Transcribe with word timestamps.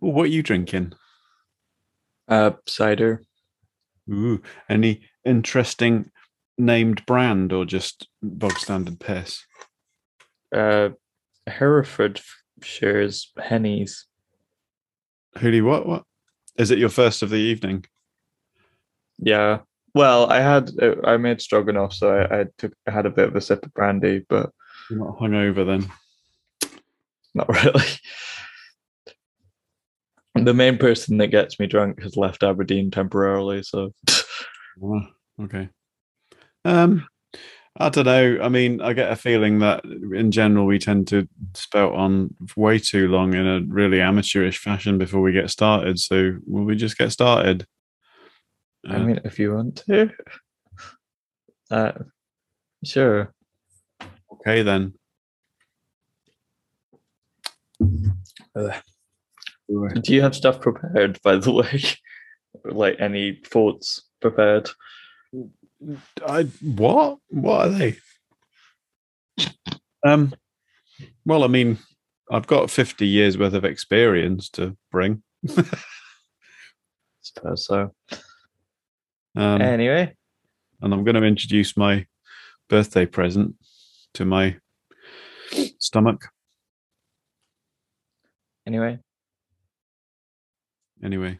Well, 0.00 0.12
what 0.12 0.24
are 0.24 0.26
you 0.26 0.42
drinking? 0.42 0.92
Uh, 2.28 2.52
cider. 2.66 3.22
Ooh, 4.10 4.40
any 4.68 5.02
interesting 5.24 6.10
named 6.56 7.04
brand 7.06 7.52
or 7.52 7.64
just 7.64 8.08
bog 8.22 8.58
standard 8.58 9.00
piss? 9.00 9.44
Uh, 10.54 10.90
Herefordshire's 11.48 13.32
Henney's. 13.38 14.06
Hoodie, 15.36 15.60
what? 15.62 15.86
What? 15.86 16.04
Is 16.56 16.70
it 16.70 16.78
your 16.78 16.88
first 16.88 17.22
of 17.22 17.30
the 17.30 17.36
evening? 17.36 17.84
Yeah. 19.18 19.60
Well, 19.94 20.30
I 20.30 20.40
had 20.40 20.70
I 21.04 21.16
made 21.16 21.40
stroganoff, 21.40 21.92
so 21.92 22.10
I, 22.14 22.40
I 22.40 22.44
took 22.58 22.72
I 22.86 22.90
had 22.90 23.06
a 23.06 23.10
bit 23.10 23.28
of 23.28 23.36
a 23.36 23.40
sip 23.40 23.64
of 23.64 23.72
brandy, 23.74 24.24
but 24.28 24.50
You're 24.90 24.98
not 25.00 25.18
hungover 25.18 25.66
then. 25.66 25.90
not 27.34 27.48
really. 27.64 27.84
The 30.44 30.54
main 30.54 30.78
person 30.78 31.18
that 31.18 31.28
gets 31.28 31.58
me 31.58 31.66
drunk 31.66 32.02
has 32.02 32.16
left 32.16 32.42
Aberdeen 32.42 32.90
temporarily, 32.90 33.62
so 33.62 33.92
Oh, 34.82 35.00
okay. 35.42 35.68
Um, 36.64 37.06
I 37.80 37.88
don't 37.90 38.06
know. 38.06 38.38
I 38.42 38.48
mean, 38.48 38.80
I 38.80 38.92
get 38.92 39.12
a 39.12 39.16
feeling 39.16 39.60
that 39.60 39.84
in 39.84 40.30
general 40.30 40.66
we 40.66 40.78
tend 40.78 41.06
to 41.08 41.28
spout 41.54 41.94
on 41.94 42.34
way 42.56 42.78
too 42.78 43.08
long 43.08 43.34
in 43.34 43.46
a 43.46 43.60
really 43.68 44.00
amateurish 44.00 44.58
fashion 44.58 44.98
before 44.98 45.20
we 45.20 45.32
get 45.32 45.50
started. 45.50 45.98
So 45.98 46.34
will 46.46 46.64
we 46.64 46.74
just 46.76 46.98
get 46.98 47.12
started? 47.12 47.66
I 48.88 48.96
Uh, 48.96 49.04
mean, 49.04 49.20
if 49.24 49.38
you 49.38 49.54
want 49.54 49.76
to, 49.86 50.10
uh, 51.70 51.92
sure. 52.84 53.32
okay 54.32 54.62
then. 54.62 54.94
Do 59.68 60.14
you 60.14 60.22
have 60.22 60.34
stuff 60.34 60.60
prepared, 60.60 61.20
by 61.22 61.36
the 61.36 61.52
way? 61.52 61.82
like 62.64 62.96
any 62.98 63.40
thoughts 63.44 64.02
prepared? 64.20 64.70
I 66.26 66.44
what? 66.62 67.18
What 67.28 67.68
are 67.68 67.70
they? 67.70 67.96
Um. 70.06 70.34
Well, 71.24 71.44
I 71.44 71.48
mean, 71.48 71.78
I've 72.30 72.46
got 72.46 72.70
fifty 72.70 73.06
years 73.06 73.38
worth 73.38 73.54
of 73.54 73.64
experience 73.64 74.48
to 74.50 74.76
bring. 74.90 75.22
suppose 77.22 77.66
so. 77.66 77.94
Um, 79.36 79.60
anyway, 79.60 80.14
and 80.80 80.92
I'm 80.92 81.04
going 81.04 81.14
to 81.14 81.22
introduce 81.22 81.76
my 81.76 82.06
birthday 82.68 83.06
present 83.06 83.54
to 84.14 84.24
my 84.24 84.56
stomach. 85.78 86.28
anyway. 88.66 88.98
Anyway. 91.02 91.38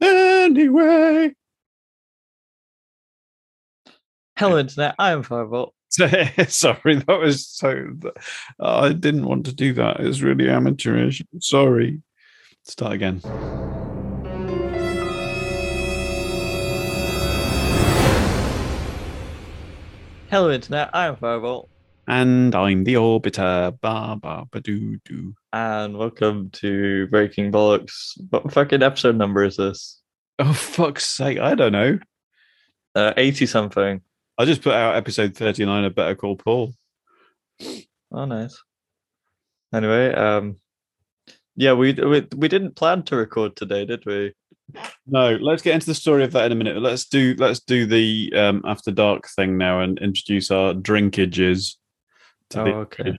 Anyway. 0.00 1.34
Hello, 4.36 4.58
internet. 4.58 4.94
I 4.98 5.12
am 5.12 5.22
Firebolt. 5.22 5.70
Sorry, 5.90 6.96
that 6.96 7.20
was 7.20 7.46
so. 7.46 7.86
Uh, 8.58 8.80
I 8.80 8.92
didn't 8.92 9.26
want 9.26 9.46
to 9.46 9.54
do 9.54 9.74
that. 9.74 10.00
It 10.00 10.06
was 10.06 10.22
really 10.22 10.48
amateurish. 10.48 11.22
Sorry. 11.40 12.00
Start 12.64 12.92
again. 12.94 13.20
Hello, 20.30 20.50
internet. 20.50 20.88
I 20.94 21.08
am 21.08 21.16
Firebolt, 21.16 21.68
And 22.08 22.54
I'm 22.54 22.84
the 22.84 22.94
orbiter. 22.94 23.78
Ba 23.80 24.16
ba 24.20 24.46
ba 24.50 24.60
doo 24.60 24.96
doo. 25.04 25.34
And 25.52 25.96
welcome 25.96 26.50
to 26.50 27.06
Breaking 27.08 27.52
Bollocks. 27.52 28.12
What 28.30 28.52
fucking 28.52 28.82
episode 28.82 29.16
number 29.16 29.44
is 29.44 29.56
this? 29.56 30.00
Oh 30.38 30.52
fuck's 30.52 31.04
sake! 31.06 31.38
I 31.38 31.54
don't 31.54 31.72
know. 31.72 31.98
Uh, 32.94 33.12
eighty 33.16 33.46
something. 33.46 34.00
I 34.38 34.44
just 34.44 34.62
put 34.62 34.74
out 34.74 34.96
episode 34.96 35.36
thirty-nine 35.36 35.84
of 35.84 35.94
Better 35.94 36.14
Call 36.14 36.36
Paul. 36.36 36.72
Oh, 38.10 38.24
nice. 38.24 38.58
Anyway, 39.74 40.12
um, 40.14 40.56
yeah, 41.56 41.72
we 41.74 41.92
we 41.92 42.26
we 42.36 42.48
didn't 42.48 42.76
plan 42.76 43.02
to 43.04 43.16
record 43.16 43.56
today, 43.56 43.84
did 43.84 44.04
we? 44.06 44.32
No, 45.06 45.36
let's 45.36 45.60
get 45.62 45.74
into 45.74 45.86
the 45.86 45.94
story 45.94 46.24
of 46.24 46.32
that 46.32 46.46
in 46.46 46.52
a 46.52 46.54
minute. 46.54 46.80
Let's 46.80 47.04
do 47.04 47.34
let's 47.38 47.60
do 47.60 47.84
the 47.86 48.32
um, 48.34 48.62
after 48.64 48.90
dark 48.90 49.28
thing 49.28 49.58
now 49.58 49.80
and 49.80 49.98
introduce 49.98 50.50
our 50.50 50.72
drinkages. 50.72 51.76
to 52.50 52.60
Oh, 52.60 52.64
the- 52.64 52.72
okay. 52.74 53.18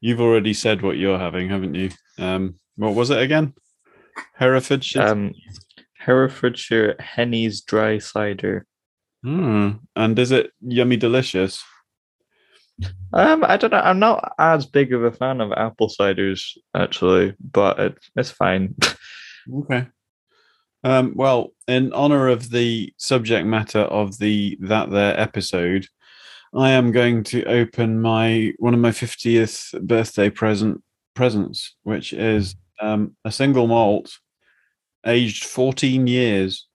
You've 0.00 0.20
already 0.20 0.54
said 0.54 0.82
what 0.82 0.96
you're 0.96 1.18
having, 1.18 1.48
haven't 1.48 1.74
you? 1.74 1.90
Um, 2.18 2.54
what 2.76 2.94
was 2.94 3.10
it 3.10 3.20
again? 3.20 3.54
Herefordshire. 4.34 5.02
Um, 5.02 5.34
Herefordshire 5.98 6.96
Henney's 7.00 7.60
dry 7.62 7.98
cider. 7.98 8.66
Hmm. 9.22 9.70
And 9.96 10.18
is 10.18 10.30
it 10.30 10.52
yummy 10.60 10.96
delicious? 10.96 11.62
Um, 13.12 13.44
I 13.44 13.56
don't 13.56 13.72
know. 13.72 13.80
I'm 13.80 13.98
not 13.98 14.32
as 14.38 14.66
big 14.66 14.92
of 14.92 15.02
a 15.02 15.10
fan 15.10 15.40
of 15.40 15.52
apple 15.52 15.88
ciders 15.88 16.56
actually, 16.74 17.34
but 17.40 17.78
it, 17.78 17.98
it's 18.16 18.30
fine. 18.30 18.74
Okay. 19.50 19.86
Um, 20.84 21.14
well, 21.16 21.54
in 21.66 21.92
honor 21.94 22.28
of 22.28 22.50
the 22.50 22.92
subject 22.98 23.46
matter 23.46 23.80
of 23.80 24.18
the 24.18 24.58
that 24.60 24.90
there 24.90 25.18
episode, 25.18 25.86
I 26.54 26.70
am 26.70 26.92
going 26.92 27.24
to 27.24 27.44
open 27.44 28.00
my 28.00 28.52
one 28.58 28.74
of 28.74 28.80
my 28.80 28.92
fiftieth 28.92 29.74
birthday 29.82 30.30
present 30.30 30.82
presents, 31.14 31.76
which 31.82 32.12
is 32.12 32.56
um, 32.80 33.16
a 33.24 33.32
single 33.32 33.66
malt, 33.66 34.18
aged 35.06 35.44
fourteen 35.44 36.06
years. 36.06 36.66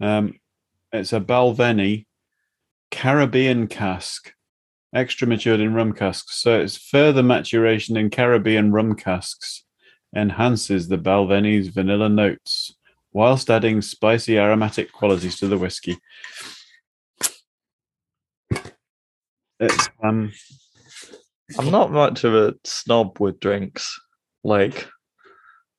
Um, 0.00 0.38
it's 0.92 1.12
a 1.12 1.20
Balvenie 1.20 2.06
Caribbean 2.90 3.66
cask, 3.66 4.32
extra 4.94 5.26
matured 5.26 5.60
in 5.60 5.74
rum 5.74 5.92
casks. 5.92 6.36
So 6.36 6.58
it's 6.60 6.76
further 6.76 7.22
maturation 7.22 7.96
in 7.96 8.10
Caribbean 8.10 8.72
rum 8.72 8.94
casks 8.94 9.64
enhances 10.16 10.88
the 10.88 10.98
Balvenie's 10.98 11.68
vanilla 11.68 12.08
notes 12.08 12.74
whilst 13.12 13.50
adding 13.50 13.82
spicy 13.82 14.38
aromatic 14.38 14.92
qualities 14.92 15.36
to 15.38 15.48
the 15.48 15.58
whiskey. 15.58 15.98
It's 19.60 19.88
um 20.02 20.32
I'm 21.58 21.70
not 21.70 21.92
much 21.92 22.24
of 22.24 22.34
a 22.34 22.54
snob 22.64 23.20
with 23.20 23.40
drinks. 23.40 24.00
Like, 24.42 24.88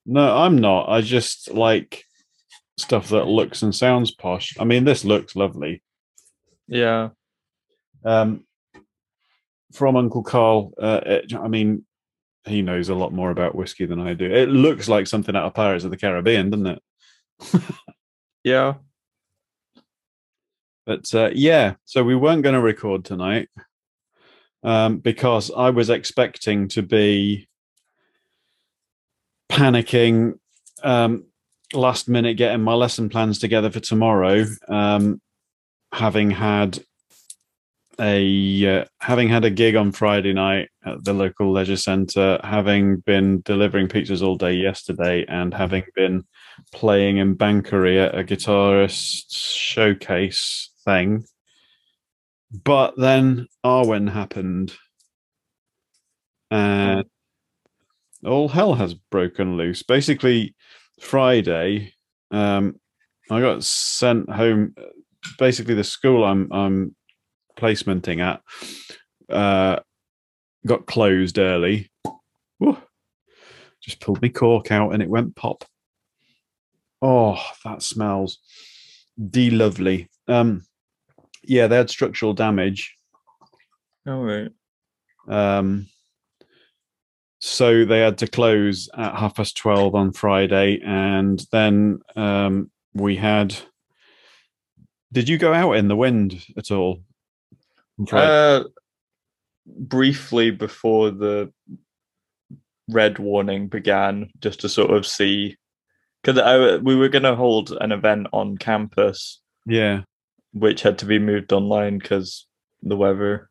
no, 0.06 0.38
I'm 0.38 0.58
not. 0.58 0.90
I 0.90 1.02
just 1.02 1.52
like 1.52 2.04
stuff 2.78 3.10
that 3.10 3.26
looks 3.26 3.62
and 3.62 3.74
sounds 3.74 4.12
posh. 4.12 4.56
I 4.60 4.64
mean, 4.64 4.84
this 4.84 5.04
looks 5.04 5.36
lovely. 5.36 5.82
yeah, 6.68 7.10
Um, 8.04 8.46
from 9.74 9.96
Uncle 9.96 10.24
Carl. 10.24 10.74
Uh, 10.80 11.02
it, 11.06 11.34
I 11.34 11.48
mean, 11.48 11.86
he 12.46 12.62
knows 12.62 12.90
a 12.90 12.96
lot 12.96 13.12
more 13.14 13.32
about 13.32 13.56
whiskey 13.56 13.86
than 13.86 14.00
I 14.00 14.14
do. 14.14 14.26
It 14.32 14.50
looks 14.50 14.88
like 14.88 15.08
something 15.08 15.36
out 15.36 15.46
of 15.46 15.54
Pirates 15.54 15.84
of 15.84 15.92
the 15.92 15.98
Caribbean, 15.98 16.52
doesn't 16.52 16.68
it? 16.68 16.82
yeah. 18.44 18.76
But 20.86 21.14
uh, 21.14 21.32
yeah, 21.34 21.76
so 21.86 22.04
we 22.04 22.16
weren't 22.16 22.44
going 22.44 22.54
to 22.54 22.62
record 22.62 23.06
tonight 23.06 23.50
um, 24.64 24.98
because 24.98 25.52
I 25.56 25.72
was 25.72 25.90
expecting 25.90 26.68
to 26.70 26.82
be 26.82 27.48
panicking 29.50 30.40
um, 30.84 31.26
last 31.74 32.08
minute, 32.08 32.38
getting 32.38 32.62
my 32.62 32.74
lesson 32.74 33.10
plans 33.10 33.40
together 33.40 33.72
for 33.72 33.80
tomorrow, 33.80 34.46
um, 34.68 35.22
having 35.92 36.30
had 36.32 36.80
a 38.00 38.82
uh, 38.82 38.86
having 39.00 39.30
had 39.30 39.46
a 39.46 39.50
gig 39.50 39.76
on 39.76 39.92
Friday 39.92 40.34
night 40.34 40.70
at 40.86 41.04
the 41.04 41.14
local 41.14 41.52
leisure 41.52 41.78
centre, 41.78 42.40
having 42.44 42.98
been 42.98 43.42
delivering 43.42 43.88
pizzas 43.88 44.22
all 44.22 44.36
day 44.36 44.54
yesterday, 44.54 45.26
and 45.28 45.54
having 45.54 45.84
been 45.96 46.26
playing 46.74 47.18
in 47.18 47.36
Banchory 47.36 48.06
at 48.06 48.18
a 48.18 48.24
guitarist 48.24 49.26
showcase 49.30 50.70
thing. 50.86 51.26
But 52.64 52.94
then 52.98 53.48
Arwen 53.66 54.10
happened, 54.10 54.74
and 56.52 57.06
all 58.26 58.48
hell 58.48 58.76
has 58.76 58.94
broken 58.94 59.58
loose. 59.58 59.84
Basically, 59.84 60.56
Friday, 61.02 61.94
um, 62.32 62.80
I 63.30 63.42
got 63.42 63.64
sent 63.64 64.30
home. 64.30 64.76
Basically, 65.40 65.74
the 65.74 65.84
school 65.84 66.24
I'm 66.24 66.52
I'm 66.52 66.96
placementing 67.58 68.20
at 68.22 68.42
uh, 69.36 69.80
got 70.66 70.86
closed 70.86 71.40
early. 71.40 71.92
Just 73.82 74.00
pulled 74.00 74.22
me 74.22 74.30
cork 74.30 74.72
out 74.72 74.94
and 74.94 75.04
it 75.04 75.10
went 75.10 75.36
pop. 75.36 75.64
Oh, 77.02 77.40
that 77.64 77.84
smells 77.84 78.40
de 79.30 79.50
lovely. 79.50 80.10
Um, 80.28 80.66
yeah, 81.48 81.68
they 81.68 81.78
had 81.78 81.90
structural 81.90 82.34
damage. 82.34 82.96
All 84.08 84.24
right. 84.24 84.52
Um, 85.28 85.88
so 87.40 87.86
they 87.86 88.00
had 88.00 88.18
to 88.20 88.28
close 88.28 88.90
at 88.98 89.16
half 89.16 89.36
past 89.36 89.58
12 89.58 89.96
on 89.96 90.12
Friday. 90.14 90.82
And 90.84 91.44
then 91.52 92.00
um, 92.16 92.72
we 92.94 93.16
had. 93.16 93.56
Did 95.12 95.30
you 95.30 95.38
go 95.38 95.54
out 95.54 95.74
in 95.74 95.88
the 95.88 95.96
wind 95.96 96.44
at 96.58 96.72
all? 96.72 97.02
Uh, 98.12 98.64
briefly 99.66 100.52
before 100.52 101.12
the 101.12 101.52
red 102.90 103.20
warning 103.20 103.68
began, 103.68 104.30
just 104.42 104.62
to 104.62 104.70
sort 104.70 104.92
of 104.92 105.08
see. 105.08 105.56
Because 106.22 106.82
we 106.82 106.96
were 106.96 107.10
going 107.10 107.24
to 107.24 107.36
hold 107.36 107.78
an 107.80 107.92
event 107.92 108.28
on 108.34 108.58
campus. 108.58 109.42
Yeah. 109.66 110.02
Which 110.56 110.84
had 110.84 110.98
to 111.00 111.06
be 111.06 111.20
moved 111.20 111.52
online 111.52 111.98
because 111.98 112.48
the 112.82 112.96
weather. 112.96 113.50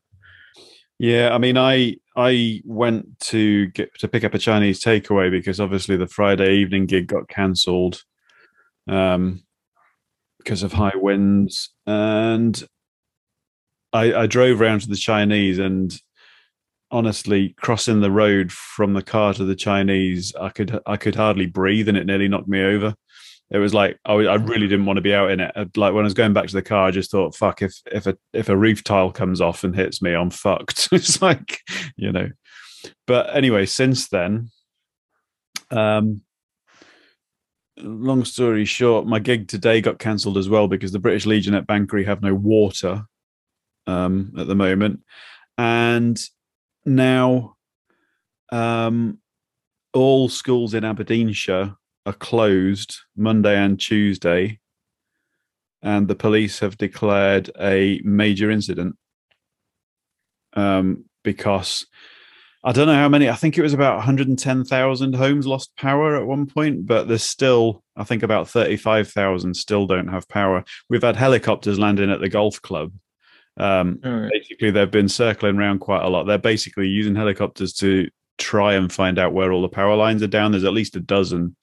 Yeah, 0.99 1.35
I 1.35 1.39
mean, 1.39 1.59
I 1.59 1.97
I 2.17 2.63
went 2.65 3.21
to 3.21 3.67
get 3.67 3.91
to 3.99 4.09
pick 4.09 4.25
up 4.25 4.33
a 4.33 4.39
Chinese 4.39 4.83
takeaway 4.83 5.31
because 5.31 5.61
obviously 5.61 5.99
the 5.99 6.07
Friday 6.07 6.55
evening 6.55 6.87
gig 6.87 7.09
got 7.09 7.29
cancelled 7.29 8.03
um, 8.89 9.43
because 10.39 10.63
of 10.63 10.73
high 10.73 10.97
winds, 10.97 11.75
and 11.87 12.67
I, 13.93 14.15
I 14.15 14.27
drove 14.27 14.63
around 14.63 14.81
to 14.81 14.89
the 14.89 14.97
Chinese 14.97 15.59
and 15.59 15.95
honestly 16.91 17.55
crossing 17.59 18.01
the 18.01 18.11
road 18.11 18.51
from 18.51 18.95
the 18.95 19.03
car 19.03 19.35
to 19.35 19.45
the 19.45 19.57
Chinese, 19.57 20.33
I 20.41 20.49
could 20.49 20.81
I 20.87 20.97
could 20.97 21.17
hardly 21.17 21.47
breathe, 21.47 21.89
and 21.89 21.99
it 21.99 22.07
nearly 22.07 22.29
knocked 22.29 22.49
me 22.49 22.63
over 22.63 22.95
it 23.51 23.59
was 23.59 23.75
like 23.75 23.99
I, 24.05 24.13
I 24.13 24.35
really 24.35 24.67
didn't 24.67 24.87
want 24.87 24.97
to 24.97 25.03
be 25.03 25.15
out 25.15 25.31
in 25.31 25.41
it. 25.41 25.55
Like 25.77 25.95
when 25.95 26.05
I 26.05 26.05
was 26.05 26.15
going 26.15 26.33
back 26.33 26.47
to 26.49 26.55
the 26.55 26.63
car, 26.63 26.87
I 26.87 26.91
just 26.91 27.11
thought, 27.11 27.35
"Fuck! 27.35 27.63
If 27.63 27.75
if 27.87 28.07
a 28.07 28.17
if 28.33 28.49
a 28.49 28.57
roof 28.57 28.83
tile 28.83 29.13
comes 29.13 29.41
off 29.41 29.65
and 29.65 29.75
hits 29.75 30.01
me, 30.01 30.15
I'm 30.15 30.31
fucked." 30.31 30.89
it's 30.93 31.21
like, 31.21 31.61
you 31.97 32.11
know. 32.11 32.31
But 33.07 33.35
anyway, 33.35 33.67
since 33.67 34.09
then, 34.09 34.51
um, 35.71 36.23
long 37.79 38.25
story 38.25 38.65
short, 38.65 39.07
my 39.07 39.19
gig 39.19 39.49
today 39.49 39.81
got 39.81 39.99
cancelled 39.99 40.39
as 40.39 40.49
well 40.49 40.69
because 40.69 40.93
the 40.93 40.99
British 40.99 41.27
Legion 41.27 41.55
at 41.55 41.67
Banchory 41.67 42.05
have 42.07 42.23
no 42.23 42.35
water 42.35 43.05
um, 43.87 44.33
at 44.39 44.47
the 44.47 44.55
moment, 44.55 45.01
and 45.59 46.21
now 46.87 47.57
um, 48.51 49.19
all 49.93 50.29
schools 50.29 50.75
in 50.75 50.85
Aberdeenshire 50.85 51.77
are 52.07 52.13
closed 52.13 52.99
Monday 53.17 53.57
and 53.57 53.79
Tuesday, 53.79 54.61
and 55.83 56.09
the 56.09 56.15
police 56.15 56.61
have 56.61 56.79
declared 56.79 57.51
a 57.61 58.01
major 58.05 58.51
incident 58.51 58.97
um, 60.55 61.05
because 61.23 61.87
I 62.67 62.73
don't 62.73 62.87
know 62.87 62.95
how 62.95 63.11
many. 63.11 63.29
I 63.29 63.35
think 63.35 63.59
it 63.59 63.63
was 63.63 63.75
about 63.75 63.97
110,000 63.97 65.15
homes 65.15 65.47
lost 65.47 65.77
power 65.77 66.17
at 66.17 66.27
one 66.27 66.47
point, 66.47 66.87
but 66.87 67.07
there's 67.07 67.23
still, 67.23 67.83
I 67.95 68.05
think, 68.05 68.23
about 68.23 68.49
35,000 68.49 69.55
still 69.55 69.87
don't 69.87 70.09
have 70.09 70.27
power. 70.29 70.65
We've 70.89 71.03
had 71.03 71.17
helicopters 71.17 71.79
landing 71.79 72.11
at 72.11 72.21
the 72.21 72.31
golf 72.31 72.63
club. 72.63 72.93
Um, 73.59 74.01
right. 74.03 74.31
Basically, 74.33 74.71
they've 74.71 74.91
been 74.91 75.11
circling 75.11 75.59
around 75.59 75.81
quite 75.81 76.05
a 76.05 76.09
lot. 76.09 76.25
They're 76.25 76.39
basically 76.39 76.89
using 76.89 77.15
helicopters 77.15 77.75
to 77.75 78.09
try 78.39 78.75
and 78.75 78.91
find 78.91 79.19
out 79.19 79.35
where 79.35 79.53
all 79.53 79.63
the 79.63 79.69
power 79.69 79.95
lines 79.95 80.23
are 80.23 80.29
down. 80.29 80.53
There's 80.53 80.65
at 80.65 80.73
least 80.73 80.97
a 80.97 81.01
dozen 81.01 81.57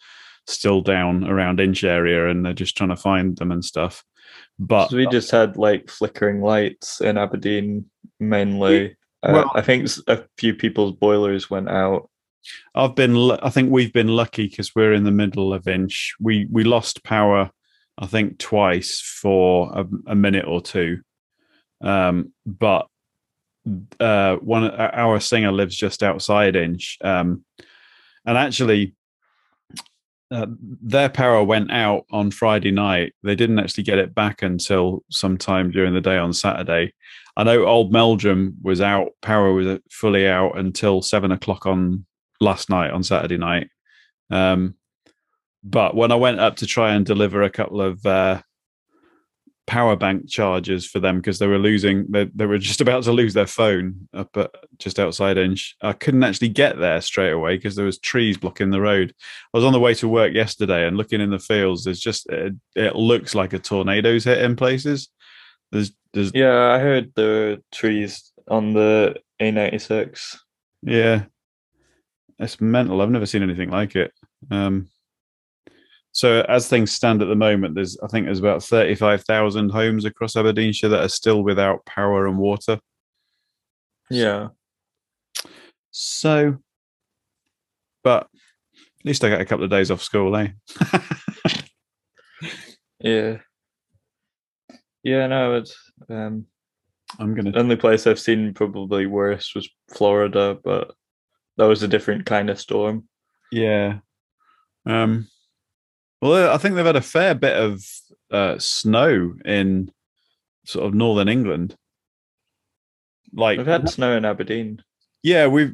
still 0.47 0.81
down 0.81 1.23
around 1.25 1.59
Insch 1.59 1.83
area, 1.83 2.29
and 2.29 2.45
they're 2.45 2.53
just 2.53 2.77
trying 2.77 2.89
to 2.89 2.95
find 2.95 3.37
them 3.37 3.51
and 3.51 3.63
stuff. 3.63 4.03
But 4.59 4.89
so 4.89 4.97
we 4.97 5.07
just 5.07 5.31
had 5.31 5.57
like 5.57 5.89
flickering 5.89 6.41
lights 6.41 7.01
in 7.01 7.17
Aberdeen 7.17 7.85
mainly. 8.19 8.95
Uh, 9.23 9.31
well, 9.33 9.51
I 9.53 9.61
think 9.61 9.89
a 10.07 10.23
few 10.37 10.53
people's 10.53 10.93
boilers 10.93 11.49
went 11.49 11.69
out. 11.69 12.09
I've 12.73 12.95
been. 12.95 13.31
I 13.43 13.49
think 13.49 13.71
we've 13.71 13.93
been 13.93 14.07
lucky 14.07 14.47
because 14.47 14.73
we're 14.75 14.93
in 14.93 15.03
the 15.03 15.11
middle 15.11 15.53
of 15.53 15.67
Insch. 15.67 16.13
We 16.19 16.47
we 16.49 16.63
lost 16.63 17.03
power, 17.03 17.51
I 17.97 18.05
think 18.07 18.39
twice 18.39 18.99
for 18.99 19.71
a, 19.73 19.85
a 20.07 20.15
minute 20.15 20.45
or 20.45 20.61
two, 20.61 21.01
um, 21.81 22.33
but 22.45 22.87
uh, 23.99 24.37
one 24.37 24.71
our 24.71 25.19
singer 25.19 25.51
lives 25.51 25.75
just 25.75 26.01
outside 26.01 26.55
Insch, 26.55 26.97
um, 27.03 27.45
and 28.25 28.37
actually 28.37 28.95
uh, 30.31 30.47
their 30.81 31.09
power 31.09 31.43
went 31.43 31.71
out 31.71 32.05
on 32.11 32.31
Friday 32.31 32.71
night. 32.71 33.13
They 33.21 33.35
didn't 33.35 33.59
actually 33.59 33.83
get 33.83 33.99
it 33.99 34.15
back 34.15 34.41
until 34.41 35.03
sometime 35.11 35.71
during 35.71 35.93
the 35.93 36.01
day 36.01 36.17
on 36.17 36.31
Saturday. 36.31 36.93
I 37.35 37.43
know 37.43 37.65
Old 37.65 37.91
Meldrum 37.91 38.55
was 38.61 38.81
out, 38.81 39.09
power 39.21 39.53
was 39.53 39.79
fully 39.89 40.27
out 40.27 40.57
until 40.57 41.01
seven 41.01 41.31
o'clock 41.31 41.65
on 41.65 42.05
last 42.39 42.69
night 42.69 42.91
on 42.91 43.03
Saturday 43.03 43.37
night. 43.37 43.67
Um, 44.29 44.75
but 45.63 45.95
when 45.95 46.11
I 46.11 46.15
went 46.15 46.39
up 46.39 46.55
to 46.57 46.65
try 46.65 46.93
and 46.93 47.05
deliver 47.05 47.43
a 47.43 47.49
couple 47.49 47.81
of 47.81 48.05
uh, 48.05 48.41
power 49.67 49.95
bank 49.95 50.27
chargers 50.27 50.85
for 50.87 50.99
them 50.99 51.17
because 51.17 51.39
they 51.39 51.47
were 51.47 51.59
losing 51.59 52.05
they, 52.09 52.25
they 52.35 52.45
were 52.45 52.57
just 52.57 52.81
about 52.85 53.03
to 53.03 53.11
lose 53.11 53.33
their 53.33 53.47
phone 53.47 54.07
up 54.13 54.35
at 54.35 54.51
just 54.79 54.99
outside 54.99 55.37
Insch 55.37 55.73
i 55.81 55.93
couldn't 55.93 56.23
actually 56.23 56.49
get 56.49 56.77
there 56.77 56.99
straight 57.01 57.31
away 57.31 57.55
because 57.55 57.75
there 57.75 57.85
was 57.85 57.99
trees 57.99 58.37
blocking 58.37 58.71
the 58.71 58.81
road. 58.81 59.13
I 59.53 59.57
was 59.57 59.65
on 59.65 59.73
the 59.73 59.79
way 59.79 59.93
to 59.95 60.07
work 60.07 60.33
yesterday 60.33 60.87
and 60.87 60.97
looking 60.97 61.21
in 61.21 61.29
the 61.29 61.39
fields 61.39 61.83
there's 61.83 61.99
just 61.99 62.27
it, 62.29 62.53
it 62.75 62.95
looks 62.95 63.35
like 63.35 63.53
a 63.53 63.59
tornado's 63.59 64.23
hit 64.23 64.39
in 64.39 64.55
places. 64.55 65.09
There's 65.71 65.91
there's 66.13 66.31
yeah 66.33 66.71
i 66.71 66.79
heard 66.79 67.13
the 67.15 67.63
trees 67.71 68.33
on 68.47 68.73
the 68.73 69.15
a96 69.41 70.37
yeah. 70.83 71.25
It's 72.39 72.59
mental 72.59 73.01
i've 73.01 73.11
never 73.11 73.27
seen 73.27 73.43
anything 73.43 73.69
like 73.69 73.95
it. 73.95 74.11
Um 74.49 74.89
so 76.13 76.41
as 76.49 76.67
things 76.67 76.91
stand 76.91 77.21
at 77.21 77.27
the 77.27 77.35
moment, 77.35 77.75
there's 77.75 77.97
I 78.03 78.07
think 78.07 78.25
there's 78.25 78.39
about 78.39 78.63
thirty 78.63 78.95
five 78.95 79.23
thousand 79.23 79.69
homes 79.69 80.03
across 80.05 80.35
Aberdeenshire 80.35 80.89
that 80.89 81.03
are 81.03 81.09
still 81.09 81.43
without 81.43 81.85
power 81.85 82.27
and 82.27 82.37
water. 82.37 82.79
Yeah. 84.09 84.49
So, 85.91 86.57
but 88.03 88.23
at 88.23 89.05
least 89.05 89.23
I 89.23 89.29
get 89.29 89.41
a 89.41 89.45
couple 89.45 89.63
of 89.63 89.71
days 89.71 89.89
off 89.89 90.01
school, 90.01 90.35
eh? 90.35 90.49
yeah. 92.99 93.37
Yeah, 95.03 95.27
no, 95.27 95.55
it's 95.55 95.75
um 96.09 96.45
I'm 97.19 97.33
gonna 97.35 97.51
the 97.51 97.59
only 97.59 97.77
place 97.77 98.05
I've 98.05 98.19
seen 98.19 98.53
probably 98.53 99.05
worse 99.05 99.55
was 99.55 99.69
Florida, 99.93 100.57
but 100.61 100.93
that 101.57 101.65
was 101.65 101.83
a 101.83 101.87
different 101.87 102.25
kind 102.25 102.49
of 102.49 102.59
storm. 102.59 103.07
Yeah. 103.51 103.99
Um 104.85 105.27
well, 106.21 106.53
I 106.53 106.57
think 106.57 106.75
they've 106.75 106.85
had 106.85 106.95
a 106.95 107.01
fair 107.01 107.33
bit 107.35 107.55
of 107.55 107.83
uh, 108.29 108.57
snow 108.59 109.33
in 109.43 109.91
sort 110.65 110.85
of 110.85 110.93
northern 110.93 111.27
England. 111.27 111.75
Like 113.33 113.57
we've 113.57 113.67
had 113.67 113.89
snow 113.89 114.15
in 114.15 114.25
Aberdeen. 114.25 114.83
Yeah, 115.23 115.47
we've 115.47 115.73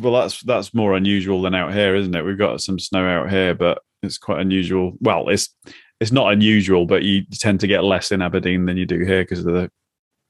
well, 0.00 0.12
that's 0.12 0.40
that's 0.42 0.72
more 0.74 0.96
unusual 0.96 1.42
than 1.42 1.54
out 1.54 1.72
here, 1.72 1.94
isn't 1.94 2.14
it? 2.14 2.24
We've 2.24 2.38
got 2.38 2.60
some 2.60 2.78
snow 2.78 3.06
out 3.06 3.30
here, 3.30 3.54
but 3.54 3.82
it's 4.02 4.18
quite 4.18 4.40
unusual. 4.40 4.92
Well, 5.00 5.28
it's 5.28 5.54
it's 6.00 6.12
not 6.12 6.32
unusual, 6.32 6.86
but 6.86 7.02
you 7.02 7.24
tend 7.32 7.60
to 7.60 7.66
get 7.66 7.84
less 7.84 8.12
in 8.12 8.22
Aberdeen 8.22 8.66
than 8.66 8.76
you 8.76 8.86
do 8.86 9.04
here 9.04 9.22
because 9.22 9.40
of 9.40 9.52
the 9.52 9.70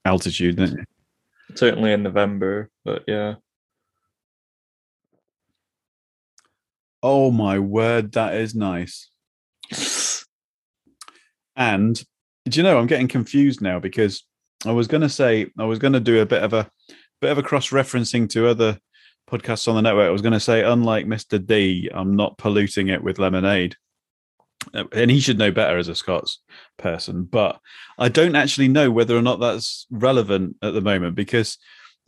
altitude, 0.04 0.56
don't 0.56 0.72
you? 0.72 0.84
Certainly 1.54 1.92
in 1.92 2.02
November, 2.02 2.70
but 2.84 3.04
yeah. 3.06 3.34
Oh 7.02 7.30
my 7.30 7.58
word, 7.58 8.12
that 8.12 8.34
is 8.34 8.54
nice. 8.54 9.10
And 11.56 12.02
do 12.49 12.61
you 12.61 12.62
know 12.62 12.78
I'm 12.78 12.87
getting 12.87 13.08
confused 13.08 13.61
now 13.61 13.78
because 13.80 14.25
I 14.64 14.73
was 14.73 14.87
going 14.87 15.00
to 15.02 15.08
say 15.08 15.46
I 15.58 15.64
was 15.64 15.78
going 15.78 15.94
to 15.94 16.00
do 16.00 16.20
a 16.20 16.26
bit 16.26 16.42
of 16.42 16.52
a 16.52 16.70
bit 17.20 17.30
of 17.30 17.38
a 17.38 17.42
cross 17.42 17.70
referencing 17.70 18.28
to 18.30 18.49
other 18.49 18.78
podcasts 19.28 19.68
on 19.68 19.75
the 19.75 19.82
network. 19.82 20.06
I 20.06 20.11
was 20.11 20.23
going 20.23 20.32
to 20.32 20.40
say, 20.40 20.62
unlike 20.62 21.06
Mr. 21.06 21.44
D, 21.44 21.90
I'm 21.92 22.14
not 22.14 22.38
polluting 22.38 22.88
it 22.88 23.02
with 23.02 23.18
lemonade. 23.18 23.76
Uh, 24.75 24.85
and 24.92 25.11
he 25.11 25.20
should 25.20 25.38
know 25.38 25.50
better 25.50 25.78
as 25.78 25.88
a 25.88 25.94
Scots 25.94 26.40
person, 26.76 27.25
but 27.25 27.58
I 27.99 28.08
don't 28.08 28.37
actually 28.37 28.68
know 28.68 28.90
whether 28.90 29.16
or 29.16 29.23
not 29.23 29.40
that's 29.40 29.87
relevant 29.90 30.56
at 30.62 30.75
the 30.75 30.80
moment 30.80 31.14
because 31.14 31.58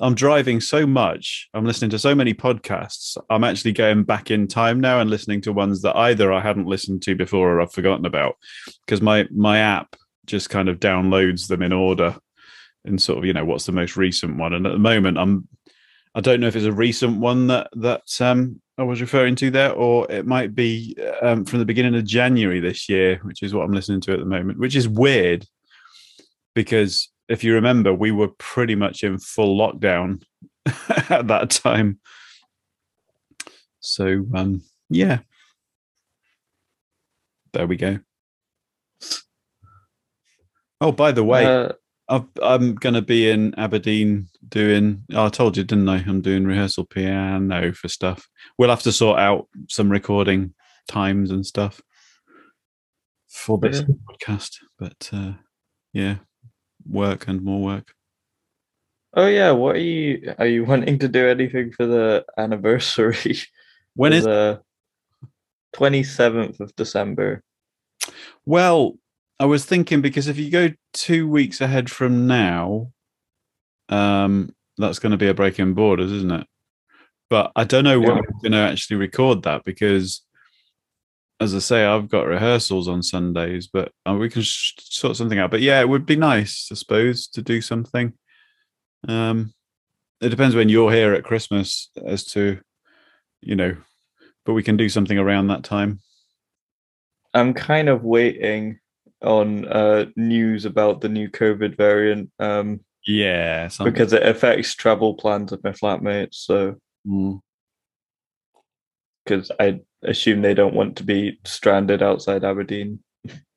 I'm 0.01 0.15
driving 0.15 0.61
so 0.61 0.87
much. 0.87 1.49
I'm 1.55 1.65
listening 1.65 1.91
to 1.91 1.99
so 1.99 2.15
many 2.15 2.33
podcasts. 2.33 3.17
I'm 3.31 3.43
actually 3.43 3.73
going 3.73 4.05
back 4.05 4.31
in 4.31 4.47
time 4.47 4.81
now 4.81 5.01
and 5.01 5.11
listening 5.11 5.41
to 5.43 5.53
ones 5.53 5.83
that 5.83 5.97
either 5.97 6.33
I 6.33 6.41
hadn't 6.41 6.67
listened 6.67 7.03
to 7.03 7.17
before 7.17 7.55
or 7.55 7.61
I've 7.61 7.73
forgotten 7.73 8.07
about 8.07 8.37
because 8.87 9.03
my 9.03 9.27
my 9.35 9.59
app 9.59 9.97
just 10.27 10.51
kind 10.51 10.69
of 10.69 10.79
downloads 10.79 11.49
them 11.49 11.63
in 11.63 11.73
order 11.73 12.17
and 12.85 13.03
sort 13.03 13.19
of 13.19 13.25
you 13.25 13.33
know 13.33 13.45
what's 13.45 13.67
the 13.67 13.73
most 13.73 13.97
recent 13.97 14.37
one. 14.37 14.53
And 14.53 14.67
at 14.67 14.73
the 14.73 14.79
moment, 14.79 15.19
I'm 15.19 15.49
I 16.15 16.21
don't 16.21 16.41
know 16.41 16.49
if 16.49 16.57
it's 16.57 16.65
a 16.65 16.73
recent 16.73 17.19
one 17.19 17.49
that 17.49 17.69
that 17.75 18.21
um, 18.21 18.61
I 18.77 18.85
was 18.85 19.01
referring 19.01 19.35
to 19.37 19.51
there, 19.51 19.73
or 19.73 20.11
it 20.11 20.27
might 20.27 20.55
be 20.55 20.97
um, 21.23 21.45
from 21.45 21.59
the 21.59 21.65
beginning 21.65 21.97
of 21.97 22.05
January 22.05 22.61
this 22.61 22.89
year, 22.89 23.21
which 23.25 23.43
is 23.43 23.53
what 23.53 23.65
I'm 23.65 23.73
listening 23.73 24.01
to 24.03 24.13
at 24.13 24.21
the 24.21 24.25
moment, 24.25 24.61
which 24.61 24.77
is 24.77 24.89
weird 24.89 25.45
because 26.55 27.09
if 27.29 27.45
you 27.45 27.55
remember, 27.55 27.93
we 27.93 28.11
were 28.11 28.29
pretty 28.29 28.75
much 28.75 29.03
in 29.03 29.19
full 29.19 29.59
lockdown 29.59 30.23
at 31.11 31.29
that 31.29 31.51
time. 31.51 32.01
So 33.81 34.25
um, 34.35 34.63
yeah, 34.89 35.21
there 37.53 37.67
we 37.67 37.77
go. 37.77 37.99
Oh, 40.81 40.93
by 40.93 41.13
the 41.13 41.25
way, 41.25 41.45
uh, 41.45 41.73
i 42.09 42.25
am 42.55 42.75
going 42.75 42.95
to 42.95 43.03
be 43.03 43.31
in 43.31 43.55
Aberdeen 43.59 44.29
doing. 44.49 45.05
Oh, 45.13 45.27
I 45.27 45.29
told 45.29 45.57
you, 45.57 45.65
didn't 45.65 45.89
I? 45.89 45.97
I'm 46.07 46.21
doing 46.21 46.47
rehearsal 46.47 46.85
piano 46.87 47.73
for 47.73 47.89
stuff. 47.89 48.29
We'll 48.57 48.71
have 48.71 48.83
to 48.83 48.93
sort 48.93 49.19
out 49.19 49.49
some 49.69 49.91
recording 49.91 50.55
times 50.87 51.31
and 51.31 51.45
stuff 51.45 51.83
for 53.29 53.59
this 53.59 53.81
yeah. 53.81 53.95
podcast. 54.09 54.57
But 54.79 55.11
uh, 55.13 55.33
yeah, 55.93 56.17
work 56.89 57.29
and 57.29 57.43
more 57.43 57.63
work. 57.63 57.95
Oh 59.15 59.27
yeah, 59.27 59.51
what 59.51 59.77
are 59.77 59.81
you? 59.81 60.35
Are 60.39 60.47
you 60.47 60.65
wanting 60.67 60.99
to 61.01 61.09
do 61.09 61.27
anything 61.29 61.73
for 61.73 61.87
the 61.87 62.25
anniversary? 62.37 63.39
When 63.95 64.13
is 64.13 64.23
the 64.23 64.63
twenty 65.73 66.05
seventh 66.05 66.61
of 66.61 66.77
December? 66.77 67.43
Well, 68.47 68.97
I 69.41 69.47
was 69.47 69.65
thinking 69.65 70.01
because 70.01 70.29
if 70.29 70.39
you 70.39 70.51
go 70.51 70.71
two 70.93 71.29
weeks 71.29 71.61
ahead 71.61 71.91
from 71.91 72.29
now, 72.29 72.93
um, 73.89 74.55
that's 74.77 75.01
going 75.01 75.11
to 75.11 75.19
be 75.19 75.29
a 75.29 75.35
break 75.35 75.59
in 75.59 75.75
borders, 75.75 76.13
isn't 76.13 76.31
it? 76.31 76.47
But 77.31 77.53
I 77.57 77.65
don't 77.65 77.85
know 77.85 78.01
yeah. 78.01 78.07
when 78.07 78.17
we're 78.17 78.41
going 78.43 78.53
to 78.53 78.59
actually 78.59 78.97
record 78.97 79.43
that 79.43 79.65
because, 79.65 80.23
as 81.41 81.55
I 81.55 81.61
say, 81.61 81.85
I've 81.85 82.09
got 82.09 82.27
rehearsals 82.27 82.89
on 82.89 83.03
Sundays, 83.03 83.69
but 83.69 83.93
uh, 84.09 84.15
we 84.15 84.29
can 84.29 84.43
sh- 84.43 84.75
sort 84.79 85.17
something 85.17 85.39
out. 85.39 85.51
But 85.51 85.61
yeah, 85.61 85.81
it 85.81 85.89
would 85.89 86.05
be 86.05 86.17
nice, 86.17 86.69
I 86.73 86.75
suppose, 86.75 87.29
to 87.29 87.43
do 87.43 87.61
something. 87.61 88.13
Um, 89.07 89.55
it 90.21 90.31
depends 90.31 90.57
when 90.57 90.69
you're 90.69 90.93
here 90.93 91.15
at 91.15 91.25
Christmas 91.25 91.91
as 92.05 92.25
to, 92.27 92.59
you 93.41 93.55
know, 93.55 93.77
but 94.45 94.55
we 94.55 94.65
can 94.65 94.77
do 94.77 94.89
something 94.89 95.19
around 95.19 95.47
that 95.49 95.63
time. 95.63 96.01
I'm 97.35 97.55
kind 97.55 97.89
of 97.89 98.03
waiting 98.03 98.81
on 99.23 99.67
uh, 99.69 100.07
news 100.17 100.65
about 100.65 101.01
the 101.01 101.09
new 101.09 101.29
COVID 101.29 101.77
variant. 101.77 102.31
Um, 102.41 102.81
yeah, 103.07 103.69
something. 103.69 103.93
because 103.93 104.13
it 104.13 104.27
affects 104.27 104.75
travel 104.75 105.15
plans 105.15 105.53
of 105.53 105.63
my 105.63 105.71
flatmates. 105.71 106.35
So, 106.35 106.81
because. 109.29 109.51
I 109.61 109.81
assume 110.03 110.43
they 110.43 110.55
don't 110.55 110.75
want 110.75 110.97
to 110.97 111.05
be 111.05 111.39
stranded 111.45 112.03
outside 112.03 112.45
Aberdeen. 112.45 113.01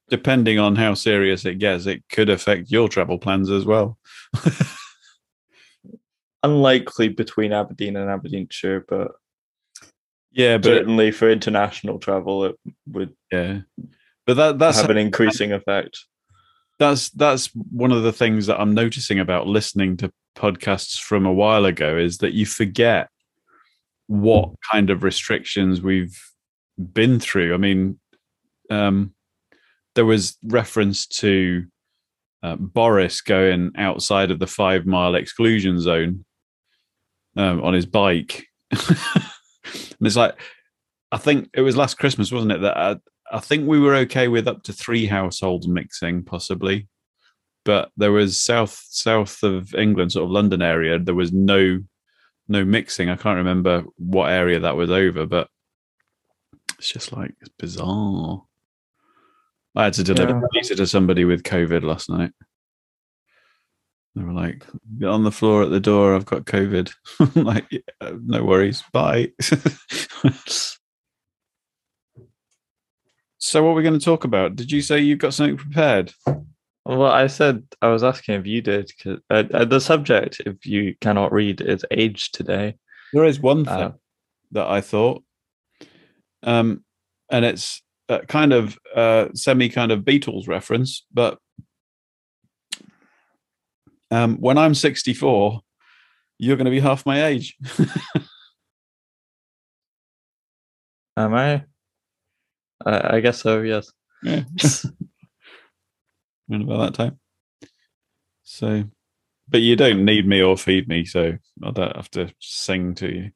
Depending 0.09 0.59
on 0.59 0.75
how 0.75 0.93
serious 0.93 1.45
it 1.45 1.59
gets, 1.59 1.85
it 1.85 2.03
could 2.11 2.29
affect 2.29 2.69
your 2.69 2.89
travel 2.89 3.17
plans 3.17 3.49
as 3.49 3.65
well. 3.65 3.97
Unlikely 6.43 7.09
between 7.09 7.53
Aberdeen 7.53 7.95
and 7.95 8.09
Aberdeenshire, 8.09 8.85
but 8.87 9.11
yeah, 10.31 10.57
but 10.57 10.65
certainly 10.65 11.09
it, 11.09 11.15
for 11.15 11.29
international 11.29 11.99
travel, 11.99 12.45
it 12.45 12.55
would. 12.87 13.15
Yeah, 13.31 13.59
but 14.25 14.33
that 14.35 14.59
that's 14.59 14.81
have 14.81 14.89
an 14.89 14.97
increasing 14.97 15.51
effect. 15.53 15.99
That's 16.79 17.09
that's 17.11 17.47
one 17.71 17.91
of 17.91 18.01
the 18.03 18.11
things 18.11 18.47
that 18.47 18.59
I'm 18.59 18.73
noticing 18.73 19.19
about 19.19 19.45
listening 19.45 19.97
to 19.97 20.11
podcasts 20.35 20.99
from 20.99 21.25
a 21.25 21.33
while 21.33 21.65
ago 21.65 21.95
is 21.97 22.17
that 22.17 22.33
you 22.33 22.47
forget 22.47 23.09
what 24.11 24.49
kind 24.69 24.89
of 24.89 25.03
restrictions 25.03 25.81
we've 25.81 26.19
been 26.77 27.17
through. 27.17 27.53
I 27.53 27.57
mean, 27.57 27.97
um, 28.69 29.13
there 29.95 30.03
was 30.03 30.37
reference 30.43 31.07
to 31.07 31.63
uh, 32.43 32.57
Boris 32.57 33.21
going 33.21 33.71
outside 33.77 34.29
of 34.29 34.39
the 34.39 34.47
five 34.47 34.85
mile 34.85 35.15
exclusion 35.15 35.79
zone 35.79 36.25
um, 37.37 37.63
on 37.63 37.73
his 37.73 37.85
bike. 37.85 38.47
and 38.71 40.01
it's 40.01 40.17
like, 40.17 40.35
I 41.13 41.17
think 41.17 41.49
it 41.53 41.61
was 41.61 41.77
last 41.77 41.97
Christmas, 41.97 42.33
wasn't 42.33 42.51
it? 42.51 42.61
That 42.61 42.75
I, 42.75 42.97
I 43.31 43.39
think 43.39 43.65
we 43.65 43.79
were 43.79 43.95
okay 43.95 44.27
with 44.27 44.45
up 44.45 44.63
to 44.63 44.73
three 44.73 45.05
households 45.05 45.69
mixing, 45.69 46.25
possibly. 46.25 46.89
But 47.63 47.91
there 47.95 48.11
was 48.11 48.41
south 48.41 48.83
south 48.89 49.41
of 49.41 49.73
England, 49.73 50.11
sort 50.11 50.25
of 50.25 50.31
London 50.31 50.61
area. 50.61 50.99
There 50.99 51.15
was 51.15 51.31
no 51.31 51.79
no 52.51 52.65
mixing. 52.65 53.09
I 53.09 53.15
can't 53.15 53.37
remember 53.37 53.83
what 53.97 54.29
area 54.29 54.59
that 54.59 54.75
was 54.75 54.91
over, 54.91 55.25
but 55.25 55.47
it's 56.77 56.91
just 56.91 57.13
like 57.13 57.33
it's 57.39 57.49
bizarre. 57.57 58.43
I 59.75 59.85
had 59.85 59.93
to 59.93 60.03
deliver 60.03 60.33
yeah. 60.33 60.41
pizza 60.51 60.75
to 60.75 60.85
somebody 60.85 61.23
with 61.23 61.43
COVID 61.43 61.83
last 61.83 62.09
night. 62.09 62.31
They 64.15 64.23
were 64.23 64.33
like, 64.33 64.65
"Get 64.99 65.07
on 65.07 65.23
the 65.23 65.31
floor 65.31 65.63
at 65.63 65.69
the 65.69 65.79
door. 65.79 66.13
I've 66.13 66.25
got 66.25 66.43
COVID." 66.43 66.91
like, 67.35 67.65
yeah, 67.71 68.11
no 68.21 68.43
worries. 68.43 68.83
Bye. 68.91 69.31
so, 73.37 73.63
what 73.63 73.69
we're 73.69 73.75
we 73.75 73.83
going 73.83 73.97
to 73.97 74.05
talk 74.05 74.25
about? 74.25 74.57
Did 74.57 74.73
you 74.73 74.81
say 74.81 74.99
you've 74.99 75.19
got 75.19 75.33
something 75.33 75.55
prepared? 75.55 76.11
Well, 76.85 77.05
I 77.05 77.27
said 77.27 77.63
I 77.81 77.89
was 77.89 78.03
asking 78.03 78.35
if 78.35 78.47
you 78.47 78.61
did. 78.61 78.91
Cause, 79.01 79.19
uh, 79.29 79.43
uh, 79.53 79.65
the 79.65 79.79
subject, 79.79 80.41
if 80.45 80.65
you 80.65 80.95
cannot 80.99 81.31
read, 81.31 81.61
is 81.61 81.85
age 81.91 82.31
today. 82.31 82.75
There 83.13 83.25
is 83.25 83.39
one 83.39 83.65
thing 83.65 83.73
uh, 83.73 83.91
that 84.51 84.67
I 84.67 84.81
thought, 84.81 85.23
um, 86.43 86.83
and 87.29 87.45
it's 87.45 87.83
kind 88.27 88.51
of 88.53 88.77
uh, 88.95 89.27
semi 89.33 89.69
kind 89.69 89.91
of 89.91 90.01
Beatles 90.01 90.47
reference, 90.47 91.05
but 91.13 91.37
um, 94.09 94.37
when 94.37 94.57
I'm 94.57 94.73
64, 94.75 95.61
you're 96.37 96.57
going 96.57 96.65
to 96.65 96.71
be 96.71 96.79
half 96.79 97.05
my 97.05 97.25
age. 97.25 97.55
Am 101.17 101.33
I? 101.33 101.63
I 102.85 103.19
guess 103.19 103.41
so. 103.41 103.61
Yes. 103.61 103.91
Yeah. 104.23 104.43
Around 106.51 106.63
about 106.63 106.77
that 106.77 106.93
time. 106.93 107.19
So, 108.43 108.83
but 109.47 109.61
you 109.61 109.75
don't 109.75 110.05
need 110.05 110.27
me 110.27 110.41
or 110.41 110.57
feed 110.57 110.87
me, 110.87 111.05
so 111.05 111.37
I 111.63 111.71
don't 111.71 111.95
have 111.95 112.11
to 112.11 112.33
sing 112.39 112.95
to 112.95 113.13
you. 113.13 113.31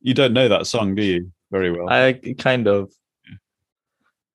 You 0.00 0.14
don't 0.14 0.32
know 0.32 0.48
that 0.48 0.66
song, 0.66 0.94
do 0.94 1.02
you? 1.02 1.32
Very 1.50 1.70
well. 1.70 1.88
I 1.90 2.20
kind 2.38 2.66
of 2.66 2.90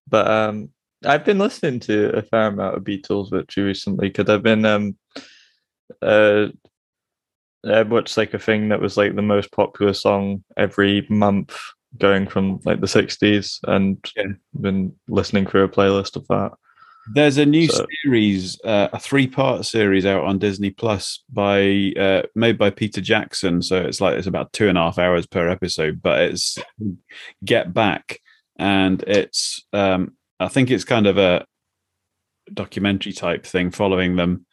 but 0.08 0.30
um, 0.30 0.70
I've 1.06 1.26
been 1.26 1.40
listening 1.40 1.80
to 1.82 2.16
a 2.16 2.22
fair 2.22 2.48
amount 2.48 2.78
of 2.78 2.84
Beatles 2.84 3.30
virtually 3.30 3.68
recently 3.68 4.10
because 4.10 4.30
I've 4.30 4.44
been 4.44 4.66
um, 4.66 4.98
uh, 6.02 6.48
I 7.66 7.82
watched 7.84 8.18
like 8.18 8.34
a 8.34 8.40
thing 8.40 8.70
that 8.70 8.82
was 8.82 8.98
like 8.98 9.16
the 9.16 9.22
most 9.22 9.52
popular 9.52 9.94
song 9.94 10.44
every 10.58 11.06
month 11.10 11.58
going 11.98 12.28
from 12.28 12.60
like 12.66 12.82
the 12.82 12.88
60s 12.88 13.60
and 13.64 13.98
yeah. 14.16 14.24
been 14.60 14.94
listening 15.08 15.48
through 15.48 15.64
a 15.64 15.70
playlist 15.70 16.16
of 16.16 16.28
that. 16.28 16.52
There's 17.14 17.38
a 17.38 17.46
new 17.46 17.68
so. 17.68 17.86
series, 18.04 18.60
uh, 18.64 18.90
a 18.92 19.00
three-part 19.00 19.66
series 19.66 20.06
out 20.06 20.24
on 20.24 20.40
Disney 20.40 20.72
Plus 20.72 21.24
by 21.32 21.94
uh, 22.00 22.24
made 22.34 22.58
by 22.58 22.72
Peter 22.72 23.02
Jackson. 23.02 23.62
So 23.62 23.82
it's 23.82 24.02
like 24.02 24.18
it's 24.18 24.28
about 24.28 24.54
two 24.54 24.70
and 24.70 24.78
a 24.78 24.82
half 24.82 24.98
hours 24.98 25.28
per 25.28 25.50
episode, 25.50 26.02
but 26.02 26.20
it's 26.22 26.58
Get 27.44 27.74
Back, 27.74 28.20
and 28.58 29.04
it's 29.04 29.64
um, 29.72 30.16
I 30.40 30.48
think 30.48 30.72
it's 30.72 30.84
kind 30.84 31.08
of 31.08 31.18
a 31.18 31.46
documentary 32.54 33.14
type 33.14 33.46
thing, 33.46 33.72
following 33.72 34.16
them 34.16 34.46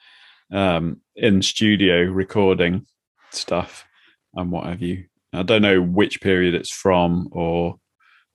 um, 0.52 1.00
in 1.16 1.42
studio 1.42 2.02
recording 2.02 2.86
stuff 3.30 3.86
and 4.34 4.50
what 4.50 4.66
have 4.66 4.82
you. 4.82 5.04
I 5.32 5.42
don't 5.42 5.62
know 5.62 5.80
which 5.80 6.20
period 6.20 6.54
it's 6.54 6.70
from 6.70 7.28
or 7.32 7.76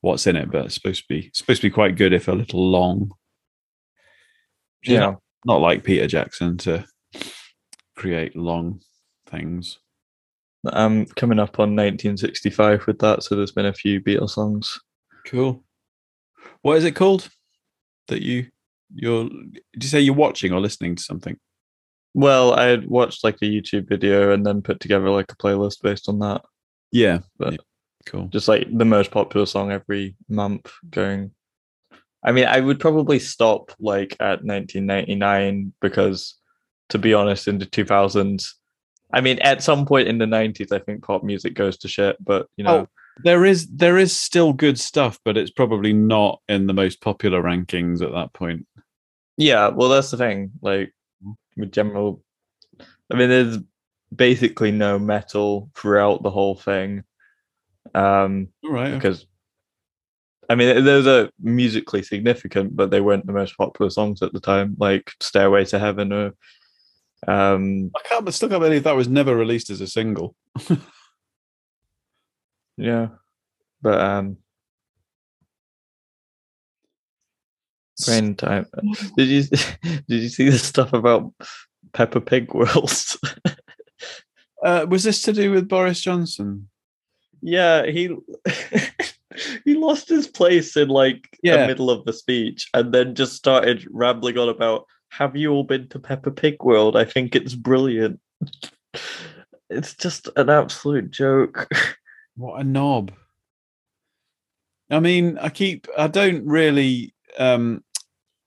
what's 0.02 0.26
in 0.28 0.36
it, 0.36 0.52
but 0.52 0.66
it's 0.66 0.76
supposed 0.76 1.04
to 1.04 1.08
be 1.08 1.30
supposed 1.34 1.62
to 1.62 1.68
be 1.68 1.74
quite 1.74 1.96
good 1.96 2.14
if 2.14 2.28
a 2.28 2.32
little 2.34 2.70
long. 2.70 3.12
Yeah, 4.88 5.00
not, 5.00 5.22
not 5.46 5.62
like 5.62 5.84
Peter 5.84 6.08
Jackson 6.08 6.58
to 6.60 6.86
create 7.96 8.36
long 8.36 8.82
things. 9.28 9.80
I'm 10.66 11.06
coming 11.06 11.40
up 11.40 11.60
on 11.60 11.76
1965 11.76 12.88
with 12.88 13.00
that, 13.00 13.24
so 13.24 13.36
there's 13.36 13.52
been 13.52 13.68
a 13.68 13.74
few 13.74 14.02
Beatles 14.02 14.32
songs 14.32 14.78
Cool. 15.28 15.64
What 16.62 16.78
is 16.78 16.86
it 16.86 16.96
called? 16.96 17.30
That 18.08 18.22
you 18.22 18.48
you're 18.96 19.28
did 19.28 19.84
you 19.84 19.90
say 19.90 20.00
you're 20.00 20.16
watching 20.16 20.54
or 20.54 20.62
listening 20.62 20.96
to 20.96 21.04
something? 21.04 21.38
Well, 22.14 22.54
I 22.54 22.66
had 22.66 22.88
watched 22.88 23.24
like 23.24 23.36
a 23.42 23.46
YouTube 23.46 23.90
video 23.90 24.32
and 24.32 24.46
then 24.46 24.62
put 24.62 24.80
together 24.80 25.10
like 25.10 25.32
a 25.32 25.36
playlist 25.36 25.82
based 25.82 26.08
on 26.08 26.20
that. 26.20 26.42
Yeah. 26.92 27.20
But 27.38 27.54
yeah. 27.54 27.60
cool. 28.06 28.28
Just 28.28 28.48
like 28.48 28.66
the 28.72 28.86
most 28.86 29.12
popular 29.12 29.46
song 29.46 29.72
every 29.72 30.16
month 30.30 30.72
going. 30.90 31.32
I 32.24 32.32
mean, 32.32 32.46
I 32.46 32.60
would 32.60 32.80
probably 32.80 33.20
stop 33.20 33.72
like 33.80 34.14
at 34.20 34.44
1999 34.44 35.74
because 35.82 36.36
to 36.90 36.98
be 36.98 37.14
honest, 37.14 37.48
in 37.48 37.60
the 37.60 37.66
2000s, 37.66 38.54
I 39.14 39.22
mean, 39.22 39.40
at 39.40 39.64
some 39.64 39.86
point 39.86 40.08
in 40.08 40.18
the 40.18 40.26
90s, 40.26 40.72
I 40.72 40.80
think 40.80 41.04
pop 41.04 41.24
music 41.24 41.54
goes 41.54 41.78
to 41.80 41.88
shit, 41.88 42.18
but 42.24 42.48
you 42.58 42.64
know. 42.64 42.80
Oh 42.80 42.88
there 43.24 43.46
is 43.46 43.68
there 43.68 43.98
is 43.98 44.16
still 44.16 44.54
good 44.54 44.80
stuff, 44.80 45.20
but 45.24 45.38
it's 45.38 45.52
probably 45.52 45.94
not 45.94 46.42
in 46.48 46.68
the 46.68 46.74
most 46.74 47.02
popular 47.02 47.42
rankings 47.42 48.02
at 48.02 48.12
that 48.12 48.34
point. 48.34 48.68
Yeah, 49.38 49.70
well, 49.70 49.90
that's 49.90 50.12
the 50.12 50.18
thing. 50.18 50.52
Like 50.62 50.94
with 51.56 51.72
general, 51.72 52.24
I 53.12 53.16
mean, 53.16 53.30
there's 53.30 53.58
basically 54.16 54.72
no 54.72 55.00
metal 55.00 55.70
throughout 55.76 56.24
the 56.24 56.32
whole 56.32 56.56
thing. 56.56 57.04
Um, 57.94 58.50
All 58.64 58.72
right. 58.72 58.94
because 58.94 59.26
I 60.50 60.56
mean 60.56 60.84
those 60.86 61.08
are 61.08 61.30
musically 61.42 62.04
significant, 62.04 62.76
but 62.76 62.90
they 62.90 63.02
weren't 63.02 63.26
the 63.26 63.34
most 63.34 63.58
popular 63.58 63.90
songs 63.90 64.22
at 64.22 64.34
the 64.34 64.40
time, 64.40 64.76
like 64.80 65.12
"Stairway 65.22 65.66
to 65.66 65.80
Heaven" 65.80 66.14
or 66.14 66.34
um, 67.28 67.92
I 67.96 68.08
can't, 68.08 68.26
but 68.26 68.34
still 68.34 68.50
can't 68.50 68.62
believe 68.62 68.84
that 68.84 68.96
was 68.96 69.08
never 69.08 69.36
released 69.36 69.70
as 69.70 69.82
a 69.82 69.88
single. 69.88 70.36
yeah, 72.78 73.08
but 73.82 74.00
um, 74.00 74.38
brain 78.06 78.36
time. 78.36 78.68
Did 79.18 79.28
you 79.28 79.44
did 80.08 80.22
you 80.22 80.30
see 80.30 80.50
the 80.50 80.58
stuff 80.58 80.94
about 80.94 81.34
Peppa 81.94 82.22
Pig 82.22 82.54
World? 82.54 82.92
Uh, 84.66 84.88
was 84.90 85.04
this 85.04 85.22
to 85.22 85.32
do 85.32 85.52
with 85.52 85.68
Boris 85.68 86.02
Johnson? 86.02 86.68
yeah, 87.42 87.86
he 87.86 88.10
he 89.66 89.76
lost 89.76 90.10
his 90.10 90.28
place 90.28 90.76
in 90.78 90.90
like 90.90 91.38
Yeah. 91.44 91.58
the 91.62 91.68
middle 91.68 91.90
of 91.90 92.06
the 92.06 92.14
speech, 92.14 92.68
and 92.74 92.94
then 92.94 93.16
just 93.16 93.34
started 93.34 93.88
rambling 93.92 94.38
on 94.38 94.50
about. 94.50 94.86
Have 95.10 95.38
you 95.38 95.52
all 95.52 95.64
been 95.64 95.88
to 95.90 96.00
Peppa 96.00 96.32
Pig 96.32 96.62
World? 96.62 96.98
I 96.98 97.06
think 97.06 97.36
it's 97.36 97.56
brilliant. 97.56 98.20
It's 99.70 99.96
just 99.96 100.30
an 100.38 100.50
absolute 100.50 101.12
joke. 101.12 101.68
What 102.38 102.62
a 102.62 102.64
knob. 102.64 103.12
I 104.92 105.00
mean, 105.00 105.38
I 105.40 105.50
keep 105.50 105.88
I 105.98 106.08
don't 106.08 106.46
really 106.46 107.14
um 107.40 107.84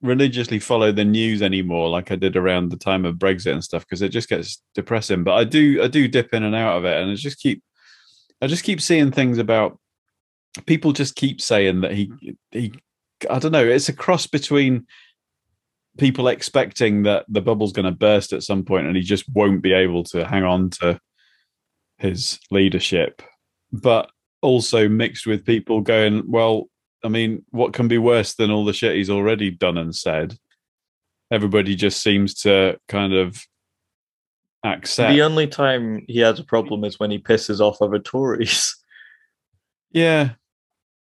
religiously 0.01 0.59
follow 0.59 0.91
the 0.91 1.05
news 1.05 1.41
anymore 1.41 1.89
like 1.89 2.09
I 2.11 2.15
did 2.15 2.35
around 2.35 2.69
the 2.69 2.77
time 2.77 3.05
of 3.05 3.15
Brexit 3.17 3.51
and 3.51 3.63
stuff 3.63 3.85
because 3.85 4.01
it 4.01 4.09
just 4.09 4.29
gets 4.29 4.63
depressing. 4.73 5.23
But 5.23 5.33
I 5.33 5.43
do 5.43 5.83
I 5.83 5.87
do 5.87 6.07
dip 6.07 6.33
in 6.33 6.43
and 6.43 6.55
out 6.55 6.77
of 6.77 6.85
it 6.85 7.01
and 7.01 7.11
I 7.11 7.15
just 7.15 7.39
keep 7.39 7.61
I 8.41 8.47
just 8.47 8.63
keep 8.63 8.81
seeing 8.81 9.11
things 9.11 9.37
about 9.37 9.77
people 10.65 10.91
just 10.91 11.15
keep 11.15 11.41
saying 11.41 11.81
that 11.81 11.93
he 11.93 12.07
mm-hmm. 12.07 12.29
he 12.51 12.73
I 13.29 13.39
don't 13.39 13.51
know, 13.51 13.65
it's 13.65 13.89
a 13.89 13.93
cross 13.93 14.27
between 14.27 14.87
people 15.97 16.27
expecting 16.27 17.03
that 17.03 17.25
the 17.27 17.41
bubble's 17.41 17.73
going 17.73 17.85
to 17.85 17.91
burst 17.91 18.33
at 18.33 18.43
some 18.43 18.63
point 18.63 18.87
and 18.87 18.95
he 18.95 19.01
just 19.01 19.25
won't 19.33 19.61
be 19.61 19.73
able 19.73 20.03
to 20.05 20.25
hang 20.25 20.43
on 20.43 20.69
to 20.69 20.99
his 21.97 22.39
leadership 22.49 23.21
but 23.71 24.09
also 24.41 24.89
mixed 24.89 25.25
with 25.25 25.45
people 25.45 25.81
going, 25.81 26.23
well, 26.29 26.67
I 27.03 27.07
mean, 27.07 27.45
what 27.49 27.73
can 27.73 27.87
be 27.87 27.97
worse 27.97 28.35
than 28.35 28.51
all 28.51 28.65
the 28.65 28.73
shit 28.73 28.95
he's 28.95 29.09
already 29.09 29.51
done 29.51 29.77
and 29.77 29.95
said? 29.95 30.35
Everybody 31.31 31.75
just 31.75 32.01
seems 32.01 32.33
to 32.41 32.77
kind 32.87 33.13
of 33.13 33.41
accept. 34.63 35.13
The 35.13 35.21
only 35.21 35.47
time 35.47 36.03
he 36.07 36.19
has 36.19 36.39
a 36.39 36.43
problem 36.43 36.83
is 36.83 36.99
when 36.99 37.11
he 37.11 37.19
pisses 37.19 37.59
off 37.59 37.81
other 37.81 37.99
Tories. 37.99 38.75
yeah, 39.91 40.31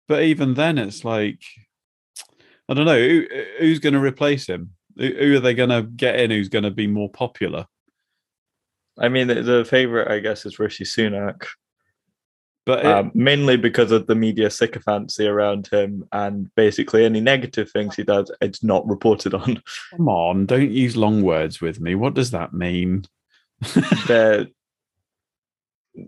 but 0.07 0.23
even 0.23 0.53
then, 0.53 0.77
it's 0.77 1.03
like 1.03 1.41
I 2.69 2.73
don't 2.73 2.85
know 2.85 2.99
who, 2.99 3.25
who's 3.59 3.79
going 3.79 3.93
to 3.93 3.99
replace 3.99 4.47
him. 4.47 4.71
Who, 4.97 5.07
who 5.07 5.35
are 5.37 5.39
they 5.39 5.53
going 5.53 5.69
to 5.69 5.83
get 5.83 6.19
in? 6.19 6.31
Who's 6.31 6.49
going 6.49 6.63
to 6.63 6.71
be 6.71 6.87
more 6.87 7.09
popular? 7.09 7.67
I 8.99 9.09
mean, 9.09 9.27
the, 9.27 9.41
the 9.41 9.65
favorite, 9.65 10.11
I 10.11 10.19
guess, 10.19 10.45
is 10.45 10.59
Rishi 10.59 10.83
Sunak. 10.83 11.45
But 12.65 12.79
it- 12.79 12.85
um, 12.85 13.11
mainly 13.13 13.55
because 13.55 13.91
of 13.91 14.07
the 14.07 14.15
media 14.15 14.49
sycophancy 14.49 15.25
around 15.25 15.67
him 15.67 16.05
and 16.11 16.53
basically 16.55 17.05
any 17.05 17.21
negative 17.21 17.71
things 17.71 17.95
he 17.95 18.03
does, 18.03 18.29
it's 18.41 18.63
not 18.63 18.87
reported 18.87 19.33
on. 19.33 19.61
come 19.91 20.09
on, 20.09 20.45
don't 20.45 20.71
use 20.71 20.97
long 20.97 21.21
words 21.21 21.61
with 21.61 21.79
me. 21.79 21.95
What 21.95 22.15
does 22.15 22.31
that 22.31 22.53
mean? 22.53 23.05
they're 24.07 24.47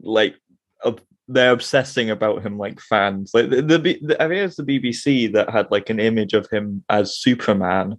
like 0.02 0.36
they're 1.30 1.54
obsessing 1.54 2.10
about 2.10 2.46
him 2.46 2.58
like 2.58 2.82
fans. 2.82 3.32
Like 3.34 3.50
the, 3.50 3.62
the, 3.62 3.78
the 4.02 4.22
I 4.22 4.28
think 4.28 4.42
it's 4.42 4.58
the 4.58 4.64
BBC 4.64 5.32
that 5.34 5.50
had 5.50 5.72
like 5.72 5.90
an 5.90 6.00
image 6.00 6.34
of 6.34 6.50
him 6.50 6.84
as 6.90 7.16
Superman, 7.16 7.96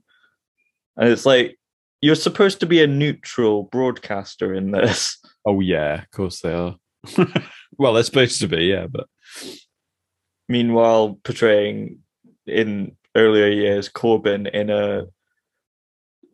and 0.97 1.09
it's 1.09 1.25
like 1.25 1.59
you're 2.03 2.15
supposed 2.15 2.61
to 2.61 2.67
be 2.67 2.83
a 2.83 2.87
neutral 2.87 3.65
broadcaster 3.65 4.55
in 4.55 4.73
this. 4.73 5.17
Oh 5.47 5.61
yeah, 5.61 6.03
of 6.03 6.11
course 6.11 6.43
they 6.43 6.53
are. 6.53 6.77
well, 7.79 7.95
they're 7.95 8.03
supposed 8.03 8.43
to 8.43 8.47
be, 8.47 8.65
yeah, 8.65 8.87
but 8.87 9.07
Meanwhile, 10.51 11.21
portraying 11.23 12.01
in 12.45 12.97
earlier 13.15 13.47
years 13.47 13.89
Corbyn 13.89 14.51
in 14.53 14.69
a 14.69 15.05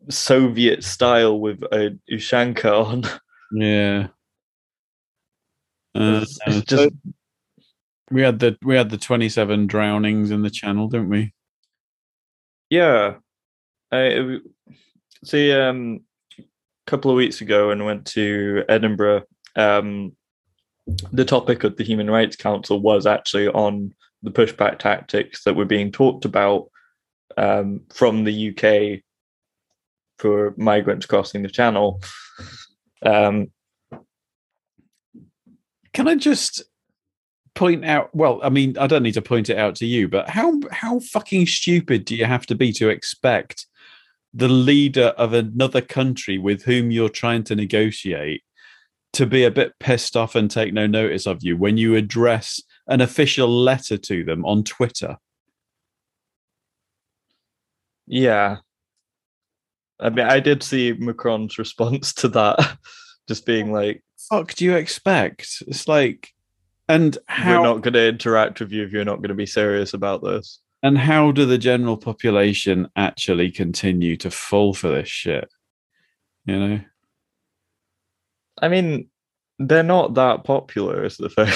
Soviet 0.09 0.83
style 0.83 1.39
with 1.39 1.61
a 1.71 1.95
Ushanka 2.11 2.83
on. 2.83 3.03
yeah. 3.51 4.07
Uh, 5.97 6.21
It's, 6.21 6.39
it's 6.45 6.65
just 6.65 6.89
we 8.11 8.21
had 8.21 8.39
the 8.39 8.57
we 8.61 8.75
had 8.75 8.89
the 8.89 8.97
twenty 8.97 9.29
seven 9.29 9.67
drownings 9.67 10.31
in 10.31 10.41
the 10.41 10.49
channel, 10.49 10.87
didn't 10.87 11.09
we? 11.09 11.33
Yeah. 12.69 13.15
I 13.91 14.39
see 15.23 15.51
um 15.53 16.01
a 16.39 16.43
couple 16.85 17.11
of 17.11 17.17
weeks 17.17 17.41
ago 17.41 17.69
when 17.69 17.81
I 17.81 17.85
went 17.85 18.05
to 18.07 18.63
Edinburgh, 18.69 19.23
um 19.55 20.15
the 21.11 21.25
topic 21.25 21.63
of 21.63 21.75
the 21.75 21.83
Human 21.83 22.09
Rights 22.09 22.35
Council 22.35 22.79
was 22.79 23.05
actually 23.05 23.49
on 23.49 23.93
the 24.23 24.31
pushback 24.31 24.79
tactics 24.79 25.43
that 25.43 25.55
were 25.55 25.65
being 25.65 25.91
talked 25.91 26.25
about 26.25 26.69
um, 27.35 27.81
from 27.93 28.23
the 28.23 28.49
UK 28.49 29.01
for 30.17 30.53
migrants 30.57 31.05
crossing 31.05 31.43
the 31.43 31.49
channel. 31.49 32.01
Um, 33.05 33.51
Can 35.97 36.07
I 36.07 36.13
just 36.13 36.61
point 37.55 37.83
out? 37.83 38.13
Well, 38.13 38.39
I 38.43 38.49
mean, 38.49 38.77
I 38.77 38.85
don't 38.85 39.01
need 39.01 39.15
to 39.15 39.21
point 39.23 39.49
it 39.49 39.57
out 39.57 39.73
to 39.77 39.87
you, 39.87 40.07
but 40.07 40.29
how 40.29 40.59
how 40.69 40.99
fucking 40.99 41.47
stupid 41.47 42.05
do 42.05 42.15
you 42.15 42.25
have 42.25 42.45
to 42.45 42.55
be 42.55 42.71
to 42.73 42.89
expect 42.89 43.65
the 44.31 44.47
leader 44.47 45.15
of 45.17 45.33
another 45.33 45.81
country 45.81 46.37
with 46.37 46.61
whom 46.61 46.91
you're 46.91 47.09
trying 47.09 47.43
to 47.45 47.55
negotiate 47.55 48.43
to 49.13 49.25
be 49.25 49.43
a 49.43 49.49
bit 49.49 49.73
pissed 49.79 50.15
off 50.15 50.35
and 50.35 50.51
take 50.51 50.71
no 50.71 50.85
notice 50.85 51.25
of 51.25 51.41
you 51.41 51.57
when 51.57 51.77
you 51.77 51.95
address 51.95 52.61
an 52.85 53.01
official 53.01 53.49
letter 53.49 53.97
to 53.97 54.23
them 54.23 54.45
on 54.45 54.63
Twitter? 54.63 55.17
yeah. 58.05 58.57
I 59.99 60.11
mean, 60.11 60.27
I 60.27 60.41
did 60.41 60.61
see 60.61 60.93
Macron's 60.93 61.57
response 61.57 62.13
to 62.13 62.27
that, 62.27 62.77
just 63.27 63.47
being 63.47 63.71
like, 63.71 64.03
Fuck, 64.29 64.55
do 64.55 64.65
you 64.65 64.75
expect? 64.75 65.63
It's 65.67 65.87
like, 65.87 66.33
and 66.89 67.17
how 67.27 67.61
we're 67.61 67.67
not 67.67 67.81
going 67.81 67.93
to 67.93 68.07
interact 68.07 68.59
with 68.59 68.71
you 68.71 68.83
if 68.83 68.91
you're 68.91 69.05
not 69.05 69.17
going 69.17 69.29
to 69.29 69.35
be 69.35 69.45
serious 69.45 69.93
about 69.93 70.23
this. 70.23 70.59
And 70.83 70.97
how 70.97 71.31
do 71.31 71.45
the 71.45 71.57
general 71.57 71.97
population 71.97 72.87
actually 72.95 73.51
continue 73.51 74.15
to 74.17 74.29
fall 74.29 74.73
for 74.73 74.89
this 74.89 75.09
shit? 75.09 75.49
You 76.45 76.59
know? 76.59 76.79
I 78.61 78.67
mean, 78.67 79.09
they're 79.59 79.83
not 79.83 80.13
that 80.15 80.43
popular, 80.43 81.03
is 81.03 81.17
the 81.17 81.29
thing. 81.29 81.53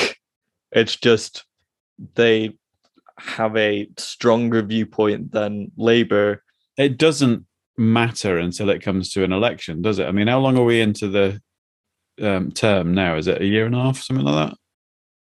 It's 0.72 0.96
just 0.96 1.46
they 2.16 2.58
have 3.18 3.56
a 3.56 3.88
stronger 3.98 4.62
viewpoint 4.62 5.32
than 5.32 5.72
Labour. 5.78 6.44
It 6.78 6.98
doesn't 6.98 7.46
matter 7.78 8.38
until 8.38 8.70
it 8.70 8.82
comes 8.82 9.12
to 9.12 9.24
an 9.24 9.32
election, 9.32 9.82
does 9.82 10.00
it? 10.00 10.08
I 10.08 10.12
mean, 10.12 10.28
how 10.28 10.40
long 10.40 10.58
are 10.58 10.64
we 10.64 10.82
into 10.82 11.08
the 11.08 11.42
um, 12.22 12.52
term 12.52 12.94
now? 12.94 13.16
Is 13.18 13.28
it 13.28 13.42
a 13.42 13.46
year 13.46 13.66
and 13.66 13.76
a 13.76 13.82
half, 13.82 13.98
something 14.02 14.26
like 14.26 14.50
that? 14.50 14.58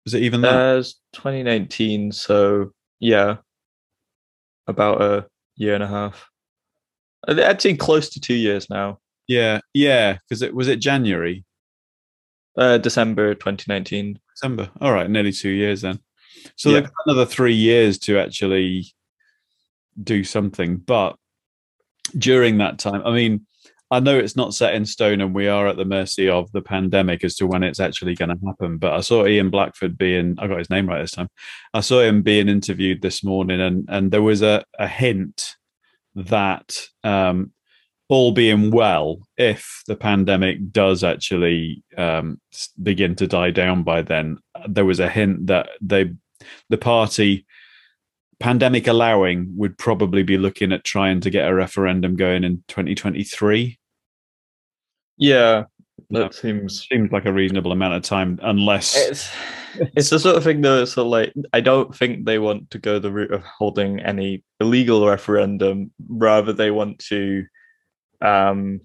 Is 0.07 0.15
it 0.15 0.23
even 0.23 0.41
that? 0.43 0.55
Uh, 0.55 0.79
it's 0.79 0.95
2019, 1.15 2.13
so 2.13 2.73
yeah, 3.01 3.37
about 4.67 5.03
a 5.03 5.27
year 5.57 5.75
and 5.75 5.83
a 5.83 5.89
half. 5.89 6.29
I'd 7.29 7.61
say 7.61 7.75
close 7.75 8.09
to 8.11 8.21
two 8.21 8.35
years 8.35 8.71
now. 8.71 8.99
yeah, 9.29 9.61
yeah. 9.75 10.17
Because 10.29 10.43
it 10.43 10.55
was 10.55 10.69
it 10.69 10.81
January, 10.81 11.45
Uh, 12.57 12.79
December 12.79 13.35
2019. 13.35 14.19
December. 14.35 14.71
All 14.81 14.93
right, 14.93 15.09
nearly 15.11 15.33
two 15.33 15.51
years 15.51 15.83
then. 15.83 16.01
So 16.57 16.71
Yeah. 16.71 16.81
they've 16.81 16.85
got 16.85 17.07
another 17.07 17.27
three 17.27 17.55
years 17.55 17.99
to 18.01 18.19
actually 18.19 18.87
do 20.03 20.25
something. 20.25 20.79
But 20.79 21.17
during 22.17 22.59
that 22.59 22.79
time, 22.79 23.03
I 23.05 23.13
mean, 23.13 23.47
I 23.93 23.99
know 23.99 24.17
it's 24.17 24.37
not 24.37 24.55
set 24.55 24.75
in 24.75 24.85
stone 24.85 25.21
and 25.21 25.35
we 25.35 25.49
are 25.49 25.67
at 25.67 25.77
the 25.77 25.85
mercy 25.85 26.29
of 26.29 26.51
the 26.53 26.63
pandemic 26.63 27.25
as 27.25 27.35
to 27.37 27.47
when 27.47 27.65
it's 27.65 27.81
actually 27.81 28.15
going 28.15 28.29
to 28.29 28.47
happen. 28.47 28.79
But 28.79 28.93
I 28.93 29.01
saw 29.01 29.27
Ian 29.27 29.51
Blackford 29.51 29.99
being, 29.99 30.37
I 30.39 30.47
got 30.47 30.59
his 30.59 30.71
name 30.71 30.89
right 30.89 31.01
this 31.01 31.11
time. 31.11 31.29
I 31.75 31.81
saw 31.81 32.01
him 32.01 32.23
being 32.23 32.49
interviewed 32.49 33.03
this 33.03 33.25
morning 33.25 33.61
and, 33.61 33.87
and 33.89 34.13
there 34.13 34.23
was 34.23 34.43
a, 34.43 34.65
a 34.79 34.87
hint 34.87 35.57
that 36.15 36.87
um, 37.03 37.53
all 38.09 38.31
being 38.31 38.71
well, 38.71 39.19
if 39.37 39.83
the 39.89 39.97
pandemic 39.97 40.71
does 40.71 41.03
actually 41.03 41.83
um, 41.97 42.41
begin 42.81 43.17
to 43.17 43.27
die 43.27 43.51
down 43.51 43.83
by 43.83 44.03
then, 44.03 44.39
there 44.69 44.85
was 44.85 45.01
a 45.01 45.09
hint 45.09 45.49
that 45.49 45.69
they, 45.81 46.13
the 46.69 46.79
party, 46.79 47.45
pandemic 48.39 48.87
allowing, 48.87 49.53
would 49.57 49.77
probably 49.79 50.23
be 50.23 50.39
looking 50.39 50.73
at 50.73 50.85
trying 50.85 51.21
to 51.21 51.31
get 51.31 51.49
a 51.49 51.55
referendum 51.55 52.15
going 52.15 52.45
in 52.45 52.63
2023. 52.69 53.80
Yeah, 55.21 55.65
that 56.09 56.35
seems 56.35 56.87
seems 56.89 57.13
like 57.13 57.27
a 57.27 57.33
reasonable 57.33 57.73
amount 57.73 57.95
of 57.95 58.03
time, 58.03 58.41
unless 58.43 58.97
it's 58.97 59.31
it's 59.97 60.11
the 60.11 60.19
sort 60.19 60.37
of 60.37 60.43
thing 60.43 60.63
that 60.63 60.89
so 60.89 61.07
like 61.07 61.33
I 61.53 61.61
don't 61.61 61.95
think 61.95 62.25
they 62.25 62.39
want 62.39 62.71
to 62.71 62.79
go 62.79 62.99
the 62.99 63.13
route 63.13 63.33
of 63.33 63.43
holding 63.43 64.01
any 64.01 64.43
illegal 64.61 65.07
referendum. 65.07 65.93
Rather, 66.09 66.55
they 66.55 66.71
want 66.71 66.99
to, 67.11 67.45
um, 68.23 68.81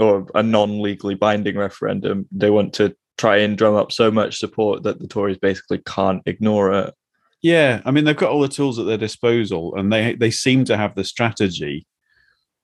or 0.00 0.26
a 0.34 0.42
non-legally 0.42 1.14
binding 1.14 1.56
referendum. 1.56 2.26
They 2.32 2.50
want 2.50 2.74
to 2.74 2.94
try 3.16 3.38
and 3.38 3.56
drum 3.56 3.76
up 3.76 3.92
so 3.92 4.10
much 4.10 4.38
support 4.38 4.82
that 4.82 4.98
the 5.00 5.06
Tories 5.08 5.38
basically 5.38 5.78
can't 5.86 6.22
ignore 6.26 6.72
it. 6.72 6.94
Yeah, 7.40 7.82
I 7.84 7.92
mean 7.92 8.04
they've 8.04 8.16
got 8.16 8.30
all 8.30 8.40
the 8.40 8.48
tools 8.48 8.80
at 8.80 8.86
their 8.86 8.98
disposal, 8.98 9.76
and 9.76 9.92
they 9.92 10.16
they 10.16 10.32
seem 10.32 10.64
to 10.64 10.76
have 10.76 10.96
the 10.96 11.04
strategy, 11.04 11.86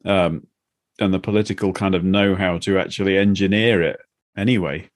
um, 0.04 0.48
and 1.02 1.12
the 1.12 1.18
political 1.18 1.72
kind 1.72 1.94
of 1.94 2.04
know 2.04 2.34
how 2.34 2.58
to 2.58 2.78
actually 2.78 3.18
engineer 3.18 3.82
it. 3.82 4.00
Anyway, 4.36 4.88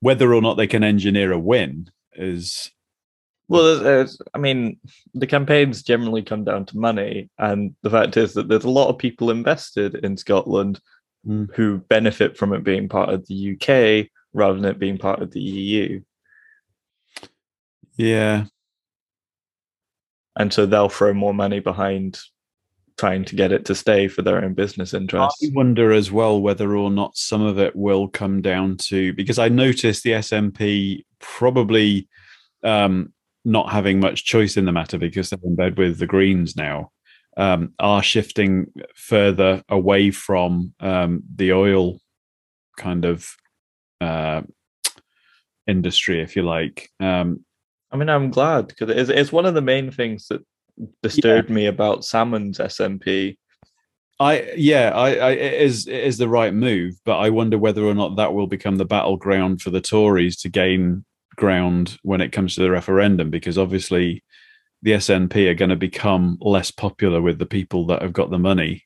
whether 0.00 0.32
or 0.32 0.40
not 0.40 0.54
they 0.54 0.66
can 0.66 0.84
engineer 0.84 1.32
a 1.32 1.38
win 1.38 1.90
is 2.14 2.70
well. 3.48 3.78
There's, 3.78 4.18
I 4.34 4.38
mean, 4.38 4.78
the 5.14 5.26
campaigns 5.26 5.82
generally 5.82 6.22
come 6.22 6.44
down 6.44 6.64
to 6.66 6.78
money, 6.78 7.30
and 7.38 7.74
the 7.82 7.90
fact 7.90 8.16
is 8.16 8.34
that 8.34 8.48
there's 8.48 8.64
a 8.64 8.70
lot 8.70 8.88
of 8.88 8.98
people 8.98 9.30
invested 9.30 9.96
in 9.96 10.16
Scotland 10.16 10.80
mm. 11.26 11.52
who 11.54 11.78
benefit 11.78 12.36
from 12.36 12.52
it 12.52 12.64
being 12.64 12.88
part 12.88 13.10
of 13.10 13.26
the 13.26 13.52
UK 13.54 14.08
rather 14.32 14.54
than 14.54 14.70
it 14.70 14.78
being 14.78 14.98
part 14.98 15.20
of 15.22 15.32
the 15.32 15.40
EU. 15.40 16.00
Yeah, 17.96 18.44
and 20.36 20.52
so 20.52 20.66
they'll 20.66 20.88
throw 20.88 21.14
more 21.14 21.34
money 21.34 21.60
behind 21.60 22.20
trying 22.98 23.24
to 23.24 23.36
get 23.36 23.52
it 23.52 23.64
to 23.66 23.74
stay 23.74 24.08
for 24.08 24.22
their 24.22 24.42
own 24.42 24.54
business 24.54 24.94
interests. 24.94 25.44
I 25.44 25.50
wonder 25.54 25.92
as 25.92 26.10
well 26.10 26.40
whether 26.40 26.76
or 26.76 26.90
not 26.90 27.16
some 27.16 27.42
of 27.42 27.58
it 27.58 27.76
will 27.76 28.08
come 28.08 28.40
down 28.40 28.76
to 28.78 29.12
because 29.12 29.38
I 29.38 29.48
noticed 29.48 30.02
the 30.02 30.12
SNP 30.12 31.04
probably 31.18 32.08
um, 32.62 33.12
not 33.44 33.70
having 33.70 34.00
much 34.00 34.24
choice 34.24 34.56
in 34.56 34.64
the 34.64 34.72
matter 34.72 34.98
because 34.98 35.30
they're 35.30 35.38
in 35.44 35.56
bed 35.56 35.78
with 35.78 35.98
the 35.98 36.06
Greens 36.06 36.56
now. 36.56 36.90
Um, 37.38 37.74
are 37.78 38.02
shifting 38.02 38.72
further 38.94 39.62
away 39.68 40.10
from 40.10 40.72
um, 40.80 41.22
the 41.34 41.52
oil 41.52 42.00
kind 42.78 43.04
of 43.04 43.28
uh, 44.00 44.40
industry, 45.66 46.22
if 46.22 46.34
you 46.34 46.42
like. 46.42 46.88
Um, 46.98 47.44
I 47.90 47.98
mean, 47.98 48.08
I'm 48.08 48.30
glad 48.30 48.68
because 48.68 48.88
it's, 48.88 49.10
it's 49.10 49.32
one 49.32 49.44
of 49.44 49.52
the 49.52 49.60
main 49.60 49.90
things 49.90 50.28
that 50.28 50.42
disturbed 51.02 51.48
yeah. 51.48 51.54
me 51.54 51.66
about 51.66 52.00
Salmond's 52.00 52.58
SNP. 52.58 53.36
I 54.18 54.52
yeah, 54.56 54.92
I, 54.94 55.14
I 55.16 55.30
it 55.32 55.60
is 55.62 55.86
it 55.86 56.04
is 56.04 56.16
the 56.18 56.28
right 56.28 56.54
move, 56.54 56.94
but 57.04 57.18
I 57.18 57.30
wonder 57.30 57.58
whether 57.58 57.84
or 57.84 57.94
not 57.94 58.16
that 58.16 58.32
will 58.32 58.46
become 58.46 58.76
the 58.76 58.84
battleground 58.84 59.60
for 59.60 59.70
the 59.70 59.80
Tories 59.80 60.36
to 60.38 60.48
gain 60.48 61.04
ground 61.36 61.98
when 62.02 62.22
it 62.22 62.32
comes 62.32 62.54
to 62.54 62.62
the 62.62 62.70
referendum, 62.70 63.30
because 63.30 63.58
obviously 63.58 64.24
the 64.82 64.92
SNP 64.92 65.48
are 65.48 65.54
going 65.54 65.70
to 65.70 65.76
become 65.76 66.38
less 66.40 66.70
popular 66.70 67.20
with 67.20 67.38
the 67.38 67.46
people 67.46 67.86
that 67.86 68.02
have 68.02 68.12
got 68.12 68.30
the 68.30 68.38
money. 68.38 68.84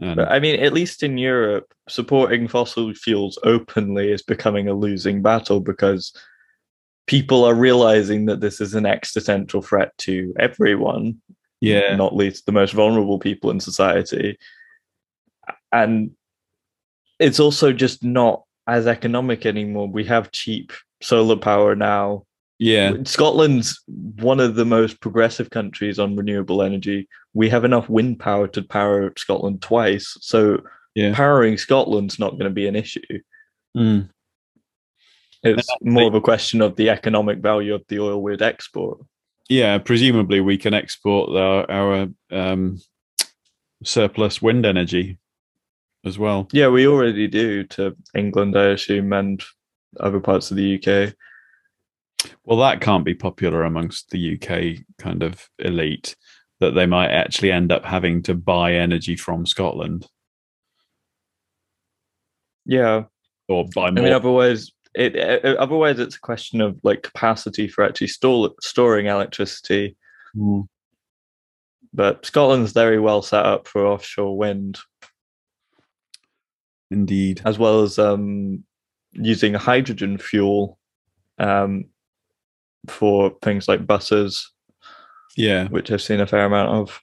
And 0.00 0.16
but, 0.16 0.30
I 0.30 0.38
mean, 0.38 0.60
at 0.60 0.72
least 0.72 1.02
in 1.02 1.18
Europe, 1.18 1.72
supporting 1.88 2.48
fossil 2.48 2.94
fuels 2.94 3.38
openly 3.42 4.12
is 4.12 4.22
becoming 4.22 4.68
a 4.68 4.74
losing 4.74 5.20
battle 5.20 5.60
because 5.60 6.12
people 7.10 7.42
are 7.42 7.56
realizing 7.56 8.26
that 8.26 8.38
this 8.38 8.60
is 8.60 8.72
an 8.72 8.86
existential 8.86 9.60
threat 9.60 9.90
to 9.98 10.32
everyone. 10.38 11.20
Yeah. 11.60 11.96
Not 11.96 12.14
least 12.14 12.46
the 12.46 12.52
most 12.52 12.72
vulnerable 12.72 13.18
people 13.18 13.50
in 13.50 13.58
society. 13.58 14.38
And 15.72 16.12
it's 17.18 17.40
also 17.40 17.72
just 17.72 18.04
not 18.04 18.44
as 18.68 18.86
economic 18.86 19.44
anymore. 19.44 19.88
We 19.88 20.04
have 20.04 20.30
cheap 20.30 20.72
solar 21.02 21.34
power 21.34 21.74
now. 21.74 22.26
Yeah. 22.60 22.92
Scotland's 23.02 23.82
one 23.88 24.38
of 24.38 24.54
the 24.54 24.64
most 24.64 25.00
progressive 25.00 25.50
countries 25.50 25.98
on 25.98 26.14
renewable 26.14 26.62
energy. 26.62 27.08
We 27.34 27.48
have 27.48 27.64
enough 27.64 27.88
wind 27.88 28.20
power 28.20 28.46
to 28.46 28.62
power 28.62 29.12
Scotland 29.16 29.62
twice. 29.62 30.16
So 30.20 30.60
yeah. 30.94 31.12
powering 31.12 31.58
Scotland's 31.58 32.20
not 32.20 32.32
going 32.32 32.44
to 32.44 32.50
be 32.50 32.68
an 32.68 32.76
issue. 32.76 33.18
Mm. 33.76 34.10
It's 35.42 35.68
more 35.80 36.06
of 36.08 36.14
a 36.14 36.20
question 36.20 36.60
of 36.60 36.76
the 36.76 36.90
economic 36.90 37.38
value 37.38 37.74
of 37.74 37.82
the 37.88 37.98
oil 37.98 38.22
we'd 38.22 38.42
export. 38.42 38.98
Yeah, 39.48 39.78
presumably 39.78 40.40
we 40.40 40.58
can 40.58 40.74
export 40.74 41.30
our, 41.36 41.70
our 41.70 42.08
um, 42.30 42.78
surplus 43.82 44.42
wind 44.42 44.66
energy 44.66 45.18
as 46.04 46.18
well. 46.18 46.48
Yeah, 46.52 46.68
we 46.68 46.86
already 46.86 47.26
do 47.26 47.64
to 47.64 47.96
England, 48.14 48.56
I 48.56 48.66
assume, 48.66 49.12
and 49.12 49.42
other 49.98 50.20
parts 50.20 50.50
of 50.50 50.56
the 50.56 50.76
UK. 50.76 51.14
Well, 52.44 52.58
that 52.58 52.80
can't 52.80 53.04
be 53.04 53.14
popular 53.14 53.64
amongst 53.64 54.10
the 54.10 54.34
UK 54.34 54.84
kind 54.98 55.22
of 55.22 55.48
elite 55.58 56.16
that 56.60 56.74
they 56.74 56.86
might 56.86 57.10
actually 57.10 57.50
end 57.50 57.72
up 57.72 57.84
having 57.84 58.22
to 58.24 58.34
buy 58.34 58.74
energy 58.74 59.16
from 59.16 59.46
Scotland. 59.46 60.06
Yeah. 62.66 63.04
Or 63.48 63.66
buy 63.74 63.90
more. 63.90 64.04
I 64.04 64.04
mean, 64.04 64.12
otherwise, 64.12 64.70
it, 64.94 65.16
it, 65.16 65.56
otherwise 65.56 65.98
it's 65.98 66.16
a 66.16 66.20
question 66.20 66.60
of 66.60 66.78
like 66.82 67.02
capacity 67.02 67.68
for 67.68 67.84
actually 67.84 68.08
store, 68.08 68.50
storing 68.60 69.06
electricity. 69.06 69.96
Mm. 70.36 70.66
But 71.92 72.24
Scotland's 72.26 72.72
very 72.72 72.98
well 72.98 73.22
set 73.22 73.44
up 73.44 73.66
for 73.66 73.86
offshore 73.86 74.36
wind. 74.36 74.78
Indeed. 76.90 77.42
As 77.44 77.58
well 77.58 77.82
as 77.82 77.98
um, 77.98 78.64
using 79.12 79.54
hydrogen 79.54 80.18
fuel 80.18 80.78
um, 81.38 81.86
for 82.88 83.36
things 83.42 83.68
like 83.68 83.86
buses. 83.86 84.52
Yeah. 85.36 85.68
Which 85.68 85.90
I've 85.90 86.02
seen 86.02 86.20
a 86.20 86.26
fair 86.26 86.46
amount 86.46 86.70
of. 86.70 87.00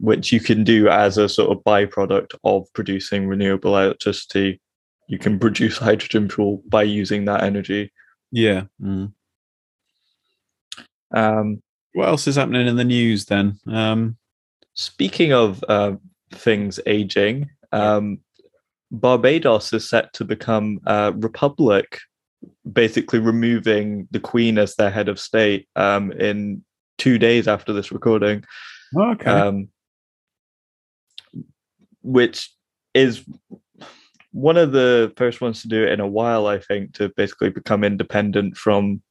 Which 0.00 0.32
you 0.32 0.40
can 0.40 0.64
do 0.64 0.88
as 0.88 1.16
a 1.16 1.28
sort 1.28 1.56
of 1.56 1.62
byproduct 1.64 2.34
of 2.44 2.66
producing 2.72 3.28
renewable 3.28 3.76
electricity 3.76 4.60
you 5.08 5.18
can 5.18 5.38
produce 5.38 5.78
hydrogen 5.78 6.28
fuel 6.28 6.62
by 6.68 6.82
using 6.82 7.24
that 7.26 7.42
energy. 7.42 7.92
Yeah. 8.30 8.64
Mm. 8.80 9.12
Um, 11.14 11.62
what 11.92 12.08
else 12.08 12.26
is 12.26 12.36
happening 12.36 12.66
in 12.66 12.76
the 12.76 12.84
news 12.84 13.26
then? 13.26 13.58
Um, 13.70 14.16
speaking 14.74 15.32
of 15.32 15.62
uh, 15.68 15.96
things 16.32 16.80
aging, 16.86 17.50
um, 17.70 18.20
Barbados 18.90 19.72
is 19.72 19.88
set 19.88 20.12
to 20.14 20.24
become 20.24 20.80
a 20.86 21.12
republic, 21.12 21.98
basically 22.70 23.18
removing 23.18 24.08
the 24.10 24.20
Queen 24.20 24.58
as 24.58 24.74
their 24.76 24.90
head 24.90 25.08
of 25.08 25.18
state 25.18 25.68
um, 25.76 26.12
in 26.12 26.64
two 26.98 27.18
days 27.18 27.48
after 27.48 27.72
this 27.72 27.92
recording. 27.92 28.44
Okay. 28.96 29.30
Um, 29.30 29.68
which 32.02 32.50
is 32.94 33.24
one 34.32 34.56
of 34.56 34.72
the 34.72 35.12
first 35.16 35.40
ones 35.40 35.62
to 35.62 35.68
do 35.68 35.84
it 35.84 35.92
in 35.92 36.00
a 36.00 36.06
while, 36.06 36.46
I 36.46 36.58
think, 36.58 36.94
to 36.94 37.10
basically 37.16 37.50
become 37.50 37.84
independent 37.84 38.56
from. 38.56 39.02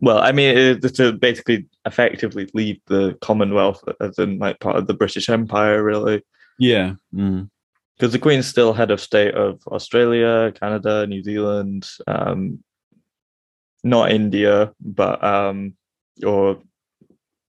Well, 0.00 0.18
I 0.18 0.32
mean, 0.32 0.80
to 0.80 1.12
basically 1.12 1.68
effectively 1.84 2.48
leave 2.54 2.80
the 2.86 3.16
Commonwealth 3.20 3.84
as 4.00 4.18
in 4.18 4.38
like 4.38 4.58
part 4.58 4.76
of 4.76 4.86
the 4.86 4.94
British 4.94 5.28
Empire, 5.28 5.82
really. 5.82 6.22
Yeah. 6.58 6.94
Because 7.12 7.28
mm. 7.28 7.48
the 8.12 8.18
Queen's 8.18 8.46
still 8.46 8.72
head 8.72 8.90
of 8.90 9.00
state 9.00 9.34
of 9.34 9.60
Australia, 9.66 10.52
Canada, 10.58 11.06
New 11.06 11.22
Zealand, 11.22 11.86
um, 12.06 12.64
not 13.84 14.12
India, 14.12 14.72
but 14.80 15.22
um, 15.22 15.74
or 16.24 16.58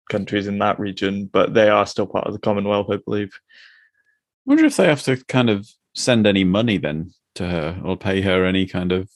countries 0.08 0.46
in 0.46 0.58
that 0.58 0.80
region, 0.80 1.26
but 1.26 1.52
they 1.52 1.68
are 1.68 1.86
still 1.86 2.06
part 2.06 2.26
of 2.26 2.32
the 2.32 2.38
Commonwealth, 2.38 2.88
I 2.90 2.96
believe. 2.96 3.32
I 3.34 4.50
wonder 4.50 4.64
if 4.64 4.76
they 4.76 4.86
have 4.86 5.02
to 5.02 5.22
kind 5.26 5.50
of 5.50 5.68
send 6.02 6.26
any 6.26 6.44
money 6.44 6.78
then 6.78 7.12
to 7.36 7.46
her 7.46 7.80
or 7.84 7.96
pay 7.96 8.20
her 8.20 8.44
any 8.44 8.66
kind 8.66 8.92
of. 8.92 9.08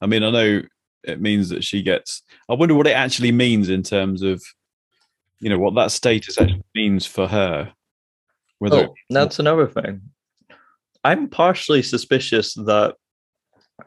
I 0.00 0.06
mean, 0.06 0.22
I 0.22 0.30
know 0.30 0.62
it 1.04 1.20
means 1.20 1.48
that 1.48 1.64
she 1.64 1.82
gets. 1.82 2.22
I 2.48 2.54
wonder 2.54 2.74
what 2.74 2.86
it 2.86 2.96
actually 2.96 3.32
means 3.32 3.68
in 3.68 3.82
terms 3.82 4.22
of, 4.22 4.42
you 5.40 5.48
know, 5.48 5.58
what 5.58 5.74
that 5.74 5.90
status 5.90 6.38
actually 6.38 6.64
means 6.74 7.06
for 7.06 7.26
her. 7.26 7.72
Whether 8.58 8.88
oh, 8.88 8.94
that's 9.10 9.38
another 9.38 9.66
thing. 9.66 10.02
I'm 11.04 11.28
partially 11.28 11.82
suspicious 11.82 12.54
that 12.54 12.96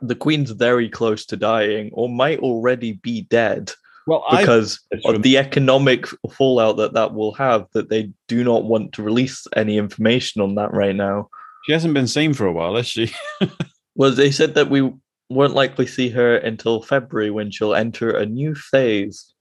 the 0.02 0.16
queen's 0.16 0.52
very 0.52 0.90
close 0.90 1.26
to 1.28 1.38
dying 1.38 1.90
or 1.94 2.08
might 2.08 2.40
already 2.40 2.94
be 2.94 3.24
dead 3.24 3.72
well 4.08 4.24
because 4.32 4.80
of 5.06 5.22
the 5.22 5.38
economic 5.38 6.06
fallout 6.32 6.78
that 6.78 6.94
that 6.94 7.14
will 7.14 7.34
have 7.34 7.68
that 7.74 7.90
they 7.90 8.12
do 8.28 8.44
not 8.44 8.64
want 8.64 8.94
to 8.94 9.04
release 9.04 9.46
any 9.56 9.78
information 9.78 10.42
on 10.42 10.56
that 10.56 10.74
right 10.74 10.96
now 10.96 11.30
she 11.66 11.74
hasn't 11.74 11.94
been 11.94 12.08
seen 12.08 12.34
for 12.34 12.46
a 12.46 12.52
while, 12.52 12.76
has 12.76 12.88
she? 12.88 13.14
well, 13.96 14.12
they 14.12 14.32
said 14.32 14.56
that 14.56 14.70
we 14.70 14.92
won't 15.30 15.54
likely 15.54 15.88
see 15.88 16.10
her 16.10 16.38
until 16.38 16.82
February 16.82 17.32
when 17.32 17.52
she'll 17.52 17.76
enter 17.76 18.12
a 18.12 18.26
new 18.26 18.54
phase. 18.56 19.34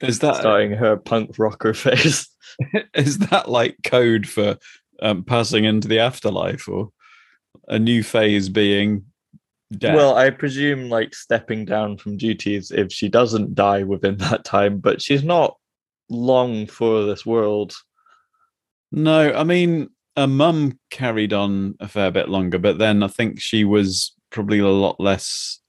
Is 0.00 0.20
that 0.20 0.36
starting 0.36 0.72
her 0.72 0.96
punk 0.96 1.38
rocker 1.38 1.74
phase? 1.74 2.28
Is 2.94 3.18
that 3.18 3.48
like 3.48 3.76
code 3.84 4.26
for 4.26 4.56
um, 5.00 5.24
passing 5.24 5.64
into 5.64 5.88
the 5.88 5.98
afterlife, 5.98 6.68
or 6.68 6.90
a 7.68 7.78
new 7.78 8.02
phase 8.02 8.48
being 8.48 9.04
death. 9.72 9.94
Well, 9.94 10.16
I 10.16 10.30
presume 10.30 10.88
like 10.88 11.14
stepping 11.14 11.64
down 11.64 11.98
from 11.98 12.16
duties 12.16 12.70
if 12.70 12.92
she 12.92 13.08
doesn't 13.08 13.54
die 13.54 13.82
within 13.82 14.16
that 14.18 14.44
time, 14.44 14.78
but 14.78 15.02
she's 15.02 15.22
not 15.22 15.56
long 16.08 16.66
for 16.66 17.04
this 17.04 17.26
world. 17.26 17.74
No, 18.90 19.32
I 19.32 19.44
mean, 19.44 19.90
her 20.18 20.26
mum 20.26 20.78
carried 20.90 21.32
on 21.32 21.76
a 21.78 21.86
fair 21.86 22.10
bit 22.10 22.28
longer, 22.28 22.58
but 22.58 22.78
then 22.78 23.04
I 23.04 23.06
think 23.06 23.40
she 23.40 23.64
was 23.64 24.12
probably 24.30 24.58
a 24.58 24.66
lot 24.66 24.98
less 24.98 25.60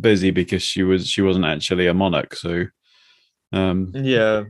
busy 0.00 0.32
because 0.32 0.62
she 0.62 0.82
was 0.82 1.06
she 1.06 1.22
wasn't 1.22 1.44
actually 1.44 1.86
a 1.86 1.94
monarch. 1.94 2.34
So, 2.34 2.66
um, 3.52 3.92
yeah, 3.94 4.42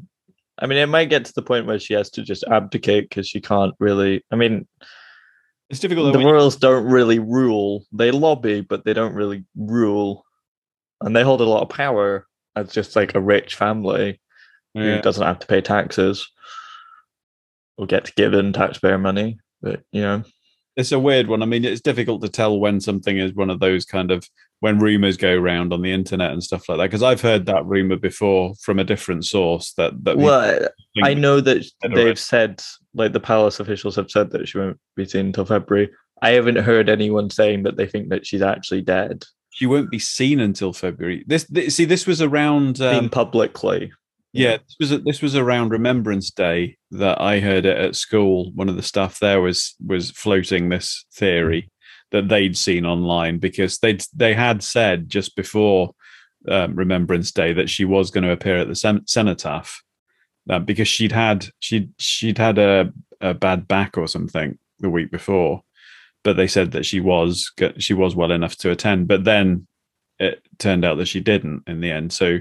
I 0.59 0.67
mean, 0.67 0.79
it 0.79 0.87
might 0.87 1.11
get 1.11 1.27
to 1.27 1.35
the 1.35 1.43
point 1.43 1.67
where 1.67 1.79
she 1.79 1.93
has 1.93 2.09
to 2.13 2.23
just 2.23 2.45
abdicate 2.45 3.11
because 3.11 3.29
she 3.29 3.43
can't 3.43 3.75
really. 3.79 4.25
I 4.31 4.37
mean, 4.37 4.67
it's 5.69 5.81
difficult. 5.81 6.15
The 6.15 6.19
royals 6.21 6.57
don't 6.57 6.87
really 6.87 7.19
rule; 7.19 7.85
they 7.93 8.11
lobby, 8.11 8.63
but 8.63 8.87
they 8.87 8.95
don't 8.95 9.15
really 9.15 9.45
rule, 9.55 10.25
and 11.03 11.15
they 11.15 11.23
hold 11.23 11.43
a 11.43 11.45
lot 11.45 11.63
of 11.63 11.69
power 11.69 12.27
as 12.57 12.73
just 12.73 12.97
like 12.97 13.15
a 13.15 13.21
rich 13.21 13.55
family 13.55 14.19
yeah. 14.73 14.97
who 14.97 15.03
doesn't 15.03 15.27
have 15.27 15.41
to 15.41 15.47
pay 15.47 15.61
taxes 15.61 16.27
or 17.77 17.87
get 17.87 18.15
given 18.15 18.53
taxpayer 18.53 18.99
money. 18.99 19.39
But 19.61 19.83
you 19.93 20.03
know, 20.03 20.23
it's 20.77 20.93
a 20.93 20.99
weird 20.99 21.29
one. 21.29 21.43
I 21.43 21.47
mean, 21.47 21.65
it's 21.65 21.81
difficult 21.81 22.23
to 22.23 22.29
tell 22.29 22.59
when 22.59 22.81
something 22.81 23.19
is 23.19 23.35
one 23.35 23.51
of 23.51 23.61
those 23.61 23.85
kind 23.85 24.11
of 24.11 24.29
when 24.61 24.79
rumors 24.79 25.17
go 25.17 25.35
around 25.35 25.73
on 25.73 25.83
the 25.83 25.93
internet 25.93 26.31
and 26.31 26.43
stuff 26.43 26.69
like 26.69 26.79
that. 26.79 26.85
Because 26.85 27.03
I've 27.03 27.21
heard 27.21 27.47
that 27.47 27.67
rumor 27.67 27.97
before 27.97 28.55
from 28.61 28.79
a 28.79 28.85
different 28.85 29.25
source. 29.27 29.73
That 29.75 30.05
that 30.05 30.17
well, 30.17 30.69
I 31.03 31.15
know 31.15 31.41
that 31.41 31.65
they've 31.95 32.19
said 32.19 32.63
like 32.95 33.13
the 33.13 33.21
palace 33.21 33.61
officials 33.61 33.97
have 33.97 34.11
said 34.11 34.31
that 34.31 34.49
she 34.49 34.59
won't 34.59 34.79
be 34.97 35.07
seen 35.07 35.27
until 35.27 35.45
February. 35.45 35.91
I 36.23 36.31
haven't 36.31 36.57
heard 36.57 36.89
anyone 36.89 37.31
saying 37.31 37.65
that 37.65 37.77
they 37.77 37.87
think 37.87 38.09
that 38.11 38.25
she's 38.25 38.43
actually 38.43 38.83
dead. 38.83 39.25
She 39.51 39.67
won't 39.67 39.91
be 39.91 39.99
seen 39.99 40.41
until 40.41 40.73
February. 40.73 41.25
This, 41.27 41.45
this 41.45 41.75
see, 41.75 41.85
this 41.85 42.07
was 42.07 42.23
around 42.23 42.81
um, 42.81 43.11
publicly. 43.11 43.93
Yeah, 44.33 44.59
this 44.59 44.77
was 44.91 45.03
this 45.03 45.23
was 45.23 45.37
around 45.37 45.71
Remembrance 45.71 46.31
Day 46.31 46.79
that 46.91 47.21
I 47.21 47.41
heard 47.41 47.67
it 47.67 47.77
at 47.77 47.97
school. 47.97 48.51
One 48.55 48.69
of 48.69 48.77
the 48.77 48.83
staff 48.83 49.19
there 49.19 49.41
was 49.43 49.75
was 49.85 50.11
floating 50.11 50.69
this 50.69 51.05
theory 51.13 51.71
that 52.13 52.29
they'd 52.29 52.57
seen 52.57 52.87
online 52.87 53.39
because 53.39 53.79
they'd 53.79 54.05
they 54.15 54.35
had 54.35 54.63
said 54.63 55.09
just 55.09 55.37
before 55.37 55.95
um, 56.49 56.75
Remembrance 56.75 57.31
Day 57.31 57.53
that 57.53 57.69
she 57.69 57.85
was 57.85 58.11
going 58.11 58.25
to 58.25 58.33
appear 58.33 58.59
at 58.59 58.69
the 58.69 59.03
cenotaph 59.07 59.83
uh, 60.49 60.59
because 60.59 60.89
she'd 60.89 61.13
had 61.13 61.49
she'd 61.59 61.91
she'd 61.99 62.39
had 62.39 62.59
a, 62.59 62.93
a 63.21 63.35
bad 63.35 63.69
back 63.69 63.99
or 63.99 64.07
something 64.07 64.59
the 64.81 64.91
week 64.91 65.11
before, 65.11 65.63
but 66.25 66.37
they 66.37 66.47
said 66.47 66.73
that 66.73 66.87
she 66.87 67.01
was 67.01 67.53
she 67.79 67.93
was 67.93 68.17
well 68.17 68.33
enough 68.33 68.57
to 68.57 68.71
attend. 68.71 69.09
But 69.09 69.25
then 69.25 69.67
it 70.19 70.43
turned 70.59 70.85
out 70.85 70.97
that 70.99 71.09
she 71.09 71.21
didn't 71.21 71.65
in 71.67 71.81
the 71.81 71.91
end. 71.91 72.13
So 72.13 72.39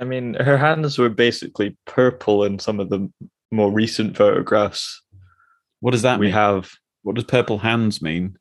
I 0.00 0.04
mean, 0.04 0.34
her 0.34 0.56
hands 0.56 0.98
were 0.98 1.08
basically 1.08 1.76
purple 1.86 2.44
in 2.44 2.58
some 2.58 2.80
of 2.80 2.90
the 2.90 3.10
more 3.50 3.70
recent 3.70 4.16
photographs. 4.16 5.02
What 5.80 5.92
does 5.92 6.02
that 6.02 6.18
we 6.18 6.26
mean? 6.26 6.34
have? 6.34 6.70
What 7.02 7.14
does 7.14 7.24
purple 7.24 7.58
hands 7.58 8.02
mean? 8.02 8.36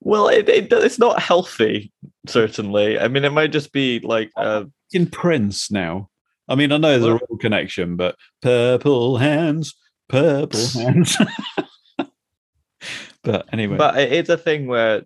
Well, 0.00 0.28
it, 0.28 0.48
it, 0.48 0.72
it's 0.72 0.98
not 0.98 1.20
healthy, 1.20 1.92
certainly. 2.26 2.98
I 2.98 3.08
mean, 3.08 3.24
it 3.24 3.32
might 3.32 3.52
just 3.52 3.72
be 3.72 4.00
like 4.00 4.30
uh, 4.36 4.64
in 4.92 5.06
Prince 5.06 5.70
now. 5.70 6.08
I 6.48 6.54
mean, 6.54 6.72
I 6.72 6.78
know 6.78 6.90
there's 6.98 7.04
a 7.04 7.12
real 7.14 7.38
connection, 7.38 7.96
but 7.96 8.16
purple 8.40 9.18
hands, 9.18 9.74
purple 10.08 10.66
hands. 10.74 11.16
but 13.22 13.46
anyway, 13.52 13.76
but 13.76 13.98
it's 13.98 14.30
a 14.30 14.38
thing 14.38 14.66
where 14.66 15.02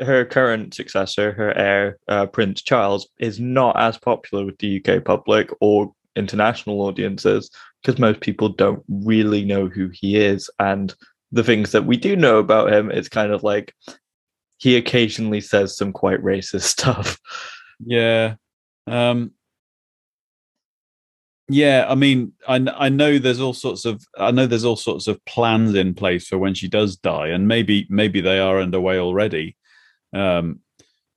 her 0.00 0.24
current 0.24 0.74
successor, 0.74 1.32
her 1.32 1.56
heir, 1.56 1.98
uh, 2.08 2.26
Prince 2.26 2.62
Charles, 2.62 3.08
is 3.18 3.40
not 3.40 3.78
as 3.78 3.98
popular 3.98 4.44
with 4.44 4.58
the 4.58 4.82
UK 4.84 5.04
public 5.04 5.50
or 5.60 5.92
international 6.16 6.80
audiences 6.82 7.50
because 7.82 7.98
most 7.98 8.20
people 8.20 8.48
don't 8.48 8.82
really 8.88 9.44
know 9.44 9.68
who 9.68 9.90
he 9.92 10.16
is. 10.16 10.50
And 10.58 10.94
the 11.32 11.44
things 11.44 11.72
that 11.72 11.86
we 11.86 11.96
do 11.96 12.16
know 12.16 12.38
about 12.38 12.72
him, 12.72 12.90
it's 12.90 13.08
kind 13.08 13.32
of 13.32 13.42
like 13.42 13.74
he 14.58 14.76
occasionally 14.76 15.40
says 15.40 15.76
some 15.76 15.92
quite 15.92 16.22
racist 16.22 16.62
stuff. 16.62 17.18
Yeah. 17.84 18.34
Um, 18.86 19.32
yeah, 21.48 21.86
I 21.88 21.94
mean, 21.94 22.32
I 22.48 22.56
I 22.76 22.88
know 22.88 23.18
there's 23.18 23.40
all 23.40 23.52
sorts 23.54 23.84
of 23.84 24.04
I 24.18 24.32
know 24.32 24.46
there's 24.46 24.64
all 24.64 24.76
sorts 24.76 25.06
of 25.06 25.24
plans 25.26 25.74
in 25.76 25.94
place 25.94 26.26
for 26.26 26.38
when 26.38 26.54
she 26.54 26.66
does 26.66 26.96
die, 26.96 27.28
and 27.28 27.46
maybe 27.46 27.86
maybe 27.88 28.20
they 28.20 28.40
are 28.40 28.60
underway 28.60 28.98
already. 28.98 29.56
Um, 30.12 30.60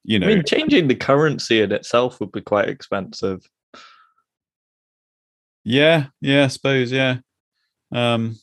you 0.04 0.20
know, 0.20 0.28
I 0.28 0.36
mean, 0.36 0.44
changing 0.46 0.88
the 0.88 0.96
currency 0.96 1.62
in 1.62 1.72
itself 1.72 2.20
would 2.20 2.32
be 2.32 2.42
quite 2.42 2.70
expensive. 2.70 3.48
Yeah, 5.64 6.08
yeah, 6.22 6.46
I 6.46 6.48
suppose, 6.48 6.92
yeah. 6.92 7.18
Um, 7.92 8.38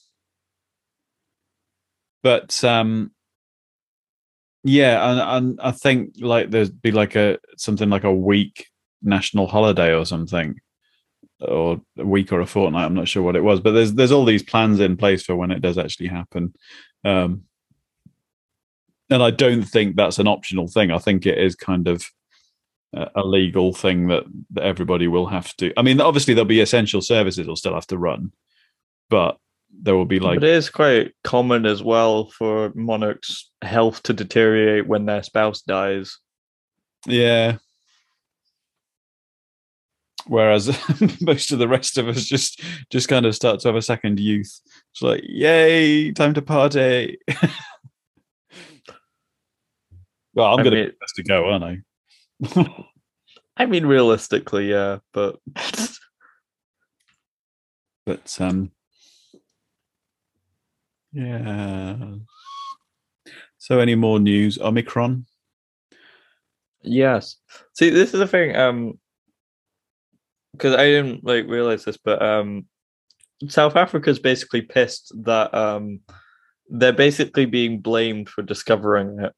but 2.22 2.62
um, 2.64 3.12
yeah, 4.64 5.11
and, 5.11 5.20
and 5.20 5.61
I 5.61 5.70
think 5.70 6.14
like 6.18 6.50
there'd 6.50 6.82
be 6.82 6.92
like 6.92 7.16
a 7.16 7.38
something 7.56 7.88
like 7.88 8.04
a 8.04 8.14
week 8.14 8.66
national 9.02 9.46
holiday 9.46 9.94
or 9.94 10.04
something, 10.04 10.56
or 11.40 11.80
a 11.98 12.04
week 12.04 12.32
or 12.32 12.40
a 12.40 12.46
fortnight. 12.46 12.85
I'm 12.85 12.94
not 12.94 13.09
sure 13.09 13.22
what 13.22 13.37
it 13.37 13.44
was, 13.44 13.61
but 13.61 13.72
there's 13.72 13.94
there's 13.94 14.12
all 14.12 14.24
these 14.24 14.42
plans 14.42 14.80
in 14.80 14.96
place 14.96 15.22
for 15.22 15.37
when 15.37 15.50
it 15.50 15.62
does 15.62 15.78
actually 15.78 16.09
happen. 16.09 16.54
Um, 17.04 17.42
and 19.11 19.23
I 19.23 19.31
don't 19.31 19.62
think 19.62 19.97
that's 19.97 20.19
an 20.19 20.27
optional 20.27 20.69
thing. 20.69 20.90
I 20.90 20.99
think 20.99 21.27
it 21.27 21.38
is 21.38 21.55
kind 21.55 21.88
of 21.88 22.05
a 22.92 23.23
legal 23.23 23.73
thing 23.73 24.09
that, 24.09 24.25
that 24.51 24.64
everybody 24.64 25.07
will 25.07 25.27
have 25.27 25.55
to. 25.57 25.73
I 25.77 25.83
mean, 25.83 26.01
obviously 26.01 26.35
there'll 26.35 26.47
be 26.47 26.61
essential 26.61 27.03
services 27.03 27.47
will 27.47 27.57
still 27.57 27.75
have 27.75 27.87
to 27.88 27.99
run, 27.99 28.33
but 29.11 29.38
there 29.71 29.95
will 29.95 30.07
be 30.07 30.19
like. 30.19 30.37
But 30.37 30.49
it 30.49 30.55
is 30.55 30.71
quite 30.71 31.12
common 31.23 31.66
as 31.66 31.83
well 31.83 32.31
for 32.31 32.73
monarchs' 32.75 33.51
health 33.62 34.03
to 34.05 34.12
deteriorate 34.12 34.87
when 34.87 35.07
their 35.07 35.23
spouse 35.23 35.62
dies. 35.62 36.19
Yeah. 37.07 37.59
Whereas 40.27 40.77
most 41.21 41.53
of 41.53 41.59
the 41.59 41.69
rest 41.69 41.99
of 41.99 42.09
us 42.09 42.25
just 42.25 42.62
just 42.90 43.09
kind 43.09 43.27
of 43.27 43.35
start 43.35 43.61
to 43.61 43.69
have 43.69 43.77
a 43.77 43.83
second 43.83 44.19
youth. 44.19 44.61
It's 44.92 45.03
like, 45.03 45.23
yay, 45.25 46.12
time 46.12 46.35
to 46.35 46.42
party. 46.42 47.19
Well, 50.37 50.55
I'm 50.55 50.62
going 50.62 50.75
to 50.75 50.92
to 51.14 51.22
go, 51.22 51.46
aren't 51.46 51.64
I? 51.64 51.79
I 53.57 53.64
mean, 53.64 53.87
realistically, 53.87 54.68
yeah, 54.68 54.99
but 55.14 55.38
but 58.05 58.37
um, 58.38 58.70
yeah. 61.12 61.96
So, 63.57 63.81
any 63.81 63.94
more 63.94 64.20
news? 64.20 64.59
Omicron. 64.59 65.25
Yes. 66.83 67.37
See, 67.72 67.88
this 67.88 68.12
is 68.12 68.20
the 68.20 68.29
thing. 68.29 68.55
Um, 68.55 68.99
because 70.53 70.75
I 70.75 70.85
didn't 70.85 71.25
like 71.25 71.46
realize 71.46 71.87
this, 71.87 71.96
but 71.96 72.20
um, 72.20 72.66
South 73.49 73.75
Africa's 73.75 74.18
basically 74.18 74.61
pissed 74.61 75.14
that 75.25 75.55
um, 75.55 76.01
they're 76.68 76.92
basically 76.92 77.46
being 77.46 77.81
blamed 77.81 78.29
for 78.29 78.42
discovering 78.42 79.18
it 79.20 79.33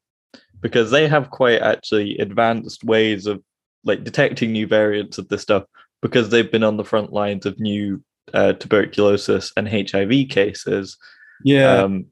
because 0.60 0.90
they 0.90 1.08
have 1.08 1.30
quite 1.30 1.60
actually 1.62 2.18
advanced 2.18 2.84
ways 2.84 3.26
of 3.26 3.42
like 3.84 4.04
detecting 4.04 4.52
new 4.52 4.66
variants 4.66 5.18
of 5.18 5.28
this 5.28 5.42
stuff 5.42 5.64
because 6.02 6.30
they've 6.30 6.50
been 6.50 6.64
on 6.64 6.76
the 6.76 6.84
front 6.84 7.12
lines 7.12 7.46
of 7.46 7.58
new 7.58 8.02
uh, 8.34 8.52
tuberculosis 8.54 9.52
and 9.56 9.68
HIV 9.68 10.28
cases. 10.28 10.96
Yeah. 11.44 11.82
Um, 11.82 12.06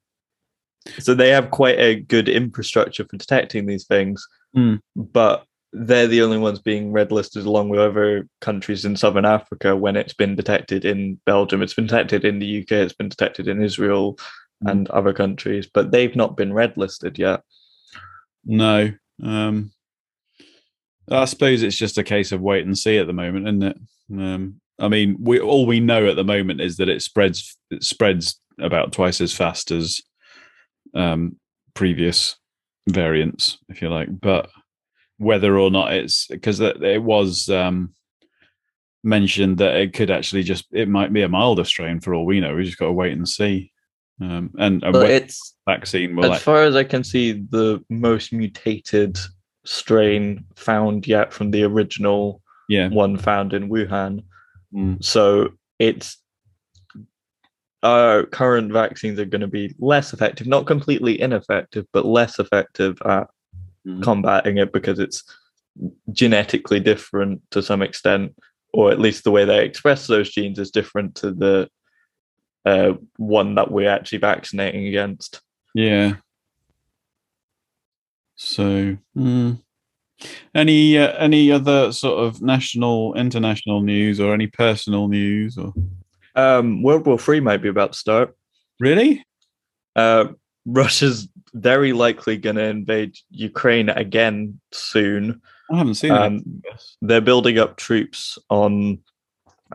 so 0.98 1.14
they 1.14 1.30
have 1.30 1.50
quite 1.50 1.78
a 1.78 1.96
good 1.96 2.28
infrastructure 2.28 3.04
for 3.04 3.16
detecting 3.16 3.66
these 3.66 3.86
things, 3.86 4.26
mm. 4.56 4.80
but 4.94 5.44
they're 5.72 6.06
the 6.06 6.22
only 6.22 6.38
ones 6.38 6.58
being 6.60 6.92
red 6.92 7.12
listed 7.12 7.44
along 7.44 7.68
with 7.68 7.80
other 7.80 8.28
countries 8.40 8.84
in 8.84 8.96
southern 8.96 9.24
Africa 9.24 9.76
when 9.76 9.96
it's 9.96 10.14
been 10.14 10.36
detected 10.36 10.84
in 10.84 11.20
Belgium, 11.26 11.60
it's 11.60 11.74
been 11.74 11.86
detected 11.86 12.24
in 12.24 12.38
the 12.38 12.60
UK, 12.62 12.72
it's 12.72 12.94
been 12.94 13.08
detected 13.08 13.48
in 13.48 13.62
Israel 13.62 14.16
mm. 14.64 14.70
and 14.70 14.88
other 14.90 15.12
countries, 15.12 15.68
but 15.72 15.90
they've 15.90 16.16
not 16.16 16.36
been 16.36 16.52
red 16.52 16.76
listed 16.76 17.18
yet. 17.18 17.42
No. 18.46 18.92
Um, 19.22 19.72
I 21.10 21.24
suppose 21.26 21.62
it's 21.62 21.76
just 21.76 21.98
a 21.98 22.04
case 22.04 22.32
of 22.32 22.40
wait 22.40 22.64
and 22.64 22.76
see 22.76 22.98
at 22.98 23.06
the 23.06 23.12
moment, 23.12 23.46
isn't 23.46 23.62
it? 23.62 23.78
Um, 24.12 24.60
I 24.78 24.88
mean, 24.88 25.16
we 25.20 25.40
all 25.40 25.66
we 25.66 25.80
know 25.80 26.06
at 26.06 26.16
the 26.16 26.24
moment 26.24 26.60
is 26.60 26.76
that 26.78 26.88
it 26.88 27.02
spreads 27.02 27.56
it 27.70 27.82
spreads 27.82 28.40
about 28.60 28.92
twice 28.92 29.20
as 29.20 29.32
fast 29.32 29.70
as 29.70 30.00
um, 30.94 31.36
previous 31.74 32.36
variants, 32.88 33.58
if 33.68 33.82
you 33.82 33.88
like. 33.88 34.08
But 34.20 34.50
whether 35.18 35.58
or 35.58 35.70
not 35.70 35.92
it's 35.92 36.26
because 36.26 36.60
it 36.60 37.02
was 37.02 37.48
um, 37.48 37.94
mentioned 39.02 39.58
that 39.58 39.76
it 39.76 39.94
could 39.94 40.10
actually 40.10 40.42
just 40.42 40.66
it 40.72 40.88
might 40.88 41.12
be 41.12 41.22
a 41.22 41.28
milder 41.28 41.64
strain 41.64 42.00
for 42.00 42.14
all 42.14 42.26
we 42.26 42.40
know. 42.40 42.54
We 42.54 42.64
just 42.64 42.78
got 42.78 42.86
to 42.86 42.92
wait 42.92 43.12
and 43.12 43.28
see. 43.28 43.72
Um, 44.20 44.50
and 44.58 44.82
it's 44.82 45.54
vaccine 45.68 46.18
as 46.24 46.30
act- 46.30 46.42
far 46.42 46.64
as 46.64 46.74
I 46.74 46.84
can 46.84 47.04
see, 47.04 47.32
the 47.32 47.84
most 47.90 48.32
mutated 48.32 49.18
strain 49.64 50.44
found 50.54 51.06
yet 51.06 51.32
from 51.32 51.50
the 51.50 51.64
original 51.64 52.40
yeah. 52.68 52.88
one 52.88 53.18
found 53.18 53.52
in 53.52 53.68
Wuhan. 53.68 54.24
Mm. 54.72 55.04
So 55.04 55.50
it's 55.78 56.16
our 57.82 58.24
current 58.24 58.72
vaccines 58.72 59.18
are 59.20 59.26
going 59.26 59.42
to 59.42 59.46
be 59.46 59.74
less 59.78 60.12
effective, 60.12 60.46
not 60.46 60.66
completely 60.66 61.20
ineffective, 61.20 61.86
but 61.92 62.06
less 62.06 62.38
effective 62.38 62.96
at 63.04 63.28
Mm. 63.86 64.02
combating 64.02 64.58
it 64.58 64.72
because 64.72 64.98
it's 64.98 65.22
genetically 66.10 66.80
different 66.80 67.40
to 67.52 67.62
some 67.62 67.82
extent, 67.82 68.34
or 68.72 68.90
at 68.90 68.98
least 68.98 69.22
the 69.22 69.30
way 69.30 69.44
they 69.44 69.64
express 69.64 70.08
those 70.08 70.30
genes 70.30 70.58
is 70.58 70.72
different 70.72 71.14
to 71.14 71.30
the 71.30 71.68
uh, 72.66 72.92
one 73.16 73.54
that 73.54 73.70
we're 73.70 73.88
actually 73.88 74.18
vaccinating 74.18 74.86
against. 74.86 75.40
Yeah. 75.74 76.16
So, 78.34 78.96
mm. 79.16 79.62
any 80.54 80.98
uh, 80.98 81.12
any 81.12 81.50
other 81.50 81.92
sort 81.92 82.18
of 82.18 82.42
national, 82.42 83.14
international 83.14 83.80
news, 83.80 84.20
or 84.20 84.34
any 84.34 84.46
personal 84.46 85.08
news, 85.08 85.56
or 85.56 85.72
Um, 86.34 86.82
World 86.82 87.06
War 87.06 87.18
Three 87.18 87.40
might 87.40 87.62
be 87.62 87.68
about 87.70 87.92
to 87.92 87.98
start. 87.98 88.36
really? 88.78 89.24
Uh, 89.94 90.26
Russia's 90.66 91.28
very 91.54 91.94
likely 91.94 92.36
going 92.36 92.56
to 92.56 92.64
invade 92.64 93.16
Ukraine 93.30 93.88
again 93.88 94.60
soon. 94.72 95.40
I 95.72 95.78
haven't 95.78 95.94
seen 95.94 96.12
Um, 96.12 96.42
it. 96.64 96.82
They're 97.00 97.22
building 97.22 97.58
up 97.58 97.76
troops 97.76 98.36
on 98.50 98.98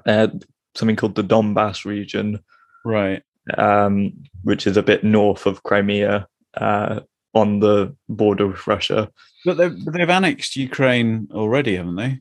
uh, 0.06 0.28
something 0.76 0.96
called 0.96 1.16
the 1.16 1.24
Donbass 1.24 1.86
region, 1.86 2.40
Right. 2.84 3.24
um, 3.58 4.14
which 4.44 4.68
is 4.68 4.78
a 4.78 4.84
bit 4.84 5.04
north 5.04 5.46
of 5.46 5.64
Crimea 5.64 6.28
uh, 6.56 7.02
on 7.34 7.60
the 7.60 7.96
border 8.10 8.48
with 8.48 8.68
Russia. 8.68 9.10
But 9.46 9.58
they've 9.58 9.86
they've 9.86 10.10
annexed 10.10 10.56
Ukraine 10.56 11.28
already, 11.32 11.76
haven't 11.76 11.96
they? 11.96 12.20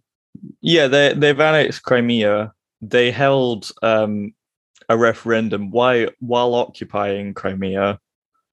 Yeah, 0.61 0.87
they 0.87 1.15
they've 1.15 1.41
annexed 1.41 1.83
Crimea. 1.83 2.53
They 2.81 3.11
held 3.11 3.71
um, 3.83 4.35
a 4.89 4.97
referendum 4.97 5.71
while 5.71 6.09
while 6.21 6.55
occupying 6.55 7.35
Crimea, 7.35 7.99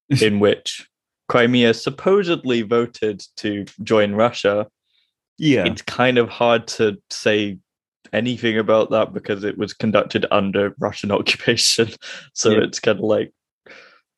in 0.22 0.40
which 0.40 0.90
Crimea 1.28 1.74
supposedly 1.74 2.62
voted 2.62 3.24
to 3.38 3.66
join 3.84 4.14
Russia. 4.14 4.68
Yeah. 5.38 5.66
It's 5.66 5.84
kind 5.84 6.18
of 6.18 6.30
hard 6.30 6.68
to 6.68 6.98
say 7.10 7.60
anything 8.14 8.58
about 8.58 8.90
that 8.92 9.14
because 9.14 9.44
it 9.44 9.58
was 9.58 9.74
conducted 9.74 10.26
under 10.32 10.74
Russian 10.80 11.12
occupation. 11.20 11.90
So 12.34 12.52
Yeah. 12.52 12.60
it's 12.64 12.80
kind 12.80 12.98
of 13.00 13.04
like 13.06 13.34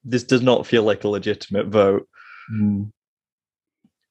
this 0.03 0.23
does 0.23 0.41
not 0.41 0.65
feel 0.67 0.83
like 0.83 1.03
a 1.03 1.09
legitimate 1.09 1.67
vote. 1.67 2.07
Mm. 2.51 2.91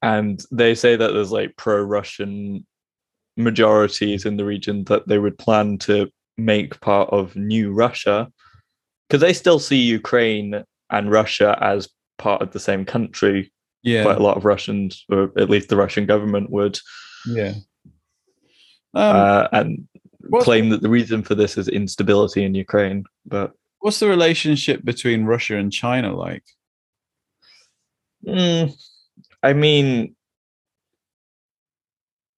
and 0.00 0.44
they 0.52 0.74
say 0.76 0.94
that 0.94 1.12
there's 1.12 1.32
like 1.32 1.56
pro-russian 1.56 2.64
majorities 3.36 4.24
in 4.24 4.36
the 4.36 4.44
region 4.44 4.84
that 4.84 5.08
they 5.08 5.18
would 5.18 5.36
plan 5.38 5.76
to 5.78 6.08
make 6.36 6.80
part 6.80 7.08
of 7.10 7.34
new 7.34 7.72
russia 7.72 8.30
because 9.08 9.20
they 9.20 9.32
still 9.32 9.58
see 9.58 9.76
ukraine 9.80 10.62
and 10.90 11.10
russia 11.10 11.58
as 11.60 11.88
part 12.16 12.42
of 12.42 12.52
the 12.52 12.60
same 12.60 12.84
country 12.84 13.52
Yeah. 13.82 14.04
quite 14.04 14.18
a 14.18 14.22
lot 14.22 14.36
of 14.36 14.44
russians 14.44 15.04
or 15.10 15.32
at 15.36 15.50
least 15.50 15.68
the 15.68 15.76
russian 15.76 16.06
government 16.06 16.50
would 16.50 16.78
yeah. 17.26 17.54
Um, 18.94 19.16
uh, 19.16 19.48
and 19.52 19.88
claim 20.40 20.70
that 20.70 20.82
the 20.82 20.88
reason 20.88 21.22
for 21.22 21.34
this 21.34 21.56
is 21.56 21.68
instability 21.68 22.42
in 22.44 22.54
ukraine 22.54 23.04
but 23.26 23.52
what's 23.80 24.00
the 24.00 24.08
relationship 24.08 24.84
between 24.84 25.24
Russia 25.24 25.56
and 25.56 25.72
China 25.72 26.14
like? 26.16 26.44
Mm, 28.26 28.74
I 29.42 29.52
mean, 29.52 30.16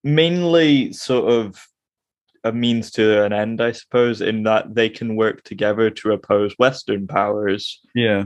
mainly 0.05 0.93
sort 0.93 1.31
of 1.31 1.67
a 2.45 2.53
means 2.53 2.91
to 2.93 3.23
an 3.25 3.33
end, 3.33 3.61
I 3.61 3.73
suppose, 3.73 4.21
in 4.21 4.45
that 4.45 4.75
they 4.75 4.89
can 4.89 5.17
work 5.17 5.43
together 5.43 5.91
to 5.91 6.13
oppose 6.13 6.55
Western 6.59 7.07
powers, 7.07 7.81
Yeah. 7.95 8.25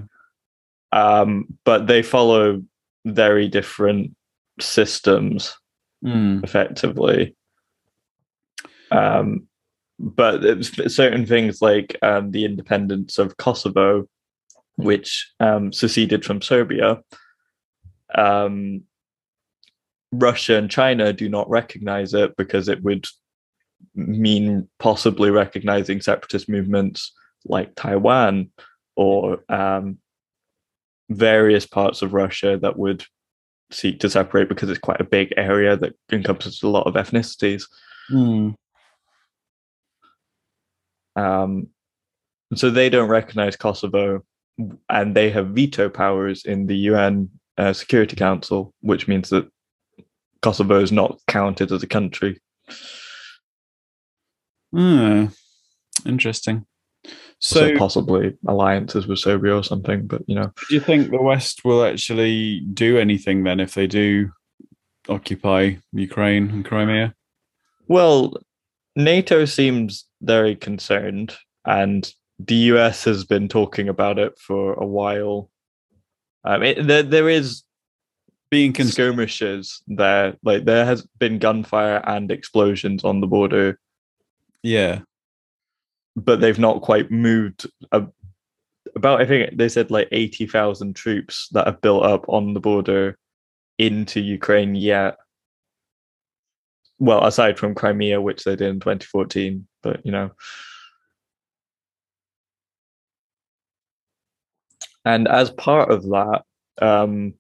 um, 0.93 1.47
but 1.65 1.87
they 1.87 2.03
follow 2.03 2.63
very 3.05 3.49
different 3.49 4.15
systems, 4.61 5.57
Mm. 6.05 6.45
effectively. 6.45 7.35
Um, 8.95 9.49
but 9.99 10.65
certain 10.65 11.27
things 11.27 11.63
like 11.63 11.97
um, 12.03 12.31
the 12.31 12.45
independence 12.45 13.19
of 13.19 13.37
Kosovo, 13.37 14.09
which 14.77 15.33
um, 15.41 15.73
seceded 15.73 16.25
from 16.25 16.43
Serbia, 16.43 17.01
um, 18.15 18.83
Russia 20.13 20.57
and 20.57 20.71
China 20.71 21.13
do 21.13 21.29
not 21.29 21.49
recognize 21.49 22.15
it 22.15 22.37
because 22.37 22.69
it 22.69 22.83
would 22.83 23.07
mean 23.95 24.69
possibly 24.79 25.31
recognizing 25.31 26.01
separatist 26.01 26.49
movements 26.49 27.13
like 27.45 27.75
Taiwan 27.75 28.51
or 28.97 29.45
um, 29.49 29.99
various 31.11 31.67
parts 31.67 32.03
of 32.03 32.15
Russia 32.15 32.59
that 32.61 32.79
would 32.79 33.05
seek 33.71 34.01
to 34.01 34.11
separate 34.11 34.49
because 34.49 34.71
it's 34.71 34.79
quite 34.79 35.01
a 35.01 35.05
big 35.05 35.33
area 35.37 35.77
that 35.77 35.95
encompasses 36.13 36.63
a 36.63 36.69
lot 36.69 36.87
of 36.87 36.95
ethnicities. 36.95 37.65
Mm. 38.11 38.55
Um, 41.17 41.69
so 42.55 42.71
they 42.71 42.89
don't 42.91 43.09
recognize 43.09 43.57
Kosovo, 43.57 44.23
and 44.89 45.15
they 45.15 45.31
have 45.31 45.49
veto 45.49 45.89
powers 45.89 46.45
in 46.45 46.67
the 46.67 46.77
UN 46.77 47.31
uh, 47.59 47.73
Security 47.73 48.17
Council, 48.17 48.73
which 48.81 49.09
means 49.09 49.31
that 49.31 49.49
Kosovo 50.43 50.81
is 50.81 50.93
not 50.93 51.19
counted 51.27 51.73
as 51.73 51.83
a 51.83 51.87
country. 51.89 52.41
Ah, 54.77 55.29
interesting. 56.07 56.67
So, 57.39 57.69
So, 57.69 57.77
possibly 57.77 58.37
alliances 58.47 59.07
with 59.07 59.19
Serbia 59.19 59.57
or 59.57 59.63
something, 59.65 60.07
but 60.07 60.23
you 60.27 60.35
know, 60.35 60.53
do 60.69 60.75
you 60.75 60.81
think 60.81 61.11
the 61.11 61.21
West 61.21 61.65
will 61.65 61.85
actually 61.85 62.61
do 62.73 62.99
anything 62.99 63.45
then 63.45 63.61
if 63.61 63.75
they 63.75 63.87
do 63.87 64.31
occupy 65.09 65.75
Ukraine 65.93 66.51
and 66.51 66.65
Crimea? 66.65 67.15
well, 67.87 68.35
NATO 68.97 69.45
seems 69.45 70.07
very 70.25 70.57
concerned, 70.57 71.35
and 71.65 72.13
the 72.39 72.55
US 72.73 73.05
has 73.05 73.25
been 73.25 73.49
talking 73.49 73.89
about 73.89 74.19
it 74.19 74.39
for 74.39 74.75
a 74.75 74.87
while. 74.87 75.51
Um, 76.45 76.63
it, 76.63 76.87
there, 76.87 77.03
there 77.03 77.29
is 77.29 77.63
Being 78.51 78.75
skirmishes 78.75 79.83
there. 79.89 80.37
Like 80.43 80.65
there 80.65 80.85
has 80.85 81.07
been 81.19 81.39
gunfire 81.39 82.03
and 82.07 82.31
explosions 82.31 83.03
on 83.05 83.21
the 83.21 83.27
border, 83.27 83.79
Yeah. 84.63 85.01
but 86.17 86.41
they've 86.41 86.59
not 86.59 86.83
quite 86.83 87.11
moved. 87.11 87.67
A, 87.93 88.07
about 88.95 89.21
I 89.23 89.27
think 89.27 89.57
they 89.57 89.69
said 89.69 89.91
like 89.91 90.09
eighty 90.13 90.47
thousand 90.47 90.95
troops 90.95 91.49
that 91.53 91.67
have 91.67 91.81
built 91.81 92.05
up 92.05 92.29
on 92.29 92.55
the 92.55 92.61
border 92.61 93.19
into 93.79 94.21
Ukraine 94.21 94.75
yet. 94.77 95.17
Well, 97.05 97.23
aside 97.27 97.59
from 97.59 97.75
Crimea, 97.75 98.23
which 98.23 98.45
they 98.45 98.57
did 98.57 98.69
in 98.69 98.81
2014, 98.81 99.67
but 99.83 100.05
you 100.07 100.11
know. 100.11 100.31
And 105.05 105.29
as 105.29 105.51
part 105.51 105.91
of 105.91 106.03
that, 106.05 106.45
um, 106.81 107.35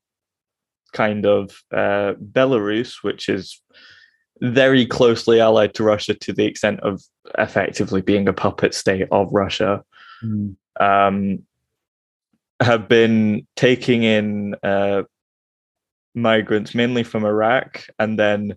kind 0.92 1.24
of 1.24 1.62
uh, 1.72 2.12
Belarus, 2.22 3.02
which 3.02 3.30
is 3.30 3.62
very 4.42 4.84
closely 4.84 5.40
allied 5.40 5.72
to 5.74 5.82
Russia 5.82 6.12
to 6.12 6.34
the 6.34 6.44
extent 6.44 6.80
of 6.80 7.02
effectively 7.38 8.02
being 8.02 8.28
a 8.28 8.34
puppet 8.34 8.74
state 8.74 9.08
of 9.10 9.28
Russia, 9.32 9.82
Mm. 10.22 10.56
um, 10.80 11.42
have 12.60 12.88
been 12.88 13.46
taking 13.56 14.04
in 14.04 14.54
uh, 14.62 15.02
migrants 16.14 16.74
mainly 16.74 17.02
from 17.02 17.24
Iraq 17.24 17.86
and 17.98 18.18
then 18.18 18.54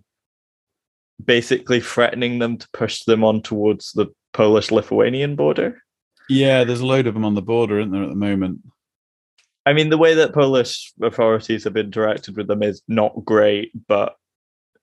basically 1.24 1.80
threatening 1.80 2.38
them 2.38 2.58
to 2.58 2.68
push 2.72 3.04
them 3.04 3.24
on 3.24 3.42
towards 3.42 3.92
the 3.92 4.06
Polish 4.32 4.70
Lithuanian 4.70 5.36
border. 5.36 5.82
Yeah, 6.28 6.64
there's 6.64 6.80
a 6.80 6.86
load 6.86 7.06
of 7.06 7.14
them 7.14 7.24
on 7.24 7.34
the 7.34 7.42
border, 7.42 7.80
isn't 7.80 7.92
there, 7.92 8.02
at 8.02 8.10
the 8.10 8.14
moment? 8.14 8.60
I 9.64 9.72
mean, 9.72 9.90
the 9.90 9.98
way 9.98 10.14
that 10.14 10.32
Polish 10.32 10.92
authorities 11.02 11.64
have 11.64 11.74
interacted 11.74 12.36
with 12.36 12.46
them 12.46 12.62
is 12.62 12.82
not 12.88 13.24
great, 13.24 13.70
but 13.86 14.16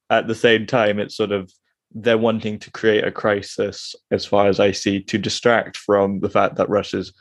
at 0.10 0.28
the 0.28 0.36
same 0.36 0.66
time, 0.66 1.00
it's 1.00 1.16
sort 1.16 1.32
of 1.32 1.52
they're 1.92 2.18
wanting 2.18 2.60
to 2.60 2.72
create 2.72 3.04
a 3.04 3.12
crisis, 3.12 3.96
as 4.12 4.26
far 4.26 4.48
as 4.48 4.60
I 4.60 4.72
see, 4.72 5.02
to 5.02 5.18
distract 5.18 5.78
from 5.78 6.20
the 6.20 6.30
fact 6.30 6.58
that 6.58 6.70
Russia's 6.70 7.14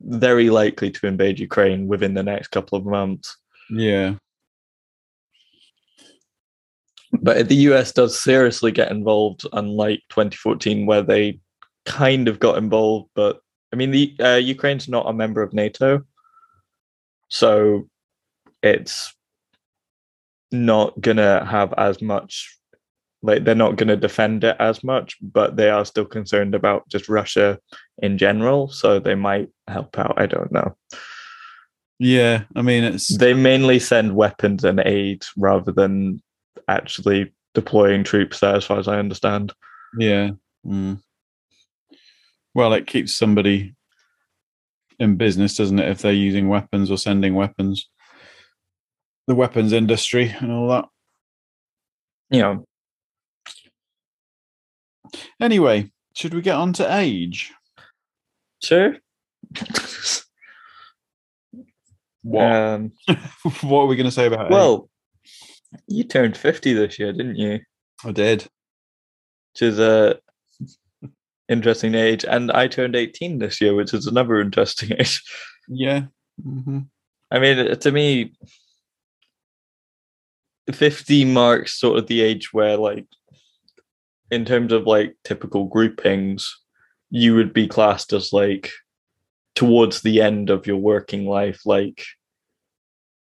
very 0.00 0.48
likely 0.48 0.90
to 0.90 1.06
invade 1.06 1.38
Ukraine 1.40 1.86
within 1.88 2.14
the 2.14 2.22
next 2.22 2.48
couple 2.48 2.78
of 2.78 2.86
months. 2.86 3.36
Yeah. 3.68 4.14
But 7.12 7.48
the 7.48 7.56
US 7.56 7.92
does 7.92 8.18
seriously 8.18 8.72
get 8.72 8.90
involved, 8.90 9.46
unlike 9.52 10.00
2014, 10.10 10.86
where 10.86 11.02
they 11.02 11.40
kind 11.84 12.28
of 12.28 12.38
got 12.38 12.58
involved. 12.58 13.10
But 13.14 13.40
I 13.72 13.76
mean, 13.76 13.90
the 13.90 14.14
uh, 14.20 14.36
Ukraine's 14.36 14.88
not 14.88 15.08
a 15.08 15.12
member 15.12 15.42
of 15.42 15.52
NATO, 15.52 16.02
So 17.28 17.88
it's 18.62 19.14
not 20.50 21.00
gonna 21.00 21.44
have 21.44 21.72
as 21.78 22.02
much 22.02 22.56
like 23.22 23.44
they're 23.44 23.54
not 23.54 23.76
gonna 23.76 23.96
defend 23.96 24.44
it 24.44 24.56
as 24.58 24.82
much, 24.82 25.16
but 25.22 25.56
they 25.56 25.70
are 25.70 25.84
still 25.84 26.04
concerned 26.04 26.54
about 26.54 26.88
just 26.88 27.08
Russia 27.08 27.58
in 27.98 28.18
general. 28.18 28.68
So 28.68 28.98
they 28.98 29.14
might 29.14 29.48
help 29.68 29.98
out. 29.98 30.14
I 30.16 30.26
don't 30.26 30.50
know. 30.52 30.76
Yeah, 31.98 32.44
I 32.56 32.62
mean 32.62 32.82
it's 32.84 33.16
they 33.16 33.32
mainly 33.32 33.78
send 33.78 34.16
weapons 34.16 34.64
and 34.64 34.80
aid 34.84 35.24
rather 35.36 35.70
than 35.70 36.20
actually 36.68 37.32
deploying 37.54 38.04
troops 38.04 38.40
there, 38.40 38.56
as 38.56 38.64
far 38.64 38.78
as 38.78 38.88
I 38.88 38.98
understand. 38.98 39.52
Yeah. 39.98 40.30
Mm. 40.66 41.02
Well, 42.54 42.72
it 42.72 42.86
keeps 42.86 43.16
somebody 43.16 43.74
in 44.98 45.16
business, 45.16 45.56
doesn't 45.56 45.78
it, 45.78 45.88
if 45.88 46.02
they're 46.02 46.12
using 46.12 46.48
weapons 46.48 46.90
or 46.90 46.98
sending 46.98 47.34
weapons? 47.34 47.88
The 49.26 49.34
weapons 49.34 49.72
industry 49.72 50.34
and 50.40 50.52
all 50.52 50.68
that. 50.68 50.84
Yeah. 52.30 52.56
Anyway, 55.40 55.90
should 56.14 56.34
we 56.34 56.40
get 56.40 56.56
on 56.56 56.72
to 56.74 56.96
age? 56.96 57.52
Sure. 58.62 58.96
what? 62.22 62.44
Um, 62.44 62.92
what 63.62 63.82
are 63.82 63.86
we 63.86 63.96
going 63.96 64.06
to 64.06 64.10
say 64.10 64.26
about 64.26 64.46
age? 64.46 64.52
well, 64.52 64.88
you 65.86 66.04
turned 66.04 66.36
50 66.36 66.72
this 66.74 66.98
year, 66.98 67.12
didn't 67.12 67.36
you? 67.36 67.60
I 68.04 68.12
did. 68.12 68.46
Which 69.52 69.62
is 69.62 69.78
a 69.78 70.18
interesting 71.48 71.94
age. 71.94 72.24
And 72.24 72.50
I 72.52 72.68
turned 72.68 72.96
18 72.96 73.38
this 73.38 73.60
year, 73.60 73.74
which 73.74 73.94
is 73.94 74.06
another 74.06 74.40
interesting 74.40 74.92
age. 74.98 75.22
Yeah. 75.68 76.04
Mm-hmm. 76.44 76.80
I 77.30 77.38
mean, 77.38 77.78
to 77.78 77.92
me, 77.92 78.32
50 80.70 81.24
marks 81.26 81.78
sort 81.78 81.98
of 81.98 82.06
the 82.06 82.20
age 82.20 82.52
where, 82.52 82.76
like, 82.76 83.06
in 84.30 84.44
terms 84.44 84.72
of 84.72 84.86
like 84.86 85.14
typical 85.24 85.66
groupings, 85.66 86.58
you 87.10 87.34
would 87.34 87.52
be 87.52 87.68
classed 87.68 88.14
as 88.14 88.32
like 88.32 88.70
towards 89.54 90.00
the 90.00 90.22
end 90.22 90.48
of 90.48 90.66
your 90.66 90.78
working 90.78 91.26
life, 91.26 91.60
like 91.66 92.02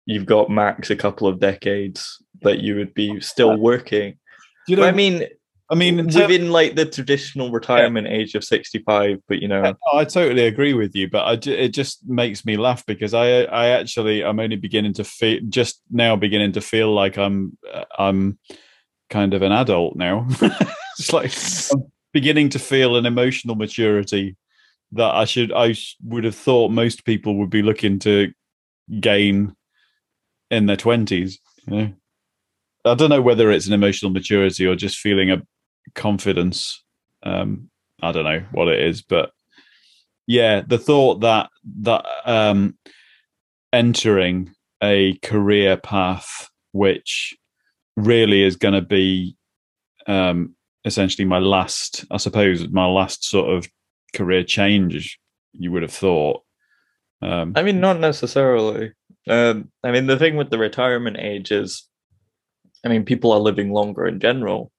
you've 0.06 0.26
got 0.26 0.50
max 0.50 0.90
a 0.90 0.96
couple 0.96 1.28
of 1.28 1.40
decades 1.40 2.24
that 2.42 2.60
you 2.60 2.76
would 2.76 2.94
be 2.94 3.20
still 3.22 3.58
working. 3.58 4.18
You 4.68 4.76
know, 4.76 4.84
But 4.84 4.94
I 4.94 4.98
mean, 4.98 5.28
I 5.72 5.76
mean, 5.76 6.06
within 6.06 6.52
like 6.52 6.76
the 6.76 6.86
traditional 6.86 7.50
retirement 7.50 8.06
age 8.08 8.36
of 8.36 8.44
65, 8.44 9.20
but 9.30 9.42
you 9.42 9.48
know, 9.48 9.64
Yeah, 9.64 9.72
no, 9.94 10.00
I 10.00 10.04
totally 10.04 10.46
agree 10.46 10.74
with 10.74 10.94
you, 10.96 11.10
but 11.10 11.26
I 11.26 11.38
ju- 11.38 11.54
it 11.54 11.70
just 11.70 12.06
makes 12.06 12.44
me 12.44 12.58
laugh 12.58 12.86
because 12.86 13.14
I 13.14 13.44
I 13.44 13.68
actually 13.68 14.22
I'm 14.22 14.42
only 14.42 14.58
beginning 14.58 14.94
to 14.96 15.06
feel 15.06 15.40
just 15.48 15.82
now 15.90 16.18
beginning 16.18 16.52
to 16.54 16.62
feel 16.62 16.94
like 16.94 17.18
I'm 17.18 17.58
uh, 17.74 17.86
I'm 17.98 18.38
kind 19.10 19.34
of 19.34 19.44
an 19.44 19.54
adult 19.54 19.96
now. 19.96 20.28
it's 21.00 21.14
like 21.14 21.32
I'm 21.72 21.90
beginning 22.12 22.50
to 22.50 22.60
feel 22.60 22.98
an 22.98 23.06
emotional 23.06 23.56
maturity 23.56 24.36
that 24.92 25.16
I 25.16 25.24
should 25.24 25.54
I 25.54 25.76
would 26.04 26.26
have 26.26 26.36
thought 26.36 26.72
most 26.72 27.06
people 27.06 27.38
would 27.38 27.50
be 27.50 27.62
looking 27.62 27.98
to 28.00 28.34
gain 29.00 29.56
in 30.50 30.66
their 30.66 30.76
twenties. 30.76 31.40
You 31.66 31.76
know, 31.78 31.94
I 32.86 32.96
don't 32.96 33.10
know 33.10 33.22
whether 33.22 33.52
it's 33.52 33.68
an 33.68 33.74
emotional 33.74 34.12
maturity 34.12 34.66
or 34.66 34.76
just 34.76 34.98
feeling 34.98 35.32
a 35.32 35.42
confidence. 35.96 36.84
Um, 37.24 37.70
I 38.02 38.12
don't 38.12 38.24
know 38.24 38.44
what 38.52 38.68
it 38.68 38.82
is, 38.82 39.02
but 39.02 39.32
yeah, 40.28 40.62
the 40.66 40.78
thought 40.78 41.22
that 41.22 41.50
that 41.82 42.06
um, 42.26 42.78
entering 43.74 44.54
a 44.82 45.16
career 45.18 45.78
path 45.78 46.50
which 46.72 47.38
really 47.98 48.44
is 48.44 48.56
going 48.56 48.74
to 48.74 48.82
be 48.82 49.36
um, 50.08 50.56
essentially 50.86 51.26
my 51.26 51.40
last, 51.40 52.06
I 52.12 52.18
suppose, 52.18 52.68
my 52.70 52.86
last 52.86 53.24
sort 53.26 53.50
of 53.50 53.68
career 54.14 54.44
change. 54.44 55.20
You 55.54 55.72
would 55.72 55.82
have 55.82 55.94
thought. 55.94 56.44
Um, 57.22 57.54
I 57.56 57.64
mean, 57.64 57.80
not 57.80 58.00
necessarily. 58.00 58.94
Um, 59.28 59.72
I 59.84 59.92
mean, 59.92 60.08
the 60.08 60.18
thing 60.18 60.38
with 60.38 60.50
the 60.50 60.58
retirement 60.58 61.18
age 61.20 61.52
is, 61.52 61.88
I 62.84 62.90
mean, 62.90 63.06
people 63.06 63.32
are 63.32 63.40
living 63.40 63.72
longer 63.72 64.08
in 64.08 64.20
general. 64.20 64.72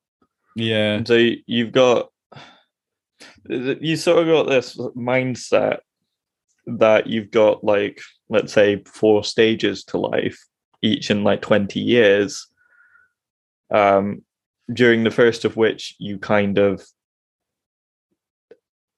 yeah, 0.55 0.94
And 0.94 1.07
so 1.07 1.14
you- 1.14 1.42
you've 1.46 1.72
got, 1.72 2.11
you 3.48 3.96
sort 3.96 4.18
of 4.18 4.26
got 4.26 4.48
this 4.50 4.76
mindset 4.96 5.78
that 6.66 7.07
you've 7.07 7.30
got 7.30 7.64
like, 7.64 8.00
let's 8.28 8.53
say, 8.53 8.82
four 8.84 9.24
stages 9.24 9.84
to 9.84 9.98
life, 9.98 10.38
each 10.82 11.11
in 11.11 11.24
like 11.24 11.40
20 11.42 11.80
years. 11.80 12.46
Um, 13.70 14.22
during 14.72 15.05
the 15.05 15.11
first 15.11 15.44
of 15.44 15.57
which 15.57 15.94
you 15.98 16.18
kind 16.18 16.59
of 16.59 16.84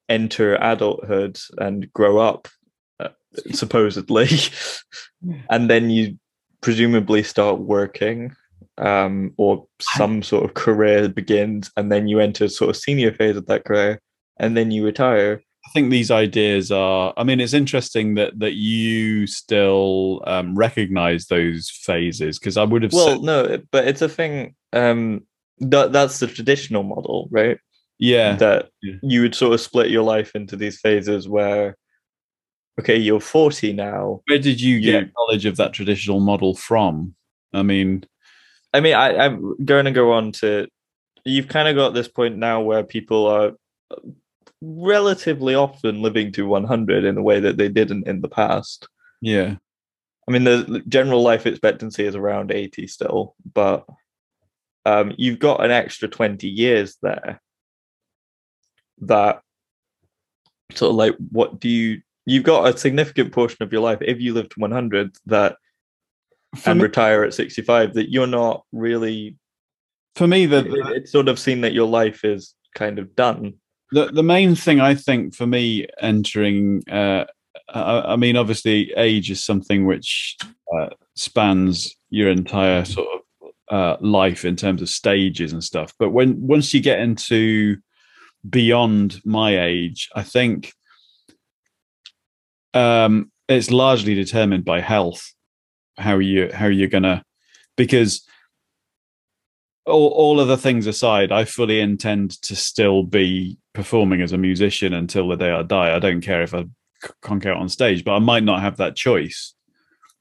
enter 0.09 0.55
adulthood 0.55 1.39
and 1.57 1.91
grow 1.93 2.17
up, 2.19 2.47
uh, 2.99 3.09
supposedly, 3.51 4.27
and 5.49 5.69
then 5.69 5.89
you 5.89 6.19
presumably 6.61 7.23
start 7.23 7.59
working 7.59 8.35
um, 8.77 9.33
or 9.37 9.65
some 9.81 10.21
sort 10.23 10.43
of 10.45 10.53
career 10.53 11.07
begins, 11.09 11.71
and 11.77 11.91
then 11.91 12.07
you 12.07 12.19
enter 12.19 12.47
sort 12.49 12.69
of 12.69 12.77
senior 12.77 13.13
phase 13.13 13.35
of 13.37 13.45
that 13.47 13.65
career, 13.65 13.99
and 14.39 14.55
then 14.57 14.71
you 14.71 14.83
retire. 14.85 15.41
I 15.67 15.71
think 15.73 15.89
these 15.89 16.11
ideas 16.11 16.71
are. 16.71 17.13
I 17.17 17.23
mean, 17.23 17.39
it's 17.39 17.53
interesting 17.53 18.15
that 18.15 18.37
that 18.39 18.53
you 18.53 19.25
still 19.27 20.21
um, 20.27 20.55
recognize 20.55 21.27
those 21.27 21.69
phases 21.69 22.37
because 22.37 22.57
I 22.57 22.63
would 22.63 22.83
have 22.83 22.93
Well, 22.93 23.07
said, 23.07 23.21
no, 23.21 23.57
but 23.71 23.87
it's 23.87 24.01
a 24.01 24.09
thing. 24.09 24.55
Um, 24.73 25.25
that 25.59 25.91
that's 25.93 26.19
the 26.19 26.27
traditional 26.27 26.83
model, 26.83 27.27
right? 27.31 27.57
yeah, 27.97 28.35
That 28.35 28.69
Yeah. 28.81 28.95
you 29.01 29.21
would 29.21 29.33
sort 29.35 29.53
of 29.53 29.61
split 29.61 29.89
your 29.89 30.03
life 30.03 30.35
into 30.35 30.57
these 30.57 30.81
phases 30.81 31.29
where, 31.29 31.77
okay, 32.79 32.97
you're 32.97 33.21
40 33.21 33.71
now. 33.71 34.19
Where 34.27 34.37
did 34.37 34.59
you 34.59 34.75
You- 34.75 34.91
get 34.91 35.11
knowledge 35.17 35.45
of 35.45 35.55
that 35.55 35.71
traditional 35.71 36.19
model 36.19 36.55
from? 36.55 37.15
I 37.53 37.63
mean, 37.63 38.03
I 38.75 38.81
mean, 38.81 38.93
I, 38.93 39.15
I'm 39.17 39.55
going 39.63 39.85
to 39.85 39.91
go 39.91 40.11
on 40.11 40.33
to. 40.33 40.67
You've 41.23 41.47
kind 41.47 41.67
of 41.67 41.75
got 41.75 41.93
this 41.93 42.07
point 42.07 42.37
now 42.37 42.61
where 42.61 42.83
people 42.83 43.25
are 43.27 43.53
relatively 44.61 45.55
often 45.55 46.01
living 46.01 46.31
to 46.33 46.45
100 46.45 47.05
in 47.05 47.17
a 47.17 47.21
way 47.21 47.39
that 47.39 47.57
they 47.57 47.69
didn't 47.69 48.07
in 48.07 48.21
the 48.21 48.27
past. 48.27 48.87
yeah, 49.21 49.55
I 50.27 50.31
mean, 50.31 50.43
the 50.43 50.83
general 50.87 51.21
life 51.21 51.45
expectancy 51.45 52.05
is 52.05 52.15
around 52.15 52.51
80 52.51 52.87
still, 52.87 53.35
but 53.53 53.85
um, 54.85 55.13
you've 55.17 55.39
got 55.39 55.63
an 55.63 55.71
extra 55.71 56.07
20 56.07 56.47
years 56.47 56.97
there 57.01 57.41
that 59.01 59.41
sort 60.73 60.89
of 60.89 60.95
like, 60.95 61.15
what 61.31 61.59
do 61.59 61.69
you, 61.69 62.01
you've 62.25 62.43
got 62.43 62.73
a 62.73 62.77
significant 62.77 63.31
portion 63.33 63.61
of 63.61 63.71
your 63.71 63.81
life, 63.81 63.99
if 64.01 64.19
you 64.19 64.33
live 64.33 64.49
to 64.49 64.59
100, 64.59 65.15
that 65.27 65.57
and 66.65 66.79
me, 66.79 66.83
retire 66.83 67.23
at 67.23 67.33
65, 67.33 67.93
that 67.95 68.09
you're 68.11 68.27
not 68.27 68.63
really, 68.71 69.35
for 70.15 70.27
me 70.27 70.45
the, 70.45 70.59
it- 70.65 70.97
it's 70.97 71.11
sort 71.11 71.27
of 71.27 71.39
seen 71.39 71.61
that 71.61 71.73
your 71.73 71.87
life 71.87 72.23
is 72.23 72.53
kind 72.75 72.99
of 72.99 73.15
done. 73.15 73.53
the 73.91 74.07
the 74.07 74.23
main 74.23 74.55
thing 74.55 74.79
I 74.81 74.95
think 74.95 75.33
for 75.35 75.47
me 75.47 75.87
entering, 76.01 76.83
uh, 76.91 77.25
I, 77.69 78.13
I 78.13 78.15
mean, 78.15 78.35
obviously, 78.37 78.91
age 78.97 79.31
is 79.31 79.43
something 79.43 79.85
which 79.85 80.37
uh, 80.75 80.89
spans 81.15 81.95
your 82.09 82.29
entire 82.29 82.85
sort 82.85 83.07
of 83.13 83.21
uh, 83.69 83.97
life 84.01 84.45
in 84.45 84.55
terms 84.55 84.81
of 84.81 84.89
stages 84.89 85.53
and 85.53 85.63
stuff. 85.63 85.93
But 85.97 86.09
when 86.11 86.35
once 86.47 86.73
you 86.73 86.81
get 86.81 86.99
into 86.99 87.77
beyond 88.47 89.21
my 89.25 89.59
age, 89.59 90.09
I 90.15 90.23
think 90.23 90.73
um, 92.73 93.31
it's 93.47 93.71
largely 93.71 94.15
determined 94.15 94.65
by 94.65 94.81
health. 94.81 95.33
How 95.97 96.17
you 96.19 96.51
how 96.53 96.67
you're 96.67 96.89
gonna 96.89 97.23
because 97.77 98.27
all, 99.85 100.09
all 100.09 100.39
other 100.39 100.57
things 100.57 100.87
aside, 100.87 101.31
I 101.31 101.45
fully 101.45 101.79
intend 101.79 102.41
to 102.41 102.55
still 102.55 103.03
be 103.03 103.57
performing 103.73 104.21
as 104.21 104.31
a 104.31 104.37
musician 104.37 104.93
until 104.93 105.27
the 105.27 105.35
day 105.35 105.51
I 105.51 105.61
die. 105.61 105.95
I 105.95 105.99
don't 105.99 106.21
care 106.21 106.41
if 106.41 106.53
I 106.53 106.65
conk 107.21 107.45
out 107.45 107.57
on 107.57 107.69
stage, 107.69 108.03
but 108.03 108.15
I 108.15 108.19
might 108.19 108.43
not 108.43 108.61
have 108.61 108.77
that 108.77 108.95
choice. 108.95 109.53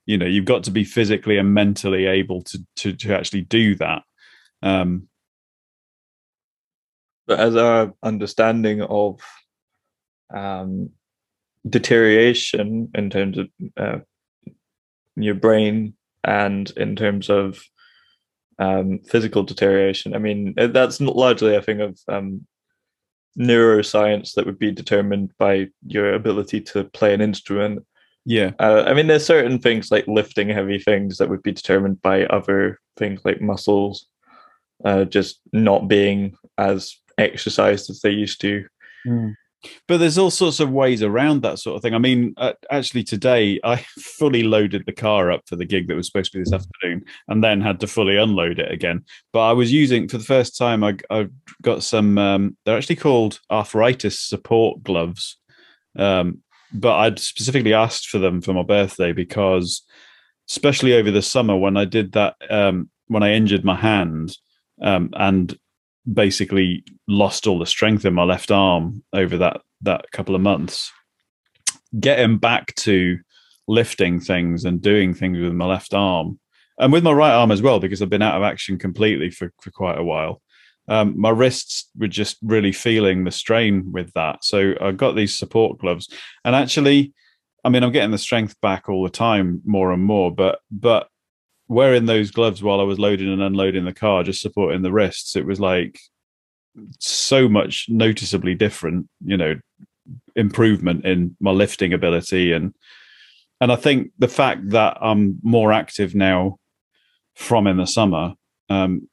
You 0.07 0.18
know, 0.18 0.27
you've 0.27 0.45
got 0.45 0.64
to 0.64 0.70
be 0.70 0.85
physically 0.85 1.39
and 1.39 1.55
mentally 1.55 2.07
able 2.07 2.43
to 2.43 2.59
to, 2.77 2.93
to 2.93 3.16
actually 3.16 3.43
do 3.43 3.75
that. 3.77 4.03
Um, 4.62 5.09
But 7.27 7.41
as 7.41 7.57
our 7.57 7.95
understanding 8.03 8.83
of 8.83 9.20
um, 10.35 10.91
deterioration 11.68 12.91
in 12.95 13.09
terms 13.09 13.39
of 13.39 13.49
uh, 13.77 13.99
your 15.17 15.35
brain 15.35 15.95
and 16.25 16.71
in 16.77 16.97
terms 16.97 17.31
of 17.31 17.62
um, 18.59 19.01
physical 19.07 19.43
deterioration, 19.43 20.15
I 20.15 20.19
mean, 20.19 20.55
uh, 20.59 20.69
that's 20.69 21.01
not 21.01 21.17
largely 21.17 21.55
a 21.55 21.62
thing 21.62 21.81
of 21.81 21.99
um, 22.09 22.47
neuroscience 23.39 24.35
that 24.35 24.47
would 24.47 24.59
be 24.59 24.71
determined 24.71 25.33
by 25.39 25.69
your 25.87 26.15
ability 26.15 26.61
to 26.61 26.85
play 26.85 27.15
an 27.15 27.21
instrument. 27.21 27.85
Yeah. 28.25 28.53
Uh, 28.59 28.85
I 28.87 28.95
mean, 28.95 29.07
there's 29.07 29.27
certain 29.27 29.59
things 29.59 29.91
like 29.91 30.07
lifting 30.07 30.49
heavy 30.49 30.79
things 30.79 31.19
that 31.19 31.29
would 31.29 31.43
be 31.43 31.53
determined 31.53 32.01
by 32.01 32.25
other 32.27 32.81
things 32.97 33.21
like 33.25 33.41
muscles, 33.41 34.07
uh, 34.85 35.05
just 35.05 35.41
not 35.53 35.89
being 35.89 36.37
as 36.57 36.97
exercised 37.19 37.91
as 37.91 38.01
they 38.01 38.11
used 38.11 38.41
to. 38.41 38.65
Mm. 39.07 39.35
But 39.89 39.99
there's 39.99 40.19
all 40.19 40.31
sorts 40.31 40.61
of 40.61 40.71
ways 40.71 41.03
around 41.03 41.43
that 41.43 41.59
sort 41.59 41.77
of 41.77 41.83
thing. 41.83 41.95
I 41.95 41.99
mean, 41.99 42.35
uh, 42.37 42.53
actually, 42.71 43.05
today 43.05 43.61
I 43.65 43.77
fully 43.99 44.43
loaded 44.43 44.85
the 44.87 44.93
car 44.93 45.31
up 45.31 45.43
for 45.47 45.57
the 45.57 45.65
gig 45.65 45.89
that 45.89 45.95
was 45.95 46.07
supposed 46.07 46.33
to 46.33 46.39
be 46.39 46.45
this 46.45 46.53
afternoon, 46.53 47.05
and 47.29 47.43
then 47.43 47.61
had 47.61 47.81
to 47.81 47.87
fully 47.87 48.17
unload 48.17 48.59
it 48.59 48.71
again. 48.71 49.05
But 49.33 49.49
I 49.49 49.53
was 49.53 49.73
using 49.73 50.09
for 50.09 50.19
the 50.19 50.25
first 50.25 50.57
time. 50.57 50.85
I, 50.85 50.97
I 51.11 51.29
got 51.62 51.83
some. 51.83 52.19
Um, 52.19 52.57
they're 52.65 52.77
actually 52.77 52.97
called 52.97 53.41
arthritis 53.51 54.21
support 54.21 54.83
gloves, 54.83 55.37
um, 55.97 56.43
but 56.73 56.97
I'd 56.97 57.19
specifically 57.19 57.75
asked 57.75 58.09
for 58.09 58.19
them 58.19 58.41
for 58.41 58.53
my 58.53 58.62
birthday 58.62 59.12
because, 59.12 59.83
especially 60.51 60.95
over 60.95 61.11
the 61.11 61.23
summer 61.23 61.57
when 61.57 61.77
I 61.77 61.85
did 61.85 62.12
that, 62.12 62.37
um, 62.51 62.91
when 63.07 63.23
I 63.23 63.33
injured 63.33 63.65
my 63.65 63.77
hand, 63.77 64.37
um, 64.83 65.11
and 65.15 65.57
basically 66.11 66.85
lost 67.09 67.47
all 67.47 67.59
the 67.59 67.67
strength 67.67 68.05
in 68.05 68.15
my 68.15 68.25
left 68.25 68.51
arm 68.51 69.03
over 69.13 69.39
that 69.39 69.61
that 69.83 70.11
couple 70.13 70.35
of 70.35 70.41
months. 70.41 70.93
Getting 71.99 72.39
back 72.39 72.75
to 72.77 73.19
lifting 73.67 74.21
things 74.21 74.65
and 74.65 74.83
doing 74.83 75.15
things 75.15 75.39
with 75.39 75.53
my 75.53 75.67
left 75.67 75.95
arm 75.95 76.39
and 76.79 76.93
with 76.93 77.05
my 77.05 77.13
right 77.13 77.33
arm 77.33 77.51
as 77.51 77.63
well, 77.63 77.79
because 77.81 78.03
I've 78.03 78.11
been 78.11 78.23
out 78.23 78.37
of 78.37 78.43
action 78.43 78.79
completely 78.79 79.31
for, 79.31 79.53
for 79.61 79.71
quite 79.71 79.99
a 79.99 80.05
while. 80.05 80.43
Um, 80.89 81.19
my 81.19 81.31
wrists 81.31 81.89
were 81.97 82.09
just 82.09 82.37
really 82.43 82.73
feeling 82.73 83.25
the 83.25 83.31
strain 83.31 83.93
with 83.93 84.13
that. 84.15 84.45
So 84.45 84.75
I 84.81 84.93
got 84.93 85.17
these 85.17 85.35
support 85.35 85.79
gloves, 85.79 86.09
and 86.45 86.55
actually, 86.55 87.15
I 87.65 87.71
mean, 87.71 87.83
I'm 87.83 87.93
getting 87.93 88.11
the 88.11 88.19
strength 88.19 88.61
back 88.61 88.89
all 88.89 89.03
the 89.03 89.11
time, 89.11 89.63
more 89.65 89.93
and 89.93 90.03
more. 90.03 90.35
But 90.35 90.59
but 90.71 91.09
wearing 91.75 92.07
those 92.07 92.31
gloves 92.31 92.62
while 92.62 92.81
I 92.81 92.85
was 92.85 92.99
loading 92.99 93.33
and 93.33 93.43
unloading 93.43 93.85
the 93.85 93.93
car, 93.93 94.22
just 94.22 94.41
supporting 94.41 94.83
the 94.83 94.93
wrists, 94.93 95.37
it 95.37 95.45
was 95.45 95.61
like 95.61 95.99
so 96.99 97.49
much 97.49 97.87
noticeably 97.89 98.55
different, 98.55 99.09
you 99.25 99.37
know, 99.37 99.57
improvement 100.37 101.05
in 101.05 101.37
my 101.41 101.51
lifting 101.51 101.93
ability 101.93 102.53
and 102.53 102.75
and 103.61 103.72
I 103.72 103.77
think 103.77 104.11
the 104.18 104.29
fact 104.29 104.70
that 104.70 104.99
I'm 105.01 105.39
more 105.43 105.72
active 105.72 106.14
now 106.14 106.59
from 107.35 107.66
in 107.66 107.77
the 107.77 107.87
summer, 107.87 108.35
um, 108.68 109.09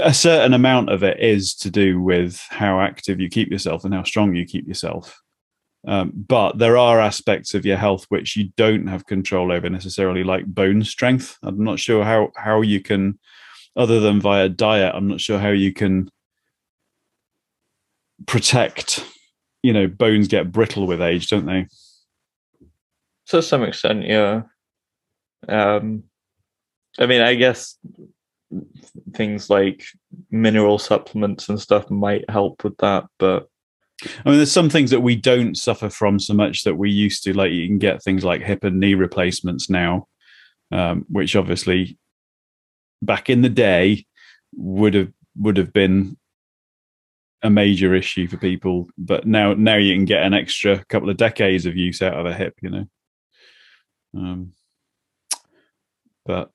a 0.00 0.14
certain 0.14 0.54
amount 0.54 0.90
of 0.90 1.02
it 1.02 1.18
is 1.18 1.54
to 1.56 1.70
do 1.70 2.00
with 2.00 2.40
how 2.50 2.80
active 2.80 3.18
you 3.18 3.28
keep 3.28 3.50
yourself 3.50 3.84
and 3.84 3.94
how 3.94 4.04
strong 4.04 4.34
you 4.34 4.44
keep 4.44 4.68
yourself. 4.68 5.20
Um, 5.86 6.12
but 6.14 6.58
there 6.58 6.76
are 6.76 7.00
aspects 7.00 7.54
of 7.54 7.64
your 7.64 7.76
health 7.76 8.06
which 8.08 8.36
you 8.36 8.50
don't 8.56 8.88
have 8.88 9.06
control 9.06 9.52
over 9.52 9.70
necessarily, 9.70 10.24
like 10.24 10.44
bone 10.46 10.82
strength. 10.82 11.38
I'm 11.42 11.62
not 11.62 11.78
sure 11.78 12.04
how 12.04 12.30
how 12.36 12.62
you 12.62 12.80
can, 12.80 13.18
other 13.76 14.00
than 14.00 14.20
via 14.20 14.48
diet, 14.48 14.94
I'm 14.94 15.08
not 15.08 15.20
sure 15.20 15.38
how 15.38 15.50
you 15.50 15.72
can 15.72 16.10
protect. 18.26 19.04
You 19.62 19.72
know, 19.72 19.86
bones 19.86 20.28
get 20.28 20.52
brittle 20.52 20.86
with 20.86 21.00
age, 21.00 21.28
don't 21.28 21.46
they? 21.46 21.66
To 23.28 23.42
some 23.42 23.62
extent, 23.62 24.04
yeah. 24.04 24.42
Um, 25.48 26.04
I 26.98 27.06
mean, 27.06 27.20
I 27.20 27.34
guess 27.34 27.76
things 29.14 29.50
like 29.50 29.84
mineral 30.30 30.78
supplements 30.78 31.48
and 31.48 31.60
stuff 31.60 31.90
might 31.90 32.28
help 32.30 32.64
with 32.64 32.76
that, 32.78 33.04
but 33.18 33.48
I 34.02 34.28
mean, 34.28 34.36
there's 34.36 34.52
some 34.52 34.70
things 34.70 34.90
that 34.90 35.00
we 35.00 35.16
don't 35.16 35.56
suffer 35.56 35.90
from 35.90 36.20
so 36.20 36.34
much 36.34 36.62
that 36.64 36.76
we 36.76 36.90
used 36.90 37.24
to. 37.24 37.32
Like 37.32 37.52
you 37.52 37.66
can 37.66 37.78
get 37.78 38.02
things 38.02 38.24
like 38.24 38.42
hip 38.42 38.64
and 38.64 38.78
knee 38.78 38.94
replacements 38.94 39.68
now, 39.68 40.06
um, 40.70 41.04
which 41.08 41.34
obviously 41.34 41.98
back 43.02 43.28
in 43.28 43.42
the 43.42 43.48
day 43.48 44.06
would 44.54 44.94
have 44.94 45.12
would 45.36 45.56
have 45.56 45.72
been 45.72 46.16
a 47.42 47.50
major 47.50 47.94
issue 47.94 48.28
for 48.28 48.36
people. 48.36 48.88
But 48.96 49.26
now 49.26 49.54
now 49.54 49.76
you 49.76 49.94
can 49.94 50.04
get 50.04 50.22
an 50.22 50.34
extra 50.34 50.84
couple 50.84 51.10
of 51.10 51.16
decades 51.16 51.66
of 51.66 51.76
use 51.76 52.00
out 52.00 52.14
of 52.14 52.26
a 52.26 52.34
hip. 52.34 52.54
You 52.62 52.70
know. 52.70 52.86
Um, 54.14 54.52
but 56.24 56.50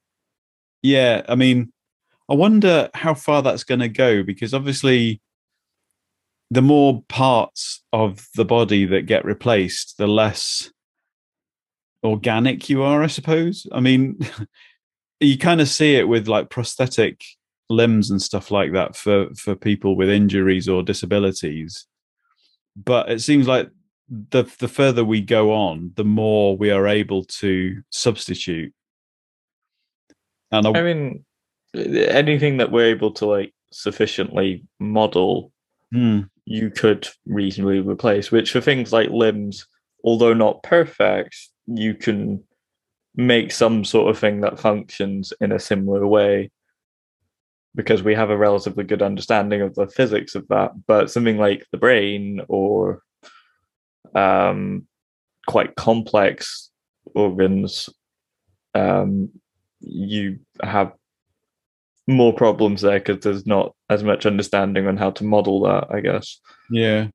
yeah, 0.82 1.24
I 1.28 1.36
mean, 1.36 1.74
I 2.30 2.36
wonder 2.36 2.90
how 2.94 3.16
far 3.16 3.42
that's 3.42 3.64
going 3.64 3.82
to 3.82 3.90
go 3.90 4.24
because 4.24 4.54
obviously 4.54 5.22
the 6.52 6.62
more 6.62 7.04
parts 7.10 7.82
of 7.92 8.28
the 8.36 8.46
body 8.46 8.86
that 8.86 9.08
get 9.08 9.26
replaced, 9.26 9.98
the 9.98 10.08
less 10.08 10.72
organic 12.04 12.70
you 12.70 12.84
are, 12.84 13.02
I 13.02 13.08
suppose. 13.08 13.66
I 13.72 13.80
mean, 13.80 14.20
you 15.20 15.38
kind 15.38 15.62
of 15.62 15.68
see 15.68 15.96
it 15.96 16.08
with 16.08 16.28
like 16.28 16.50
prosthetic 16.50 17.24
limbs 17.70 18.12
and 18.12 18.22
stuff 18.22 18.52
like 18.52 18.74
that 18.74 18.96
for 18.96 19.34
for 19.36 19.56
people 19.56 19.96
with 19.96 20.10
injuries 20.10 20.68
or 20.70 20.84
disabilities. 20.84 21.88
But 22.76 23.12
it 23.12 23.22
seems 23.22 23.48
like 23.48 23.70
the 24.10 24.44
the 24.60 24.68
further 24.68 25.06
we 25.06 25.22
go 25.22 25.54
on, 25.54 25.92
the 25.96 26.06
more 26.06 26.58
we 26.58 26.72
are 26.72 26.88
able 26.88 27.24
to 27.26 27.82
substitute. 27.90 28.74
And 30.52 30.68
I, 30.68 30.72
I 30.72 30.84
mean, 30.84 31.26
anything 31.74 32.58
that 32.58 32.72
we're 32.72 32.90
able 32.90 33.12
to 33.14 33.26
like 33.26 33.54
sufficiently 33.72 34.66
model 34.80 35.52
mm 35.94 36.30
you 36.46 36.70
could 36.70 37.08
reasonably 37.26 37.80
replace, 37.80 38.32
which 38.32 38.52
for 38.52 38.62
things 38.62 38.92
like 38.92 39.10
limbs, 39.10 39.68
although 40.04 40.34
not 40.34 40.64
perfect, 40.64 41.36
you 41.68 41.94
can 41.94 42.44
make 43.16 43.52
some 43.52 43.86
sort 43.86 44.10
of 44.10 44.20
thing 44.20 44.42
that 44.42 44.60
functions 44.60 45.34
in 45.40 45.52
a 45.52 45.60
similar 45.60 46.06
way 46.06 46.52
because 47.76 48.04
we 48.04 48.14
have 48.14 48.30
a 48.30 48.38
relatively 48.38 48.84
good 48.84 49.02
understanding 49.02 49.62
of 49.62 49.74
the 49.76 49.88
physics 49.88 50.36
of 50.36 50.48
that. 50.50 50.72
But 50.86 51.10
something 51.10 51.38
like 51.38 51.66
the 51.72 51.78
brain 51.78 52.42
or 52.48 53.02
um, 54.14 54.88
quite 55.48 55.76
complex 55.76 56.70
organs, 57.16 57.90
um, 58.76 59.30
you 59.80 60.40
have 60.62 60.94
more 62.08 62.34
problems 62.34 62.82
there 62.82 63.00
because 63.00 63.20
there's 63.24 63.46
not 63.46 63.74
as 63.90 64.04
much 64.04 64.26
understanding 64.26 64.88
on 64.88 64.98
how 64.98 65.12
to 65.12 65.24
model 65.24 65.62
that, 65.64 65.88
I 65.90 66.02
guess. 66.02 66.40
Yeah. 66.70 67.08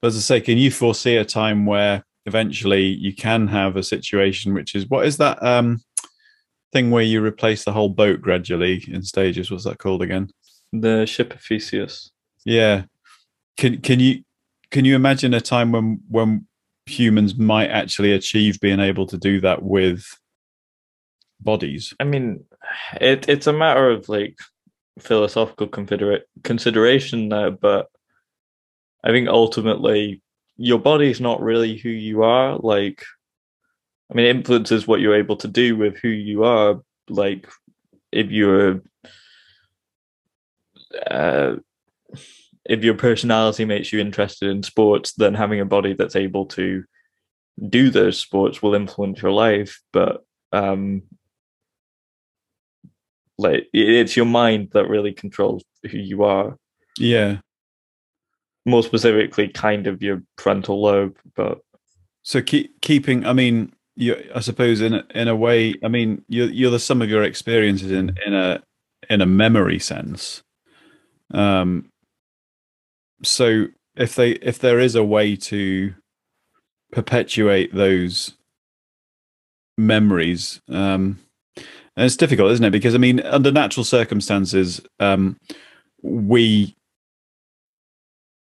But 0.00 0.08
as 0.08 0.16
I 0.16 0.20
say, 0.20 0.40
can 0.40 0.58
you 0.58 0.70
foresee 0.70 1.16
a 1.16 1.24
time 1.24 1.66
where 1.66 2.04
eventually 2.26 2.84
you 2.84 3.14
can 3.14 3.48
have 3.48 3.76
a 3.76 3.82
situation 3.82 4.54
which 4.54 4.74
is 4.74 4.88
what 4.88 5.06
is 5.06 5.18
that 5.18 5.42
um, 5.42 5.82
thing 6.72 6.90
where 6.90 7.02
you 7.02 7.24
replace 7.24 7.64
the 7.64 7.72
whole 7.72 7.88
boat 7.88 8.20
gradually 8.20 8.84
in 8.88 9.02
stages? 9.02 9.50
What's 9.50 9.64
that 9.64 9.78
called 9.78 10.02
again? 10.02 10.30
The 10.72 11.06
ship 11.06 11.34
of 11.34 11.40
Theseus. 11.40 12.10
Yeah. 12.44 12.84
Can 13.56 13.80
can 13.80 14.00
you 14.00 14.24
can 14.70 14.84
you 14.84 14.96
imagine 14.96 15.32
a 15.32 15.40
time 15.40 15.70
when 15.70 16.00
when 16.08 16.46
humans 16.86 17.36
might 17.36 17.70
actually 17.70 18.12
achieve 18.12 18.60
being 18.60 18.80
able 18.80 19.06
to 19.06 19.16
do 19.16 19.40
that 19.40 19.62
with 19.62 20.04
bodies. 21.44 21.94
I 22.00 22.04
mean, 22.04 22.44
it 23.00 23.28
it's 23.28 23.46
a 23.46 23.52
matter 23.52 23.90
of 23.90 24.08
like 24.08 24.36
philosophical 24.98 25.66
consider- 25.66 26.24
consideration 26.42 27.28
there, 27.28 27.50
but 27.50 27.88
I 29.04 29.10
think 29.10 29.28
ultimately 29.28 30.22
your 30.56 30.78
body 30.78 31.10
is 31.10 31.20
not 31.20 31.42
really 31.42 31.76
who 31.76 31.90
you 31.90 32.22
are. 32.22 32.56
Like, 32.56 33.04
I 34.10 34.14
mean, 34.14 34.26
it 34.26 34.36
influences 34.36 34.86
what 34.86 35.00
you're 35.00 35.16
able 35.16 35.36
to 35.38 35.48
do 35.48 35.76
with 35.76 35.98
who 35.98 36.08
you 36.08 36.44
are. 36.44 36.80
Like, 37.08 37.48
if 38.12 38.30
you're, 38.30 38.80
uh, 41.10 41.56
if 42.64 42.82
your 42.82 42.94
personality 42.94 43.64
makes 43.64 43.92
you 43.92 44.00
interested 44.00 44.48
in 44.48 44.62
sports, 44.62 45.12
then 45.12 45.34
having 45.34 45.60
a 45.60 45.66
body 45.66 45.92
that's 45.92 46.16
able 46.16 46.46
to 46.46 46.84
do 47.68 47.90
those 47.90 48.18
sports 48.18 48.62
will 48.62 48.74
influence 48.74 49.20
your 49.20 49.32
life. 49.32 49.80
But 49.92 50.24
um, 50.52 51.02
like 53.38 53.68
it's 53.72 54.16
your 54.16 54.26
mind 54.26 54.70
that 54.72 54.88
really 54.88 55.12
controls 55.12 55.62
who 55.82 55.98
you 55.98 56.24
are. 56.24 56.56
Yeah. 56.98 57.38
More 58.66 58.82
specifically 58.82 59.48
kind 59.48 59.86
of 59.86 60.02
your 60.02 60.22
frontal 60.38 60.80
lobe 60.80 61.16
but 61.34 61.58
so 62.22 62.40
keep 62.40 62.80
keeping 62.80 63.24
i 63.26 63.32
mean 63.32 63.72
you 63.94 64.16
i 64.34 64.40
suppose 64.40 64.80
in 64.80 64.94
a, 64.94 65.04
in 65.14 65.28
a 65.28 65.36
way 65.36 65.74
i 65.84 65.88
mean 65.88 66.24
you're 66.28 66.50
you're 66.50 66.70
the 66.70 66.78
sum 66.78 67.02
of 67.02 67.10
your 67.10 67.22
experiences 67.22 67.90
in 67.90 68.16
in 68.26 68.34
a 68.34 68.62
in 69.10 69.20
a 69.20 69.26
memory 69.26 69.78
sense. 69.78 70.42
Um 71.32 71.90
so 73.22 73.66
if 73.96 74.14
they 74.14 74.32
if 74.32 74.58
there 74.58 74.80
is 74.80 74.94
a 74.94 75.04
way 75.04 75.36
to 75.36 75.94
perpetuate 76.92 77.74
those 77.74 78.34
memories 79.76 80.60
um 80.68 81.18
and 81.96 82.06
it's 82.06 82.16
difficult, 82.16 82.52
isn't 82.52 82.64
it? 82.64 82.70
Because 82.70 82.94
I 82.94 82.98
mean, 82.98 83.20
under 83.20 83.52
natural 83.52 83.84
circumstances, 83.84 84.80
um, 85.00 85.36
we 86.02 86.74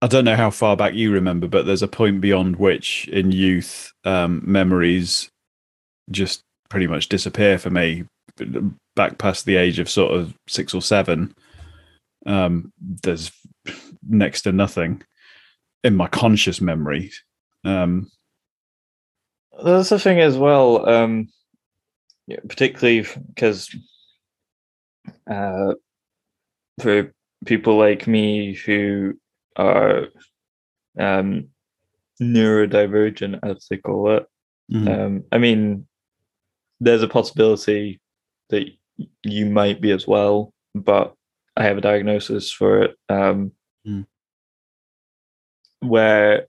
I 0.04 0.06
don't 0.06 0.26
know 0.26 0.36
how 0.36 0.50
far 0.50 0.76
back 0.76 0.92
you 0.92 1.10
remember, 1.10 1.48
but 1.48 1.64
there's 1.64 1.82
a 1.82 1.88
point 1.88 2.20
beyond 2.20 2.56
which 2.56 3.08
in 3.08 3.32
youth 3.32 3.90
um, 4.04 4.42
memories 4.44 5.30
just 6.10 6.42
pretty 6.68 6.86
much 6.86 7.08
disappear 7.08 7.58
for 7.58 7.70
me. 7.70 8.04
Back 8.96 9.16
past 9.16 9.46
the 9.46 9.56
age 9.56 9.78
of 9.78 9.88
sort 9.88 10.12
of 10.12 10.34
six 10.46 10.74
or 10.74 10.82
seven, 10.82 11.34
um, 12.26 12.70
there's 12.78 13.32
next 14.06 14.42
to 14.42 14.52
nothing 14.52 15.02
in 15.82 15.96
my 15.96 16.06
conscious 16.06 16.60
memory. 16.60 17.10
Um, 17.64 18.10
That's 19.62 19.88
the 19.88 19.98
thing 19.98 20.20
as 20.20 20.36
well, 20.36 20.86
um, 20.88 21.28
particularly 22.48 23.06
because 23.28 23.74
uh, 25.30 25.74
for 26.80 27.12
people 27.44 27.76
like 27.76 28.06
me 28.06 28.54
who 28.54 29.14
are 29.56 30.08
um, 30.98 31.48
neurodivergent, 32.20 33.40
as 33.42 33.66
they 33.68 33.76
call 33.76 34.16
it. 34.16 34.26
Mm-hmm. 34.72 34.88
Um, 34.88 35.24
I 35.30 35.38
mean, 35.38 35.86
there's 36.80 37.02
a 37.02 37.08
possibility 37.08 38.00
that 38.50 38.68
you 39.22 39.46
might 39.46 39.80
be 39.80 39.90
as 39.90 40.06
well, 40.06 40.52
but 40.74 41.14
I 41.56 41.64
have 41.64 41.78
a 41.78 41.82
diagnosis 41.82 42.50
for 42.50 42.82
it. 42.82 42.96
Um, 43.08 43.52
mm. 43.86 44.06
Where 45.80 46.46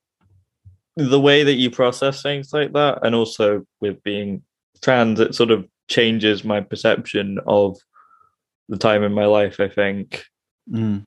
the 0.95 1.19
way 1.19 1.43
that 1.43 1.55
you 1.55 1.69
process 1.69 2.21
things 2.21 2.53
like 2.53 2.73
that, 2.73 2.99
and 3.03 3.13
also 3.13 3.65
with 3.81 4.01
being 4.03 4.43
trans, 4.81 5.19
it 5.19 5.35
sort 5.35 5.51
of 5.51 5.67
changes 5.87 6.43
my 6.43 6.61
perception 6.61 7.39
of 7.47 7.77
the 8.69 8.77
time 8.77 9.03
in 9.03 9.13
my 9.13 9.25
life. 9.25 9.59
I 9.59 9.67
think, 9.67 10.23
mm. 10.69 11.03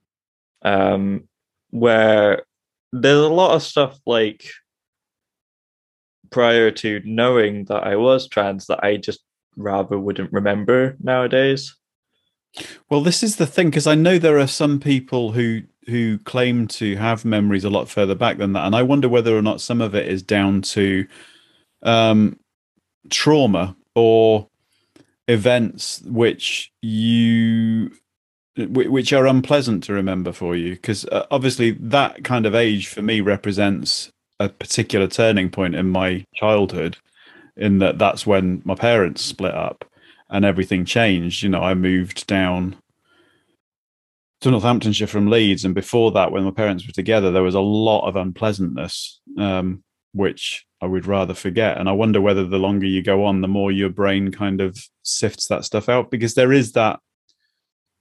um, 0.63 1.27
where 1.71 2.43
there's 2.91 3.25
a 3.25 3.29
lot 3.29 3.55
of 3.55 3.63
stuff 3.63 3.99
like 4.05 4.45
prior 6.31 6.71
to 6.71 7.01
knowing 7.05 7.65
that 7.65 7.83
I 7.83 7.95
was 7.95 8.27
trans 8.27 8.67
that 8.67 8.83
I 8.83 8.97
just 8.97 9.21
rather 9.55 9.97
wouldn't 9.97 10.31
remember 10.31 10.95
nowadays. 11.01 11.75
Well, 12.89 13.01
this 13.01 13.21
is 13.21 13.35
the 13.35 13.45
thing 13.45 13.69
because 13.69 13.87
I 13.87 13.95
know 13.95 14.17
there 14.17 14.39
are 14.39 14.47
some 14.47 14.79
people 14.79 15.31
who 15.31 15.61
who 15.87 16.19
claim 16.19 16.67
to 16.67 16.95
have 16.97 17.25
memories 17.25 17.63
a 17.63 17.69
lot 17.69 17.89
further 17.89 18.15
back 18.15 18.37
than 18.37 18.53
that, 18.53 18.65
and 18.65 18.75
I 18.75 18.83
wonder 18.83 19.09
whether 19.09 19.37
or 19.37 19.41
not 19.41 19.61
some 19.61 19.81
of 19.81 19.95
it 19.95 20.07
is 20.07 20.23
down 20.23 20.61
to 20.63 21.07
um, 21.83 22.39
trauma 23.09 23.75
or 23.95 24.47
events 25.27 26.01
which 26.05 26.71
you 26.81 27.91
which 28.57 29.13
are 29.13 29.25
unpleasant 29.25 29.83
to 29.85 29.93
remember 29.93 30.31
for 30.31 30.55
you? 30.55 30.71
Because 30.71 31.05
uh, 31.05 31.25
obviously 31.31 31.71
that 31.71 32.23
kind 32.23 32.45
of 32.45 32.55
age 32.55 32.87
for 32.87 33.01
me 33.01 33.21
represents 33.21 34.11
a 34.39 34.49
particular 34.49 35.07
turning 35.07 35.49
point 35.49 35.75
in 35.75 35.89
my 35.89 36.25
childhood 36.35 36.97
in 37.55 37.79
that 37.79 37.97
that's 37.97 38.25
when 38.25 38.61
my 38.65 38.75
parents 38.75 39.21
split 39.21 39.53
up 39.53 39.85
and 40.29 40.43
everything 40.45 40.85
changed. 40.85 41.43
You 41.43 41.49
know 41.49 41.61
i 41.61 41.73
moved 41.73 42.27
down 42.27 42.75
to 44.41 44.51
northamptonshire 44.51 45.07
from 45.07 45.27
leeds 45.27 45.65
and 45.65 45.75
before 45.75 46.11
that 46.11 46.31
when 46.31 46.43
my 46.43 46.51
parents 46.51 46.87
were 46.87 46.93
together 46.93 47.31
there 47.31 47.43
was 47.43 47.55
a 47.55 47.59
lot 47.59 48.07
of 48.07 48.15
unpleasantness 48.15 49.19
um, 49.37 49.83
which 50.13 50.65
i 50.81 50.85
would 50.85 51.05
rather 51.05 51.33
forget 51.33 51.77
and 51.77 51.87
i 51.87 51.91
wonder 51.91 52.19
whether 52.19 52.45
the 52.45 52.57
longer 52.57 52.87
you 52.87 53.03
go 53.03 53.25
on 53.25 53.41
the 53.41 53.47
more 53.47 53.71
your 53.71 53.89
brain 53.89 54.31
kind 54.31 54.59
of 54.59 54.77
sifts 55.03 55.47
that 55.47 55.63
stuff 55.63 55.87
out 55.87 56.09
because 56.09 56.33
there 56.33 56.51
is 56.51 56.71
that 56.71 56.99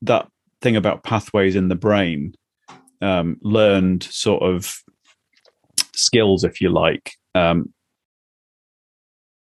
that 0.02 0.28
thing 0.60 0.76
about 0.76 1.04
pathways 1.04 1.56
in 1.56 1.68
the 1.68 1.74
brain, 1.74 2.34
um, 3.00 3.36
learned 3.42 4.02
sort 4.02 4.42
of 4.42 4.82
skills, 5.94 6.44
if 6.44 6.60
you 6.60 6.70
like, 6.70 7.12
um, 7.34 7.72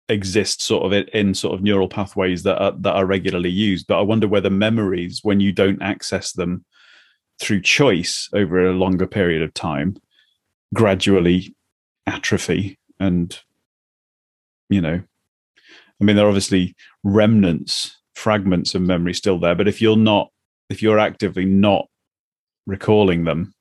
exist 0.08 0.60
sort 0.62 0.84
of 0.84 0.92
in, 0.92 1.08
in, 1.08 1.34
sort 1.34 1.54
of 1.54 1.62
neural 1.62 1.88
pathways 1.88 2.42
that 2.42 2.60
are 2.60 2.72
that 2.72 2.94
are 2.94 3.06
regularly 3.06 3.50
used. 3.50 3.86
But 3.86 3.98
I 3.98 4.02
wonder 4.02 4.28
whether 4.28 4.50
memories, 4.50 5.20
when 5.22 5.40
you 5.40 5.52
don't 5.52 5.82
access 5.82 6.32
them 6.32 6.64
through 7.40 7.62
choice 7.62 8.28
over 8.32 8.66
a 8.66 8.72
longer 8.72 9.06
period 9.06 9.42
of 9.42 9.54
time, 9.54 9.96
gradually 10.74 11.54
atrophy 12.06 12.78
and 13.00 13.40
you 14.68 14.80
know 14.80 15.02
i 16.00 16.04
mean 16.04 16.16
there 16.16 16.26
are 16.26 16.28
obviously 16.28 16.74
remnants 17.02 17.96
fragments 18.14 18.74
of 18.74 18.82
memory 18.82 19.14
still 19.14 19.38
there 19.38 19.54
but 19.54 19.68
if 19.68 19.80
you're 19.80 19.96
not 19.96 20.30
if 20.70 20.82
you're 20.82 20.98
actively 20.98 21.44
not 21.44 21.86
recalling 22.66 23.24
them, 23.24 23.54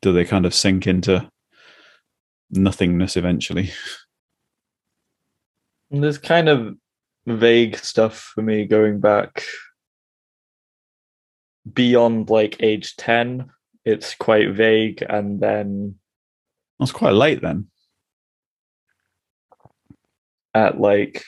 do 0.00 0.12
they 0.12 0.24
kind 0.24 0.46
of 0.46 0.54
sink 0.54 0.86
into 0.86 1.30
nothingness 2.50 3.16
eventually? 3.16 3.70
There's 5.90 6.18
kind 6.18 6.48
of 6.48 6.76
vague 7.26 7.76
stuff 7.76 8.32
for 8.34 8.42
me 8.42 8.64
going 8.64 9.00
back 9.00 9.44
beyond 11.70 12.30
like 12.30 12.56
age 12.60 12.96
10. 12.96 13.50
It's 13.84 14.14
quite 14.14 14.50
vague, 14.52 15.02
and 15.08 15.40
then. 15.40 15.96
That's 16.82 16.92
quite 16.92 17.14
late 17.14 17.42
then. 17.42 17.68
At 20.54 20.80
like 20.80 21.24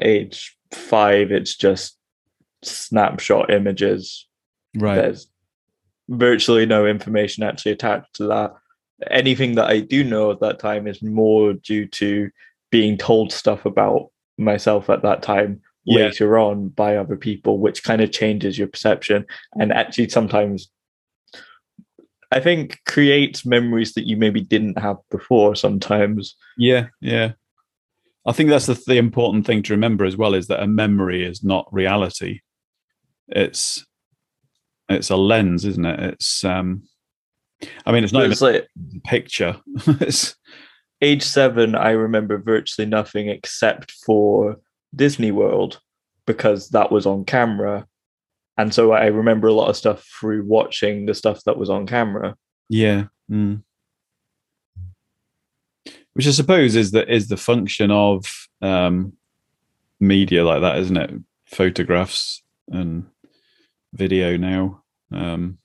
age 0.00 0.56
five, 0.72 1.32
it's 1.32 1.56
just 1.56 1.96
snapshot 2.62 3.50
images 3.50 4.28
Right. 4.76 4.96
There's 4.96 5.28
virtually 6.08 6.66
no 6.66 6.86
information 6.86 7.42
actually 7.42 7.72
attached 7.72 8.14
to 8.14 8.26
that. 8.28 8.54
Anything 9.10 9.54
that 9.54 9.66
I 9.66 9.80
do 9.80 10.02
know 10.04 10.30
at 10.30 10.40
that 10.40 10.58
time 10.58 10.86
is 10.86 11.02
more 11.02 11.52
due 11.52 11.86
to 11.86 12.30
being 12.70 12.98
told 12.98 13.32
stuff 13.32 13.64
about 13.64 14.10
myself 14.36 14.90
at 14.90 15.02
that 15.02 15.22
time 15.22 15.60
yeah. 15.84 16.06
later 16.06 16.38
on 16.38 16.68
by 16.68 16.96
other 16.96 17.16
people, 17.16 17.58
which 17.58 17.84
kind 17.84 18.00
of 18.00 18.10
changes 18.10 18.58
your 18.58 18.68
perception 18.68 19.24
and 19.54 19.72
actually 19.72 20.08
sometimes 20.08 20.70
I 22.30 22.40
think 22.40 22.80
creates 22.86 23.46
memories 23.46 23.94
that 23.94 24.06
you 24.06 24.16
maybe 24.16 24.40
didn't 24.40 24.78
have 24.78 24.98
before 25.10 25.54
sometimes. 25.54 26.36
Yeah, 26.56 26.88
yeah. 27.00 27.32
I 28.26 28.32
think 28.32 28.50
that's 28.50 28.66
the, 28.66 28.80
the 28.86 28.98
important 28.98 29.46
thing 29.46 29.62
to 29.62 29.72
remember 29.72 30.04
as 30.04 30.16
well 30.16 30.34
is 30.34 30.48
that 30.48 30.62
a 30.62 30.66
memory 30.66 31.24
is 31.24 31.42
not 31.42 31.72
reality. 31.72 32.40
It's 33.28 33.84
it's 34.88 35.10
a 35.10 35.16
lens, 35.16 35.64
isn't 35.64 35.84
it? 35.84 36.00
It's 36.00 36.44
um, 36.44 36.82
I 37.86 37.92
mean, 37.92 38.04
it's 38.04 38.12
not 38.12 38.24
it's 38.24 38.42
like 38.42 38.66
a 38.66 39.00
picture. 39.08 39.56
it's 39.86 40.36
age 41.00 41.22
seven. 41.22 41.74
I 41.74 41.90
remember 41.90 42.36
virtually 42.36 42.86
nothing 42.86 43.28
except 43.28 43.92
for 44.04 44.56
Disney 44.94 45.30
World 45.30 45.80
because 46.26 46.68
that 46.70 46.92
was 46.92 47.06
on 47.06 47.24
camera, 47.24 47.86
and 48.58 48.74
so 48.74 48.90
I 48.90 49.06
remember 49.06 49.46
a 49.46 49.52
lot 49.52 49.70
of 49.70 49.76
stuff 49.76 50.04
through 50.20 50.44
watching 50.44 51.06
the 51.06 51.14
stuff 51.14 51.44
that 51.44 51.56
was 51.56 51.70
on 51.70 51.86
camera. 51.86 52.36
Yeah. 52.68 53.04
Mm. 53.30 53.62
Which 56.14 56.26
I 56.26 56.32
suppose 56.32 56.74
is 56.74 56.90
the 56.90 57.08
is 57.10 57.28
the 57.28 57.36
function 57.36 57.92
of 57.92 58.26
um, 58.60 59.12
media 60.00 60.44
like 60.44 60.60
that, 60.62 60.78
isn't 60.78 60.96
it? 60.96 61.10
Photographs 61.46 62.42
and 62.66 63.06
video 63.92 64.36
now. 64.36 64.82
Um, 65.12 65.58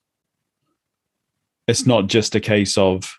it's 1.67 1.87
not 1.87 2.05
just 2.05 2.35
a 2.35 2.39
case 2.39 2.77
of 2.77 3.17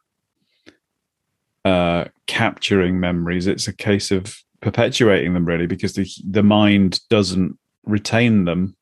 uh, 1.64 2.04
capturing 2.28 3.00
memories; 3.00 3.48
it's 3.48 3.66
a 3.66 3.72
case 3.72 4.12
of 4.12 4.36
perpetuating 4.60 5.34
them, 5.34 5.44
really, 5.44 5.66
because 5.66 5.94
the 5.94 6.08
the 6.30 6.44
mind 6.44 7.00
doesn't 7.10 7.58
retain 7.84 8.44
them 8.44 8.76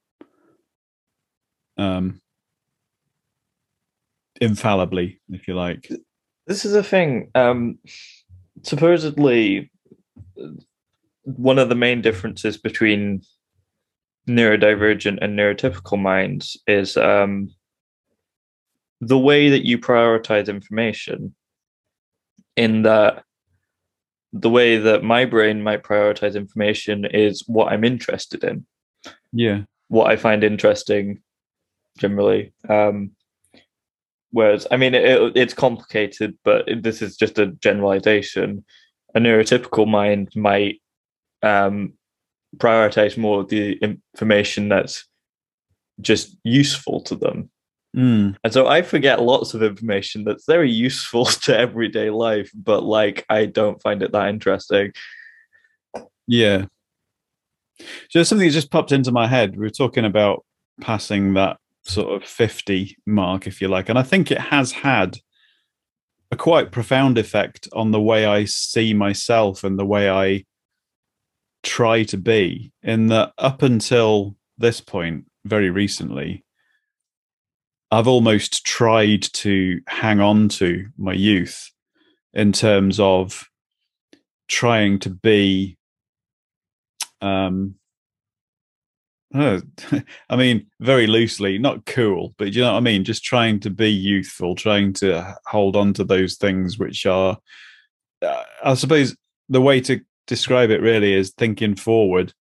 um, 1.77 2.21
infallibly, 4.41 5.21
if 5.31 5.49
you 5.49 5.55
like. 5.55 5.91
This 6.47 6.65
is 6.65 6.75
a 6.75 6.83
thing. 6.83 7.31
Um, 7.35 7.79
supposedly, 8.63 9.71
one 11.25 11.59
of 11.59 11.69
the 11.69 11.75
main 11.75 12.03
differences 12.03 12.57
between 12.59 13.23
neurodivergent 14.29 15.19
and 15.21 15.39
neurotypical 15.39 16.01
minds 16.01 16.57
is 16.67 16.97
um, 16.97 17.49
the 19.01 19.19
way 19.19 19.51
that 19.51 19.67
you 19.67 19.79
prioritize 19.79 20.49
information 20.49 21.35
in 22.57 22.83
that 22.83 23.25
the 24.33 24.51
way 24.51 24.79
that 24.79 25.03
my 25.03 25.27
brain 25.27 25.63
might 25.63 25.83
prioritize 25.83 26.35
information 26.35 27.05
is 27.05 27.45
what 27.47 27.71
I'm 27.71 27.85
interested 27.85 28.43
in. 28.45 28.65
Yeah. 29.31 29.63
What 29.89 30.11
I 30.11 30.17
find 30.17 30.43
interesting 30.43 31.21
generally. 31.99 32.53
Um, 32.69 33.13
whereas, 34.31 34.67
I 34.71 34.77
mean, 34.77 34.95
it, 34.95 35.37
it's 35.37 35.55
complicated, 35.55 36.37
but 36.45 36.69
this 36.81 37.03
is 37.03 37.17
just 37.17 37.39
a 37.39 37.47
generalization. 37.47 38.65
A 39.15 39.21
neurotypical 39.21 39.89
mind 39.89 40.31
might 40.35 40.81
um, 41.43 41.95
prioritize 42.57 43.17
more 43.17 43.41
of 43.41 43.49
the 43.49 43.79
information 44.15 44.69
that's 44.69 45.07
just 46.01 46.37
useful 46.45 47.01
to 47.03 47.15
them. 47.15 47.51
Mm. 47.97 48.37
And 48.43 48.53
so 48.53 48.69
I 48.69 48.83
forget 48.83 49.21
lots 49.21 49.53
of 49.53 49.63
information 49.63 50.25
that's 50.25 50.47
very 50.47 50.71
useful 50.71 51.25
to 51.45 51.57
everyday 51.57 52.11
life, 52.11 52.51
but 52.55 52.83
like 52.83 53.25
I 53.29 53.47
don't 53.47 53.83
find 53.83 54.03
it 54.03 54.13
that 54.13 54.29
interesting. 54.29 54.93
Yeah. 56.27 56.67
So 58.11 58.23
something 58.23 58.47
that 58.47 58.55
just 58.55 58.71
popped 58.71 58.93
into 58.93 59.13
my 59.13 59.27
head. 59.27 59.57
We 59.57 59.65
were 59.65 59.71
talking 59.71 60.05
about 60.05 60.45
passing 60.81 61.35
that 61.35 61.59
sort 61.83 62.23
of 62.23 62.29
50 62.29 62.97
mark, 63.07 63.47
if 63.47 63.61
you 63.61 63.69
like. 63.69 63.89
And 63.89 63.99
I 63.99 64.03
think 64.03 64.31
it 64.31 64.39
has 64.39 64.73
had 64.73 65.19
a 66.31 66.37
quite 66.37 66.73
profound 66.73 67.19
effect 67.19 67.69
on 67.73 67.91
the 67.91 68.01
way 68.01 68.25
I 68.25 68.45
see 68.45 68.95
myself 68.95 69.65
and 69.65 69.79
the 69.79 69.85
way 69.85 70.09
I 70.09 70.45
try 71.63 72.05
to 72.05 72.17
be. 72.17 72.73
In 72.83 73.09
that, 73.09 73.33
up 73.39 73.63
until 73.63 74.37
this 74.59 74.81
point, 74.81 75.27
very 75.45 75.71
recently, 75.71 76.45
I've 77.91 78.09
almost 78.09 78.65
tried 78.65 79.23
to 79.35 79.81
hang 79.87 80.21
on 80.21 80.49
to 80.51 80.87
my 80.97 81.13
youth 81.13 81.71
in 82.33 82.53
terms 82.53 82.99
of 82.99 83.47
trying 84.49 84.99
to 85.01 85.11
be 85.11 85.77
um 87.21 87.75
I 89.35 90.37
mean, 90.37 90.67
very 90.81 91.07
loosely, 91.07 91.59
not 91.59 91.87
cool, 91.87 92.35
but 92.39 92.53
you 92.53 92.61
know 92.61 92.73
what 92.73 92.79
I 92.79 92.81
mean? 92.81 93.05
Just 93.05 93.25
trying 93.25 93.61
to 93.61 93.71
be 93.71 93.91
youthful, 93.91 94.55
trying 94.55 94.93
to 94.95 95.37
hold 95.47 95.77
on 95.77 95.95
to 95.95 96.05
those 96.05 96.37
things 96.37 96.79
which 96.79 97.07
are, 97.07 97.39
uh, 98.21 98.43
I 98.63 98.75
suppose, 98.75 99.17
the 99.49 99.61
way 99.61 99.81
to 99.83 100.01
describe 100.27 100.71
it 100.71 100.83
really 100.83 101.15
is 101.15 101.31
thinking 101.31 101.77
forward. 101.77 102.33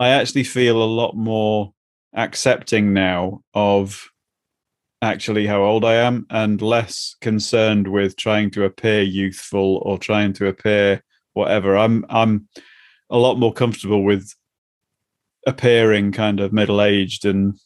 I 0.00 0.10
actually 0.10 0.44
feel 0.44 0.82
a 0.82 0.84
lot 0.84 1.16
more 1.16 1.72
accepting 2.14 2.92
now 2.92 3.42
of 3.54 4.10
actually 5.02 5.46
how 5.46 5.62
old 5.62 5.84
I 5.84 5.94
am 5.94 6.26
and 6.30 6.60
less 6.60 7.14
concerned 7.20 7.86
with 7.86 8.16
trying 8.16 8.50
to 8.52 8.64
appear 8.64 9.02
youthful 9.02 9.82
or 9.84 9.98
trying 9.98 10.32
to 10.34 10.48
appear 10.48 11.02
whatever. 11.34 11.76
I'm 11.76 12.04
I'm 12.08 12.48
a 13.10 13.18
lot 13.18 13.38
more 13.38 13.52
comfortable 13.52 14.02
with 14.02 14.32
appearing 15.46 16.12
kind 16.12 16.40
of 16.40 16.52
middle 16.52 16.82
aged 16.82 17.24
and 17.24 17.58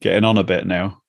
getting 0.00 0.24
on 0.24 0.38
a 0.38 0.44
bit 0.44 0.66
now. 0.66 1.02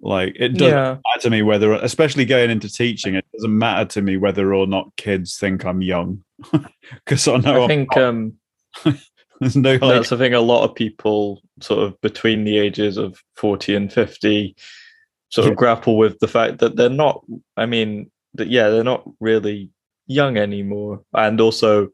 Like 0.00 0.36
it 0.38 0.50
doesn't 0.50 0.74
yeah. 0.74 0.96
matter 1.04 1.22
to 1.22 1.30
me 1.30 1.42
whether, 1.42 1.72
especially 1.72 2.24
going 2.24 2.50
into 2.50 2.70
teaching, 2.70 3.16
it 3.16 3.24
doesn't 3.34 3.56
matter 3.58 3.84
to 3.86 4.02
me 4.02 4.16
whether 4.16 4.54
or 4.54 4.66
not 4.66 4.94
kids 4.96 5.36
think 5.38 5.64
I'm 5.64 5.82
young, 5.82 6.22
because 6.92 7.26
I 7.26 7.38
know 7.38 7.60
I 7.60 7.62
I'm 7.62 7.68
think 7.68 7.96
um, 7.96 8.34
there's 9.40 9.56
no. 9.56 9.72
Like, 9.72 9.80
that's 9.80 10.10
the 10.10 10.16
thing. 10.16 10.34
A 10.34 10.40
lot 10.40 10.62
of 10.62 10.76
people, 10.76 11.42
sort 11.60 11.82
of 11.82 12.00
between 12.00 12.44
the 12.44 12.58
ages 12.58 12.96
of 12.96 13.20
forty 13.34 13.74
and 13.74 13.92
fifty, 13.92 14.54
sort 15.30 15.46
yeah. 15.46 15.50
of 15.50 15.58
grapple 15.58 15.98
with 15.98 16.20
the 16.20 16.28
fact 16.28 16.58
that 16.58 16.76
they're 16.76 16.88
not. 16.88 17.24
I 17.56 17.66
mean, 17.66 18.08
that 18.34 18.48
yeah, 18.48 18.68
they're 18.68 18.84
not 18.84 19.02
really 19.18 19.70
young 20.06 20.36
anymore, 20.36 21.02
and 21.12 21.40
also 21.40 21.88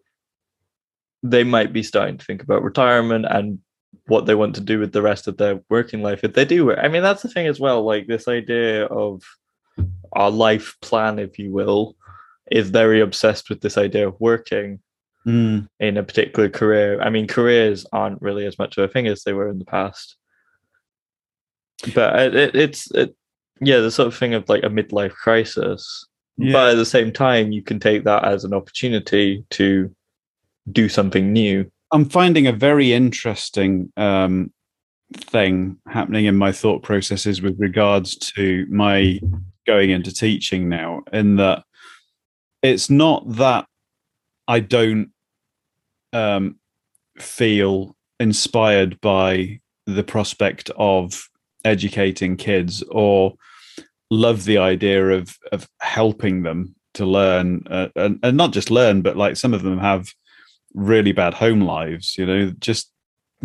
they 1.25 1.43
might 1.43 1.73
be 1.73 1.83
starting 1.83 2.19
to 2.19 2.25
think 2.25 2.43
about 2.43 2.63
retirement 2.63 3.25
and 3.29 3.59
what 4.07 4.27
they 4.27 4.35
want 4.35 4.55
to 4.55 4.61
do 4.61 4.79
with 4.79 4.93
the 4.93 5.01
rest 5.01 5.27
of 5.27 5.39
their 5.39 5.61
working 5.71 6.03
life 6.03 6.23
if 6.23 6.35
they 6.35 6.45
do 6.45 6.73
i 6.77 6.87
mean 6.87 7.03
that's 7.03 7.23
the 7.23 7.29
thing 7.29 7.47
as 7.47 7.59
well 7.59 7.83
like 7.83 8.07
this 8.07 8.29
idea 8.29 8.85
of 8.87 9.23
our 10.13 10.31
life 10.31 10.77
plan 10.83 11.19
if 11.19 11.39
you 11.39 11.51
will 11.51 11.97
is 12.51 12.69
very 12.69 13.01
obsessed 13.01 13.49
with 13.49 13.63
this 13.63 13.79
idea 13.79 14.07
of 14.07 14.21
working 14.21 14.79
mm. 15.27 15.67
in 15.81 15.97
a 15.97 16.03
particular 16.03 16.51
career 16.51 17.01
i 17.01 17.09
mean 17.09 17.27
careers 17.27 17.87
aren't 17.93 18.21
really 18.21 18.45
as 18.45 18.59
much 18.59 18.77
of 18.77 18.85
a 18.85 18.89
thing 18.89 19.07
as 19.07 19.23
they 19.23 19.33
were 19.33 19.49
in 19.49 19.59
the 19.59 19.65
past 19.65 20.17
but 21.95 22.19
it, 22.21 22.35
it, 22.35 22.55
it's 22.55 22.91
it, 22.91 23.17
yeah 23.61 23.79
the 23.79 23.91
sort 23.91 24.09
of 24.09 24.15
thing 24.15 24.35
of 24.35 24.47
like 24.51 24.63
a 24.63 24.69
midlife 24.69 25.13
crisis 25.13 26.07
yeah. 26.37 26.53
but 26.53 26.73
at 26.73 26.77
the 26.77 26.85
same 26.85 27.11
time 27.11 27.53
you 27.53 27.63
can 27.63 27.81
take 27.81 28.05
that 28.05 28.25
as 28.25 28.45
an 28.45 28.53
opportunity 28.53 29.45
to 29.49 29.91
do 30.71 30.89
something 30.89 31.33
new. 31.33 31.71
I'm 31.93 32.05
finding 32.05 32.47
a 32.47 32.53
very 32.53 32.93
interesting 32.93 33.93
um, 33.97 34.53
thing 35.13 35.79
happening 35.89 36.25
in 36.25 36.37
my 36.37 36.53
thought 36.53 36.83
processes 36.83 37.43
with 37.43 37.57
regards 37.59 38.17
to 38.17 38.67
my 38.71 39.21
going 39.67 39.91
into 39.91 40.13
teaching 40.13 40.69
now, 40.69 41.03
in 41.13 41.37
that 41.37 41.65
it's 42.63 42.91
not 42.91 43.25
that 43.37 43.67
I 44.49 44.61
don't 44.61 45.11
um, 46.13 46.57
feel 47.19 47.97
inspired 48.21 49.01
by 49.01 49.61
the 49.87 50.05
prospect 50.05 50.71
of 50.77 51.29
educating 51.65 52.37
kids 52.37 52.83
or 52.91 53.35
love 54.11 54.45
the 54.45 54.59
idea 54.59 55.11
of 55.11 55.37
of 55.53 55.69
helping 55.81 56.43
them 56.43 56.75
to 56.95 57.05
learn 57.05 57.65
uh, 57.71 57.89
and, 57.97 58.19
and 58.23 58.37
not 58.37 58.53
just 58.53 58.71
learn 58.71 59.03
but 59.03 59.17
like 59.17 59.37
some 59.37 59.53
of 59.53 59.63
them 59.63 59.79
have 59.79 60.09
really 60.75 61.13
bad 61.13 61.35
home 61.35 61.61
lives, 61.61 62.19
you 62.19 62.27
know, 62.27 62.51
just 62.59 62.91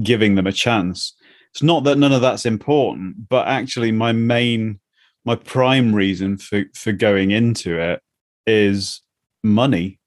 giving 0.02 0.36
them 0.36 0.48
a 0.48 0.52
chance. 0.52 1.14
It's 1.52 1.64
not 1.64 1.84
that 1.84 1.98
none 1.98 2.12
of 2.12 2.22
that's 2.22 2.46
important, 2.46 3.30
but 3.30 3.48
actually 3.48 3.92
my 3.92 4.12
main 4.12 4.80
my 5.26 5.36
prime 5.36 5.94
reason 5.94 6.38
for 6.38 6.64
for 6.74 6.92
going 6.92 7.32
into 7.32 7.80
it 7.80 8.02
is 8.46 9.02
money. 9.44 10.00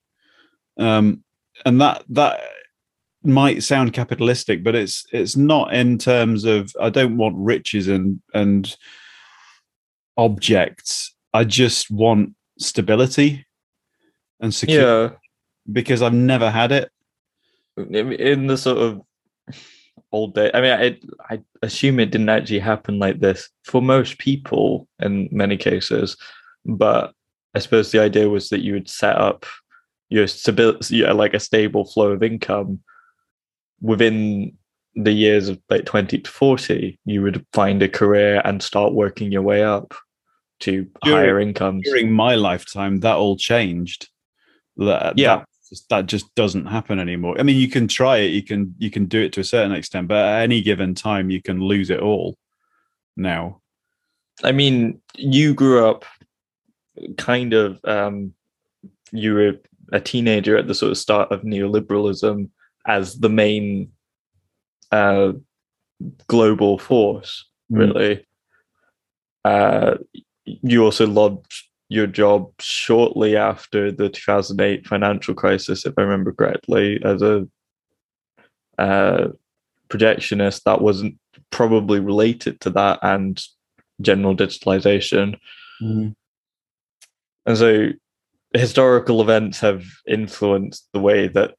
Um 0.79 1.25
and 1.65 1.81
that 1.81 2.05
that 2.09 2.41
might 3.25 3.63
sound 3.63 3.93
capitalistic, 3.93 4.65
but 4.65 4.75
it's 4.75 5.07
it's 5.13 5.37
not 5.37 5.73
in 5.75 5.99
terms 5.99 6.45
of 6.45 6.75
I 6.81 6.91
don't 6.91 7.17
want 7.17 7.37
riches 7.37 7.89
and 7.89 8.21
and 8.35 8.75
objects. 10.17 11.15
I 11.33 11.45
just 11.45 11.91
want 11.91 12.35
stability 12.59 13.47
and 14.41 14.55
security 14.55 15.15
yeah. 15.15 15.19
because 15.73 16.03
I've 16.03 16.13
never 16.13 16.51
had 16.51 16.73
it 16.73 16.91
in 17.77 18.47
the 18.47 18.57
sort 18.57 18.79
of 18.79 19.03
old 20.13 20.35
day. 20.35 20.51
I 20.55 20.61
mean, 20.61 20.73
I 20.73 21.35
I 21.35 21.43
assume 21.63 22.01
it 22.01 22.11
didn't 22.11 22.29
actually 22.29 22.59
happen 22.59 22.99
like 22.99 23.21
this 23.21 23.49
for 23.65 23.83
most 23.83 24.19
people 24.19 24.89
in 25.01 25.29
many 25.33 25.57
cases, 25.57 26.17
but 26.65 27.13
I 27.55 27.59
suppose 27.59 27.91
the 27.91 28.01
idea 28.01 28.29
was 28.29 28.49
that 28.49 28.63
you 28.63 28.75
would 28.75 28.89
set 28.89 29.17
up 29.17 29.47
your 30.09 30.27
stability, 30.27 31.03
like 31.05 31.35
a 31.35 31.41
stable 31.41 31.85
flow 31.85 32.13
of 32.13 32.23
income 32.23 32.81
within 33.81 34.57
the 34.95 35.13
years 35.13 35.49
of 35.49 35.59
like 35.71 35.87
20 35.87 36.19
to 36.19 36.31
40 36.31 36.99
you 37.07 37.23
would 37.23 37.45
find 37.53 37.83
a 37.83 37.89
career 37.89 38.43
and 38.45 38.63
start 38.63 38.93
working 38.93 39.33
your 39.33 39.43
way 39.43 39.63
up 39.65 39.95
to 40.61 40.87
during, 41.03 41.17
higher 41.17 41.41
incomes 41.41 41.83
during 41.85 42.13
my 42.13 42.35
lifetime 42.35 43.01
that 43.01 43.17
all 43.17 43.37
changed 43.37 44.11
that, 44.77 45.17
yeah 45.17 45.37
that 45.37 45.47
that 45.91 46.07
just 46.07 46.35
doesn't 46.35 46.67
happen 46.67 46.99
anymore. 46.99 47.37
I 47.39 47.43
mean, 47.43 47.57
you 47.57 47.69
can 47.69 47.89
try 47.89 48.19
it, 48.19 48.33
you 48.33 48.43
can 48.43 48.75
you 48.79 48.91
can 48.91 49.07
do 49.07 49.23
it 49.23 49.33
to 49.35 49.41
a 49.41 49.45
certain 49.45 49.73
extent, 49.73 50.09
but 50.09 50.25
at 50.25 50.43
any 50.43 50.61
given 50.61 50.95
time, 50.95 51.31
you 51.31 51.41
can 51.41 51.61
lose 51.61 51.91
it 51.91 52.01
all. 52.01 52.37
Now, 53.17 53.61
I 54.43 54.53
mean, 54.53 55.01
you 55.17 55.55
grew 55.55 55.87
up 55.87 56.05
kind 57.17 57.53
of 57.53 57.81
um, 57.85 58.35
you 59.13 59.35
were 59.35 59.53
a 59.93 60.01
teenager 60.01 60.57
at 60.57 60.67
the 60.67 60.75
sort 60.75 60.93
of 60.93 60.99
start 60.99 61.31
of 61.31 61.43
neoliberalism 61.43 62.49
as 62.87 63.19
the 63.21 63.29
main 63.29 63.93
uh, 64.91 65.33
global 66.27 66.79
force, 66.79 67.49
mm. 67.71 67.79
really. 67.79 68.17
Mm. 68.17 68.25
Uh, 69.45 69.99
you 70.45 70.85
also 70.85 71.07
lodged 71.07 71.69
your 71.93 72.07
job 72.07 72.51
shortly 72.59 73.37
after 73.37 73.93
the 73.93 74.09
2008 74.09 74.87
financial 74.87 75.35
crisis, 75.35 75.85
if 75.85 75.93
I 75.99 76.03
remember 76.03 76.33
correctly, 76.33 76.99
as 77.05 77.21
a 77.21 77.47
uh, 78.79 79.29
projectionist 79.91 80.63
that 80.63 80.81
wasn't 80.81 81.19
probably 81.51 82.01
related 82.01 82.61
to 82.63 82.71
that 82.71 82.99
and 83.03 83.43
general 84.01 84.35
digitalization. 84.35 85.37
Mm-hmm. 85.83 86.09
And 87.45 87.59
so 87.59 87.89
historical 88.55 89.21
events 89.21 89.61
have 89.61 89.85
influenced 90.09 90.89
the 90.95 91.01
way 91.01 91.29
that 91.29 91.57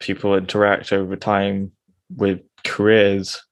people 0.00 0.34
interact 0.36 0.92
over 0.92 1.16
time 1.16 1.72
with 2.14 2.40
careers. 2.62 3.42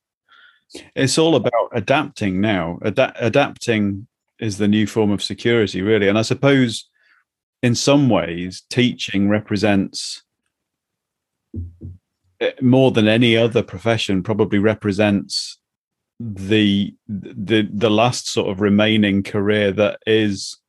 It's 0.95 1.17
all 1.17 1.35
about 1.35 1.71
adapting 1.73 2.43
now, 2.43 2.79
Ad- 2.85 3.17
adapting 3.17 4.07
is 4.41 4.59
the 4.59 4.69
new 4.69 4.87
form 4.87 5.11
of 5.11 5.23
security, 5.23 5.83
really. 5.83 6.09
And 6.09 6.19
I 6.19 6.23
suppose 6.23 6.89
in 7.65 7.75
some 7.75 8.11
ways, 8.11 8.63
teaching 8.69 9.29
represents 9.31 10.23
eh, 12.41 12.51
more 12.61 12.91
than 12.91 13.09
any 13.09 13.37
other 13.39 13.63
profession, 13.63 14.23
probably 14.23 14.59
represents 14.59 15.59
the 16.21 16.95
the 17.09 17.69
the 17.73 17.91
last 17.91 18.29
sort 18.29 18.51
of 18.51 18.61
remaining 18.61 19.23
career 19.23 19.73
that 19.73 19.99
is 20.07 20.61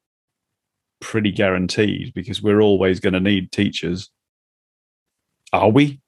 pretty 1.01 1.31
guaranteed 1.31 2.13
because 2.13 2.41
we're 2.41 2.61
always 2.61 3.01
going 3.01 3.13
to 3.13 3.19
need 3.19 3.51
teachers. 3.51 4.09
Are 5.51 5.69
we? 5.69 5.99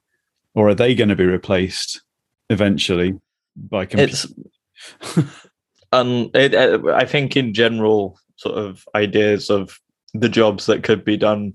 Or 0.56 0.70
are 0.70 0.76
they 0.76 0.96
going 0.96 1.10
to 1.10 1.16
be 1.16 1.26
replaced 1.26 2.02
eventually 2.50 3.14
by 3.56 3.86
computers? 3.86 4.34
um, 5.92 6.30
it, 6.34 6.54
uh, 6.54 6.94
I 6.94 7.06
think 7.06 7.38
in 7.38 7.54
general, 7.54 8.20
sort 8.36 8.58
of 8.58 8.88
ideas 8.96 9.50
of 9.50 9.80
the 10.14 10.30
jobs 10.30 10.66
that 10.66 10.84
could 10.84 11.04
be 11.04 11.18
done 11.18 11.54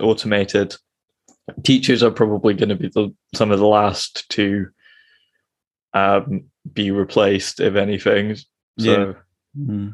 automated, 0.00 0.76
teachers 1.62 2.02
are 2.02 2.10
probably 2.10 2.54
going 2.54 2.68
to 2.68 2.74
be 2.74 2.88
the, 2.88 3.14
some 3.34 3.50
of 3.50 3.58
the 3.58 3.66
last 3.66 4.28
to 4.30 4.68
um, 5.92 6.44
be 6.72 6.90
replaced, 6.90 7.60
if 7.60 7.76
anything. 7.76 8.36
So, 8.36 8.44
yeah. 8.78 9.12
Mm-hmm. 9.58 9.88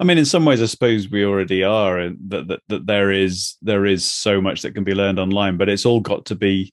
I 0.00 0.04
mean, 0.04 0.18
in 0.18 0.24
some 0.24 0.44
ways, 0.44 0.60
I 0.60 0.66
suppose 0.66 1.08
we 1.08 1.24
already 1.24 1.62
are, 1.62 1.98
and 1.98 2.18
that, 2.28 2.48
that 2.48 2.60
that 2.68 2.86
there 2.86 3.12
is 3.12 3.56
there 3.62 3.86
is 3.86 4.04
so 4.04 4.40
much 4.40 4.62
that 4.62 4.72
can 4.72 4.82
be 4.82 4.94
learned 4.94 5.20
online, 5.20 5.56
but 5.56 5.68
it's 5.68 5.86
all 5.86 6.00
got 6.00 6.24
to 6.26 6.34
be 6.34 6.72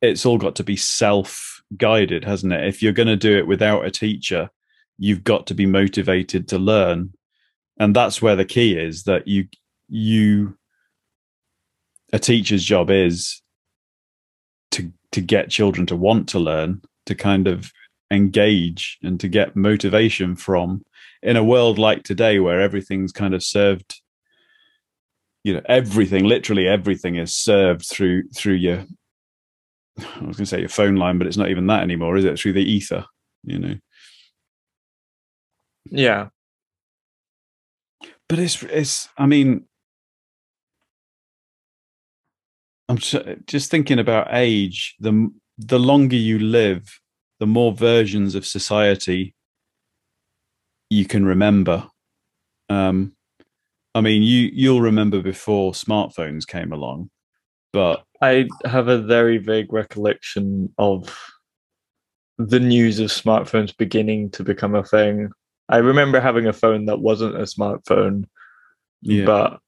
it's 0.00 0.24
all 0.24 0.38
got 0.38 0.54
to 0.56 0.64
be 0.64 0.76
self 0.76 1.59
guided, 1.76 2.24
hasn't 2.24 2.52
it? 2.52 2.66
If 2.66 2.82
you're 2.82 2.92
going 2.92 3.08
to 3.08 3.16
do 3.16 3.36
it 3.36 3.46
without 3.46 3.84
a 3.84 3.90
teacher, 3.90 4.50
you've 4.98 5.24
got 5.24 5.46
to 5.48 5.54
be 5.54 5.66
motivated 5.66 6.48
to 6.48 6.58
learn, 6.58 7.12
and 7.78 7.94
that's 7.94 8.20
where 8.20 8.36
the 8.36 8.44
key 8.44 8.76
is 8.76 9.04
that 9.04 9.26
you 9.26 9.48
you 9.88 10.56
a 12.12 12.18
teacher's 12.18 12.64
job 12.64 12.90
is 12.90 13.42
to 14.72 14.92
to 15.12 15.20
get 15.20 15.50
children 15.50 15.86
to 15.86 15.96
want 15.96 16.28
to 16.30 16.38
learn, 16.38 16.82
to 17.06 17.14
kind 17.14 17.46
of 17.48 17.72
engage 18.10 18.98
and 19.02 19.20
to 19.20 19.28
get 19.28 19.56
motivation 19.56 20.34
from 20.34 20.82
in 21.22 21.36
a 21.36 21.44
world 21.44 21.78
like 21.78 22.02
today 22.02 22.40
where 22.40 22.60
everything's 22.60 23.12
kind 23.12 23.34
of 23.34 23.42
served 23.42 24.00
you 25.44 25.54
know 25.54 25.62
everything 25.66 26.24
literally 26.24 26.66
everything 26.66 27.16
is 27.16 27.34
served 27.34 27.86
through 27.86 28.28
through 28.30 28.54
your 28.54 28.84
i 29.98 30.24
was 30.26 30.36
going 30.36 30.44
to 30.44 30.46
say 30.46 30.60
your 30.60 30.68
phone 30.68 30.96
line 30.96 31.18
but 31.18 31.26
it's 31.26 31.36
not 31.36 31.50
even 31.50 31.66
that 31.66 31.82
anymore 31.82 32.16
is 32.16 32.24
it? 32.24 32.38
Through 32.38 32.54
the 32.54 32.62
ether 32.62 33.04
you 33.44 33.58
know? 33.58 33.74
Yeah. 35.90 36.28
But 38.28 38.38
it's 38.38 38.62
it's 38.62 39.08
i 39.18 39.26
mean 39.26 39.64
i'm 42.88 42.98
just 42.98 43.70
thinking 43.70 43.98
about 43.98 44.28
age 44.30 44.94
the 45.00 45.30
the 45.58 45.78
longer 45.78 46.16
you 46.16 46.38
live 46.38 47.00
the 47.40 47.46
more 47.46 47.72
versions 47.72 48.34
of 48.34 48.46
society 48.46 49.34
you 50.90 51.06
can 51.06 51.24
remember. 51.24 51.86
Um, 52.68 53.12
I 53.94 54.00
mean, 54.00 54.22
you 54.22 54.50
you'll 54.52 54.80
remember 54.80 55.22
before 55.22 55.72
smartphones 55.72 56.46
came 56.46 56.72
along, 56.72 57.10
but 57.72 58.04
I 58.20 58.48
have 58.64 58.88
a 58.88 58.98
very 58.98 59.38
vague 59.38 59.72
recollection 59.72 60.72
of 60.78 61.16
the 62.38 62.60
news 62.60 62.98
of 63.00 63.10
smartphones 63.10 63.76
beginning 63.76 64.30
to 64.32 64.44
become 64.44 64.74
a 64.74 64.84
thing. 64.84 65.30
I 65.68 65.78
remember 65.78 66.20
having 66.20 66.46
a 66.46 66.52
phone 66.52 66.86
that 66.86 67.00
wasn't 67.00 67.36
a 67.36 67.42
smartphone, 67.44 68.24
yeah. 69.02 69.24
but 69.24 69.60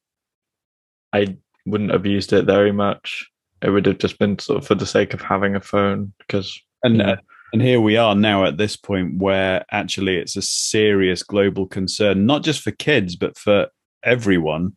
I 1.12 1.36
wouldn't 1.66 1.92
have 1.92 2.06
used 2.06 2.32
it 2.32 2.44
very 2.44 2.72
much. 2.72 3.28
It 3.62 3.70
would 3.70 3.86
have 3.86 3.98
just 3.98 4.18
been 4.18 4.38
sort 4.38 4.58
of 4.58 4.66
for 4.66 4.74
the 4.74 4.86
sake 4.86 5.14
of 5.14 5.22
having 5.22 5.54
a 5.54 5.60
phone 5.60 6.12
because 6.18 6.60
and 6.82 6.98
know, 6.98 7.16
and 7.52 7.62
here 7.62 7.80
we 7.80 7.96
are 7.96 8.14
now 8.14 8.44
at 8.44 8.56
this 8.56 8.76
point 8.76 9.18
where 9.18 9.64
actually 9.70 10.16
it's 10.16 10.36
a 10.36 10.42
serious 10.42 11.22
global 11.22 11.66
concern, 11.66 12.26
not 12.26 12.42
just 12.42 12.62
for 12.62 12.70
kids, 12.70 13.14
but 13.14 13.36
for 13.36 13.68
everyone 14.02 14.76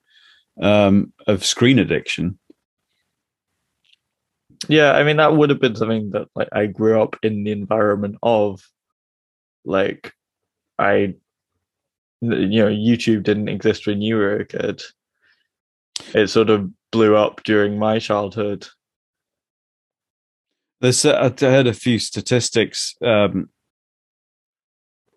um, 0.61 1.13
of 1.25 1.45
screen 1.45 1.79
addiction. 1.79 2.37
Yeah, 4.67 4.93
I 4.93 5.03
mean 5.03 5.17
that 5.17 5.35
would 5.35 5.49
have 5.49 5.59
been 5.59 5.75
something 5.75 6.11
that 6.11 6.27
like 6.35 6.49
I 6.51 6.65
grew 6.67 7.01
up 7.01 7.15
in 7.23 7.43
the 7.43 7.51
environment 7.51 8.17
of. 8.23 8.61
Like, 9.67 10.13
I, 10.77 11.15
you 12.21 12.61
know, 12.61 12.67
YouTube 12.69 13.23
didn't 13.23 13.49
exist 13.49 13.87
when 13.87 13.99
you 13.99 14.15
were 14.15 14.37
a 14.37 14.45
kid. 14.45 14.83
It 16.13 16.27
sort 16.27 16.51
of 16.51 16.69
blew 16.91 17.15
up 17.15 17.43
during 17.43 17.79
my 17.79 17.97
childhood, 17.97 18.67
there's 20.81 21.05
I 21.05 21.29
heard 21.39 21.67
a 21.67 21.73
few 21.73 21.99
statistics 21.99 22.95
um, 23.03 23.49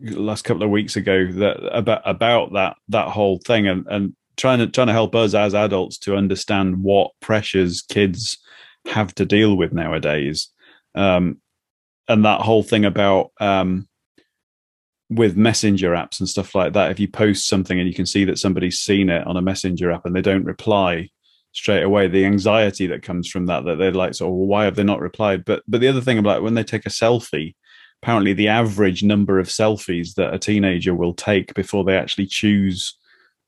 last 0.01 0.43
couple 0.43 0.63
of 0.63 0.71
weeks 0.71 0.97
ago 0.97 1.31
that 1.33 1.77
about 1.77 2.03
about 2.05 2.53
that 2.55 2.77
that 2.89 3.09
whole 3.09 3.39
thing 3.45 3.67
and 3.67 3.87
and 3.89 4.15
trying 4.37 4.61
to 4.61 4.67
trying 4.69 4.87
to 4.87 4.93
help 4.93 5.15
us 5.15 5.35
as 5.35 5.55
adults 5.55 5.99
to 5.99 6.17
understand 6.17 6.83
what 6.83 7.11
pressures 7.21 7.83
kids 7.83 8.39
have 8.89 9.15
to 9.17 9.25
deal 9.25 9.57
with 9.57 9.73
nowadays. 9.73 10.49
Um, 10.95 11.41
and 12.09 12.25
that 12.25 12.41
whole 12.41 12.63
thing 12.63 12.85
about 12.85 13.31
um, 13.41 13.89
with 15.11 15.37
messenger 15.37 15.91
apps 15.91 16.21
and 16.21 16.29
stuff 16.29 16.55
like 16.55 16.73
that 16.73 16.91
if 16.91 17.01
you 17.01 17.09
post 17.09 17.49
something 17.49 17.79
and 17.79 17.89
you 17.89 17.95
can 17.95 18.07
see 18.07 18.25
that 18.25 18.39
somebody's 18.39 18.79
seen 18.79 19.09
it 19.09 19.27
on 19.27 19.37
a 19.37 19.43
messenger 19.43 19.91
app 19.91 20.05
and 20.05 20.15
they 20.15 20.23
don't 20.23 20.45
reply 20.45 21.09
straight 21.53 21.83
away 21.83 22.09
the 22.09 22.27
anxiety 22.27 22.87
that 22.87 23.03
comes 23.03 23.29
from 23.29 23.47
that 23.47 23.65
that 23.65 23.77
they're 23.77 23.93
like 23.93 24.15
so 24.15 24.29
well, 24.29 24.47
why 24.47 24.65
have 24.65 24.77
they 24.77 24.85
not 24.85 25.01
replied? 25.01 25.45
But 25.45 25.63
but 25.69 25.81
the 25.81 25.89
other 25.89 26.01
thing 26.01 26.19
about 26.19 26.43
when 26.43 26.55
they 26.55 26.65
take 26.65 26.87
a 26.87 26.91
selfie 26.91 27.55
apparently 28.03 28.33
the 28.33 28.49
average 28.49 29.03
number 29.03 29.39
of 29.39 29.49
selfies 29.49 30.15
that 30.15 30.33
a 30.33 30.39
teenager 30.39 30.95
will 30.95 31.15
take 31.15 31.55
before 31.55 31.85
they 31.85 31.97
actually 31.97 32.27
choose 32.27 32.97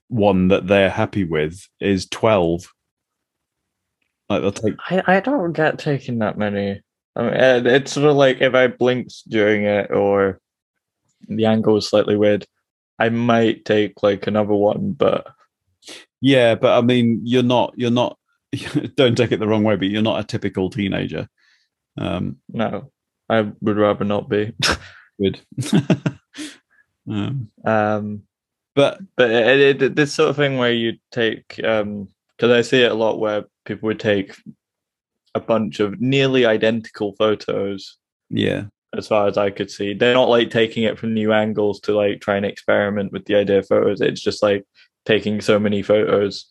one 0.09 0.49
that 0.49 0.67
they're 0.67 0.91
happy 0.91 1.25
with 1.25 1.69
is 1.81 2.09
12 2.09 2.67
like 4.31 4.41
they'll 4.41 4.53
take 4.53 4.75
i, 4.89 5.03
I 5.17 5.21
don't 5.21 5.53
get 5.53 5.79
taking 5.79 6.21
that 6.21 6.39
many 6.39 6.81
i 7.17 7.23
mean 7.23 7.67
it's 7.67 7.93
sort 7.93 8.09
of 8.09 8.17
like 8.17 8.41
if 8.41 8.55
i 8.55 8.69
blinked 8.69 9.29
during 9.29 9.65
it 9.65 9.91
or 9.91 10.41
the 11.29 11.45
angle 11.45 11.77
is 11.77 11.89
slightly 11.89 12.17
weird 12.17 12.47
i 12.99 13.11
might 13.11 13.65
take 13.65 14.03
like 14.03 14.27
another 14.27 14.55
one 14.55 14.93
but 14.93 15.27
yeah, 16.21 16.55
but 16.55 16.77
I 16.77 16.83
mean, 16.83 17.21
you're 17.25 17.43
not. 17.43 17.75
You're 17.77 17.91
not. 17.91 18.19
don't 18.97 19.17
take 19.17 19.33
it 19.33 19.41
the 19.41 19.49
wrong 19.49 19.65
way, 19.65 19.77
but 19.77 19.89
you're 19.89 20.03
not 20.03 20.21
a 20.21 20.25
typical 20.25 20.71
teenager. 20.71 21.29
Um, 21.99 22.39
no, 22.49 22.91
I 23.29 23.53
would 23.61 23.77
rather 23.77 24.05
not 24.05 24.29
be. 24.29 24.53
good. 25.21 25.41
um, 27.09 27.51
um, 27.65 28.23
but 28.75 29.01
but 29.17 29.31
it, 29.31 29.83
it, 29.83 29.97
this 29.97 30.13
sort 30.13 30.31
of 30.31 30.37
thing 30.37 30.59
where 30.59 30.73
you 30.73 30.99
take 31.11 31.59
because 32.41 32.57
I 32.57 32.63
see 32.63 32.81
it 32.81 32.91
a 32.91 32.95
lot 32.95 33.21
where 33.21 33.45
people 33.67 33.89
would 33.89 34.01
take 34.01 34.35
a 35.35 35.41
bunch 35.41 35.79
of 35.79 36.01
nearly 36.01 36.47
identical 36.47 37.15
photos. 37.19 37.99
Yeah. 38.31 38.65
As 38.97 39.09
far 39.09 39.29
as 39.29 39.37
I 39.37 39.51
could 39.51 39.71
see, 39.71 39.93
they're 39.93 40.15
not 40.15 40.31
like 40.31 40.51
taking 40.51 40.85
it 40.85 40.99
from 40.99 41.13
new 41.13 41.35
angles 41.35 41.81
to 41.81 41.95
like 41.95 42.23
try 42.23 42.37
and 42.37 42.47
experiment 42.47 43.13
with 43.13 43.27
the 43.27 43.35
idea 43.35 43.59
of 43.59 43.69
photos. 43.69 44.01
It's 44.01 44.23
just 44.23 44.43
like 44.43 44.65
taking 45.05 45.43
so 45.43 45.59
many 45.59 45.83
photos 45.83 46.47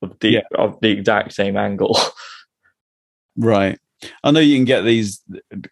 of 0.00 0.16
the 0.20 0.30
yeah. 0.30 0.40
of 0.54 0.78
the 0.80 0.90
exact 0.90 1.32
same 1.32 1.56
angle. 1.56 1.98
right. 3.36 3.80
I 4.22 4.30
know 4.30 4.40
you 4.40 4.56
can 4.56 4.64
get 4.64 4.82
these 4.82 5.22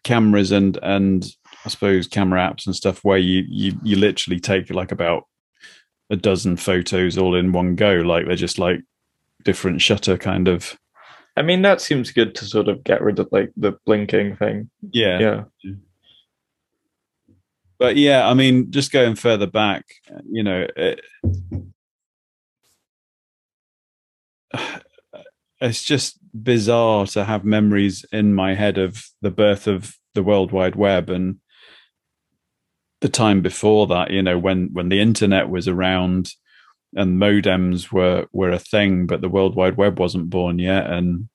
cameras 0.02 0.50
and 0.50 0.78
and 0.82 1.24
I 1.64 1.68
suppose 1.68 2.08
camera 2.08 2.40
apps 2.40 2.66
and 2.66 2.74
stuff 2.74 3.04
where 3.04 3.18
you 3.18 3.44
you 3.48 3.78
you 3.84 3.96
literally 3.96 4.40
take 4.40 4.68
like 4.70 4.90
about 4.90 5.28
a 6.10 6.16
dozen 6.16 6.56
photos 6.56 7.16
all 7.16 7.36
in 7.36 7.52
one 7.52 7.76
go. 7.76 7.94
Like 7.94 8.26
they're 8.26 8.36
just 8.36 8.58
like 8.58 8.80
different 9.44 9.80
shutter 9.80 10.16
kind 10.16 10.48
of. 10.48 10.78
I 11.36 11.42
mean, 11.42 11.62
that 11.62 11.80
seems 11.80 12.12
good 12.12 12.34
to 12.36 12.44
sort 12.44 12.68
of 12.68 12.84
get 12.84 13.02
rid 13.02 13.18
of 13.18 13.28
like 13.32 13.52
the 13.56 13.72
blinking 13.86 14.36
thing. 14.36 14.70
Yeah. 14.90 15.18
Yeah. 15.18 15.72
But 17.78 17.96
yeah, 17.96 18.28
I 18.28 18.34
mean, 18.34 18.70
just 18.70 18.92
going 18.92 19.16
further 19.16 19.46
back, 19.46 19.84
you 20.30 20.42
know, 20.42 20.66
it, 20.76 21.00
it's 25.60 25.82
just 25.82 26.18
bizarre 26.32 27.06
to 27.06 27.24
have 27.24 27.44
memories 27.44 28.04
in 28.12 28.34
my 28.34 28.54
head 28.54 28.78
of 28.78 29.04
the 29.22 29.30
birth 29.30 29.66
of 29.66 29.96
the 30.14 30.22
World 30.22 30.52
Wide 30.52 30.76
Web 30.76 31.10
and 31.10 31.38
the 33.00 33.08
time 33.08 33.42
before 33.42 33.86
that. 33.88 34.10
You 34.10 34.22
know, 34.22 34.38
when 34.38 34.70
when 34.72 34.88
the 34.88 35.00
internet 35.00 35.48
was 35.48 35.66
around 35.68 36.30
and 36.94 37.20
modems 37.20 37.92
were 37.92 38.26
were 38.32 38.50
a 38.50 38.58
thing, 38.58 39.06
but 39.06 39.20
the 39.20 39.28
World 39.28 39.54
Wide 39.56 39.76
Web 39.76 39.98
wasn't 39.98 40.30
born 40.30 40.58
yet, 40.58 40.90
and 40.90 41.28